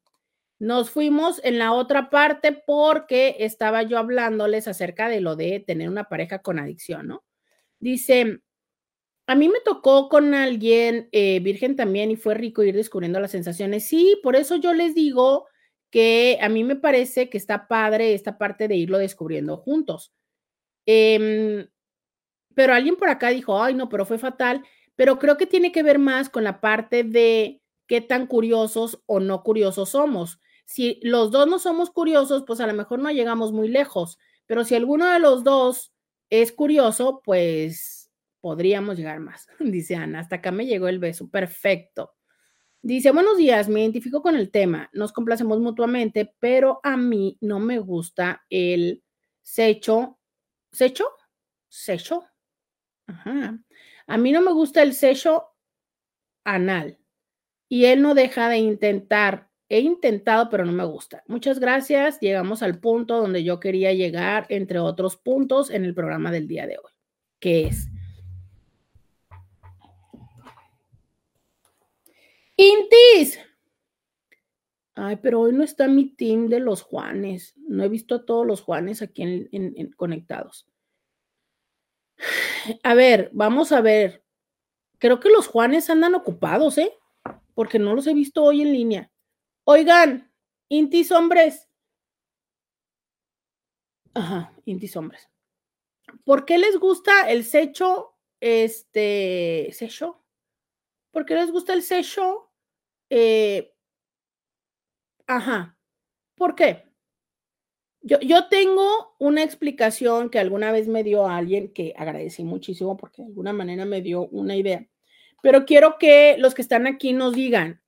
nos 0.59 0.89
fuimos 0.91 1.39
en 1.45 1.59
la 1.59 1.71
otra 1.71 2.09
parte 2.09 2.51
porque 2.67 3.37
estaba 3.39 3.83
yo 3.83 3.97
hablándoles 3.97 4.67
acerca 4.67 5.07
de 5.07 5.21
lo 5.21 5.37
de 5.37 5.63
tener 5.65 5.89
una 5.89 6.05
pareja 6.09 6.39
con 6.39 6.59
adicción, 6.59 7.07
¿no? 7.07 7.23
Dice, 7.81 8.39
a 9.27 9.35
mí 9.35 9.49
me 9.49 9.59
tocó 9.65 10.09
con 10.09 10.33
alguien 10.33 11.09
eh, 11.11 11.39
virgen 11.41 11.75
también 11.75 12.11
y 12.11 12.15
fue 12.15 12.35
rico 12.35 12.63
ir 12.63 12.75
descubriendo 12.75 13.19
las 13.19 13.31
sensaciones. 13.31 13.87
Sí, 13.87 14.19
por 14.23 14.35
eso 14.35 14.55
yo 14.55 14.73
les 14.73 14.95
digo 14.95 15.47
que 15.89 16.37
a 16.41 16.49
mí 16.49 16.63
me 16.63 16.77
parece 16.77 17.29
que 17.29 17.37
está 17.37 17.67
padre 17.67 18.13
esta 18.13 18.37
parte 18.37 18.67
de 18.69 18.75
irlo 18.77 18.97
descubriendo 18.97 19.57
juntos. 19.57 20.13
Eh, 20.85 21.67
pero 22.55 22.73
alguien 22.73 22.95
por 22.95 23.09
acá 23.09 23.29
dijo, 23.29 23.61
ay, 23.61 23.73
no, 23.73 23.89
pero 23.89 24.05
fue 24.05 24.17
fatal. 24.17 24.63
Pero 24.95 25.19
creo 25.19 25.37
que 25.37 25.47
tiene 25.47 25.71
que 25.71 25.83
ver 25.83 25.99
más 25.99 26.29
con 26.29 26.43
la 26.43 26.61
parte 26.61 27.03
de 27.03 27.61
qué 27.87 28.01
tan 28.01 28.27
curiosos 28.27 29.01
o 29.07 29.19
no 29.19 29.43
curiosos 29.43 29.89
somos 29.89 30.39
si 30.71 30.99
los 31.03 31.31
dos 31.31 31.47
no 31.47 31.59
somos 31.59 31.89
curiosos, 31.91 32.43
pues 32.47 32.61
a 32.61 32.67
lo 32.67 32.73
mejor 32.73 32.99
no 32.99 33.11
llegamos 33.11 33.51
muy 33.51 33.67
lejos, 33.67 34.17
pero 34.45 34.63
si 34.63 34.73
alguno 34.73 35.05
de 35.11 35.19
los 35.19 35.43
dos 35.43 35.91
es 36.31 36.51
curioso, 36.51 37.21
pues 37.23 38.09
podríamos 38.39 38.97
llegar 38.97 39.19
más, 39.19 39.47
dice 39.59 39.95
Ana. 39.95 40.21
Hasta 40.21 40.37
acá 40.37 40.51
me 40.51 40.65
llegó 40.65 40.87
el 40.87 40.97
beso, 40.97 41.29
perfecto. 41.29 42.15
Dice, 42.81 43.11
buenos 43.11 43.37
días, 43.37 43.69
me 43.69 43.81
identifico 43.81 44.23
con 44.23 44.35
el 44.35 44.49
tema, 44.49 44.89
nos 44.91 45.13
complacemos 45.13 45.59
mutuamente, 45.59 46.33
pero 46.39 46.79
a 46.81 46.97
mí 46.97 47.37
no 47.39 47.59
me 47.59 47.77
gusta 47.77 48.43
el 48.49 49.03
secho, 49.43 50.17
¿secho? 50.71 51.05
¿Secho? 51.69 52.25
Ajá. 53.05 53.59
A 54.07 54.17
mí 54.17 54.31
no 54.31 54.41
me 54.41 54.51
gusta 54.51 54.81
el 54.81 54.93
secho 54.93 55.45
anal 56.43 56.97
y 57.69 57.85
él 57.85 58.01
no 58.01 58.15
deja 58.15 58.49
de 58.49 58.57
intentar 58.57 59.50
He 59.73 59.79
intentado, 59.79 60.49
pero 60.49 60.65
no 60.65 60.73
me 60.73 60.83
gusta. 60.83 61.23
Muchas 61.27 61.57
gracias. 61.57 62.19
Llegamos 62.19 62.61
al 62.61 62.81
punto 62.81 63.21
donde 63.21 63.45
yo 63.45 63.61
quería 63.61 63.93
llegar, 63.93 64.45
entre 64.49 64.79
otros 64.79 65.15
puntos, 65.15 65.69
en 65.69 65.85
el 65.85 65.93
programa 65.93 66.29
del 66.29 66.45
día 66.45 66.67
de 66.67 66.77
hoy, 66.77 66.91
que 67.39 67.67
es... 67.67 67.87
Intis. 72.57 73.39
Ay, 74.93 75.15
pero 75.23 75.39
hoy 75.39 75.53
no 75.53 75.63
está 75.63 75.87
mi 75.87 76.15
team 76.15 76.49
de 76.49 76.59
los 76.59 76.81
Juanes. 76.81 77.55
No 77.55 77.85
he 77.85 77.87
visto 77.87 78.15
a 78.15 78.25
todos 78.25 78.45
los 78.45 78.59
Juanes 78.59 79.01
aquí 79.01 79.49
conectados. 79.95 80.67
A 82.83 82.93
ver, 82.93 83.29
vamos 83.31 83.71
a 83.71 83.79
ver. 83.79 84.25
Creo 84.97 85.21
que 85.21 85.29
los 85.29 85.47
Juanes 85.47 85.89
andan 85.89 86.13
ocupados, 86.13 86.77
¿eh? 86.77 86.91
Porque 87.53 87.79
no 87.79 87.95
los 87.95 88.05
he 88.07 88.13
visto 88.13 88.43
hoy 88.43 88.63
en 88.63 88.73
línea. 88.73 89.11
Oigan, 89.63 90.31
intis 90.69 91.11
hombres. 91.11 91.69
Ajá, 94.13 94.53
intis 94.65 94.95
hombres. 94.97 95.29
¿Por 96.23 96.45
qué 96.45 96.57
les 96.57 96.77
gusta 96.77 97.29
el 97.29 97.43
secho? 97.43 98.15
Este, 98.39 99.69
¿secho? 99.71 100.23
¿Por 101.11 101.25
qué 101.25 101.35
les 101.35 101.51
gusta 101.51 101.73
el 101.73 101.83
secho? 101.83 102.51
Eh, 103.09 103.73
ajá. 105.27 105.77
¿Por 106.35 106.55
qué? 106.55 106.85
Yo, 108.01 108.19
yo, 108.21 108.47
tengo 108.47 109.15
una 109.19 109.43
explicación 109.43 110.31
que 110.31 110.39
alguna 110.39 110.71
vez 110.71 110.87
me 110.87 111.03
dio 111.03 111.27
alguien 111.27 111.71
que 111.71 111.93
agradecí 111.95 112.43
muchísimo 112.43 112.97
porque 112.97 113.21
de 113.21 113.27
alguna 113.27 113.53
manera 113.53 113.85
me 113.85 114.01
dio 114.01 114.27
una 114.29 114.55
idea. 114.55 114.87
Pero 115.43 115.65
quiero 115.65 115.97
que 115.99 116.35
los 116.39 116.55
que 116.55 116.63
están 116.63 116.87
aquí 116.87 117.13
nos 117.13 117.33
digan, 117.35 117.81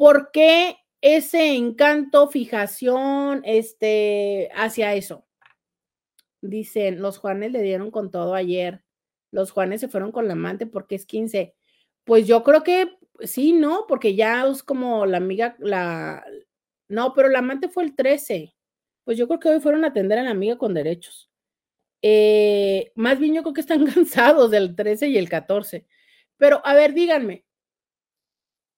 ¿por 0.00 0.30
qué 0.32 0.78
ese 1.02 1.54
encanto, 1.56 2.28
fijación, 2.28 3.42
este, 3.44 4.48
hacia 4.54 4.94
eso? 4.94 5.26
Dicen, 6.40 7.02
los 7.02 7.18
Juanes 7.18 7.52
le 7.52 7.60
dieron 7.60 7.90
con 7.90 8.10
todo 8.10 8.34
ayer. 8.34 8.82
Los 9.30 9.50
Juanes 9.50 9.82
se 9.82 9.88
fueron 9.88 10.10
con 10.10 10.26
la 10.26 10.32
amante 10.32 10.64
porque 10.64 10.94
es 10.94 11.04
15. 11.04 11.54
Pues 12.04 12.26
yo 12.26 12.42
creo 12.42 12.62
que 12.62 12.96
sí, 13.24 13.52
¿no? 13.52 13.84
Porque 13.86 14.14
ya 14.14 14.46
es 14.46 14.62
como 14.62 15.04
la 15.04 15.18
amiga, 15.18 15.54
la... 15.58 16.24
No, 16.88 17.12
pero 17.12 17.28
la 17.28 17.40
amante 17.40 17.68
fue 17.68 17.84
el 17.84 17.94
13. 17.94 18.54
Pues 19.04 19.18
yo 19.18 19.28
creo 19.28 19.38
que 19.38 19.50
hoy 19.50 19.60
fueron 19.60 19.84
a 19.84 19.88
atender 19.88 20.18
a 20.18 20.22
la 20.22 20.30
amiga 20.30 20.56
con 20.56 20.72
derechos. 20.72 21.30
Eh, 22.00 22.90
más 22.94 23.18
bien 23.18 23.34
yo 23.34 23.42
creo 23.42 23.52
que 23.52 23.60
están 23.60 23.84
cansados 23.94 24.50
del 24.50 24.74
13 24.74 25.08
y 25.08 25.18
el 25.18 25.28
14. 25.28 25.86
Pero 26.38 26.62
a 26.64 26.72
ver, 26.72 26.94
díganme, 26.94 27.44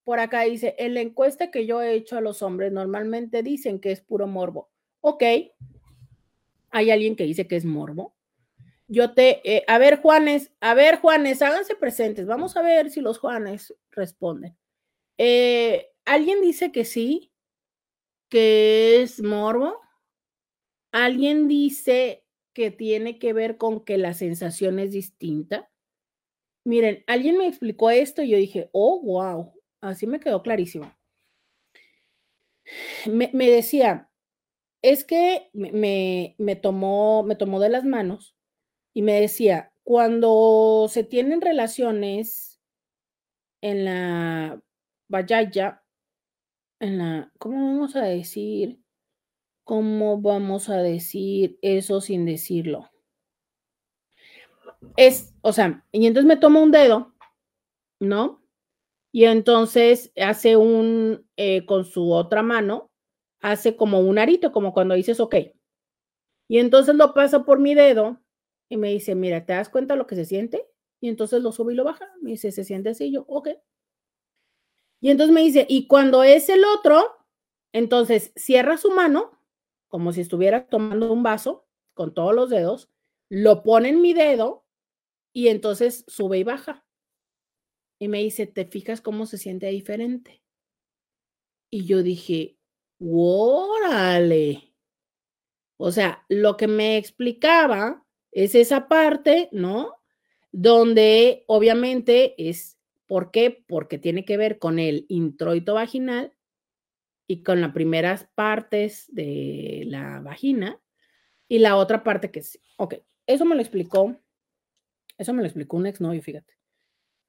por 0.04 0.20
acá 0.20 0.42
dice, 0.42 0.74
en 0.78 0.94
la 0.94 1.00
encuesta 1.00 1.50
que 1.50 1.66
yo 1.66 1.80
he 1.82 1.94
hecho 1.94 2.16
a 2.16 2.20
los 2.20 2.42
hombres 2.42 2.72
normalmente 2.72 3.42
dicen 3.42 3.80
que 3.80 3.92
es 3.92 4.00
puro 4.00 4.26
morbo. 4.26 4.70
Ok, 5.00 5.22
hay 6.70 6.90
alguien 6.90 7.16
que 7.16 7.24
dice 7.24 7.46
que 7.46 7.56
es 7.56 7.64
morbo. 7.64 8.14
Yo 8.88 9.14
te, 9.14 9.40
eh, 9.44 9.64
a 9.68 9.78
ver 9.78 10.00
Juanes, 10.00 10.52
a 10.60 10.74
ver 10.74 10.98
Juanes, 10.98 11.40
háganse 11.42 11.76
presentes. 11.76 12.26
Vamos 12.26 12.56
a 12.56 12.62
ver 12.62 12.90
si 12.90 13.00
los 13.00 13.18
Juanes 13.18 13.74
responden. 13.90 14.56
Eh, 15.18 15.88
¿Alguien 16.04 16.40
dice 16.40 16.72
que 16.72 16.84
sí? 16.84 17.32
¿Que 18.28 19.02
es 19.02 19.22
morbo? 19.22 19.82
alguien 20.92 21.48
dice 21.48 22.24
que 22.52 22.70
tiene 22.70 23.18
que 23.18 23.32
ver 23.32 23.56
con 23.56 23.84
que 23.84 23.98
la 23.98 24.14
sensación 24.14 24.78
es 24.78 24.92
distinta. 24.92 25.70
Miren, 26.64 27.02
alguien 27.06 27.38
me 27.38 27.48
explicó 27.48 27.90
esto 27.90 28.22
y 28.22 28.28
yo 28.28 28.36
dije, 28.36 28.68
oh, 28.72 29.00
wow, 29.02 29.52
así 29.82 30.06
me 30.06 30.20
quedó 30.20 30.42
clarísimo. 30.42 30.90
Me, 33.06 33.30
me 33.34 33.50
decía, 33.50 34.08
es 34.82 35.04
que 35.04 35.50
me, 35.52 36.34
me, 36.38 36.56
tomó, 36.56 37.22
me 37.22 37.36
tomó 37.36 37.60
de 37.60 37.68
las 37.68 37.84
manos 37.84 38.36
y 38.94 39.02
me 39.02 39.20
decía, 39.20 39.72
cuando 39.84 40.86
se 40.88 41.04
tienen 41.04 41.40
relaciones 41.40 42.60
en 43.60 43.84
la 43.84 44.62
vayaya, 45.08 45.82
en 46.80 46.98
la, 46.98 47.32
¿cómo 47.38 47.66
vamos 47.66 47.96
a 47.96 48.02
decir? 48.02 48.80
¿Cómo 49.64 50.20
vamos 50.20 50.68
a 50.68 50.78
decir 50.78 51.58
eso 51.62 52.00
sin 52.00 52.24
decirlo? 52.24 52.90
Es, 54.96 55.32
o 55.42 55.52
sea, 55.52 55.86
y 55.92 56.06
entonces 56.06 56.26
me 56.26 56.36
toma 56.36 56.60
un 56.60 56.72
dedo, 56.72 57.14
¿no? 58.00 58.41
Y 59.12 59.24
entonces 59.26 60.12
hace 60.16 60.56
un, 60.56 61.26
eh, 61.36 61.66
con 61.66 61.84
su 61.84 62.12
otra 62.12 62.42
mano, 62.42 62.90
hace 63.40 63.76
como 63.76 64.00
un 64.00 64.18
arito, 64.18 64.52
como 64.52 64.72
cuando 64.72 64.94
dices, 64.94 65.20
ok. 65.20 65.36
Y 66.48 66.58
entonces 66.58 66.94
lo 66.94 67.14
pasa 67.14 67.44
por 67.44 67.58
mi 67.58 67.74
dedo 67.74 68.20
y 68.68 68.76
me 68.76 68.90
dice, 68.90 69.14
mira, 69.14 69.44
¿te 69.46 69.52
das 69.52 69.68
cuenta 69.68 69.96
lo 69.96 70.06
que 70.06 70.16
se 70.16 70.24
siente? 70.24 70.66
Y 71.00 71.08
entonces 71.08 71.42
lo 71.42 71.52
sube 71.52 71.72
y 71.72 71.76
lo 71.76 71.84
baja. 71.84 72.08
Me 72.22 72.32
dice, 72.32 72.52
se 72.52 72.64
siente 72.64 72.90
así, 72.90 73.10
yo, 73.12 73.24
ok. 73.28 73.48
Y 75.00 75.10
entonces 75.10 75.34
me 75.34 75.42
dice, 75.42 75.66
y 75.68 75.86
cuando 75.88 76.22
es 76.22 76.48
el 76.48 76.64
otro, 76.64 77.02
entonces 77.72 78.32
cierra 78.36 78.76
su 78.76 78.90
mano 78.90 79.32
como 79.92 80.14
si 80.14 80.22
estuviera 80.22 80.66
tomando 80.68 81.12
un 81.12 81.22
vaso 81.22 81.66
con 81.92 82.14
todos 82.14 82.34
los 82.34 82.48
dedos, 82.48 82.88
lo 83.28 83.62
pone 83.62 83.90
en 83.90 84.00
mi 84.00 84.14
dedo 84.14 84.64
y 85.34 85.48
entonces 85.48 86.04
sube 86.08 86.38
y 86.38 86.44
baja. 86.44 86.86
Y 88.02 88.08
me 88.08 88.18
dice, 88.18 88.48
¿te 88.48 88.64
fijas 88.64 89.00
cómo 89.00 89.26
se 89.26 89.38
siente 89.38 89.68
diferente? 89.68 90.42
Y 91.70 91.84
yo 91.84 92.02
dije, 92.02 92.58
órale. 92.98 94.74
O 95.76 95.92
sea, 95.92 96.24
lo 96.28 96.56
que 96.56 96.66
me 96.66 96.96
explicaba 96.96 98.04
es 98.32 98.56
esa 98.56 98.88
parte, 98.88 99.48
¿no? 99.52 100.02
Donde 100.50 101.44
obviamente 101.46 102.34
es, 102.36 102.76
¿por 103.06 103.30
qué? 103.30 103.64
Porque 103.68 103.98
tiene 103.98 104.24
que 104.24 104.36
ver 104.36 104.58
con 104.58 104.80
el 104.80 105.06
introito 105.08 105.74
vaginal 105.74 106.34
y 107.28 107.44
con 107.44 107.60
las 107.60 107.72
primeras 107.72 108.28
partes 108.34 109.06
de 109.14 109.84
la 109.86 110.18
vagina 110.18 110.82
y 111.46 111.60
la 111.60 111.76
otra 111.76 112.02
parte 112.02 112.32
que 112.32 112.40
es, 112.40 112.60
ok, 112.78 112.96
eso 113.28 113.44
me 113.44 113.54
lo 113.54 113.60
explicó, 113.60 114.20
eso 115.18 115.32
me 115.32 115.42
lo 115.42 115.46
explicó 115.46 115.76
un 115.76 115.86
exnovio, 115.86 116.20
fíjate, 116.20 116.61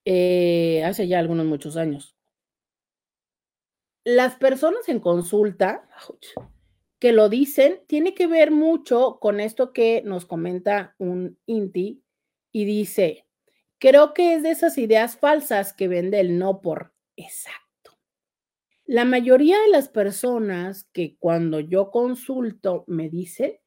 eh, 0.05 0.83
hace 0.83 1.07
ya 1.07 1.19
algunos 1.19 1.45
muchos 1.45 1.77
años. 1.77 2.15
Las 4.05 4.35
personas 4.35 4.89
en 4.89 4.99
consulta 4.99 5.87
que 6.99 7.13
lo 7.13 7.29
dicen 7.29 7.81
tiene 7.87 8.13
que 8.13 8.27
ver 8.27 8.51
mucho 8.51 9.17
con 9.19 9.39
esto 9.39 9.71
que 9.73 10.01
nos 10.05 10.25
comenta 10.25 10.95
un 10.97 11.37
INTI 11.45 12.03
y 12.51 12.65
dice, 12.65 13.25
creo 13.79 14.13
que 14.13 14.35
es 14.35 14.43
de 14.43 14.51
esas 14.51 14.77
ideas 14.77 15.17
falsas 15.17 15.73
que 15.73 15.87
vende 15.87 16.19
el 16.19 16.37
no 16.37 16.61
por 16.61 16.93
exacto 17.15 17.63
la 18.85 19.05
mayoría 19.05 19.59
de 19.61 19.69
las 19.69 19.87
personas 19.87 20.89
que 20.91 21.15
cuando 21.17 21.59
yo 21.59 21.89
consulto 21.89 22.83
me 22.87 23.09
dicen, 23.09 23.57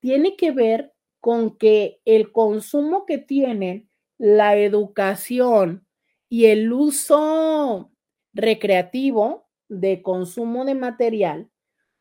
tiene 0.00 0.36
que 0.36 0.50
ver 0.52 0.92
con 1.20 1.56
que 1.56 2.00
el 2.04 2.30
consumo 2.30 3.06
que 3.06 3.18
tienen, 3.18 3.88
la 4.18 4.56
educación 4.56 5.85
y 6.28 6.46
el 6.46 6.72
uso 6.72 7.92
recreativo 8.32 9.48
de 9.68 10.02
consumo 10.02 10.64
de 10.64 10.74
material, 10.74 11.50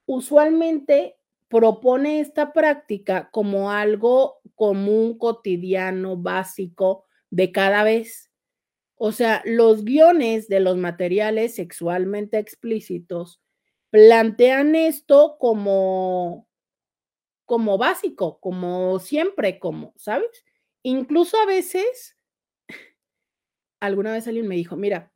usualmente 0.06 1.18
propone 1.48 2.20
esta 2.20 2.54
práctica 2.54 3.30
como 3.32 3.72
algo 3.72 4.40
común, 4.56 5.18
cotidiano, 5.18 6.18
básico 6.18 7.06
de 7.30 7.52
cada 7.52 7.84
vez. 7.84 8.32
O 8.96 9.12
sea, 9.12 9.42
los 9.46 9.84
guiones 9.84 10.48
de 10.48 10.60
los 10.60 10.78
materiales 10.78 11.56
sexualmente 11.56 12.40
explícitos 12.40 13.42
plantean 13.90 14.76
esto 14.76 15.38
como, 15.40 16.48
como 17.46 17.78
básico, 17.78 18.40
como 18.40 19.00
siempre, 19.00 19.60
como, 19.60 19.94
¿sabes? 19.98 20.46
Incluso 20.84 21.38
a 21.38 21.46
veces, 21.46 22.15
alguna 23.80 24.12
vez 24.12 24.28
alguien 24.28 24.48
me 24.48 24.56
dijo, 24.56 24.76
mira, 24.76 25.12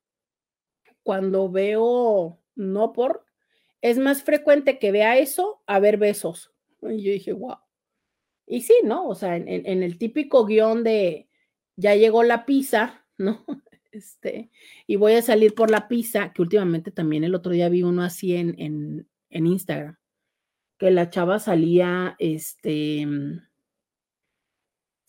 cuando 1.03 1.49
veo 1.49 2.41
no 2.55 2.93
por, 2.93 3.25
es 3.81 3.97
más 3.97 4.23
frecuente 4.23 4.79
que 4.79 4.91
vea 4.91 5.17
eso 5.17 5.61
a 5.65 5.79
ver 5.79 5.97
besos. 5.97 6.51
Y 6.81 7.01
yo 7.01 7.11
dije, 7.11 7.33
wow. 7.33 7.57
Y 8.45 8.61
sí, 8.61 8.73
¿no? 8.83 9.07
O 9.07 9.15
sea, 9.15 9.35
en, 9.35 9.47
en 9.47 9.83
el 9.83 9.97
típico 9.97 10.45
guion 10.45 10.83
de 10.83 11.29
ya 11.75 11.95
llegó 11.95 12.23
la 12.23 12.45
pizza, 12.45 13.05
¿no? 13.17 13.45
Este, 13.91 14.51
y 14.85 14.97
voy 14.97 15.13
a 15.13 15.21
salir 15.21 15.55
por 15.55 15.71
la 15.71 15.87
pizza, 15.87 16.31
que 16.33 16.41
últimamente 16.41 16.91
también 16.91 17.23
el 17.23 17.33
otro 17.33 17.51
día 17.51 17.69
vi 17.69 17.81
uno 17.83 18.03
así 18.03 18.35
en, 18.35 18.53
en, 18.59 19.09
en 19.29 19.47
Instagram, 19.47 19.97
que 20.77 20.91
la 20.91 21.09
chava 21.09 21.39
salía, 21.39 22.15
este, 22.19 23.07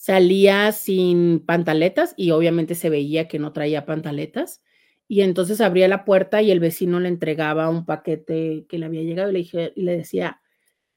salía 0.01 0.73
sin 0.73 1.41
pantaletas 1.41 2.15
y 2.17 2.31
obviamente 2.31 2.75
se 2.75 2.89
veía 2.89 3.29
que 3.29 3.39
no 3.39 3.53
traía 3.53 3.85
pantaletas. 3.85 4.63
Y 5.09 5.21
entonces 5.21 5.61
abría 5.61 5.89
la 5.89 6.07
puerta 6.07 6.41
y 6.41 6.51
el 6.51 6.59
vecino 6.59 7.01
le 7.01 7.09
entregaba 7.09 7.69
un 7.69 7.85
paquete 7.85 8.65
que 8.67 8.79
le 8.79 8.87
había 8.87 9.03
llegado 9.03 9.29
y 9.29 9.35
le, 9.35 9.39
dije, 9.41 9.73
y 9.77 9.83
le 9.83 9.99
decía, 9.99 10.41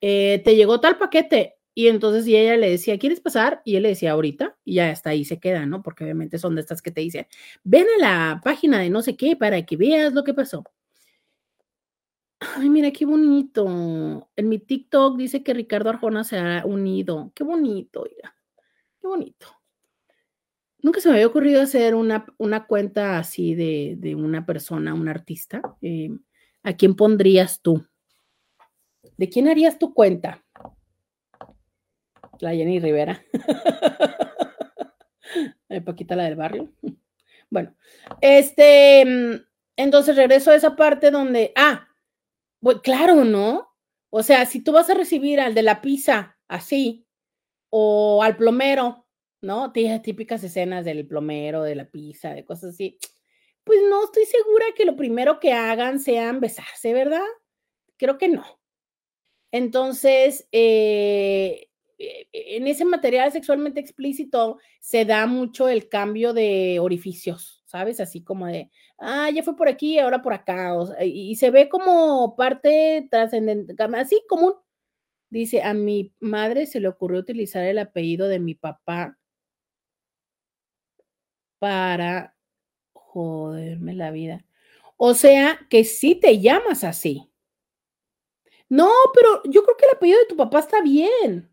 eh, 0.01 0.41
te 0.45 0.55
llegó 0.55 0.79
tal 0.79 0.97
paquete. 0.97 1.55
Y 1.75 1.87
entonces 1.87 2.25
y 2.27 2.37
ella 2.37 2.55
le 2.55 2.69
decía, 2.69 2.97
¿quieres 2.97 3.19
pasar? 3.19 3.61
Y 3.65 3.75
él 3.75 3.83
le 3.83 3.89
decía, 3.89 4.13
ahorita, 4.13 4.57
y 4.63 4.75
ya 4.75 4.89
hasta 4.91 5.09
ahí 5.09 5.25
se 5.25 5.39
queda, 5.39 5.65
¿no? 5.65 5.83
Porque 5.83 6.05
obviamente 6.05 6.39
son 6.39 6.55
de 6.55 6.61
estas 6.61 6.81
que 6.81 6.91
te 6.91 7.01
dicen, 7.01 7.27
ven 7.65 7.87
a 7.97 8.01
la 8.01 8.41
página 8.41 8.79
de 8.79 8.89
no 8.89 9.01
sé 9.01 9.17
qué 9.17 9.35
para 9.35 9.65
que 9.65 9.75
veas 9.75 10.13
lo 10.13 10.23
que 10.23 10.33
pasó. 10.33 10.63
Ay, 12.39 12.69
mira, 12.69 12.91
qué 12.91 13.05
bonito. 13.05 14.29
En 14.37 14.49
mi 14.49 14.59
TikTok 14.59 15.17
dice 15.17 15.43
que 15.43 15.53
Ricardo 15.53 15.89
Arjona 15.89 16.23
se 16.23 16.37
ha 16.37 16.63
unido. 16.65 17.33
Qué 17.35 17.43
bonito, 17.43 18.05
mira. 18.09 18.33
Qué 19.03 19.07
bonito. 19.07 19.47
Nunca 20.81 21.01
se 21.01 21.09
me 21.09 21.15
había 21.15 21.27
ocurrido 21.27 21.61
hacer 21.61 21.93
una, 21.93 22.25
una 22.37 22.67
cuenta 22.67 23.17
así 23.17 23.53
de, 23.53 23.95
de, 23.97 24.15
una 24.15 24.45
persona, 24.45 24.93
un 24.93 25.09
artista. 25.09 25.61
Eh, 25.81 26.09
¿A 26.63 26.77
quién 26.77 26.95
pondrías 26.95 27.61
tú? 27.61 27.85
¿De 29.17 29.27
quién 29.27 29.49
harías 29.49 29.77
tu 29.77 29.93
cuenta? 29.93 30.45
la 32.39 32.51
Jenny 32.51 32.79
Rivera. 32.79 33.21
Paquita 35.85 36.15
la 36.15 36.23
del 36.23 36.37
barrio. 36.37 36.71
Bueno, 37.49 37.75
este, 38.21 39.03
mm, 39.05 39.45
entonces 39.75 40.15
regreso 40.15 40.51
a 40.51 40.55
esa 40.55 40.77
parte 40.77 41.11
donde, 41.11 41.51
ah, 41.57 41.89
claro, 42.81 43.25
¿no? 43.25 43.67
O 44.09 44.23
sea, 44.23 44.45
si 44.45 44.63
tú 44.63 44.71
vas 44.71 44.89
a 44.89 44.93
recibir 44.93 45.41
al 45.41 45.53
de 45.53 45.63
la 45.63 45.81
pizza 45.81 46.37
así, 46.47 47.02
o 47.75 48.21
al 48.21 48.37
plomero, 48.37 49.07
¿no? 49.41 49.71
Típicas 49.71 50.43
escenas 50.43 50.85
del 50.85 51.07
plomero, 51.07 51.63
de 51.63 51.73
la 51.73 51.89
pizza, 51.89 52.29
de 52.29 52.45
cosas 52.45 52.75
así. 52.75 52.99
Pues 53.63 53.79
no 53.89 54.03
estoy 54.03 54.25
segura 54.25 54.65
que 54.75 54.85
lo 54.85 54.95
primero 54.95 55.39
que 55.39 55.53
hagan 55.53 55.99
sean 55.99 56.39
besarse, 56.39 56.93
¿verdad? 56.93 57.25
Creo 57.97 58.19
que 58.19 58.27
no. 58.27 58.43
Entonces, 59.51 60.47
eh, 60.51 61.67
eh, 61.97 62.27
en 62.31 62.67
ese 62.67 62.85
material 62.85 63.31
sexualmente 63.31 63.79
explícito 63.79 64.59
se 64.79 65.05
da 65.05 65.25
mucho 65.25 65.67
el 65.67 65.89
cambio 65.89 66.33
de 66.33 66.77
orificios, 66.79 67.63
¿sabes? 67.65 67.99
Así 67.99 68.23
como 68.23 68.45
de, 68.45 68.69
ah, 68.99 69.31
ya 69.31 69.41
fue 69.41 69.55
por 69.55 69.67
aquí, 69.67 69.97
ahora 69.97 70.21
por 70.21 70.33
acá, 70.33 70.75
y, 71.03 71.35
se 71.37 71.49
ve 71.49 71.69
como 71.69 72.35
parte 72.35 73.07
trascendente, 73.09 73.73
así 73.95 74.21
común. 74.29 74.53
Dice, 75.33 75.63
a 75.63 75.73
mi 75.73 76.13
madre 76.19 76.67
se 76.67 76.79
le 76.79 76.87
ocurrió 76.87 77.19
utilizar 77.19 77.63
el 77.63 77.79
apellido 77.79 78.27
de 78.27 78.37
mi 78.37 78.53
papá 78.53 79.17
para 81.57 82.35
joderme 82.93 83.95
la 83.95 84.11
vida. 84.11 84.45
O 84.95 85.15
sea, 85.15 85.59
que 85.71 85.85
sí 85.85 86.13
te 86.13 86.39
llamas 86.39 86.83
así. 86.83 87.31
No, 88.69 88.91
pero 89.15 89.41
yo 89.45 89.63
creo 89.63 89.75
que 89.75 89.85
el 89.85 89.95
apellido 89.95 90.19
de 90.19 90.27
tu 90.27 90.37
papá 90.37 90.59
está 90.59 90.83
bien. 90.83 91.49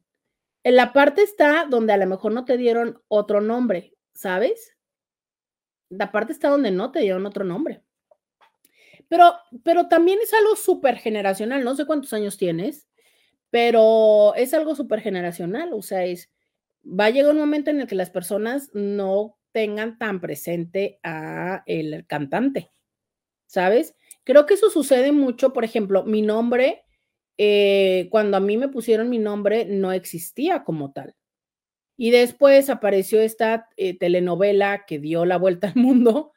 En 0.62 0.76
la 0.76 0.92
parte 0.92 1.22
está 1.22 1.64
donde 1.64 1.94
a 1.94 1.96
lo 1.96 2.06
mejor 2.06 2.32
no 2.32 2.44
te 2.44 2.58
dieron 2.58 3.02
otro 3.08 3.40
nombre, 3.40 3.94
¿sabes? 4.12 4.76
La 5.88 6.12
parte 6.12 6.34
está 6.34 6.50
donde 6.50 6.70
no 6.70 6.92
te 6.92 7.00
dieron 7.00 7.24
otro 7.24 7.44
nombre. 7.44 7.82
Pero, 9.08 9.36
pero 9.64 9.88
también 9.88 10.18
es 10.22 10.34
algo 10.34 10.54
súper 10.54 10.98
generacional. 10.98 11.64
No 11.64 11.74
sé 11.74 11.86
cuántos 11.86 12.12
años 12.12 12.36
tienes, 12.36 12.89
pero 13.50 14.34
es 14.36 14.54
algo 14.54 14.74
súper 14.74 15.00
generacional, 15.00 15.72
o 15.72 15.82
sea, 15.82 16.04
es, 16.04 16.30
va 16.84 17.06
a 17.06 17.10
llegar 17.10 17.32
un 17.32 17.40
momento 17.40 17.70
en 17.70 17.80
el 17.80 17.86
que 17.86 17.94
las 17.94 18.10
personas 18.10 18.70
no 18.72 19.38
tengan 19.52 19.98
tan 19.98 20.20
presente 20.20 21.00
a 21.02 21.62
el 21.66 22.06
cantante, 22.06 22.70
¿sabes? 23.46 23.94
Creo 24.24 24.46
que 24.46 24.54
eso 24.54 24.70
sucede 24.70 25.12
mucho, 25.12 25.52
por 25.52 25.64
ejemplo, 25.64 26.04
mi 26.04 26.22
nombre, 26.22 26.84
eh, 27.38 28.08
cuando 28.10 28.36
a 28.36 28.40
mí 28.40 28.56
me 28.56 28.68
pusieron 28.68 29.08
mi 29.08 29.18
nombre, 29.18 29.64
no 29.64 29.92
existía 29.92 30.62
como 30.62 30.92
tal. 30.92 31.16
Y 31.96 32.10
después 32.12 32.70
apareció 32.70 33.20
esta 33.20 33.68
eh, 33.76 33.98
telenovela 33.98 34.84
que 34.86 34.98
dio 34.98 35.24
la 35.24 35.36
vuelta 35.36 35.68
al 35.68 35.76
mundo 35.76 36.32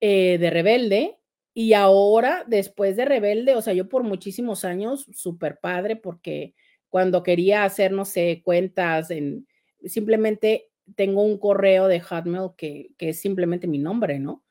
eh, 0.00 0.38
de 0.38 0.50
Rebelde. 0.50 1.19
Y 1.52 1.72
ahora, 1.72 2.44
después 2.46 2.96
de 2.96 3.04
Rebelde, 3.04 3.56
o 3.56 3.62
sea, 3.62 3.72
yo 3.72 3.88
por 3.88 4.02
muchísimos 4.04 4.64
años, 4.64 5.06
súper 5.12 5.58
padre, 5.60 5.96
porque 5.96 6.54
cuando 6.88 7.22
quería 7.22 7.64
hacer, 7.64 7.92
no 7.92 8.04
sé, 8.04 8.42
cuentas 8.44 9.10
en, 9.10 9.46
simplemente 9.84 10.70
tengo 10.96 11.22
un 11.22 11.38
correo 11.38 11.88
de 11.88 12.00
Hotmail 12.00 12.50
que, 12.56 12.90
que 12.96 13.10
es 13.10 13.20
simplemente 13.20 13.66
mi 13.66 13.78
nombre, 13.78 14.18
¿no? 14.18 14.44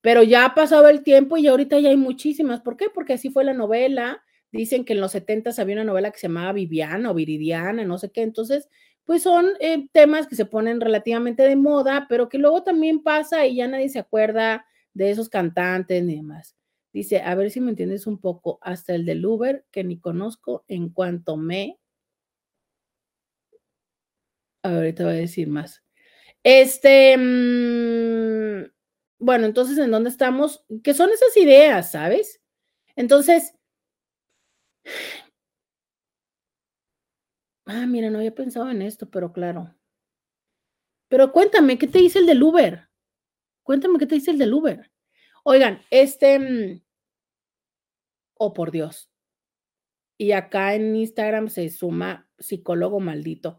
Pero 0.00 0.22
ya 0.22 0.44
ha 0.44 0.54
pasado 0.54 0.88
el 0.88 1.02
tiempo 1.02 1.38
y 1.38 1.46
ahorita 1.46 1.78
ya 1.78 1.88
hay 1.88 1.96
muchísimas. 1.96 2.60
¿Por 2.60 2.76
qué? 2.76 2.86
Porque 2.92 3.14
así 3.14 3.30
fue 3.30 3.42
la 3.42 3.54
novela. 3.54 4.22
Dicen 4.52 4.84
que 4.84 4.92
en 4.92 5.00
los 5.00 5.12
70 5.12 5.50
había 5.56 5.76
una 5.76 5.84
novela 5.84 6.10
que 6.10 6.18
se 6.18 6.28
llamaba 6.28 6.52
Viviana 6.52 7.10
o 7.10 7.14
Viridiana, 7.14 7.84
no 7.84 7.96
sé 7.96 8.12
qué. 8.12 8.20
Entonces, 8.20 8.68
pues 9.04 9.22
son 9.22 9.46
eh, 9.60 9.88
temas 9.92 10.26
que 10.26 10.36
se 10.36 10.44
ponen 10.44 10.80
relativamente 10.80 11.42
de 11.42 11.56
moda, 11.56 12.06
pero 12.08 12.28
que 12.28 12.38
luego 12.38 12.62
también 12.62 13.02
pasa 13.02 13.46
y 13.46 13.56
ya 13.56 13.66
nadie 13.66 13.88
se 13.88 13.98
acuerda 13.98 14.66
de 14.94 15.10
esos 15.10 15.28
cantantes 15.28 16.02
ni 16.04 16.16
demás. 16.16 16.56
Dice, 16.92 17.20
a 17.20 17.34
ver 17.34 17.50
si 17.50 17.60
me 17.60 17.70
entiendes 17.70 18.06
un 18.06 18.18
poco, 18.20 18.58
hasta 18.62 18.94
el 18.94 19.04
del 19.04 19.26
Uber, 19.26 19.66
que 19.72 19.84
ni 19.84 19.98
conozco, 19.98 20.64
en 20.68 20.90
cuanto 20.90 21.36
me... 21.36 21.78
Ahorita 24.62 25.04
voy 25.04 25.12
a 25.14 25.16
decir 25.16 25.48
más. 25.48 25.82
Este, 26.44 27.16
mm, 27.18 28.70
bueno, 29.18 29.46
entonces, 29.46 29.78
¿en 29.78 29.90
dónde 29.90 30.10
estamos? 30.10 30.64
¿Qué 30.82 30.94
son 30.94 31.10
esas 31.10 31.36
ideas, 31.36 31.92
sabes? 31.92 32.40
Entonces, 32.96 33.54
ah, 37.66 37.86
mira, 37.86 38.10
no 38.10 38.18
había 38.18 38.34
pensado 38.34 38.70
en 38.70 38.82
esto, 38.82 39.10
pero 39.10 39.32
claro. 39.32 39.74
Pero 41.08 41.32
cuéntame, 41.32 41.78
¿qué 41.78 41.86
te 41.86 41.98
dice 41.98 42.18
el 42.18 42.26
del 42.26 42.42
Uber? 42.42 42.88
Cuéntame, 43.64 43.98
¿qué 43.98 44.06
te 44.06 44.14
dice 44.14 44.30
el 44.30 44.38
del 44.38 44.54
Uber? 44.54 44.90
Oigan, 45.42 45.80
este, 45.90 46.38
mm, 46.38 46.80
oh 48.34 48.52
por 48.52 48.70
Dios. 48.70 49.10
Y 50.16 50.32
acá 50.32 50.74
en 50.74 50.94
Instagram 50.94 51.48
se 51.48 51.68
suma 51.70 52.28
psicólogo 52.38 53.00
maldito. 53.00 53.58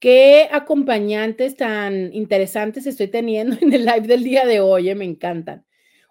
Qué 0.00 0.48
acompañantes 0.50 1.56
tan 1.56 2.12
interesantes 2.12 2.86
estoy 2.86 3.08
teniendo 3.08 3.56
en 3.60 3.72
el 3.72 3.84
live 3.84 4.06
del 4.06 4.24
día 4.24 4.46
de 4.46 4.60
hoy, 4.60 4.90
eh, 4.90 4.94
me 4.94 5.04
encantan. 5.04 5.64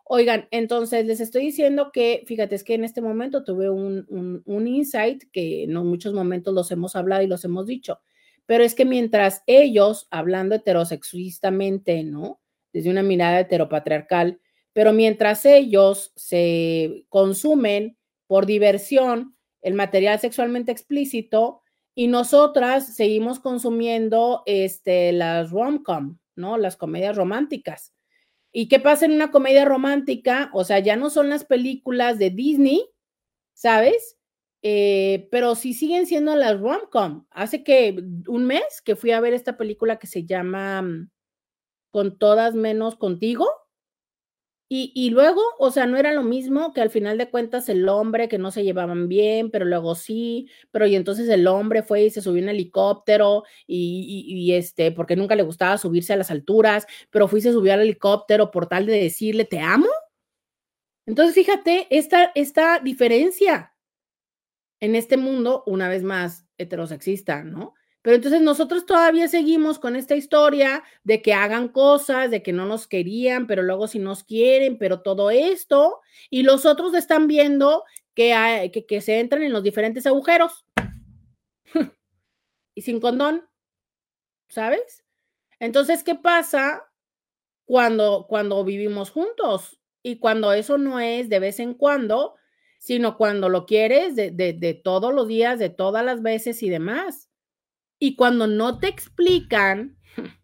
Oigan, 0.05 0.47
entonces 0.51 1.05
les 1.05 1.19
estoy 1.19 1.45
diciendo 1.45 1.91
que, 1.93 2.23
fíjate, 2.25 2.55
es 2.55 2.63
que 2.63 2.73
en 2.73 2.83
este 2.83 3.01
momento 3.01 3.43
tuve 3.43 3.69
un, 3.69 4.05
un, 4.45 4.67
insight 4.67 5.23
que 5.31 5.63
en 5.65 5.73
muchos 5.75 6.13
momentos 6.13 6.53
los 6.53 6.71
hemos 6.71 6.95
hablado 6.95 7.21
y 7.21 7.27
los 7.27 7.45
hemos 7.45 7.67
dicho, 7.67 7.99
pero 8.47 8.63
es 8.63 8.73
que 8.73 8.85
mientras 8.85 9.43
ellos, 9.45 10.07
hablando 10.09 10.55
heterosexualistamente, 10.55 12.03
¿no? 12.03 12.39
Desde 12.73 12.89
una 12.89 13.03
mirada 13.03 13.39
heteropatriarcal, 13.39 14.39
pero 14.73 14.93
mientras 14.93 15.45
ellos 15.45 16.13
se 16.15 17.05
consumen 17.09 17.97
por 18.27 18.45
diversión 18.45 19.35
el 19.61 19.73
material 19.73 20.19
sexualmente 20.19 20.71
explícito, 20.71 21.61
y 21.99 22.07
nosotras 22.07 22.95
seguimos 22.95 23.41
consumiendo 23.41 24.43
este, 24.45 25.11
las 25.11 25.51
rom-com, 25.51 26.17
¿no? 26.37 26.57
Las 26.57 26.77
comedias 26.77 27.17
románticas. 27.17 27.93
¿Y 28.53 28.69
qué 28.69 28.79
pasa 28.79 29.05
en 29.05 29.11
una 29.11 29.31
comedia 29.31 29.65
romántica? 29.65 30.49
O 30.53 30.63
sea, 30.63 30.79
ya 30.79 30.95
no 30.95 31.09
son 31.09 31.29
las 31.29 31.43
películas 31.43 32.17
de 32.17 32.29
Disney, 32.29 32.89
¿sabes? 33.53 34.17
Eh, 34.61 35.27
pero 35.29 35.55
sí 35.55 35.73
siguen 35.73 36.05
siendo 36.07 36.37
las 36.37 36.57
rom-com. 36.57 37.25
Hace 37.31 37.65
que 37.65 38.01
un 38.29 38.45
mes 38.45 38.81
que 38.85 38.95
fui 38.95 39.11
a 39.11 39.19
ver 39.19 39.33
esta 39.33 39.57
película 39.57 39.99
que 39.99 40.07
se 40.07 40.25
llama 40.25 40.81
mm, 40.81 41.09
Con 41.91 42.17
todas 42.17 42.55
menos 42.55 42.95
contigo, 42.95 43.47
y, 44.71 45.09
luego, 45.09 45.41
o 45.57 45.71
sea, 45.71 45.87
no 45.87 45.97
era 45.97 46.13
lo 46.13 46.21
mismo 46.21 46.73
que 46.73 46.81
al 46.81 46.91
final 46.91 47.17
de 47.17 47.31
cuentas 47.31 47.69
el 47.69 47.89
hombre 47.89 48.29
que 48.29 48.37
no 48.37 48.51
se 48.51 48.63
llevaban 48.63 49.07
bien, 49.07 49.49
pero 49.49 49.65
luego 49.65 49.95
sí, 49.95 50.47
pero 50.69 50.85
y 50.85 50.95
entonces 50.95 51.27
el 51.27 51.47
hombre 51.47 51.81
fue 51.81 52.03
y 52.03 52.11
se 52.11 52.21
subió 52.21 52.43
en 52.43 52.49
helicóptero 52.49 53.45
y, 53.65 54.25
y, 54.27 54.53
este, 54.53 54.91
porque 54.91 55.15
nunca 55.15 55.35
le 55.35 55.41
gustaba 55.41 55.79
subirse 55.79 56.13
a 56.13 56.17
las 56.17 56.29
alturas, 56.29 56.85
pero 57.09 57.27
fue 57.27 57.39
y 57.39 57.41
se 57.41 57.51
subió 57.51 57.73
al 57.73 57.81
helicóptero 57.81 58.51
por 58.51 58.67
tal 58.67 58.85
de 58.85 59.01
decirle 59.01 59.43
te 59.45 59.59
amo. 59.59 59.87
Entonces, 61.07 61.33
fíjate 61.33 61.87
esta, 61.89 62.31
esta 62.35 62.79
diferencia 62.79 63.73
en 64.79 64.95
este 64.95 65.17
mundo, 65.17 65.63
una 65.65 65.89
vez 65.89 66.03
más, 66.03 66.45
heterosexista, 66.59 67.43
¿no? 67.43 67.73
Pero 68.09 68.15
entonces 68.15 68.41
nosotros 68.41 68.87
todavía 68.87 69.27
seguimos 69.27 69.77
con 69.77 69.95
esta 69.95 70.15
historia 70.15 70.83
de 71.03 71.21
que 71.21 71.35
hagan 71.35 71.67
cosas, 71.67 72.31
de 72.31 72.41
que 72.41 72.51
no 72.51 72.65
nos 72.65 72.87
querían, 72.87 73.45
pero 73.45 73.61
luego 73.61 73.87
si 73.87 73.99
nos 73.99 74.23
quieren, 74.23 74.79
pero 74.79 75.01
todo 75.01 75.29
esto, 75.29 75.99
y 76.31 76.41
los 76.41 76.65
otros 76.65 76.95
están 76.95 77.27
viendo 77.27 77.83
que, 78.15 78.71
que, 78.87 79.01
se 79.01 79.19
entran 79.19 79.43
en 79.43 79.53
los 79.53 79.61
diferentes 79.61 80.07
agujeros 80.07 80.65
y 82.73 82.81
sin 82.81 82.99
condón, 82.99 83.47
¿sabes? 84.47 85.05
Entonces, 85.59 86.01
¿qué 86.03 86.15
pasa 86.15 86.89
cuando, 87.65 88.25
cuando 88.27 88.65
vivimos 88.65 89.11
juntos? 89.11 89.79
Y 90.01 90.17
cuando 90.17 90.51
eso 90.51 90.79
no 90.79 90.99
es 90.99 91.29
de 91.29 91.37
vez 91.37 91.59
en 91.59 91.75
cuando, 91.75 92.37
sino 92.79 93.17
cuando 93.17 93.49
lo 93.49 93.67
quieres 93.67 94.15
de, 94.15 94.31
de, 94.31 94.53
de 94.53 94.73
todos 94.73 95.13
los 95.13 95.27
días, 95.27 95.59
de 95.59 95.69
todas 95.69 96.03
las 96.03 96.23
veces 96.23 96.63
y 96.63 96.71
demás. 96.71 97.28
Y 97.99 98.15
cuando 98.15 98.47
no 98.47 98.79
te 98.79 98.87
explican 98.87 99.97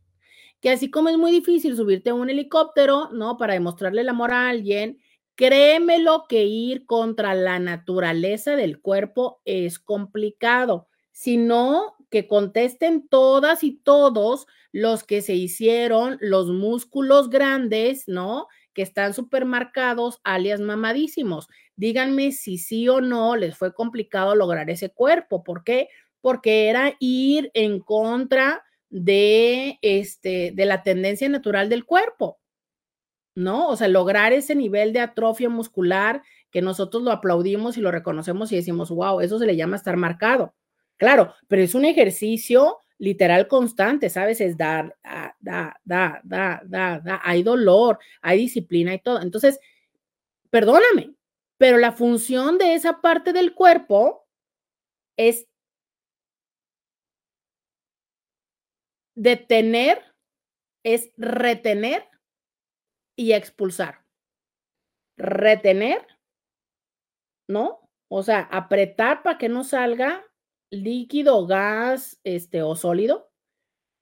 que 0.61 0.69
así 0.69 0.91
como 0.91 1.09
es 1.09 1.17
muy 1.17 1.31
difícil 1.31 1.75
subirte 1.75 2.09
a 2.09 2.13
un 2.13 2.29
helicóptero, 2.29 3.09
¿no? 3.11 3.37
Para 3.37 3.53
demostrarle 3.53 4.01
el 4.01 4.09
amor 4.09 4.31
a 4.31 4.49
alguien, 4.49 4.99
créemelo 5.35 6.25
que 6.27 6.43
ir 6.45 6.85
contra 6.85 7.33
la 7.33 7.59
naturaleza 7.59 8.57
del 8.57 8.81
cuerpo 8.81 9.41
es 9.45 9.79
complicado. 9.79 10.89
Sino 11.11 11.95
que 12.09 12.27
contesten 12.27 13.07
todas 13.07 13.63
y 13.63 13.77
todos 13.77 14.47
los 14.73 15.05
que 15.05 15.21
se 15.21 15.33
hicieron 15.33 16.17
los 16.19 16.47
músculos 16.47 17.29
grandes, 17.29 18.09
¿no? 18.09 18.47
Que 18.73 18.81
están 18.81 19.13
supermarcados, 19.13 20.19
alias 20.25 20.59
mamadísimos. 20.59 21.47
Díganme 21.77 22.33
si 22.33 22.57
sí 22.57 22.89
o 22.89 22.99
no 22.99 23.37
les 23.37 23.57
fue 23.57 23.73
complicado 23.73 24.35
lograr 24.35 24.69
ese 24.69 24.89
cuerpo. 24.89 25.41
¿Por 25.43 25.63
qué? 25.63 25.87
porque 25.87 25.89
era 26.43 26.95
ir 26.99 27.51
en 27.53 27.79
contra 27.79 28.63
de, 28.89 29.77
este, 29.81 30.51
de 30.53 30.65
la 30.65 30.83
tendencia 30.83 31.29
natural 31.29 31.69
del 31.69 31.85
cuerpo, 31.85 32.39
¿no? 33.35 33.67
O 33.69 33.75
sea, 33.75 33.87
lograr 33.87 34.33
ese 34.33 34.55
nivel 34.55 34.93
de 34.93 35.01
atrofia 35.01 35.49
muscular 35.49 36.23
que 36.51 36.61
nosotros 36.61 37.03
lo 37.03 37.11
aplaudimos 37.11 37.77
y 37.77 37.81
lo 37.81 37.91
reconocemos 37.91 38.51
y 38.51 38.55
decimos, 38.55 38.89
wow, 38.89 39.19
eso 39.19 39.37
se 39.37 39.45
le 39.45 39.55
llama 39.55 39.75
estar 39.75 39.97
marcado. 39.97 40.55
Claro, 40.97 41.33
pero 41.47 41.61
es 41.61 41.75
un 41.75 41.85
ejercicio 41.85 42.79
literal 42.97 43.47
constante, 43.47 44.09
¿sabes? 44.09 44.39
Es 44.39 44.55
dar, 44.55 44.95
da, 45.03 45.35
da, 45.41 45.81
da, 45.83 46.21
da, 46.23 46.61
da, 46.65 46.99
da. 46.99 47.21
Hay 47.23 47.43
dolor, 47.43 47.99
hay 48.21 48.37
disciplina 48.37 48.93
y 48.93 48.99
todo. 48.99 49.21
Entonces, 49.21 49.59
perdóname, 50.49 51.13
pero 51.57 51.77
la 51.77 51.91
función 51.91 52.57
de 52.57 52.73
esa 52.73 53.01
parte 53.01 53.33
del 53.33 53.53
cuerpo 53.53 54.25
es 55.17 55.45
Detener 59.15 60.03
es 60.83 61.11
retener 61.17 62.07
y 63.17 63.31
expulsar. 63.33 64.05
Retener, 65.17 66.05
¿no? 67.47 67.89
O 68.09 68.23
sea, 68.23 68.41
apretar 68.51 69.23
para 69.23 69.37
que 69.37 69.49
no 69.49 69.63
salga 69.63 70.23
líquido, 70.69 71.47
gas, 71.47 72.19
este 72.23 72.61
o 72.61 72.75
sólido 72.75 73.31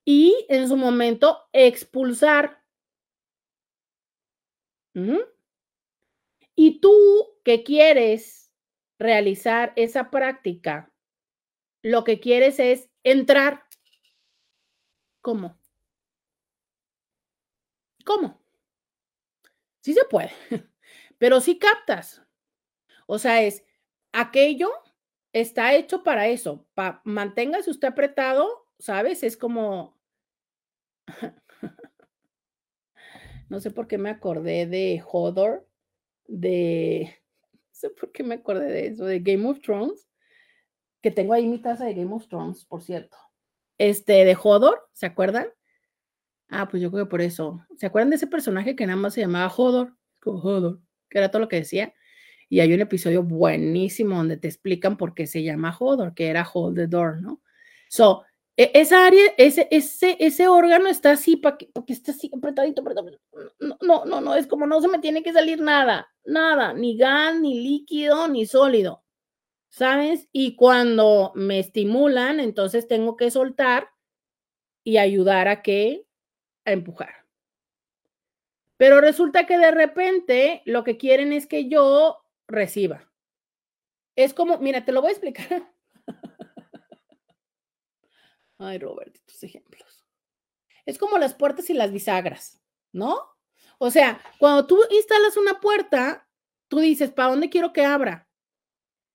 y 0.06 0.46
en 0.50 0.68
su 0.68 0.76
momento 0.76 1.48
expulsar. 1.54 2.62
Y 6.56 6.80
tú 6.80 6.94
que 7.44 7.64
quieres 7.64 8.52
realizar 9.00 9.74
esa 9.76 10.12
práctica, 10.12 10.92
lo 11.84 12.04
que 12.04 12.20
quieres 12.20 12.60
es 12.60 12.90
entrar. 13.04 13.63
¿Cómo? 15.24 15.58
¿Cómo? 18.06 18.40
Sí 19.82 19.94
se 19.94 20.06
puede, 20.06 20.32
pero 21.18 21.42
sí 21.42 21.58
captas. 21.58 22.22
O 23.08 23.18
sea, 23.18 23.42
es 23.42 23.64
aquello 24.12 24.70
está 25.34 25.74
hecho 25.76 26.04
para 26.04 26.28
eso. 26.28 26.66
Pa, 26.76 27.02
manténgase 27.04 27.72
usted 27.72 27.88
apretado, 27.90 28.68
¿sabes? 28.80 29.24
Es 29.24 29.36
como. 29.36 29.98
no 33.50 33.60
sé 33.60 33.72
por 33.72 33.88
qué 33.88 33.98
me 33.98 34.12
acordé 34.12 34.68
de 34.68 35.04
Hodor, 35.12 35.68
de. 36.28 37.16
No 37.74 37.90
sé 37.90 37.90
por 37.90 38.12
qué 38.14 38.24
me 38.24 38.36
acordé 38.36 38.72
de 38.72 38.88
eso, 38.88 39.04
de 39.04 39.20
Game 39.20 39.46
of 39.50 39.60
Thrones, 39.60 40.08
que 41.02 41.12
tengo 41.12 41.34
ahí 41.34 41.48
mi 41.48 41.58
taza 41.58 41.86
de 41.86 41.96
Game 41.96 42.14
of 42.14 42.28
Thrones, 42.28 42.64
por 42.64 42.82
cierto. 42.82 43.18
Este, 43.84 44.24
de 44.24 44.38
Hodor, 44.42 44.88
¿se 44.94 45.06
acuerdan? 45.06 45.48
Ah, 46.48 46.70
pues 46.70 46.82
yo 46.82 46.90
creo 46.90 47.04
que 47.04 47.10
por 47.10 47.22
eso. 47.22 47.66
¿Se 47.76 47.86
acuerdan 47.86 48.12
de 48.12 48.16
ese 48.16 48.28
personaje 48.28 48.78
que 48.78 48.86
nada 48.86 48.96
más 48.96 49.14
se 49.14 49.20
llamaba 49.20 49.54
Hodor? 49.54 49.98
Hodor, 50.24 50.80
que 51.10 51.18
era 51.18 51.30
todo 51.30 51.42
lo 51.42 51.50
que 51.50 51.58
decía. 51.58 51.94
Y 52.48 52.62
hay 52.62 52.74
un 52.74 52.80
episodio 52.80 53.24
buenísimo 53.24 54.16
donde 54.16 54.38
te 54.38 54.48
explican 54.48 54.96
por 54.96 55.14
qué 55.14 55.28
se 55.28 55.44
llama 55.44 55.76
Hodor, 55.78 56.14
que 56.14 56.28
era 56.28 56.48
Hold 56.50 56.78
the 56.78 56.88
Door, 56.88 57.22
¿no? 57.22 57.42
So, 57.90 58.24
e, 58.56 58.72
esa 58.74 59.06
área, 59.06 59.34
ese, 59.38 59.68
ese, 59.70 60.16
ese 60.18 60.48
órgano 60.48 60.88
está 60.88 61.12
así 61.12 61.42
que, 61.60 61.70
porque 61.74 61.92
está 61.92 62.14
así 62.14 62.32
apretadito, 62.34 62.84
apretadito. 62.84 63.20
No, 63.60 63.78
no, 63.82 64.06
no, 64.06 64.22
no, 64.22 64.36
es 64.36 64.48
como 64.48 64.66
no 64.66 64.80
se 64.80 64.88
me 64.88 65.00
tiene 65.00 65.24
que 65.24 65.34
salir 65.34 65.60
nada, 65.60 66.08
nada, 66.24 66.74
ni 66.74 66.96
gas, 66.96 67.38
ni 67.38 67.60
líquido, 67.60 68.30
ni 68.30 68.46
sólido, 68.46 69.03
¿sabes? 69.74 70.30
Y 70.32 70.56
cuando 70.56 71.32
me 71.34 71.58
estimulan, 71.58 72.40
entonces 72.40 72.88
tengo 72.88 73.18
que 73.18 73.32
soltar 73.32 73.90
y 74.84 74.98
ayudar 74.98 75.48
a 75.48 75.64
que, 75.64 76.06
a 76.64 76.74
empujar. 76.74 77.26
Pero 78.78 79.02
resulta 79.02 79.48
que 79.48 79.58
de 79.58 79.72
repente 79.72 80.62
lo 80.66 80.84
que 80.84 80.98
quieren 80.98 81.34
es 81.34 81.48
que 81.48 81.70
yo 81.70 82.24
reciba. 82.48 83.12
Es 84.16 84.36
como, 84.36 84.60
mira, 84.60 84.86
te 84.86 84.92
lo 84.92 85.02
voy 85.02 85.10
a 85.10 85.14
explicar. 85.14 85.74
Ay, 88.60 88.78
Robert, 88.78 89.18
tus 89.26 89.42
ejemplos. 89.42 90.06
Es 90.86 91.00
como 91.00 91.18
las 91.18 91.34
puertas 91.34 91.72
y 91.72 91.74
las 91.74 91.92
bisagras, 91.92 92.62
¿no? 92.92 93.18
O 93.80 93.90
sea, 93.90 94.22
cuando 94.38 94.68
tú 94.68 94.80
instalas 94.92 95.36
una 95.36 95.60
puerta, 95.60 96.30
tú 96.68 96.78
dices, 96.80 97.12
¿para 97.12 97.30
dónde 97.30 97.50
quiero 97.50 97.74
que 97.74 97.84
abra? 97.84 98.30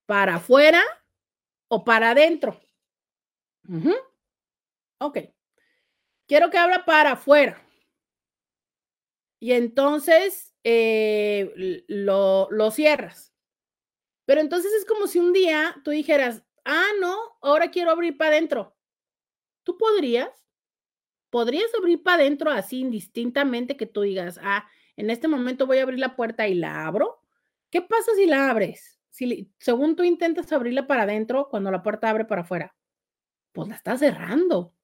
¿Para 0.08 0.36
afuera 0.36 0.82
o 1.68 1.84
para 1.84 2.12
adentro? 2.12 2.58
Ok. 5.00 5.18
Quiero 6.26 6.48
que 6.48 6.56
abra 6.56 6.86
para 6.86 7.12
afuera. 7.12 7.62
Y 9.38 9.52
entonces 9.52 10.54
eh, 10.64 11.84
lo, 11.88 12.48
lo 12.50 12.70
cierras. 12.70 13.34
Pero 14.24 14.40
entonces 14.40 14.72
es 14.72 14.86
como 14.86 15.06
si 15.08 15.18
un 15.18 15.34
día 15.34 15.76
tú 15.84 15.90
dijeras, 15.90 16.42
ah, 16.64 16.88
no, 17.00 17.14
ahora 17.42 17.70
quiero 17.70 17.90
abrir 17.90 18.16
para 18.16 18.30
adentro. 18.30 18.74
¿Tú 19.62 19.76
podrías? 19.76 20.30
¿Podrías 21.28 21.74
abrir 21.74 22.02
para 22.02 22.22
adentro 22.22 22.50
así 22.50 22.80
indistintamente 22.80 23.76
que 23.76 23.84
tú 23.84 24.00
digas, 24.00 24.40
ah, 24.42 24.66
en 24.96 25.10
este 25.10 25.28
momento 25.28 25.66
voy 25.66 25.80
a 25.80 25.82
abrir 25.82 25.98
la 25.98 26.16
puerta 26.16 26.48
y 26.48 26.54
la 26.54 26.86
abro? 26.86 27.20
¿Qué 27.68 27.82
pasa 27.82 28.14
si 28.14 28.24
la 28.24 28.48
abres? 28.48 28.97
Según 29.58 29.96
tú 29.96 30.04
intentas 30.04 30.52
abrirla 30.52 30.86
para 30.86 31.02
adentro, 31.02 31.48
cuando 31.50 31.70
la 31.70 31.82
puerta 31.82 32.10
abre 32.10 32.24
para 32.24 32.42
afuera, 32.42 32.74
pues 33.52 33.68
la 33.68 33.76
estás 33.76 34.00
cerrando, 34.00 34.74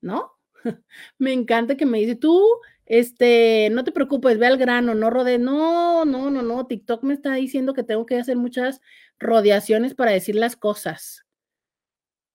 ¿no? 0.00 0.32
me 1.18 1.32
encanta 1.32 1.76
que 1.76 1.86
me 1.86 1.98
dice, 1.98 2.16
tú, 2.16 2.42
este, 2.86 3.70
no 3.70 3.84
te 3.84 3.92
preocupes, 3.92 4.38
ve 4.38 4.46
al 4.46 4.58
grano, 4.58 4.94
no 4.94 5.10
rode. 5.10 5.38
No, 5.38 6.04
no, 6.04 6.30
no, 6.30 6.42
no. 6.42 6.66
TikTok 6.66 7.02
me 7.04 7.14
está 7.14 7.34
diciendo 7.34 7.74
que 7.74 7.82
tengo 7.84 8.06
que 8.06 8.18
hacer 8.18 8.36
muchas 8.36 8.80
rodeaciones 9.18 9.94
para 9.94 10.12
decir 10.12 10.34
las 10.36 10.56
cosas. 10.56 11.24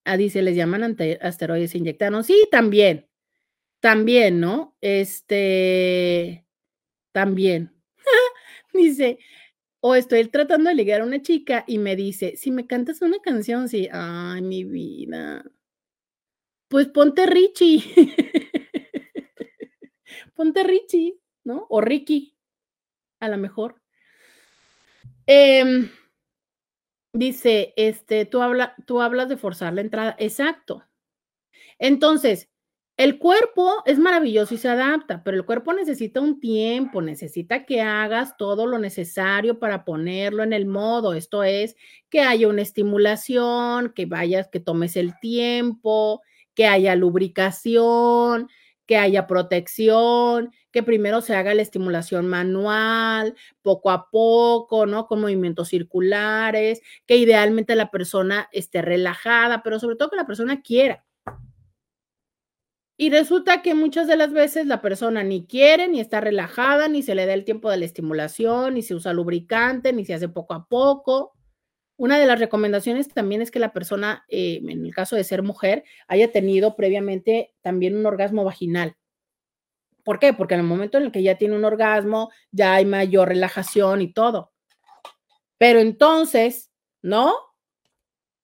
Ah, 0.05 0.17
dice, 0.17 0.41
les 0.41 0.55
llaman 0.55 0.97
asteroides 1.21 1.75
inyectados. 1.75 2.25
Sí, 2.25 2.47
también. 2.51 3.07
También, 3.81 4.39
¿no? 4.39 4.75
Este, 4.81 6.45
también. 7.11 7.73
dice, 8.73 9.19
o 9.81 9.95
estoy 9.95 10.27
tratando 10.27 10.69
de 10.69 10.75
ligar 10.75 11.01
a 11.01 11.05
una 11.05 11.21
chica 11.21 11.63
y 11.67 11.77
me 11.77 11.95
dice, 11.95 12.35
si 12.37 12.51
me 12.51 12.67
cantas 12.67 13.01
una 13.01 13.19
canción, 13.19 13.69
sí, 13.69 13.87
ay, 13.91 14.41
mi 14.41 14.63
vida. 14.63 15.43
Pues 16.69 16.87
ponte 16.87 17.25
Richie. 17.25 17.83
ponte 20.35 20.63
Richie, 20.63 21.19
¿no? 21.43 21.65
O 21.69 21.81
Ricky, 21.81 22.35
a 23.19 23.29
lo 23.29 23.37
mejor. 23.37 23.81
Em, 25.27 25.89
dice, 27.13 27.73
este, 27.77 28.25
tú, 28.25 28.41
habla, 28.41 28.75
tú 28.85 29.01
hablas 29.01 29.29
de 29.29 29.37
forzar 29.37 29.73
la 29.73 29.81
entrada. 29.81 30.15
Exacto. 30.19 30.83
Entonces, 31.79 32.49
el 32.99 33.17
cuerpo 33.17 33.81
es 33.85 33.97
maravilloso 33.97 34.53
y 34.55 34.57
se 34.57 34.67
adapta, 34.67 35.23
pero 35.23 35.37
el 35.37 35.45
cuerpo 35.45 35.71
necesita 35.71 36.19
un 36.19 36.41
tiempo, 36.41 37.01
necesita 37.01 37.65
que 37.65 37.79
hagas 37.79 38.35
todo 38.35 38.67
lo 38.67 38.77
necesario 38.77 39.57
para 39.57 39.85
ponerlo 39.85 40.43
en 40.43 40.51
el 40.51 40.65
modo. 40.65 41.13
Esto 41.13 41.43
es, 41.43 41.77
que 42.09 42.19
haya 42.19 42.49
una 42.49 42.61
estimulación, 42.61 43.93
que 43.95 44.05
vayas, 44.05 44.49
que 44.49 44.59
tomes 44.59 44.97
el 44.97 45.17
tiempo, 45.21 46.21
que 46.53 46.67
haya 46.67 46.93
lubricación, 46.97 48.49
que 48.85 48.97
haya 48.97 49.27
protección, 49.27 50.51
que 50.73 50.83
primero 50.83 51.21
se 51.21 51.35
haga 51.35 51.53
la 51.53 51.61
estimulación 51.61 52.27
manual, 52.27 53.33
poco 53.61 53.91
a 53.91 54.09
poco, 54.09 54.85
¿no? 54.85 55.07
Con 55.07 55.21
movimientos 55.21 55.69
circulares, 55.69 56.81
que 57.05 57.15
idealmente 57.15 57.75
la 57.75 57.91
persona 57.91 58.49
esté 58.51 58.81
relajada, 58.81 59.63
pero 59.63 59.79
sobre 59.79 59.95
todo 59.95 60.09
que 60.09 60.17
la 60.17 60.27
persona 60.27 60.61
quiera. 60.61 61.05
Y 63.01 63.11
resulta 63.11 63.61
que 63.61 63.75
muchas 63.75 64.07
de 64.07 64.17
las 64.17 64.33
veces 64.33 64.67
la 64.67 64.81
persona 64.81 65.23
ni 65.23 65.45
quiere, 65.45 65.87
ni 65.87 66.01
está 66.01 66.19
relajada, 66.19 66.89
ni 66.89 67.01
se 67.01 67.15
le 67.15 67.25
da 67.25 67.33
el 67.33 67.45
tiempo 67.45 67.71
de 67.71 67.77
la 67.77 67.85
estimulación, 67.85 68.73
ni 68.73 68.81
se 68.81 68.93
usa 68.93 69.13
lubricante, 69.13 69.93
ni 69.93 70.03
se 70.03 70.15
hace 70.15 70.27
poco 70.27 70.53
a 70.53 70.67
poco. 70.67 71.31
Una 71.95 72.19
de 72.19 72.25
las 72.25 72.39
recomendaciones 72.39 73.07
también 73.07 73.41
es 73.41 73.51
que 73.51 73.59
la 73.59 73.71
persona, 73.71 74.25
eh, 74.27 74.59
en 74.61 74.85
el 74.85 74.93
caso 74.93 75.15
de 75.15 75.23
ser 75.23 75.43
mujer, 75.43 75.85
haya 76.09 76.33
tenido 76.33 76.75
previamente 76.75 77.53
también 77.61 77.95
un 77.95 78.05
orgasmo 78.05 78.43
vaginal. 78.43 78.97
¿Por 80.03 80.19
qué? 80.19 80.33
Porque 80.33 80.55
en 80.55 80.59
el 80.59 80.67
momento 80.67 80.97
en 80.97 81.05
el 81.05 81.13
que 81.13 81.23
ya 81.23 81.37
tiene 81.37 81.55
un 81.55 81.63
orgasmo, 81.63 82.31
ya 82.51 82.73
hay 82.73 82.85
mayor 82.85 83.29
relajación 83.29 84.01
y 84.01 84.11
todo. 84.11 84.51
Pero 85.57 85.79
entonces, 85.79 86.69
¿no? 87.01 87.33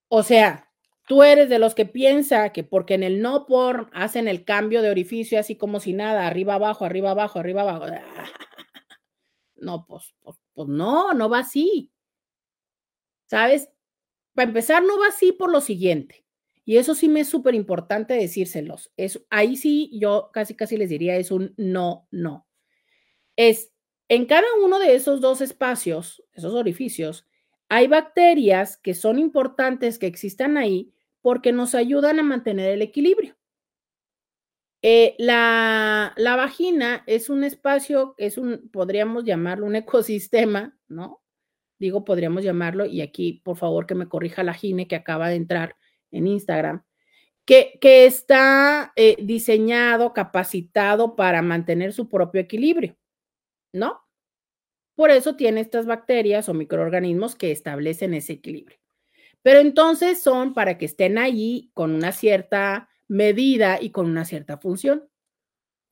O 0.08 0.24
sea, 0.24 0.65
tú 1.06 1.24
eres 1.24 1.50
de 1.50 1.60
los 1.60 1.76
que 1.76 1.86
piensa 1.86 2.52
que 2.52 2.64
porque 2.64 2.96
en 2.96 3.04
el 3.04 3.22
no 3.22 3.46
por 3.46 3.90
hacen 3.94 4.28
el 4.28 4.44
cambio 4.44 4.82
de 4.82 4.90
orificio 4.90 5.40
así 5.40 5.56
como 5.56 5.80
si 5.80 5.94
nada, 5.94 6.28
arriba 6.28 6.56
abajo, 6.56 6.86
arriba 6.86 7.12
abajo, 7.12 7.40
arriba 7.40 7.62
abajo. 7.62 7.86
No, 9.58 9.86
pues, 9.88 10.14
pues, 10.22 10.38
pues 10.54 10.68
no, 10.68 11.14
no 11.14 11.30
va 11.30 11.40
así. 11.40 11.90
¿Sabes? 13.26 13.70
Para 14.34 14.50
empezar, 14.50 14.84
no 14.84 15.00
va 15.00 15.08
así 15.08 15.32
por 15.32 15.50
lo 15.50 15.62
siguiente. 15.62 16.26
Y 16.66 16.78
eso 16.78 16.94
sí 16.94 17.08
me 17.08 17.22
es 17.22 17.30
súper 17.30 17.56
importante 17.56 18.16
decírselos. 18.16 18.92
Es, 18.98 19.26
ahí 19.30 19.56
sí 19.56 19.90
yo 19.94 20.30
casi 20.34 20.56
casi 20.56 20.78
les 20.78 20.90
diría 20.90 21.16
es 21.16 21.32
un 21.32 21.54
no, 21.58 22.08
no. 22.12 22.48
Es 23.36 23.72
en 24.10 24.26
cada 24.26 24.46
uno 24.64 24.78
de 24.78 24.96
esos 24.96 25.22
dos 25.22 25.42
espacios, 25.42 26.24
esos 26.34 26.54
orificios, 26.54 27.26
hay 27.70 27.88
bacterias 27.88 28.78
que 28.78 28.94
son 28.94 29.20
importantes 29.20 29.98
que 29.98 30.08
existan 30.08 30.58
ahí 30.58 30.95
porque 31.26 31.52
nos 31.52 31.74
ayudan 31.74 32.20
a 32.20 32.24
mantener 32.24 32.70
el 32.70 32.84
equilibrio. 32.84 33.36
Eh, 34.84 35.16
la, 35.18 36.14
vagina 36.16 37.02
es 37.08 37.32
un 37.32 37.44
espacio, 37.44 38.14
es 38.20 38.38
un, 38.38 38.70
podríamos 38.70 39.24
llamarlo 39.24 39.66
un 39.66 39.76
ecosistema, 39.76 40.78
¿no? 40.88 41.24
digo, 41.80 42.06
podríamos 42.06 42.44
llamarlo, 42.44 42.86
y 42.86 43.02
aquí 43.02 43.42
por 43.44 43.58
favor 43.58 43.88
que 43.88 43.96
me 43.96 44.08
corrija 44.08 44.44
la 44.44 44.54
Gine 44.54 44.88
que 44.88 44.96
acaba 44.96 45.30
de 45.30 45.38
entrar 45.38 45.76
en 46.12 46.28
Instagram, 46.28 46.84
que, 47.44 47.80
que 47.82 48.06
está 48.06 48.94
eh, 48.96 49.18
diseñado, 49.20 50.14
capacitado 50.14 51.16
para 51.16 51.42
mantener 51.42 51.92
su 51.92 52.08
propio 52.08 52.42
equilibrio, 52.42 52.96
¿no? 53.74 54.00
Por 54.94 55.10
eso 55.10 55.36
tiene 55.36 55.62
estas 55.62 55.88
bacterias 55.88 56.50
o 56.50 56.54
microorganismos 56.54 57.36
que 57.36 57.52
establecen 57.52 58.14
ese 58.14 58.34
equilibrio. 58.34 58.78
Pero 59.46 59.60
entonces 59.60 60.24
son 60.24 60.56
para 60.56 60.80
que 60.80 60.86
estén 60.86 61.20
allí 61.20 61.70
con 61.76 61.94
una 61.94 62.12
cierta 62.12 62.90
medida 63.08 63.80
y 63.80 63.92
con 63.92 64.08
una 64.08 64.26
cierta 64.26 64.58
función. 64.58 65.08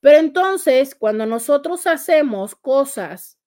Pero 0.00 0.18
entonces, 0.18 0.96
cuando 0.96 1.24
nosotros 1.24 1.86
hacemos 1.86 2.56
cosas 2.56 3.38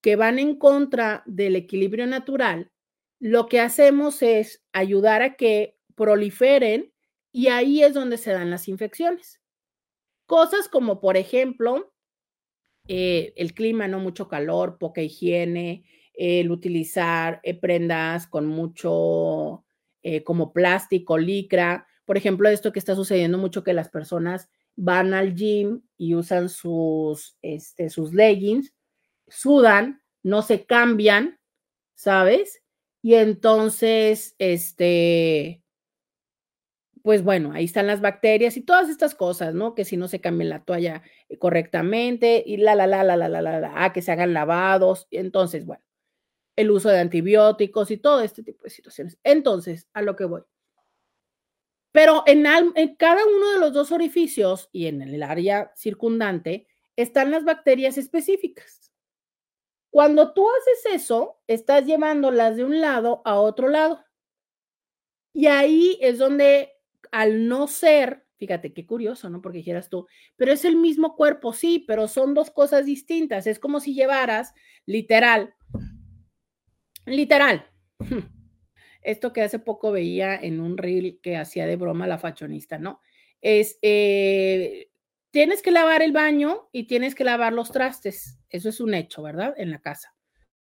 que 0.00 0.16
van 0.16 0.38
en 0.38 0.56
contra 0.56 1.22
del 1.26 1.54
equilibrio 1.54 2.06
natural, 2.06 2.72
lo 3.20 3.46
que 3.46 3.60
hacemos 3.60 4.22
es 4.22 4.64
ayudar 4.72 5.20
a 5.20 5.36
que 5.36 5.76
proliferen 5.94 6.94
y 7.30 7.48
ahí 7.48 7.82
es 7.82 7.92
donde 7.92 8.16
se 8.16 8.32
dan 8.32 8.48
las 8.48 8.68
infecciones. 8.68 9.42
Cosas 10.24 10.66
como, 10.66 10.98
por 10.98 11.18
ejemplo, 11.18 11.92
eh, 12.88 13.34
el 13.36 13.52
clima, 13.52 13.86
no 13.86 14.00
mucho 14.00 14.28
calor, 14.28 14.78
poca 14.78 15.02
higiene, 15.02 15.84
el 16.16 16.50
utilizar 16.50 17.40
eh, 17.42 17.54
prendas 17.58 18.26
con 18.26 18.46
mucho 18.46 19.64
eh, 20.02 20.24
como 20.24 20.52
plástico, 20.52 21.18
licra. 21.18 21.86
Por 22.04 22.16
ejemplo, 22.16 22.48
esto 22.48 22.72
que 22.72 22.78
está 22.78 22.94
sucediendo 22.94 23.38
mucho 23.38 23.62
que 23.62 23.74
las 23.74 23.88
personas 23.88 24.48
van 24.76 25.14
al 25.14 25.34
gym 25.34 25.82
y 25.96 26.14
usan 26.14 26.48
sus, 26.48 27.36
este, 27.42 27.90
sus 27.90 28.12
leggings, 28.12 28.74
sudan, 29.28 30.02
no 30.22 30.42
se 30.42 30.64
cambian, 30.64 31.38
¿sabes? 31.94 32.62
Y 33.02 33.14
entonces, 33.14 34.34
este, 34.38 35.62
pues 37.06 37.22
bueno, 37.22 37.52
ahí 37.52 37.64
están 37.66 37.86
las 37.86 38.00
bacterias 38.00 38.56
y 38.56 38.62
todas 38.62 38.88
estas 38.88 39.14
cosas, 39.14 39.54
¿no? 39.54 39.74
Que 39.76 39.84
si 39.84 39.96
no 39.96 40.08
se 40.08 40.20
cambia 40.20 40.48
la 40.48 40.64
toalla 40.64 41.02
eh, 41.28 41.38
correctamente 41.38 42.42
y 42.44 42.56
la, 42.56 42.74
la, 42.74 42.88
la, 42.88 43.04
la, 43.04 43.16
la, 43.16 43.28
la, 43.28 43.40
la, 43.42 43.60
la, 43.60 43.92
que 43.92 44.02
se 44.02 44.10
hagan 44.10 44.32
lavados. 44.34 45.06
Entonces, 45.12 45.64
bueno, 45.66 45.85
el 46.56 46.70
uso 46.70 46.88
de 46.88 46.98
antibióticos 46.98 47.90
y 47.90 47.98
todo 47.98 48.22
este 48.22 48.42
tipo 48.42 48.64
de 48.64 48.70
situaciones. 48.70 49.18
Entonces, 49.22 49.88
a 49.92 50.02
lo 50.02 50.16
que 50.16 50.24
voy. 50.24 50.42
Pero 51.96 52.24
en, 52.26 52.44
cada 52.96 53.24
uno 53.24 53.52
de 53.52 53.58
los 53.58 53.72
dos 53.72 53.90
orificios 53.90 54.68
y 54.70 54.86
en 54.86 55.00
el 55.00 55.22
área 55.22 55.72
circundante 55.76 56.66
están 56.94 57.30
las 57.30 57.44
bacterias 57.44 57.96
específicas. 57.96 58.92
Cuando 59.88 60.34
tú 60.34 60.46
haces 60.46 60.94
eso, 60.94 61.40
estás 61.46 61.86
llevándolas 61.86 62.56
de 62.56 62.64
un 62.64 62.82
lado 62.82 63.22
a 63.24 63.40
otro 63.40 63.68
lado. 63.68 64.04
Y 65.32 65.46
ahí 65.46 65.98
es 66.02 66.18
donde 66.18 66.72
al 67.12 67.48
no 67.48 67.66
ser, 67.66 68.26
fíjate 68.36 68.74
qué 68.74 68.84
curioso, 68.84 69.30
¿no? 69.30 69.40
Porque 69.40 69.58
dijeras 69.58 69.88
tú, 69.88 70.06
pero 70.36 70.52
es 70.52 70.66
el 70.66 70.76
mismo 70.76 71.16
cuerpo, 71.16 71.54
sí, 71.54 71.82
pero 71.88 72.08
son 72.08 72.34
dos 72.34 72.50
cosas 72.50 72.84
distintas. 72.84 73.46
Es 73.46 73.58
como 73.58 73.80
si 73.80 73.94
llevaras, 73.94 74.52
literal, 74.84 75.54
literal, 77.06 77.66
esto 79.02 79.32
que 79.32 79.42
hace 79.42 79.58
poco 79.58 79.92
veía 79.92 80.34
en 80.36 80.60
un 80.60 80.76
reel 80.76 81.20
que 81.22 81.36
hacía 81.36 81.66
de 81.66 81.76
broma 81.76 82.06
la 82.06 82.18
fashionista, 82.18 82.78
¿no? 82.78 83.00
Es, 83.40 83.78
eh, 83.82 84.90
tienes 85.30 85.62
que 85.62 85.70
lavar 85.70 86.02
el 86.02 86.12
baño 86.12 86.68
y 86.72 86.84
tienes 86.84 87.14
que 87.14 87.24
lavar 87.24 87.52
los 87.52 87.70
trastes. 87.70 88.38
Eso 88.50 88.68
es 88.68 88.80
un 88.80 88.94
hecho, 88.94 89.22
¿verdad? 89.22 89.54
En 89.56 89.70
la 89.70 89.80
casa. 89.80 90.14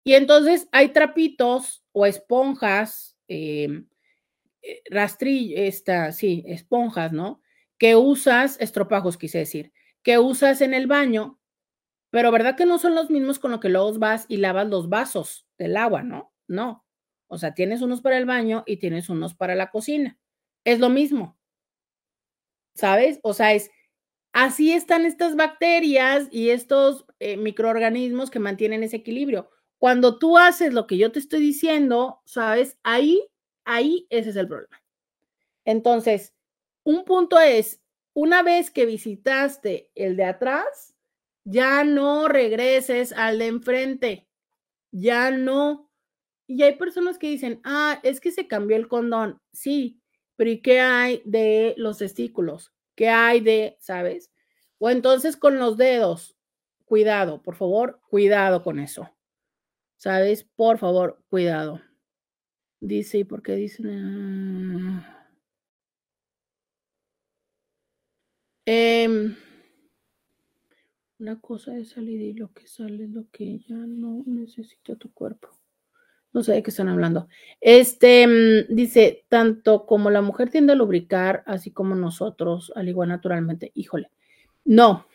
Y 0.04 0.14
entonces 0.14 0.68
hay 0.72 0.90
trapitos 0.90 1.84
o 1.92 2.06
esponjas 2.06 3.18
eh, 3.28 3.84
eh, 4.62 4.82
rastrillo, 4.90 5.56
esta, 5.56 6.12
sí, 6.12 6.44
esponjas, 6.46 7.12
¿no? 7.12 7.42
Que 7.78 7.96
usas, 7.96 8.60
estropajos 8.60 9.18
quise 9.18 9.38
decir, 9.38 9.72
que 10.02 10.18
usas 10.18 10.60
en 10.60 10.74
el 10.74 10.86
baño, 10.86 11.40
pero 12.10 12.30
¿verdad 12.30 12.56
que 12.56 12.66
no 12.66 12.78
son 12.78 12.94
los 12.94 13.10
mismos 13.10 13.38
con 13.38 13.50
lo 13.50 13.60
que 13.60 13.68
luego 13.68 13.98
vas 13.98 14.26
y 14.28 14.38
lavas 14.38 14.68
los 14.68 14.88
vasos 14.88 15.46
del 15.60 15.76
agua, 15.76 16.02
¿no? 16.02 16.32
No. 16.48 16.84
O 17.28 17.38
sea, 17.38 17.54
tienes 17.54 17.82
unos 17.82 18.00
para 18.00 18.18
el 18.18 18.26
baño 18.26 18.64
y 18.66 18.78
tienes 18.78 19.08
unos 19.08 19.34
para 19.34 19.54
la 19.54 19.70
cocina. 19.70 20.18
Es 20.64 20.80
lo 20.80 20.88
mismo. 20.88 21.38
¿Sabes? 22.74 23.20
O 23.22 23.34
sea, 23.34 23.52
es 23.52 23.70
así 24.32 24.72
están 24.72 25.04
estas 25.06 25.36
bacterias 25.36 26.28
y 26.30 26.50
estos 26.50 27.04
eh, 27.18 27.36
microorganismos 27.36 28.30
que 28.30 28.38
mantienen 28.38 28.82
ese 28.82 28.96
equilibrio. 28.96 29.50
Cuando 29.78 30.18
tú 30.18 30.38
haces 30.38 30.72
lo 30.74 30.86
que 30.86 30.98
yo 30.98 31.12
te 31.12 31.18
estoy 31.20 31.40
diciendo, 31.40 32.20
¿sabes? 32.24 32.78
Ahí 32.82 33.30
Ahí 33.64 34.06
ese 34.10 34.30
es 34.30 34.36
el 34.36 34.48
problema. 34.48 34.82
Entonces, 35.64 36.34
un 36.82 37.04
punto 37.04 37.38
es, 37.38 37.80
una 38.14 38.42
vez 38.42 38.70
que 38.70 38.86
visitaste 38.86 39.90
el 39.94 40.16
de 40.16 40.24
atrás, 40.24 40.94
ya 41.44 41.84
no 41.84 42.28
regreses 42.28 43.12
al 43.12 43.38
de 43.38 43.46
enfrente, 43.46 44.28
ya 44.90 45.30
no. 45.30 45.90
Y 46.46 46.62
hay 46.62 46.76
personas 46.76 47.18
que 47.18 47.28
dicen, 47.28 47.60
ah, 47.64 48.00
es 48.02 48.20
que 48.20 48.32
se 48.32 48.46
cambió 48.48 48.76
el 48.76 48.88
condón. 48.88 49.40
Sí, 49.52 50.00
pero 50.36 50.50
¿y 50.50 50.60
qué 50.62 50.80
hay 50.80 51.22
de 51.24 51.74
los 51.76 51.98
testículos? 51.98 52.72
¿Qué 52.96 53.08
hay 53.08 53.40
de, 53.40 53.76
sabes? 53.80 54.30
O 54.78 54.90
entonces 54.90 55.36
con 55.36 55.58
los 55.58 55.76
dedos, 55.76 56.36
cuidado, 56.84 57.42
por 57.42 57.56
favor, 57.56 58.00
cuidado 58.08 58.62
con 58.62 58.80
eso. 58.80 59.10
¿Sabes? 59.96 60.44
Por 60.56 60.78
favor, 60.78 61.22
cuidado. 61.28 61.80
Dice, 62.80 63.18
¿y 63.18 63.24
por 63.24 63.42
qué 63.42 63.56
dicen? 63.56 65.04
Em, 68.66 69.36
una 71.20 71.40
cosa 71.40 71.76
es 71.76 71.90
salir 71.90 72.20
y 72.20 72.32
lo 72.32 72.52
que 72.52 72.66
sale 72.66 73.04
es 73.04 73.10
lo 73.10 73.26
que 73.30 73.58
ya 73.58 73.76
no 73.76 74.22
necesita 74.26 74.96
tu 74.96 75.12
cuerpo. 75.12 75.48
No 76.32 76.42
sé 76.42 76.52
de 76.52 76.62
qué 76.62 76.70
están 76.70 76.88
hablando. 76.88 77.28
Este 77.60 78.26
mm, 78.26 78.74
dice, 78.74 79.26
tanto 79.28 79.84
como 79.86 80.10
la 80.10 80.22
mujer 80.22 80.50
tiende 80.50 80.72
a 80.72 80.76
lubricar, 80.76 81.42
así 81.46 81.72
como 81.72 81.94
nosotros, 81.94 82.72
al 82.74 82.88
igual 82.88 83.08
naturalmente. 83.08 83.72
Híjole, 83.74 84.10
no. 84.64 85.06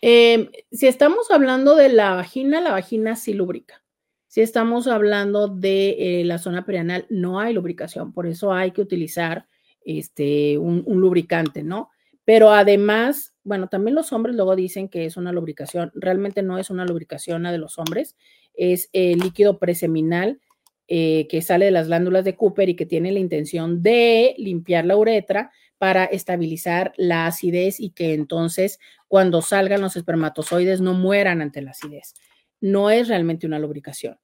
Em, 0.00 0.50
si 0.72 0.88
estamos 0.88 1.30
hablando 1.30 1.76
de 1.76 1.88
la 1.88 2.14
vagina, 2.14 2.60
la 2.60 2.72
vagina 2.72 3.14
sí 3.14 3.34
lubrica. 3.34 3.84
Si 4.26 4.40
estamos 4.40 4.88
hablando 4.88 5.46
de 5.46 6.20
eh, 6.20 6.24
la 6.24 6.38
zona 6.38 6.64
perianal, 6.64 7.06
no 7.10 7.38
hay 7.38 7.52
lubricación, 7.52 8.12
por 8.12 8.26
eso 8.26 8.52
hay 8.52 8.72
que 8.72 8.80
utilizar 8.80 9.46
este, 9.84 10.56
un, 10.58 10.84
lubricante, 10.86 11.62
¿no? 11.62 11.90
Pero 12.24 12.50
además, 12.50 13.31
bueno, 13.44 13.68
también 13.68 13.94
los 13.94 14.12
hombres 14.12 14.36
luego 14.36 14.56
dicen 14.56 14.88
que 14.88 15.04
es 15.04 15.16
una 15.16 15.32
lubricación. 15.32 15.90
Realmente 15.94 16.42
no 16.42 16.58
es 16.58 16.70
una 16.70 16.84
lubricación 16.84 17.42
la 17.42 17.52
de 17.52 17.58
los 17.58 17.78
hombres, 17.78 18.16
es 18.54 18.88
el 18.92 19.18
líquido 19.18 19.58
preseminal 19.58 20.40
eh, 20.88 21.26
que 21.28 21.42
sale 21.42 21.66
de 21.66 21.70
las 21.70 21.86
glándulas 21.86 22.24
de 22.24 22.36
Cooper 22.36 22.68
y 22.68 22.76
que 22.76 22.86
tiene 22.86 23.12
la 23.12 23.18
intención 23.18 23.82
de 23.82 24.34
limpiar 24.38 24.84
la 24.84 24.96
uretra 24.96 25.50
para 25.78 26.04
estabilizar 26.04 26.92
la 26.96 27.26
acidez 27.26 27.80
y 27.80 27.90
que 27.90 28.14
entonces 28.14 28.78
cuando 29.08 29.42
salgan 29.42 29.80
los 29.80 29.96
espermatozoides 29.96 30.80
no 30.80 30.94
mueran 30.94 31.40
ante 31.40 31.62
la 31.62 31.72
acidez 31.72 32.14
no 32.62 32.90
es 32.90 33.08
realmente 33.08 33.46
una 33.46 33.58
lubricación. 33.58 34.18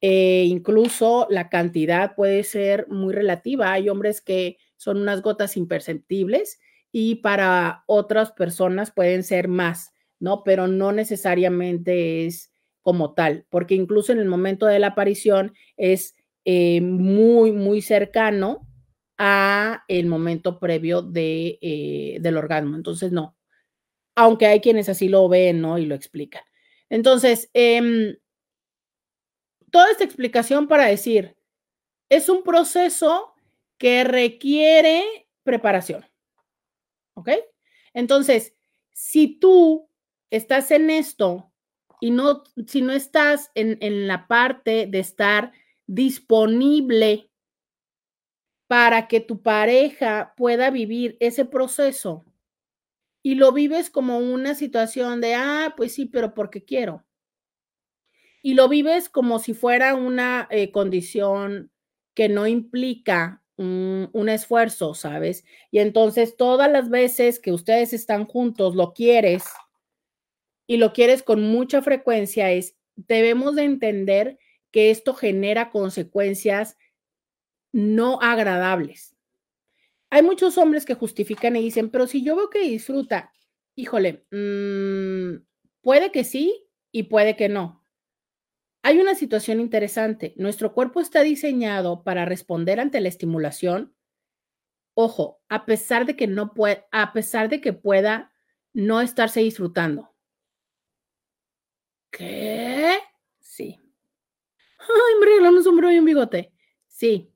Eh, 0.00 0.44
incluso 0.46 1.26
la 1.30 1.48
cantidad 1.48 2.14
puede 2.14 2.44
ser 2.44 2.86
muy 2.88 3.14
relativa. 3.14 3.72
Hay 3.72 3.88
hombres 3.88 4.20
que 4.20 4.58
son 4.76 4.98
unas 4.98 5.22
gotas 5.22 5.56
imperceptibles 5.56 6.60
y 6.92 7.16
para 7.16 7.84
otras 7.86 8.32
personas 8.32 8.90
pueden 8.90 9.22
ser 9.24 9.48
más, 9.48 9.92
¿no? 10.20 10.42
Pero 10.44 10.66
no 10.66 10.92
necesariamente 10.92 12.26
es 12.26 12.52
como 12.82 13.14
tal, 13.14 13.46
porque 13.50 13.74
incluso 13.74 14.12
en 14.12 14.18
el 14.18 14.28
momento 14.28 14.66
de 14.66 14.78
la 14.78 14.88
aparición 14.88 15.52
es 15.76 16.14
eh, 16.44 16.80
muy, 16.80 17.52
muy 17.52 17.82
cercano 17.82 18.66
a 19.18 19.84
el 19.88 20.06
momento 20.06 20.58
previo 20.58 21.02
de, 21.02 21.58
eh, 21.60 22.18
del 22.20 22.36
orgasmo. 22.38 22.76
Entonces, 22.76 23.12
no. 23.12 23.36
Aunque 24.16 24.46
hay 24.46 24.60
quienes 24.60 24.88
así 24.88 25.08
lo 25.08 25.28
ven, 25.28 25.60
¿no? 25.60 25.78
Y 25.78 25.86
lo 25.86 25.94
explican. 25.94 26.42
Entonces, 26.88 27.50
em, 27.54 28.16
toda 29.70 29.90
esta 29.90 30.04
explicación 30.04 30.68
para 30.68 30.86
decir, 30.86 31.36
es 32.08 32.28
un 32.28 32.42
proceso 32.42 33.34
que 33.78 34.04
requiere 34.04 35.04
preparación. 35.42 36.07
¿Ok? 37.18 37.30
Entonces, 37.94 38.54
si 38.92 39.38
tú 39.40 39.90
estás 40.30 40.70
en 40.70 40.88
esto 40.88 41.52
y 42.00 42.12
no, 42.12 42.44
si 42.66 42.80
no 42.80 42.92
estás 42.92 43.50
en, 43.56 43.76
en 43.80 44.06
la 44.06 44.28
parte 44.28 44.86
de 44.86 45.00
estar 45.00 45.52
disponible 45.86 47.28
para 48.68 49.08
que 49.08 49.20
tu 49.20 49.42
pareja 49.42 50.34
pueda 50.36 50.70
vivir 50.70 51.16
ese 51.18 51.44
proceso, 51.44 52.24
y 53.22 53.34
lo 53.34 53.52
vives 53.52 53.90
como 53.90 54.18
una 54.18 54.54
situación 54.54 55.20
de, 55.20 55.34
ah, 55.34 55.74
pues 55.76 55.92
sí, 55.92 56.06
pero 56.06 56.34
porque 56.34 56.64
quiero. 56.64 57.04
Y 58.42 58.54
lo 58.54 58.68
vives 58.68 59.08
como 59.08 59.40
si 59.40 59.54
fuera 59.54 59.94
una 59.96 60.46
eh, 60.50 60.70
condición 60.70 61.72
que 62.14 62.28
no 62.28 62.46
implica 62.46 63.42
un, 63.58 64.28
esfuerzo, 64.28 64.94
¿sabes? 64.94 65.44
Y 65.70 65.80
entonces 65.80 66.36
todas 66.36 66.70
las 66.70 66.88
veces 66.90 67.40
que 67.40 67.52
ustedes 67.52 67.92
están 67.92 68.24
juntos, 68.26 68.74
lo 68.74 68.92
quieres 68.92 69.44
y 70.66 70.76
lo 70.76 70.92
quieres 70.92 71.22
con 71.22 71.42
mucha 71.42 71.82
frecuencia, 71.82 72.52
es, 72.52 72.76
debemos 72.94 73.56
de 73.56 73.64
entender 73.64 74.38
que 74.70 74.90
esto 74.90 75.14
genera 75.14 75.70
consecuencias 75.70 76.76
no 77.72 78.20
agradables. 78.20 79.16
Hay 80.10 80.22
muchos 80.22 80.56
hombres 80.56 80.84
que 80.84 80.94
justifican 80.94 81.56
y 81.56 81.62
dicen, 81.62 81.90
pero 81.90 82.06
si 82.06 82.22
yo 82.22 82.36
veo 82.36 82.50
que 82.50 82.60
disfruta, 82.60 83.32
híjole, 83.74 84.24
mmm, 84.30 85.42
puede 85.82 86.12
que 86.12 86.24
sí 86.24 86.66
y 86.92 87.04
puede 87.04 87.36
que 87.36 87.48
no. 87.48 87.77
Hay 88.82 88.98
una 88.98 89.14
situación 89.14 89.60
interesante. 89.60 90.34
Nuestro 90.36 90.72
cuerpo 90.72 91.00
está 91.00 91.22
diseñado 91.22 92.04
para 92.04 92.24
responder 92.24 92.80
ante 92.80 93.00
la 93.00 93.08
estimulación. 93.08 93.94
Ojo, 94.94 95.40
a 95.48 95.66
pesar 95.66 96.06
de 96.06 96.16
que 96.16 96.26
no 96.26 96.54
puede, 96.54 96.84
a 96.90 97.12
pesar 97.12 97.48
de 97.48 97.60
que 97.60 97.72
pueda 97.72 98.32
no 98.72 99.00
estarse 99.00 99.40
disfrutando. 99.40 100.14
¿Qué? 102.10 102.98
Sí. 103.38 103.78
Ay, 104.78 105.20
me 105.20 105.26
regalaron 105.26 105.58
un 105.58 105.64
sombrero 105.64 105.92
y 105.92 105.98
un 105.98 106.04
bigote. 106.04 106.52
Sí. 106.86 107.32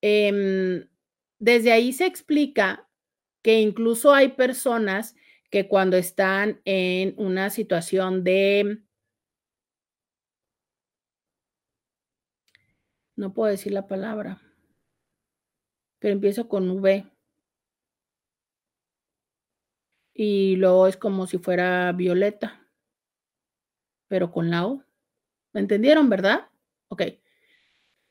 Em, 0.00 0.88
desde 1.38 1.72
ahí 1.72 1.92
se 1.92 2.06
explica 2.06 2.88
que 3.42 3.60
incluso 3.60 4.12
hay 4.12 4.28
personas 4.28 5.14
que 5.50 5.68
cuando 5.68 5.96
están 5.96 6.60
en 6.64 7.14
una 7.16 7.50
situación 7.50 8.24
de, 8.24 8.82
no 13.16 13.32
puedo 13.32 13.50
decir 13.50 13.72
la 13.72 13.86
palabra, 13.86 14.40
pero 15.98 16.12
empiezo 16.12 16.48
con 16.48 16.70
V. 16.70 17.10
Y 20.12 20.56
luego 20.56 20.86
es 20.86 20.96
como 20.96 21.26
si 21.26 21.38
fuera 21.38 21.90
violeta, 21.92 22.68
pero 24.08 24.30
con 24.30 24.50
la 24.50 24.66
O. 24.66 24.84
¿Me 25.52 25.60
entendieron, 25.60 26.08
verdad? 26.08 26.48
Ok. 26.88 27.02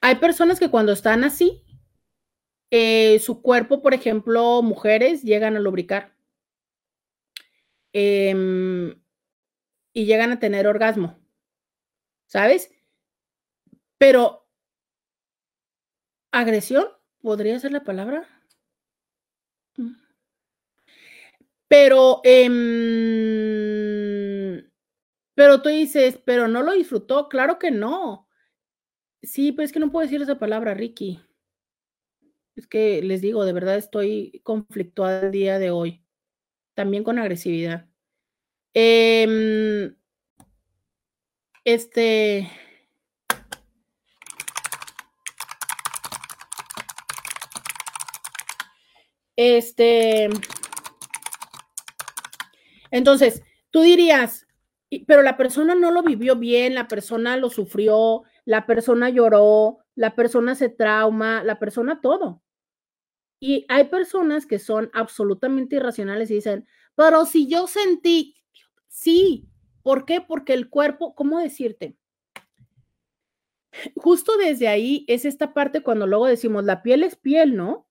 Hay 0.02 0.16
personas 0.16 0.60
que 0.60 0.70
cuando 0.70 0.92
están 0.92 1.24
así, 1.24 1.64
eh, 2.72 3.20
su 3.20 3.42
cuerpo, 3.42 3.82
por 3.82 3.94
ejemplo, 3.94 4.62
mujeres 4.64 5.22
llegan 5.22 5.56
a 5.56 5.60
lubricar 5.60 6.14
em, 7.94 9.00
y 9.94 10.06
llegan 10.06 10.32
a 10.32 10.40
tener 10.40 10.66
orgasmo, 10.68 11.20
¿sabes? 12.26 12.72
Pero 13.98 14.43
agresión, 16.34 16.86
¿podría 17.22 17.60
ser 17.60 17.72
la 17.72 17.84
palabra? 17.86 18.28
Mm. 19.78 19.96
Pero, 21.72 22.22
em, 22.24 22.54
pero 25.36 25.62
tú 25.62 25.70
dices, 25.70 26.20
pero 26.26 26.48
no 26.48 26.64
lo 26.64 26.74
disfrutó, 26.74 27.30
claro 27.30 27.60
que 27.60 27.72
no. 27.72 28.28
Sí, 29.24 29.52
pero 29.54 29.66
es 29.66 29.72
que 29.74 29.80
no 29.80 29.92
puedo 29.92 30.06
decir 30.06 30.22
esa 30.22 30.40
palabra, 30.40 30.74
Ricky. 30.74 31.22
Es 32.56 32.68
que 32.68 33.02
les 33.02 33.22
digo, 33.22 33.46
de 33.46 33.54
verdad 33.54 33.78
estoy 33.78 34.42
conflictuada 34.44 35.22
el 35.28 35.32
día 35.32 35.58
de 35.60 35.72
hoy, 35.72 36.04
también 36.76 37.04
con 37.04 37.20
agresividad. 37.20 37.88
Em, 38.74 39.96
este. 41.66 42.50
Este. 49.36 50.30
Entonces, 52.92 53.44
tú 53.72 53.82
dirías, 53.82 54.46
pero 55.08 55.22
la 55.22 55.38
persona 55.38 55.76
no 55.76 55.92
lo 55.92 56.04
vivió 56.04 56.36
bien, 56.36 56.76
la 56.76 56.88
persona 56.88 57.38
lo 57.38 57.50
sufrió, 57.50 58.24
la 58.46 58.66
persona 58.66 59.10
lloró, 59.10 59.80
la 59.96 60.16
persona 60.16 60.56
se 60.56 60.70
trauma, 60.70 61.44
la 61.44 61.60
persona 61.60 62.02
todo. 62.02 62.42
Y 63.40 63.66
hay 63.68 63.86
personas 63.86 64.46
que 64.46 64.60
son 64.60 64.90
absolutamente 64.94 65.76
irracionales 65.76 66.32
y 66.32 66.36
dicen, 66.36 66.68
pero 66.96 67.26
si 67.26 67.48
yo 67.48 67.68
sentí, 67.68 68.36
sí, 68.88 69.50
¿por 69.82 70.06
qué? 70.06 70.22
Porque 70.22 70.54
el 70.54 70.70
cuerpo, 70.70 71.16
¿cómo 71.16 71.40
decirte? 71.40 71.98
Justo 73.96 74.38
desde 74.38 74.68
ahí 74.68 75.04
es 75.08 75.26
esta 75.26 75.54
parte 75.54 75.82
cuando 75.82 76.08
luego 76.08 76.28
decimos, 76.28 76.64
la 76.64 76.84
piel 76.84 77.04
es 77.04 77.16
piel, 77.16 77.56
¿no? 77.56 77.88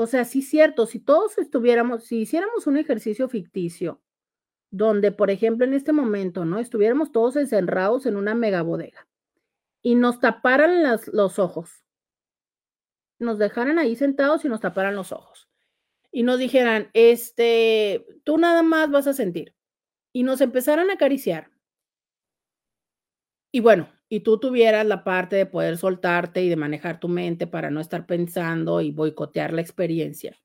O 0.00 0.06
sea, 0.06 0.24
sí 0.24 0.42
cierto, 0.42 0.86
si 0.86 1.00
todos 1.00 1.38
estuviéramos, 1.38 2.04
si 2.04 2.18
hiciéramos 2.20 2.68
un 2.68 2.76
ejercicio 2.76 3.28
ficticio, 3.28 4.00
donde, 4.70 5.10
por 5.10 5.28
ejemplo, 5.28 5.64
en 5.66 5.74
este 5.74 5.92
momento, 5.92 6.44
¿no? 6.44 6.60
Estuviéramos 6.60 7.10
todos 7.10 7.34
encerrados 7.34 8.06
en 8.06 8.16
una 8.16 8.36
mega 8.36 8.62
bodega 8.62 9.08
y 9.82 9.96
nos 9.96 10.20
taparan 10.20 10.84
los 11.12 11.40
ojos, 11.40 11.84
nos 13.18 13.38
dejaran 13.38 13.80
ahí 13.80 13.96
sentados 13.96 14.44
y 14.44 14.48
nos 14.48 14.60
taparan 14.60 14.94
los 14.94 15.10
ojos 15.10 15.48
y 16.12 16.22
nos 16.22 16.38
dijeran, 16.38 16.90
este, 16.92 18.06
tú 18.22 18.38
nada 18.38 18.62
más 18.62 18.92
vas 18.92 19.08
a 19.08 19.14
sentir 19.14 19.56
y 20.12 20.22
nos 20.22 20.40
empezaran 20.40 20.90
a 20.90 20.94
acariciar. 20.94 21.50
Y 23.50 23.58
bueno, 23.58 23.88
y 24.08 24.20
tú 24.20 24.38
tuvieras 24.38 24.86
la 24.86 25.04
parte 25.04 25.36
de 25.36 25.46
poder 25.46 25.76
soltarte 25.76 26.42
y 26.42 26.48
de 26.48 26.56
manejar 26.56 26.98
tu 26.98 27.08
mente 27.08 27.46
para 27.46 27.70
no 27.70 27.80
estar 27.80 28.06
pensando 28.06 28.80
y 28.80 28.90
boicotear 28.90 29.52
la 29.52 29.60
experiencia. 29.60 30.38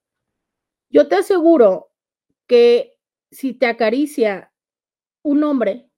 Yo 0.89 1.07
te 1.07 1.15
aseguro 1.15 1.91
que 2.45 2.97
si 3.31 3.53
te 3.53 3.65
acaricia 3.65 4.53
un 5.23 5.43
hombre 5.43 5.89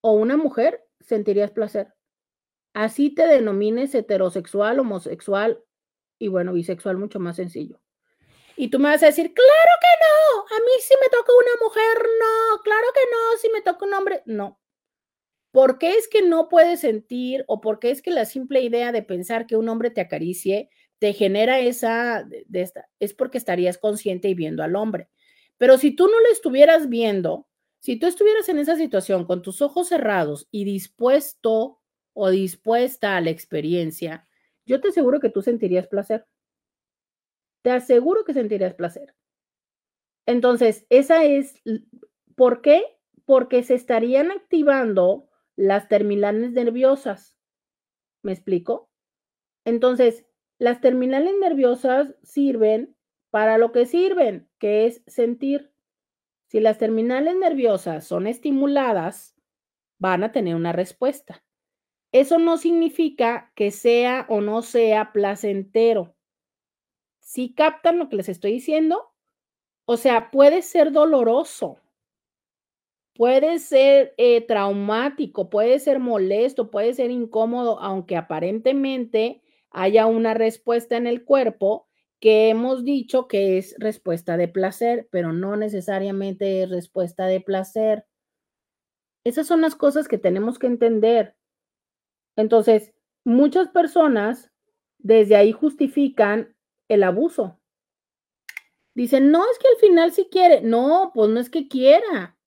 o 0.00 0.12
una 0.12 0.36
mujer, 0.36 0.82
sentirías 1.00 1.50
placer. 1.50 1.94
Así 2.72 3.10
te 3.14 3.26
denomines 3.26 3.94
heterosexual, 3.94 4.78
homosexual 4.78 5.62
y 6.18 6.28
bueno, 6.28 6.52
bisexual 6.52 6.96
mucho 6.96 7.20
más 7.20 7.36
sencillo. 7.36 7.80
Y 8.56 8.68
tú 8.68 8.78
me 8.78 8.90
vas 8.90 9.02
a 9.02 9.06
decir, 9.06 9.32
claro 9.32 9.72
que 9.80 9.88
no, 10.04 10.56
a 10.56 10.60
mí 10.60 10.72
si 10.80 10.94
me 11.00 11.08
toca 11.08 11.32
una 11.32 11.64
mujer, 11.64 12.08
no, 12.20 12.62
claro 12.62 12.86
que 12.94 13.00
no, 13.10 13.38
si 13.38 13.50
me 13.50 13.62
toca 13.62 13.86
un 13.86 13.94
hombre, 13.94 14.22
no. 14.26 14.59
¿Por 15.50 15.78
qué 15.78 15.94
es 15.94 16.08
que 16.08 16.22
no 16.22 16.48
puedes 16.48 16.80
sentir 16.80 17.44
o 17.48 17.60
por 17.60 17.80
qué 17.80 17.90
es 17.90 18.02
que 18.02 18.10
la 18.10 18.24
simple 18.24 18.60
idea 18.60 18.92
de 18.92 19.02
pensar 19.02 19.46
que 19.46 19.56
un 19.56 19.68
hombre 19.68 19.90
te 19.90 20.00
acaricie 20.00 20.70
te 21.00 21.14
genera 21.14 21.58
esa, 21.60 22.24
de 22.24 22.60
esta, 22.60 22.88
es 23.00 23.14
porque 23.14 23.38
estarías 23.38 23.78
consciente 23.78 24.28
y 24.28 24.34
viendo 24.34 24.62
al 24.62 24.76
hombre. 24.76 25.08
Pero 25.56 25.78
si 25.78 25.96
tú 25.96 26.06
no 26.06 26.20
lo 26.20 26.30
estuvieras 26.30 26.90
viendo, 26.90 27.48
si 27.80 27.96
tú 27.96 28.06
estuvieras 28.06 28.48
en 28.50 28.58
esa 28.58 28.76
situación 28.76 29.24
con 29.24 29.40
tus 29.40 29.62
ojos 29.62 29.88
cerrados 29.88 30.46
y 30.50 30.64
dispuesto 30.64 31.80
o 32.12 32.28
dispuesta 32.28 33.16
a 33.16 33.22
la 33.22 33.30
experiencia, 33.30 34.28
yo 34.66 34.80
te 34.82 34.88
aseguro 34.88 35.20
que 35.20 35.30
tú 35.30 35.40
sentirías 35.40 35.88
placer. 35.88 36.26
Te 37.62 37.70
aseguro 37.70 38.24
que 38.24 38.34
sentirías 38.34 38.74
placer. 38.74 39.14
Entonces, 40.26 40.84
esa 40.90 41.24
es, 41.24 41.62
¿por 42.36 42.60
qué? 42.60 42.84
Porque 43.24 43.62
se 43.62 43.74
estarían 43.74 44.30
activando 44.30 45.29
las 45.60 45.88
terminales 45.88 46.52
nerviosas. 46.52 47.36
¿Me 48.22 48.32
explico? 48.32 48.88
Entonces, 49.66 50.24
las 50.58 50.80
terminales 50.80 51.34
nerviosas 51.38 52.14
sirven 52.22 52.96
para 53.28 53.58
lo 53.58 53.70
que 53.70 53.84
sirven, 53.84 54.48
que 54.58 54.86
es 54.86 55.02
sentir. 55.06 55.70
Si 56.48 56.60
las 56.60 56.78
terminales 56.78 57.36
nerviosas 57.36 58.06
son 58.06 58.26
estimuladas, 58.26 59.36
van 59.98 60.24
a 60.24 60.32
tener 60.32 60.54
una 60.54 60.72
respuesta. 60.72 61.44
Eso 62.10 62.38
no 62.38 62.56
significa 62.56 63.52
que 63.54 63.70
sea 63.70 64.24
o 64.30 64.40
no 64.40 64.62
sea 64.62 65.12
placentero. 65.12 66.16
Si 67.20 67.52
captan 67.52 67.98
lo 67.98 68.08
que 68.08 68.16
les 68.16 68.30
estoy 68.30 68.52
diciendo, 68.52 69.12
o 69.84 69.98
sea, 69.98 70.30
puede 70.30 70.62
ser 70.62 70.90
doloroso, 70.90 71.78
puede 73.20 73.58
ser 73.58 74.14
eh, 74.16 74.40
traumático, 74.46 75.50
puede 75.50 75.78
ser 75.78 75.98
molesto, 75.98 76.70
puede 76.70 76.94
ser 76.94 77.10
incómodo, 77.10 77.78
aunque 77.78 78.16
aparentemente 78.16 79.42
haya 79.70 80.06
una 80.06 80.32
respuesta 80.32 80.96
en 80.96 81.06
el 81.06 81.22
cuerpo 81.26 81.86
que 82.18 82.48
hemos 82.48 82.82
dicho 82.82 83.28
que 83.28 83.58
es 83.58 83.74
respuesta 83.78 84.38
de 84.38 84.48
placer, 84.48 85.06
pero 85.12 85.34
no 85.34 85.54
necesariamente 85.56 86.62
es 86.62 86.70
respuesta 86.70 87.26
de 87.26 87.42
placer. 87.42 88.06
Esas 89.22 89.46
son 89.46 89.60
las 89.60 89.74
cosas 89.74 90.08
que 90.08 90.16
tenemos 90.16 90.58
que 90.58 90.68
entender. 90.68 91.36
Entonces, 92.36 92.94
muchas 93.22 93.68
personas 93.68 94.50
desde 94.96 95.36
ahí 95.36 95.52
justifican 95.52 96.56
el 96.88 97.02
abuso. 97.02 97.60
Dicen, 98.94 99.30
no, 99.30 99.44
es 99.44 99.58
que 99.58 99.68
al 99.68 99.76
final 99.76 100.12
sí 100.12 100.26
quiere. 100.32 100.62
No, 100.62 101.10
pues 101.14 101.28
no 101.28 101.38
es 101.38 101.50
que 101.50 101.68
quiera. 101.68 102.38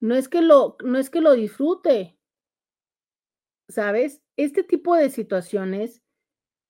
No 0.00 0.14
es 0.14 0.28
que 0.28 0.42
lo, 0.42 0.76
no 0.84 0.98
es 0.98 1.10
que 1.10 1.20
lo 1.20 1.32
disfrute. 1.32 2.16
¿Sabes? 3.68 4.22
Este 4.36 4.62
tipo 4.62 4.94
de 4.94 5.10
situaciones 5.10 6.02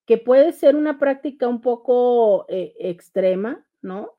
que 0.08 0.16
puede 0.16 0.52
ser 0.52 0.74
una 0.74 0.98
práctica 0.98 1.46
un 1.48 1.60
poco 1.60 2.46
eh, 2.48 2.74
extrema, 2.78 3.66
¿no? 3.82 4.16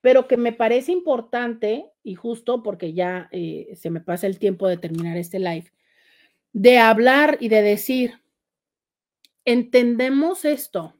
Pero 0.00 0.26
que 0.26 0.38
me 0.38 0.52
parece 0.52 0.90
importante, 0.90 1.92
y 2.02 2.14
justo 2.14 2.62
porque 2.62 2.94
ya 2.94 3.28
eh, 3.30 3.74
se 3.76 3.90
me 3.90 4.00
pasa 4.00 4.26
el 4.26 4.38
tiempo 4.38 4.66
de 4.66 4.78
terminar 4.78 5.18
este 5.18 5.38
live, 5.38 5.70
de 6.54 6.78
hablar 6.78 7.36
y 7.40 7.50
de 7.50 7.60
decir, 7.60 8.22
entendemos 9.44 10.46
esto, 10.46 10.96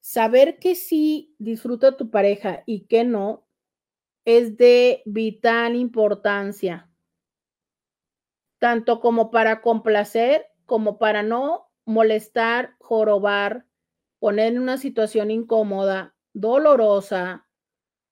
saber 0.00 0.58
que 0.58 0.74
sí 0.74 1.34
disfruta 1.38 1.98
tu 1.98 2.10
pareja 2.10 2.62
y 2.64 2.86
que 2.86 3.04
no 3.04 3.46
es 4.24 4.56
de 4.56 5.02
vital 5.04 5.76
importancia, 5.76 6.90
tanto 8.58 9.00
como 9.00 9.30
para 9.30 9.60
complacer 9.60 10.46
como 10.66 10.98
para 10.98 11.22
no 11.22 11.70
molestar, 11.84 12.76
jorobar, 12.78 13.66
poner 14.18 14.52
en 14.52 14.60
una 14.60 14.78
situación 14.78 15.30
incómoda, 15.30 16.14
dolorosa 16.32 17.48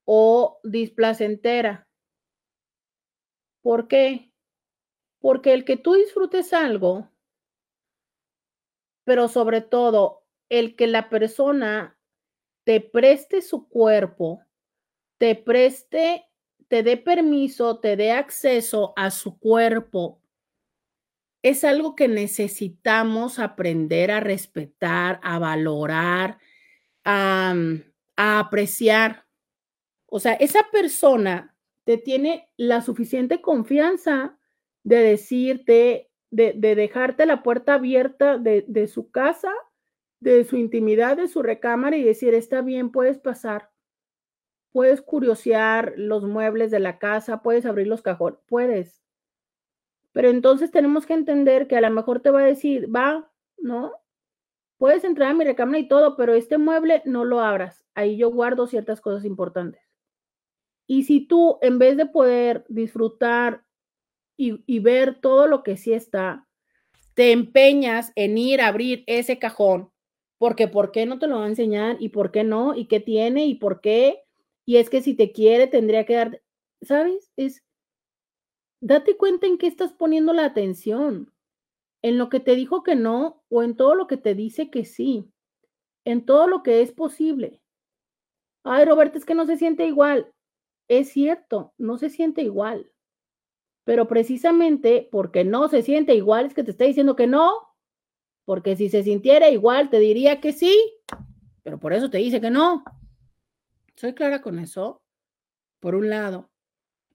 o 0.05 0.59
displacentera. 0.65 1.89
¿Por 3.63 3.89
qué? 3.89 4.33
Porque 5.21 5.53
el 5.53 5.65
que 5.65 5.77
tú 5.77 5.95
disfrutes 5.95 6.53
algo 6.53 7.11
pero 9.11 9.27
sobre 9.27 9.61
todo 9.61 10.23
el 10.49 10.77
que 10.77 10.87
la 10.87 11.09
persona 11.09 11.99
te 12.65 12.81
preste 12.81 13.43
su 13.43 13.69
cuerpo, 13.69 14.41
te 15.21 15.35
preste, 15.35 16.25
te 16.69 16.83
dé 16.83 16.97
permiso, 16.97 17.79
te 17.79 17.95
dé 17.95 18.11
acceso 18.11 18.95
a 18.97 19.11
su 19.11 19.39
cuerpo, 19.39 20.23
es 21.43 21.63
algo 21.63 21.95
que 21.95 22.09
necesitamos 22.09 23.39
aprender 23.39 24.11
a 24.11 24.21
respetar, 24.21 25.21
a 25.23 25.39
valorar, 25.39 26.39
a, 27.05 27.55
a 28.17 28.39
apreciar. 28.39 29.27
O 30.07 30.21
sea, 30.21 30.33
esa 30.33 30.61
persona 30.73 31.55
te 31.85 31.99
tiene 31.99 32.49
la 32.57 32.81
suficiente 32.81 33.43
confianza 33.43 34.39
de 34.85 35.01
decirte, 35.01 36.11
de, 36.31 36.55
de 36.57 36.75
dejarte 36.75 37.27
la 37.27 37.43
puerta 37.43 37.75
abierta 37.75 38.39
de 38.39 38.87
su 38.87 39.11
casa, 39.11 39.53
de 40.21 40.45
su 40.45 40.57
intimidad, 40.57 41.19
de 41.19 41.29
su 41.29 41.43
recámara 41.43 41.99
y 41.99 42.05
decir, 42.05 42.33
está 42.33 42.63
bien, 42.63 42.91
puedes 42.91 43.19
pasar, 43.19 43.71
puedes 44.73 45.03
curiosear 45.03 45.95
los 45.97 46.23
muebles 46.23 46.71
de 46.71 46.81
la 46.81 46.99
casa, 46.99 47.43
puedes 47.43 47.67
abrir 47.67 47.87
los 47.87 48.03
cajones, 48.03 48.39
puedes. 48.47 49.03
Pero 50.13 50.29
entonces 50.29 50.71
tenemos 50.71 51.07
que 51.07 51.15
entender 51.15 51.67
que 51.67 51.77
a 51.77 51.81
lo 51.81 51.91
mejor 51.91 52.21
te 52.21 52.31
va 52.31 52.41
a 52.41 52.47
decir, 52.47 52.95
va, 52.95 53.31
¿no? 53.59 53.93
Puedes 54.79 55.05
entrar 55.05 55.31
a 55.31 55.35
mi 55.35 55.45
recámara 55.45 55.79
y 55.79 55.89
todo, 55.89 56.17
pero 56.17 56.35
este 56.35 56.59
mueble 56.59 57.03
no 57.05 57.25
lo 57.25 57.41
abras. 57.41 57.85
Ahí 57.95 58.17
yo 58.17 58.31
guardo 58.31 58.67
ciertas 58.67 59.01
cosas 59.01 59.25
importantes. 59.25 59.83
Y 60.87 61.05
si 61.05 61.21
tú, 61.21 61.59
en 61.63 61.79
vez 61.79 61.97
de 61.97 62.07
poder 62.07 62.65
disfrutar 62.69 63.65
y, 64.37 64.79
ver 64.81 65.21
todo 65.21 65.47
lo 65.47 65.63
que 65.63 65.77
sí 65.77 65.93
está, 65.93 66.49
te 67.15 67.31
empeñas 67.31 68.11
en 68.17 68.39
ir 68.39 68.61
a 68.61 68.69
abrir 68.69 69.05
ese 69.07 69.39
cajón, 69.39 69.93
porque 70.39 70.67
¿por 70.67 70.91
qué 70.91 71.05
no 71.05 71.19
te 71.19 71.27
lo 71.27 71.39
va 71.39 71.45
a 71.45 71.49
enseñar? 71.49 71.97
¿Y 72.01 72.09
por 72.09 72.33
qué 72.33 72.43
no? 72.43 72.75
¿Y 72.75 72.87
qué 72.87 72.99
tiene? 73.01 73.45
¿Y 73.47 73.57
por 73.57 73.81
qué? 73.83 74.25
Y 74.71 74.77
es 74.77 74.89
que 74.89 75.03
si 75.03 75.15
te 75.15 75.33
quiere, 75.33 75.67
tendría 75.67 76.07
que 76.07 76.15
dar, 76.15 76.43
¿sabes? 76.81 77.33
Es, 77.37 77.65
date 78.81 79.17
cuenta 79.17 79.49
en 79.49 79.59
qué 79.59 79.67
estás 79.67 79.93
poniendo 79.93 80.33
la 80.33 80.45
atención, 80.45 81.35
en 82.03 82.19
lo 82.19 82.29
que 82.29 82.39
te 82.39 82.55
dijo 82.55 82.85
que 82.85 82.95
no 82.95 83.43
o 83.49 83.65
en 83.65 83.75
todo 83.75 83.97
lo 83.97 84.07
que 84.07 84.17
te 84.17 84.37
dice 84.37 84.71
que 84.71 84.85
sí, 84.85 85.29
en 86.05 86.25
todo 86.25 86.47
lo 86.47 86.63
que 86.63 86.83
es 86.83 86.93
posible. 86.93 87.61
Ay, 88.63 88.85
Roberto, 88.85 89.19
es 89.19 89.25
que 89.25 89.35
no 89.35 89.45
se 89.45 89.57
siente 89.57 89.87
igual. 89.87 90.33
Es 90.87 91.09
cierto, 91.09 91.75
no 91.77 91.99
se 91.99 92.09
siente 92.09 92.43
igual. 92.43 92.93
Pero 93.83 94.07
precisamente 94.07 95.09
porque 95.11 95.43
no 95.43 95.67
se 95.67 95.83
siente 95.83 96.15
igual 96.15 96.47
es 96.47 96.55
que 96.55 96.63
te 96.63 96.71
está 96.71 96.85
diciendo 96.85 97.17
que 97.17 97.27
no. 97.27 97.75
Porque 98.45 98.77
si 98.77 98.89
se 98.89 99.03
sintiera 99.03 99.51
igual, 99.51 99.91
te 99.91 99.99
diría 99.99 100.41
que 100.41 100.53
sí. 100.53 100.81
Pero 101.65 101.81
por 101.81 101.93
eso 101.93 102.09
te 102.09 102.19
dice 102.19 102.41
que 102.41 102.51
no. 102.51 102.85
¿Soy 103.97 104.15
clara 104.15 104.41
con 104.43 104.59
eso? 104.59 105.03
Por 105.81 105.95
un 105.95 106.11
lado. 106.11 106.51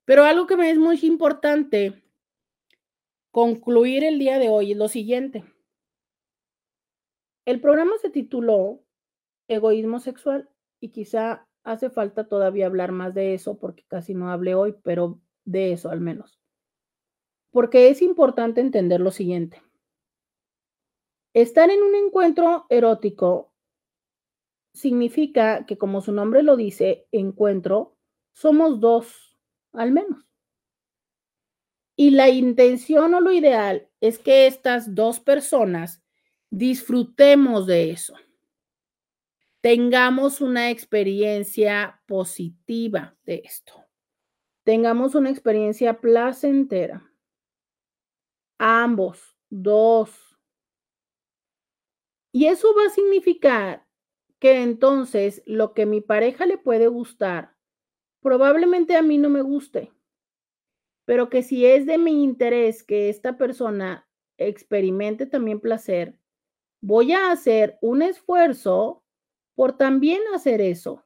Pero 0.06 0.24
algo 0.24 0.46
que 0.48 0.58
me 0.58 0.70
es 0.70 0.78
muy 0.78 1.00
importante 1.02 2.04
concluir 3.32 4.04
el 4.04 4.20
día 4.20 4.40
de 4.40 4.50
hoy 4.50 4.72
es 4.72 4.78
lo 4.78 4.88
siguiente. 4.88 5.44
El 7.46 7.60
programa 7.60 7.98
se 8.02 8.10
tituló 8.10 8.82
Egoísmo 9.48 10.00
sexual 10.00 10.50
y 10.80 10.90
quizá 10.90 11.48
hace 11.64 11.90
falta 11.90 12.28
todavía 12.28 12.68
hablar 12.68 12.92
más 12.92 13.14
de 13.14 13.34
eso 13.34 13.58
porque 13.58 13.84
casi 13.88 14.14
no 14.14 14.30
hablé 14.30 14.56
hoy, 14.56 14.76
pero 14.84 15.20
de 15.44 15.74
eso 15.74 15.90
al 15.90 16.02
menos. 16.02 16.40
Porque 17.52 17.90
es 17.90 18.02
importante 18.02 18.62
entender 18.62 19.02
lo 19.02 19.12
siguiente. 19.12 19.62
Estar 21.34 21.70
en 21.70 21.82
un 21.82 21.96
encuentro 21.96 22.66
erótico 22.70 23.52
significa 24.76 25.66
que, 25.66 25.78
como 25.78 26.02
su 26.02 26.12
nombre 26.12 26.44
lo 26.44 26.56
dice, 26.56 27.08
encuentro, 27.12 27.98
somos 28.34 28.80
dos, 28.80 29.38
al 29.74 29.92
menos. 29.92 30.24
Y 31.96 32.12
la 32.12 32.30
intención 32.30 33.14
o 33.14 33.22
lo 33.22 33.32
ideal 33.32 33.90
es 34.02 34.20
que 34.20 34.48
estas 34.48 34.94
dos 34.94 35.22
personas 35.22 36.04
disfrutemos 36.50 37.66
de 37.66 37.92
eso. 37.92 38.16
Tengamos 39.62 40.42
una 40.42 40.70
experiencia 40.70 42.02
positiva 42.06 43.18
de 43.24 43.42
esto. 43.46 43.74
Tengamos 44.64 45.16
una 45.16 45.30
experiencia 45.30 46.00
placentera. 46.00 47.10
Ambos, 48.58 49.38
dos. 49.50 50.38
Y 52.32 52.48
eso 52.48 52.76
va 52.76 52.88
a 52.88 52.90
significar 52.90 53.85
que 54.40 54.62
entonces 54.62 55.42
lo 55.46 55.74
que 55.74 55.86
mi 55.86 56.02
pareja 56.02 56.46
le 56.46 56.58
puede 56.58 56.88
gustar, 56.88 57.56
probablemente 58.22 58.96
a 58.96 59.02
mí 59.02 59.18
no 59.18 59.30
me 59.30 59.42
guste 59.42 59.92
pero 61.06 61.30
que 61.30 61.44
si 61.44 61.66
es 61.66 61.86
de 61.86 61.98
mi 61.98 62.24
interés 62.24 62.84
que 62.84 63.10
esta 63.10 63.38
persona 63.38 64.08
experimente 64.38 65.26
también 65.28 65.62
placer, 65.62 66.20
voy 66.82 67.14
a 67.14 67.32
hacer 67.32 67.78
un 67.82 68.02
esfuerzo 68.02 69.04
por 69.56 69.78
también 69.78 70.22
hacer 70.34 70.60
eso. 70.62 71.06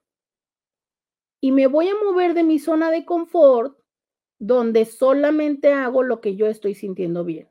Y 1.42 1.52
me 1.52 1.68
voy 1.68 1.90
a 1.90 1.96
mover 1.96 2.34
de 2.34 2.44
mi 2.44 2.60
zona 2.60 2.90
de 2.90 3.06
confort 3.06 3.78
donde 4.40 4.86
solamente 4.86 5.74
hago 5.74 6.02
lo 6.02 6.22
que 6.22 6.36
yo 6.36 6.48
estoy 6.48 6.74
sintiendo 6.74 7.26
bien. 7.26 7.50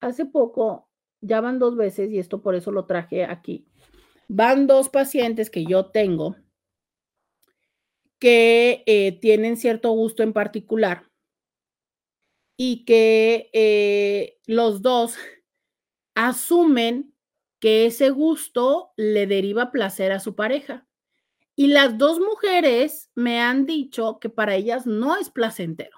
Hace 0.00 0.26
poco, 0.26 0.88
ya 1.20 1.40
van 1.40 1.58
dos 1.58 1.76
veces, 1.76 2.10
y 2.10 2.18
esto 2.18 2.42
por 2.42 2.56
eso 2.56 2.72
lo 2.72 2.86
traje 2.86 3.24
aquí, 3.24 3.66
van 4.28 4.66
dos 4.66 4.88
pacientes 4.88 5.50
que 5.50 5.64
yo 5.64 5.86
tengo 5.86 6.36
que 8.18 8.82
eh, 8.86 9.18
tienen 9.20 9.56
cierto 9.56 9.90
gusto 9.90 10.22
en 10.22 10.32
particular 10.32 11.10
y 12.56 12.84
que 12.84 13.50
eh, 13.52 14.38
los 14.46 14.82
dos 14.82 15.16
asumen 16.14 17.14
que 17.60 17.86
ese 17.86 18.10
gusto 18.10 18.92
le 18.96 19.26
deriva 19.26 19.70
placer 19.72 20.12
a 20.12 20.20
su 20.20 20.34
pareja. 20.34 20.86
Y 21.56 21.68
las 21.68 21.98
dos 21.98 22.18
mujeres 22.18 23.10
me 23.14 23.40
han 23.40 23.64
dicho 23.64 24.18
que 24.20 24.28
para 24.28 24.54
ellas 24.54 24.86
no 24.86 25.16
es 25.16 25.30
placentero. 25.30 25.96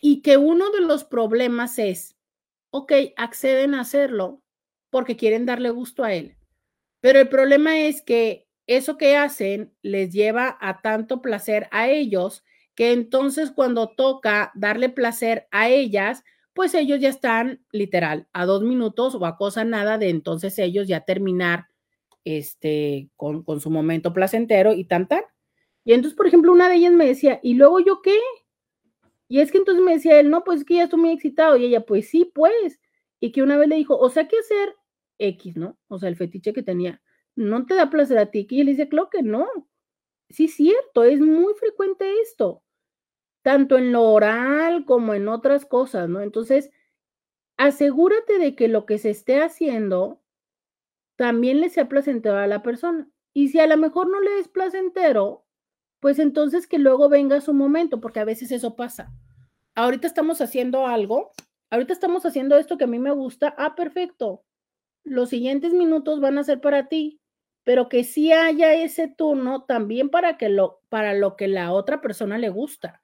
Y 0.00 0.22
que 0.22 0.36
uno 0.36 0.70
de 0.70 0.80
los 0.80 1.04
problemas 1.04 1.78
es, 1.78 2.16
ok, 2.70 2.92
acceden 3.16 3.74
a 3.74 3.80
hacerlo 3.80 4.42
porque 4.90 5.16
quieren 5.16 5.46
darle 5.46 5.70
gusto 5.70 6.02
a 6.02 6.14
él. 6.14 6.35
Pero 7.06 7.20
el 7.20 7.28
problema 7.28 7.78
es 7.78 8.02
que 8.02 8.48
eso 8.66 8.98
que 8.98 9.14
hacen 9.14 9.72
les 9.80 10.12
lleva 10.12 10.58
a 10.60 10.82
tanto 10.82 11.22
placer 11.22 11.68
a 11.70 11.88
ellos 11.88 12.42
que 12.74 12.90
entonces 12.90 13.52
cuando 13.52 13.90
toca 13.90 14.50
darle 14.56 14.88
placer 14.88 15.46
a 15.52 15.68
ellas, 15.68 16.24
pues 16.52 16.74
ellos 16.74 16.98
ya 16.98 17.08
están 17.08 17.64
literal 17.70 18.26
a 18.32 18.44
dos 18.44 18.64
minutos 18.64 19.14
o 19.14 19.24
a 19.24 19.36
cosa 19.36 19.62
nada 19.62 19.98
de 19.98 20.08
entonces 20.08 20.58
ellos 20.58 20.88
ya 20.88 21.04
terminar 21.04 21.66
este, 22.24 23.08
con, 23.14 23.44
con 23.44 23.60
su 23.60 23.70
momento 23.70 24.12
placentero 24.12 24.72
y 24.72 24.82
tan 24.82 25.06
tan. 25.06 25.22
Y 25.84 25.92
entonces, 25.92 26.16
por 26.16 26.26
ejemplo, 26.26 26.50
una 26.50 26.68
de 26.68 26.74
ellas 26.74 26.92
me 26.92 27.06
decía, 27.06 27.38
¿y 27.40 27.54
luego 27.54 27.78
yo 27.78 28.02
qué? 28.02 28.18
Y 29.28 29.38
es 29.38 29.52
que 29.52 29.58
entonces 29.58 29.84
me 29.84 29.92
decía 29.92 30.18
él, 30.18 30.28
no, 30.28 30.42
pues 30.42 30.62
es 30.62 30.66
que 30.66 30.74
ya 30.74 30.82
estoy 30.82 30.98
muy 30.98 31.12
excitado. 31.12 31.56
Y 31.56 31.66
ella, 31.66 31.86
pues 31.86 32.08
sí, 32.08 32.32
pues. 32.34 32.80
Y 33.20 33.30
que 33.30 33.44
una 33.44 33.56
vez 33.58 33.68
le 33.68 33.76
dijo, 33.76 33.96
o 33.96 34.10
sea, 34.10 34.26
¿qué 34.26 34.36
hacer 34.40 34.74
X, 35.18 35.56
no? 35.56 35.78
O 35.88 35.98
sea, 35.98 36.08
el 36.08 36.16
fetiche 36.16 36.52
que 36.52 36.62
tenía 36.62 37.00
no 37.36 37.66
te 37.66 37.74
da 37.74 37.90
placer 37.90 38.18
a 38.18 38.30
ti. 38.30 38.46
Y 38.50 38.60
él 38.60 38.68
dice, 38.68 38.88
claro 38.88 39.10
que 39.10 39.22
no. 39.22 39.46
Sí, 40.28 40.48
cierto, 40.48 41.04
es 41.04 41.20
muy 41.20 41.54
frecuente 41.54 42.20
esto, 42.20 42.64
tanto 43.42 43.78
en 43.78 43.92
lo 43.92 44.02
oral 44.02 44.84
como 44.84 45.14
en 45.14 45.28
otras 45.28 45.64
cosas, 45.66 46.08
¿no? 46.08 46.20
Entonces, 46.20 46.72
asegúrate 47.56 48.38
de 48.38 48.56
que 48.56 48.68
lo 48.68 48.86
que 48.86 48.98
se 48.98 49.10
esté 49.10 49.40
haciendo 49.40 50.22
también 51.16 51.60
le 51.60 51.70
sea 51.70 51.88
placentero 51.88 52.36
a 52.38 52.46
la 52.46 52.62
persona. 52.62 53.08
Y 53.32 53.48
si 53.48 53.60
a 53.60 53.66
lo 53.66 53.76
mejor 53.76 54.08
no 54.08 54.20
le 54.20 54.38
es 54.40 54.48
placentero, 54.48 55.46
pues 56.00 56.18
entonces 56.18 56.66
que 56.66 56.78
luego 56.78 57.08
venga 57.08 57.40
su 57.40 57.54
momento, 57.54 58.00
porque 58.00 58.20
a 58.20 58.24
veces 58.24 58.50
eso 58.50 58.76
pasa. 58.76 59.12
Ahorita 59.74 60.06
estamos 60.06 60.40
haciendo 60.40 60.86
algo, 60.86 61.30
ahorita 61.70 61.92
estamos 61.92 62.26
haciendo 62.26 62.56
esto 62.58 62.78
que 62.78 62.84
a 62.84 62.88
mí 62.88 62.98
me 62.98 63.12
gusta, 63.12 63.54
ah, 63.58 63.74
perfecto. 63.76 64.44
Los 65.06 65.30
siguientes 65.30 65.72
minutos 65.72 66.20
van 66.20 66.36
a 66.36 66.44
ser 66.44 66.60
para 66.60 66.88
ti 66.88 67.20
pero 67.66 67.88
que 67.88 68.04
sí 68.04 68.30
haya 68.30 68.74
ese 68.74 69.08
turno 69.08 69.64
también 69.64 70.08
para 70.08 70.38
que 70.38 70.48
lo 70.48 70.82
para 70.88 71.14
lo 71.14 71.34
que 71.34 71.48
la 71.48 71.72
otra 71.72 72.00
persona 72.00 72.38
le 72.38 72.48
gusta. 72.48 73.02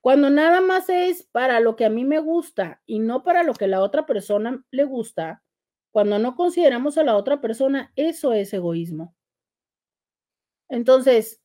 Cuando 0.00 0.30
nada 0.30 0.62
más 0.62 0.88
es 0.88 1.24
para 1.24 1.60
lo 1.60 1.76
que 1.76 1.84
a 1.84 1.90
mí 1.90 2.06
me 2.06 2.18
gusta 2.18 2.82
y 2.86 3.00
no 3.00 3.22
para 3.22 3.42
lo 3.42 3.52
que 3.54 3.68
la 3.68 3.82
otra 3.82 4.06
persona 4.06 4.64
le 4.70 4.84
gusta, 4.84 5.42
cuando 5.92 6.18
no 6.18 6.34
consideramos 6.36 6.96
a 6.96 7.04
la 7.04 7.16
otra 7.16 7.42
persona, 7.42 7.92
eso 7.94 8.32
es 8.32 8.54
egoísmo. 8.54 9.14
Entonces, 10.70 11.42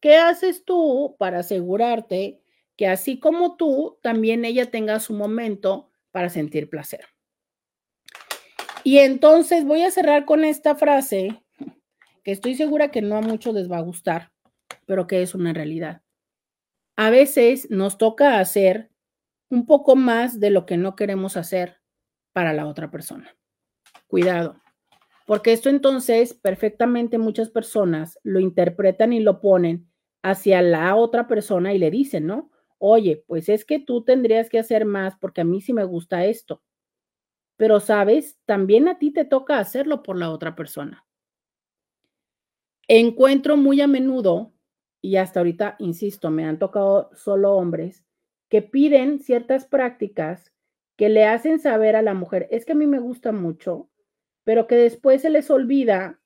¿qué 0.00 0.16
haces 0.16 0.64
tú 0.64 1.16
para 1.18 1.40
asegurarte 1.40 2.42
que 2.76 2.86
así 2.86 3.20
como 3.20 3.56
tú, 3.56 3.98
también 4.02 4.46
ella 4.46 4.70
tenga 4.70 4.98
su 5.00 5.12
momento 5.12 5.90
para 6.10 6.30
sentir 6.30 6.70
placer? 6.70 7.04
Y 8.82 8.98
entonces 8.98 9.64
voy 9.64 9.82
a 9.82 9.90
cerrar 9.90 10.24
con 10.24 10.44
esta 10.44 10.74
frase 10.74 11.42
que 12.24 12.32
estoy 12.32 12.54
segura 12.54 12.90
que 12.90 13.02
no 13.02 13.16
a 13.16 13.20
muchos 13.20 13.54
les 13.54 13.70
va 13.70 13.78
a 13.78 13.82
gustar, 13.82 14.32
pero 14.86 15.06
que 15.06 15.22
es 15.22 15.34
una 15.34 15.52
realidad. 15.52 16.02
A 16.96 17.10
veces 17.10 17.70
nos 17.70 17.98
toca 17.98 18.38
hacer 18.38 18.90
un 19.50 19.66
poco 19.66 19.96
más 19.96 20.40
de 20.40 20.50
lo 20.50 20.64
que 20.64 20.76
no 20.76 20.96
queremos 20.96 21.36
hacer 21.36 21.78
para 22.32 22.52
la 22.52 22.66
otra 22.66 22.90
persona. 22.90 23.36
Cuidado, 24.06 24.60
porque 25.26 25.52
esto 25.52 25.68
entonces 25.68 26.34
perfectamente 26.34 27.18
muchas 27.18 27.50
personas 27.50 28.18
lo 28.22 28.40
interpretan 28.40 29.12
y 29.12 29.20
lo 29.20 29.40
ponen 29.40 29.88
hacia 30.22 30.62
la 30.62 30.96
otra 30.96 31.28
persona 31.28 31.72
y 31.72 31.78
le 31.78 31.90
dicen, 31.90 32.26
¿no? 32.26 32.50
Oye, 32.78 33.24
pues 33.26 33.48
es 33.48 33.64
que 33.64 33.78
tú 33.78 34.04
tendrías 34.04 34.48
que 34.48 34.58
hacer 34.58 34.84
más 34.84 35.16
porque 35.20 35.42
a 35.42 35.44
mí 35.44 35.60
sí 35.60 35.72
me 35.72 35.84
gusta 35.84 36.24
esto. 36.24 36.62
Pero 37.60 37.78
sabes, 37.78 38.38
también 38.46 38.88
a 38.88 38.98
ti 38.98 39.10
te 39.10 39.26
toca 39.26 39.58
hacerlo 39.58 40.02
por 40.02 40.16
la 40.16 40.30
otra 40.30 40.56
persona. 40.56 41.04
Encuentro 42.88 43.58
muy 43.58 43.82
a 43.82 43.86
menudo, 43.86 44.54
y 45.02 45.16
hasta 45.16 45.40
ahorita, 45.40 45.76
insisto, 45.78 46.30
me 46.30 46.46
han 46.46 46.58
tocado 46.58 47.10
solo 47.14 47.52
hombres, 47.52 48.02
que 48.48 48.62
piden 48.62 49.18
ciertas 49.20 49.66
prácticas 49.66 50.54
que 50.96 51.10
le 51.10 51.26
hacen 51.26 51.58
saber 51.58 51.96
a 51.96 52.02
la 52.02 52.14
mujer, 52.14 52.48
es 52.50 52.64
que 52.64 52.72
a 52.72 52.76
mí 52.76 52.86
me 52.86 52.98
gusta 52.98 53.30
mucho, 53.30 53.90
pero 54.42 54.66
que 54.66 54.76
después 54.76 55.20
se 55.20 55.28
les 55.28 55.50
olvida 55.50 56.18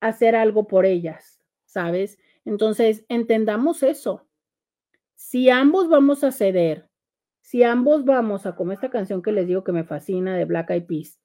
hacer 0.00 0.34
algo 0.34 0.68
por 0.68 0.86
ellas, 0.86 1.44
¿sabes? 1.66 2.18
Entonces, 2.46 3.04
entendamos 3.10 3.82
eso. 3.82 4.26
Si 5.16 5.50
ambos 5.50 5.90
vamos 5.90 6.24
a 6.24 6.32
ceder, 6.32 6.88
si 7.42 7.64
ambos 7.64 8.04
vamos 8.04 8.46
a, 8.46 8.54
como 8.54 8.72
esta 8.72 8.88
canción 8.88 9.20
que 9.20 9.32
les 9.32 9.46
digo 9.46 9.64
que 9.64 9.72
me 9.72 9.84
fascina 9.84 10.36
de 10.36 10.46
Black 10.46 10.70
Eyed 10.70 10.86
Peas, 10.86 11.20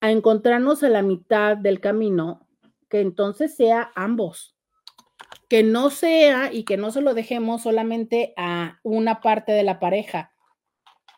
a 0.00 0.10
encontrarnos 0.10 0.82
a 0.82 0.88
la 0.88 1.02
mitad 1.02 1.56
del 1.56 1.80
camino, 1.80 2.48
que 2.88 3.00
entonces 3.00 3.54
sea 3.54 3.90
ambos, 3.94 4.56
que 5.48 5.62
no 5.62 5.90
sea 5.90 6.52
y 6.52 6.64
que 6.64 6.76
no 6.76 6.90
se 6.90 7.00
lo 7.00 7.14
dejemos 7.14 7.62
solamente 7.62 8.32
a 8.36 8.78
una 8.82 9.20
parte 9.20 9.52
de 9.52 9.64
la 9.64 9.80
pareja, 9.80 10.32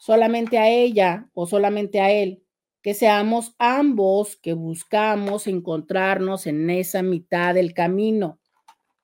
solamente 0.00 0.58
a 0.58 0.70
ella 0.70 1.28
o 1.34 1.46
solamente 1.46 2.00
a 2.00 2.10
él, 2.10 2.42
que 2.82 2.94
seamos 2.94 3.54
ambos 3.58 4.36
que 4.36 4.54
buscamos 4.54 5.46
encontrarnos 5.46 6.46
en 6.46 6.70
esa 6.70 7.02
mitad 7.02 7.54
del 7.54 7.74
camino, 7.74 8.38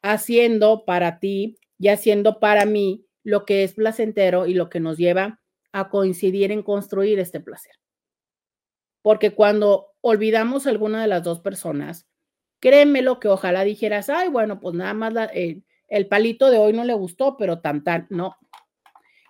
haciendo 0.00 0.84
para 0.84 1.18
ti 1.18 1.58
y 1.78 1.88
haciendo 1.88 2.40
para 2.40 2.64
mí 2.64 3.04
lo 3.24 3.44
que 3.44 3.64
es 3.64 3.74
placentero 3.74 4.46
y 4.46 4.54
lo 4.54 4.68
que 4.68 4.80
nos 4.80 4.96
lleva 4.96 5.40
a 5.72 5.88
coincidir 5.88 6.52
en 6.52 6.62
construir 6.62 7.18
este 7.18 7.40
placer. 7.40 7.74
Porque 9.00 9.34
cuando 9.34 9.88
olvidamos 10.00 10.66
a 10.66 10.70
alguna 10.70 11.02
de 11.02 11.08
las 11.08 11.22
dos 11.22 11.40
personas, 11.40 12.06
créemelo 12.60 13.18
que 13.18 13.28
ojalá 13.28 13.64
dijeras, 13.64 14.08
ay, 14.08 14.28
bueno, 14.28 14.60
pues 14.60 14.74
nada 14.74 14.94
más 14.94 15.12
eh, 15.34 15.62
el 15.88 16.06
palito 16.06 16.50
de 16.50 16.58
hoy 16.58 16.72
no 16.72 16.84
le 16.84 16.94
gustó, 16.94 17.36
pero 17.36 17.60
tan, 17.60 17.82
tan, 17.82 18.06
no. 18.10 18.36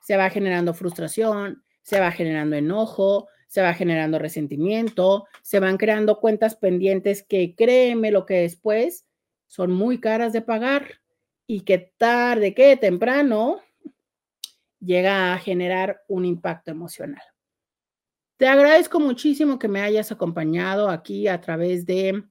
Se 0.02 0.16
va 0.16 0.30
generando 0.30 0.74
frustración, 0.74 1.64
se 1.82 2.00
va 2.00 2.10
generando 2.10 2.56
enojo, 2.56 3.28
se 3.46 3.62
va 3.62 3.74
generando 3.74 4.18
resentimiento, 4.18 5.26
se 5.42 5.60
van 5.60 5.76
creando 5.76 6.20
cuentas 6.20 6.56
pendientes 6.56 7.22
que 7.22 7.54
créeme 7.54 8.10
lo 8.10 8.26
que 8.26 8.34
después 8.34 9.06
son 9.46 9.72
muy 9.72 10.00
caras 10.00 10.32
de 10.32 10.40
pagar 10.40 11.00
y 11.46 11.60
que 11.60 11.92
tarde 11.98 12.54
que 12.54 12.76
temprano 12.76 13.60
llega 14.84 15.32
a 15.32 15.38
generar 15.38 16.02
un 16.08 16.24
impacto 16.24 16.70
emocional. 16.70 17.22
Te 18.36 18.48
agradezco 18.48 18.98
muchísimo 18.98 19.58
que 19.58 19.68
me 19.68 19.80
hayas 19.80 20.10
acompañado 20.10 20.88
aquí 20.88 21.28
a 21.28 21.40
través 21.40 21.86
de 21.86 22.24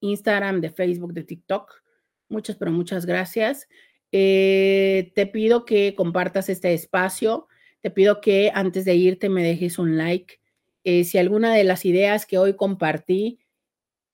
Instagram, 0.00 0.60
de 0.60 0.70
Facebook, 0.70 1.12
de 1.12 1.24
TikTok. 1.24 1.82
Muchas, 2.28 2.56
pero 2.56 2.70
muchas 2.70 3.04
gracias. 3.04 3.68
Eh, 4.12 5.12
te 5.14 5.26
pido 5.26 5.64
que 5.64 5.94
compartas 5.96 6.48
este 6.48 6.72
espacio. 6.72 7.48
Te 7.80 7.90
pido 7.90 8.20
que 8.20 8.52
antes 8.54 8.84
de 8.84 8.94
irte 8.94 9.28
me 9.28 9.42
dejes 9.42 9.78
un 9.78 9.96
like. 9.96 10.40
Eh, 10.84 11.04
si 11.04 11.18
alguna 11.18 11.52
de 11.54 11.64
las 11.64 11.84
ideas 11.84 12.24
que 12.24 12.38
hoy 12.38 12.54
compartí 12.54 13.40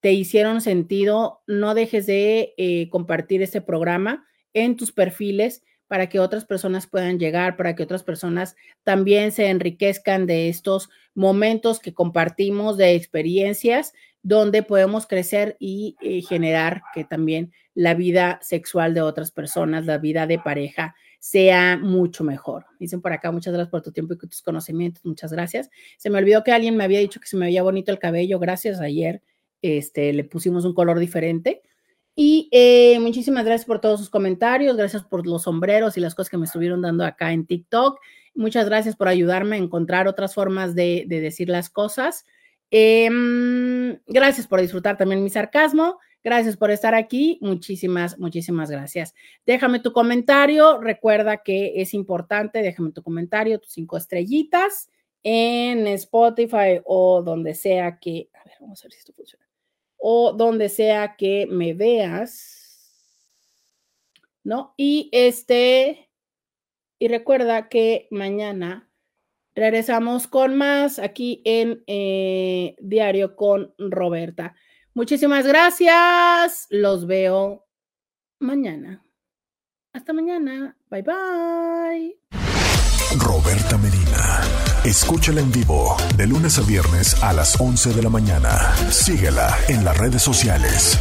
te 0.00 0.12
hicieron 0.12 0.60
sentido, 0.60 1.42
no 1.46 1.74
dejes 1.74 2.06
de 2.06 2.54
eh, 2.56 2.88
compartir 2.90 3.42
este 3.42 3.60
programa 3.60 4.26
en 4.52 4.76
tus 4.76 4.92
perfiles 4.92 5.62
para 5.86 6.08
que 6.08 6.20
otras 6.20 6.44
personas 6.44 6.86
puedan 6.86 7.18
llegar, 7.18 7.56
para 7.56 7.74
que 7.74 7.82
otras 7.82 8.02
personas 8.02 8.56
también 8.82 9.32
se 9.32 9.48
enriquezcan 9.48 10.26
de 10.26 10.48
estos 10.48 10.90
momentos 11.14 11.80
que 11.80 11.94
compartimos 11.94 12.76
de 12.76 12.94
experiencias 12.94 13.92
donde 14.22 14.62
podemos 14.62 15.06
crecer 15.06 15.56
y 15.60 15.96
eh, 16.00 16.22
generar 16.22 16.82
que 16.94 17.04
también 17.04 17.52
la 17.74 17.94
vida 17.94 18.38
sexual 18.42 18.94
de 18.94 19.02
otras 19.02 19.30
personas, 19.30 19.84
la 19.84 19.98
vida 19.98 20.26
de 20.26 20.38
pareja, 20.38 20.94
sea 21.20 21.78
mucho 21.78 22.24
mejor. 22.24 22.66
Dicen 22.78 23.00
por 23.00 23.12
acá, 23.12 23.32
muchas 23.32 23.52
gracias 23.52 23.70
por 23.70 23.82
tu 23.82 23.92
tiempo 23.92 24.14
y 24.14 24.18
tus 24.18 24.42
conocimientos, 24.42 25.04
muchas 25.04 25.32
gracias. 25.32 25.70
Se 25.98 26.10
me 26.10 26.18
olvidó 26.18 26.42
que 26.42 26.52
alguien 26.52 26.76
me 26.76 26.84
había 26.84 27.00
dicho 27.00 27.20
que 27.20 27.26
se 27.26 27.36
me 27.36 27.46
veía 27.46 27.62
bonito 27.62 27.92
el 27.92 27.98
cabello, 27.98 28.38
gracias, 28.38 28.80
ayer 28.80 29.22
este, 29.62 30.12
le 30.12 30.24
pusimos 30.24 30.64
un 30.64 30.74
color 30.74 30.98
diferente. 30.98 31.62
Y 32.16 32.48
eh, 32.52 32.98
muchísimas 33.00 33.44
gracias 33.44 33.66
por 33.66 33.80
todos 33.80 33.98
sus 33.98 34.10
comentarios, 34.10 34.76
gracias 34.76 35.02
por 35.02 35.26
los 35.26 35.42
sombreros 35.42 35.96
y 35.96 36.00
las 36.00 36.14
cosas 36.14 36.30
que 36.30 36.38
me 36.38 36.44
estuvieron 36.44 36.80
dando 36.80 37.04
acá 37.04 37.32
en 37.32 37.46
TikTok. 37.46 37.98
Muchas 38.34 38.66
gracias 38.66 38.94
por 38.94 39.08
ayudarme 39.08 39.56
a 39.56 39.58
encontrar 39.58 40.06
otras 40.06 40.34
formas 40.34 40.74
de, 40.74 41.06
decir 41.08 41.48
las 41.48 41.70
cosas. 41.70 42.24
Em, 42.70 43.98
gracias 44.06 44.46
por 44.46 44.60
disfrutar 44.60 44.96
también 44.96 45.24
mi 45.24 45.30
sarcasmo. 45.30 45.98
Gracias 46.22 46.56
por 46.56 46.70
estar 46.70 46.94
aquí. 46.94 47.38
Muchísimas, 47.42 48.18
muchísimas 48.18 48.70
gracias. 48.70 49.14
Déjame 49.44 49.80
tu 49.80 49.92
comentario. 49.92 50.80
Recuerda 50.80 51.42
que 51.42 51.80
es 51.82 51.94
importante. 51.94 52.62
Déjame 52.62 52.92
tu 52.92 53.02
comentario, 53.02 53.60
tus 53.60 53.72
cinco 53.72 53.96
estrellitas 53.96 54.88
en 55.22 55.86
Spotify 55.88 56.80
o 56.84 57.22
donde 57.22 57.54
sea 57.54 57.98
que. 57.98 58.30
A 58.34 58.44
ver, 58.44 58.54
vamos 58.60 58.80
a 58.82 58.86
ver 58.86 58.92
si 58.92 58.98
esto 59.00 59.12
funciona 59.12 59.43
o 60.06 60.34
donde 60.34 60.68
sea 60.68 61.16
que 61.16 61.46
me 61.50 61.72
veas, 61.72 63.16
¿no? 64.42 64.74
Y 64.76 65.08
este, 65.12 66.10
y 66.98 67.08
recuerda 67.08 67.70
que 67.70 68.06
mañana 68.10 68.90
regresamos 69.54 70.26
con 70.26 70.56
más 70.56 70.98
aquí 70.98 71.40
en 71.46 71.84
eh, 71.86 72.76
Diario 72.80 73.34
con 73.34 73.72
Roberta. 73.78 74.54
Muchísimas 74.92 75.46
gracias. 75.46 76.66
Los 76.68 77.06
veo 77.06 77.66
mañana. 78.40 79.02
Hasta 79.94 80.12
mañana. 80.12 80.76
Bye 80.90 81.02
bye. 81.02 82.18
Roberta 83.20 83.78
Medina. 83.78 84.03
Escúchala 84.84 85.40
en 85.40 85.50
vivo 85.50 85.96
de 86.14 86.26
lunes 86.26 86.58
a 86.58 86.60
viernes 86.60 87.22
a 87.22 87.32
las 87.32 87.58
11 87.58 87.94
de 87.94 88.02
la 88.02 88.10
mañana. 88.10 88.74
Síguela 88.90 89.56
en 89.68 89.82
las 89.82 89.96
redes 89.96 90.22
sociales. 90.22 90.98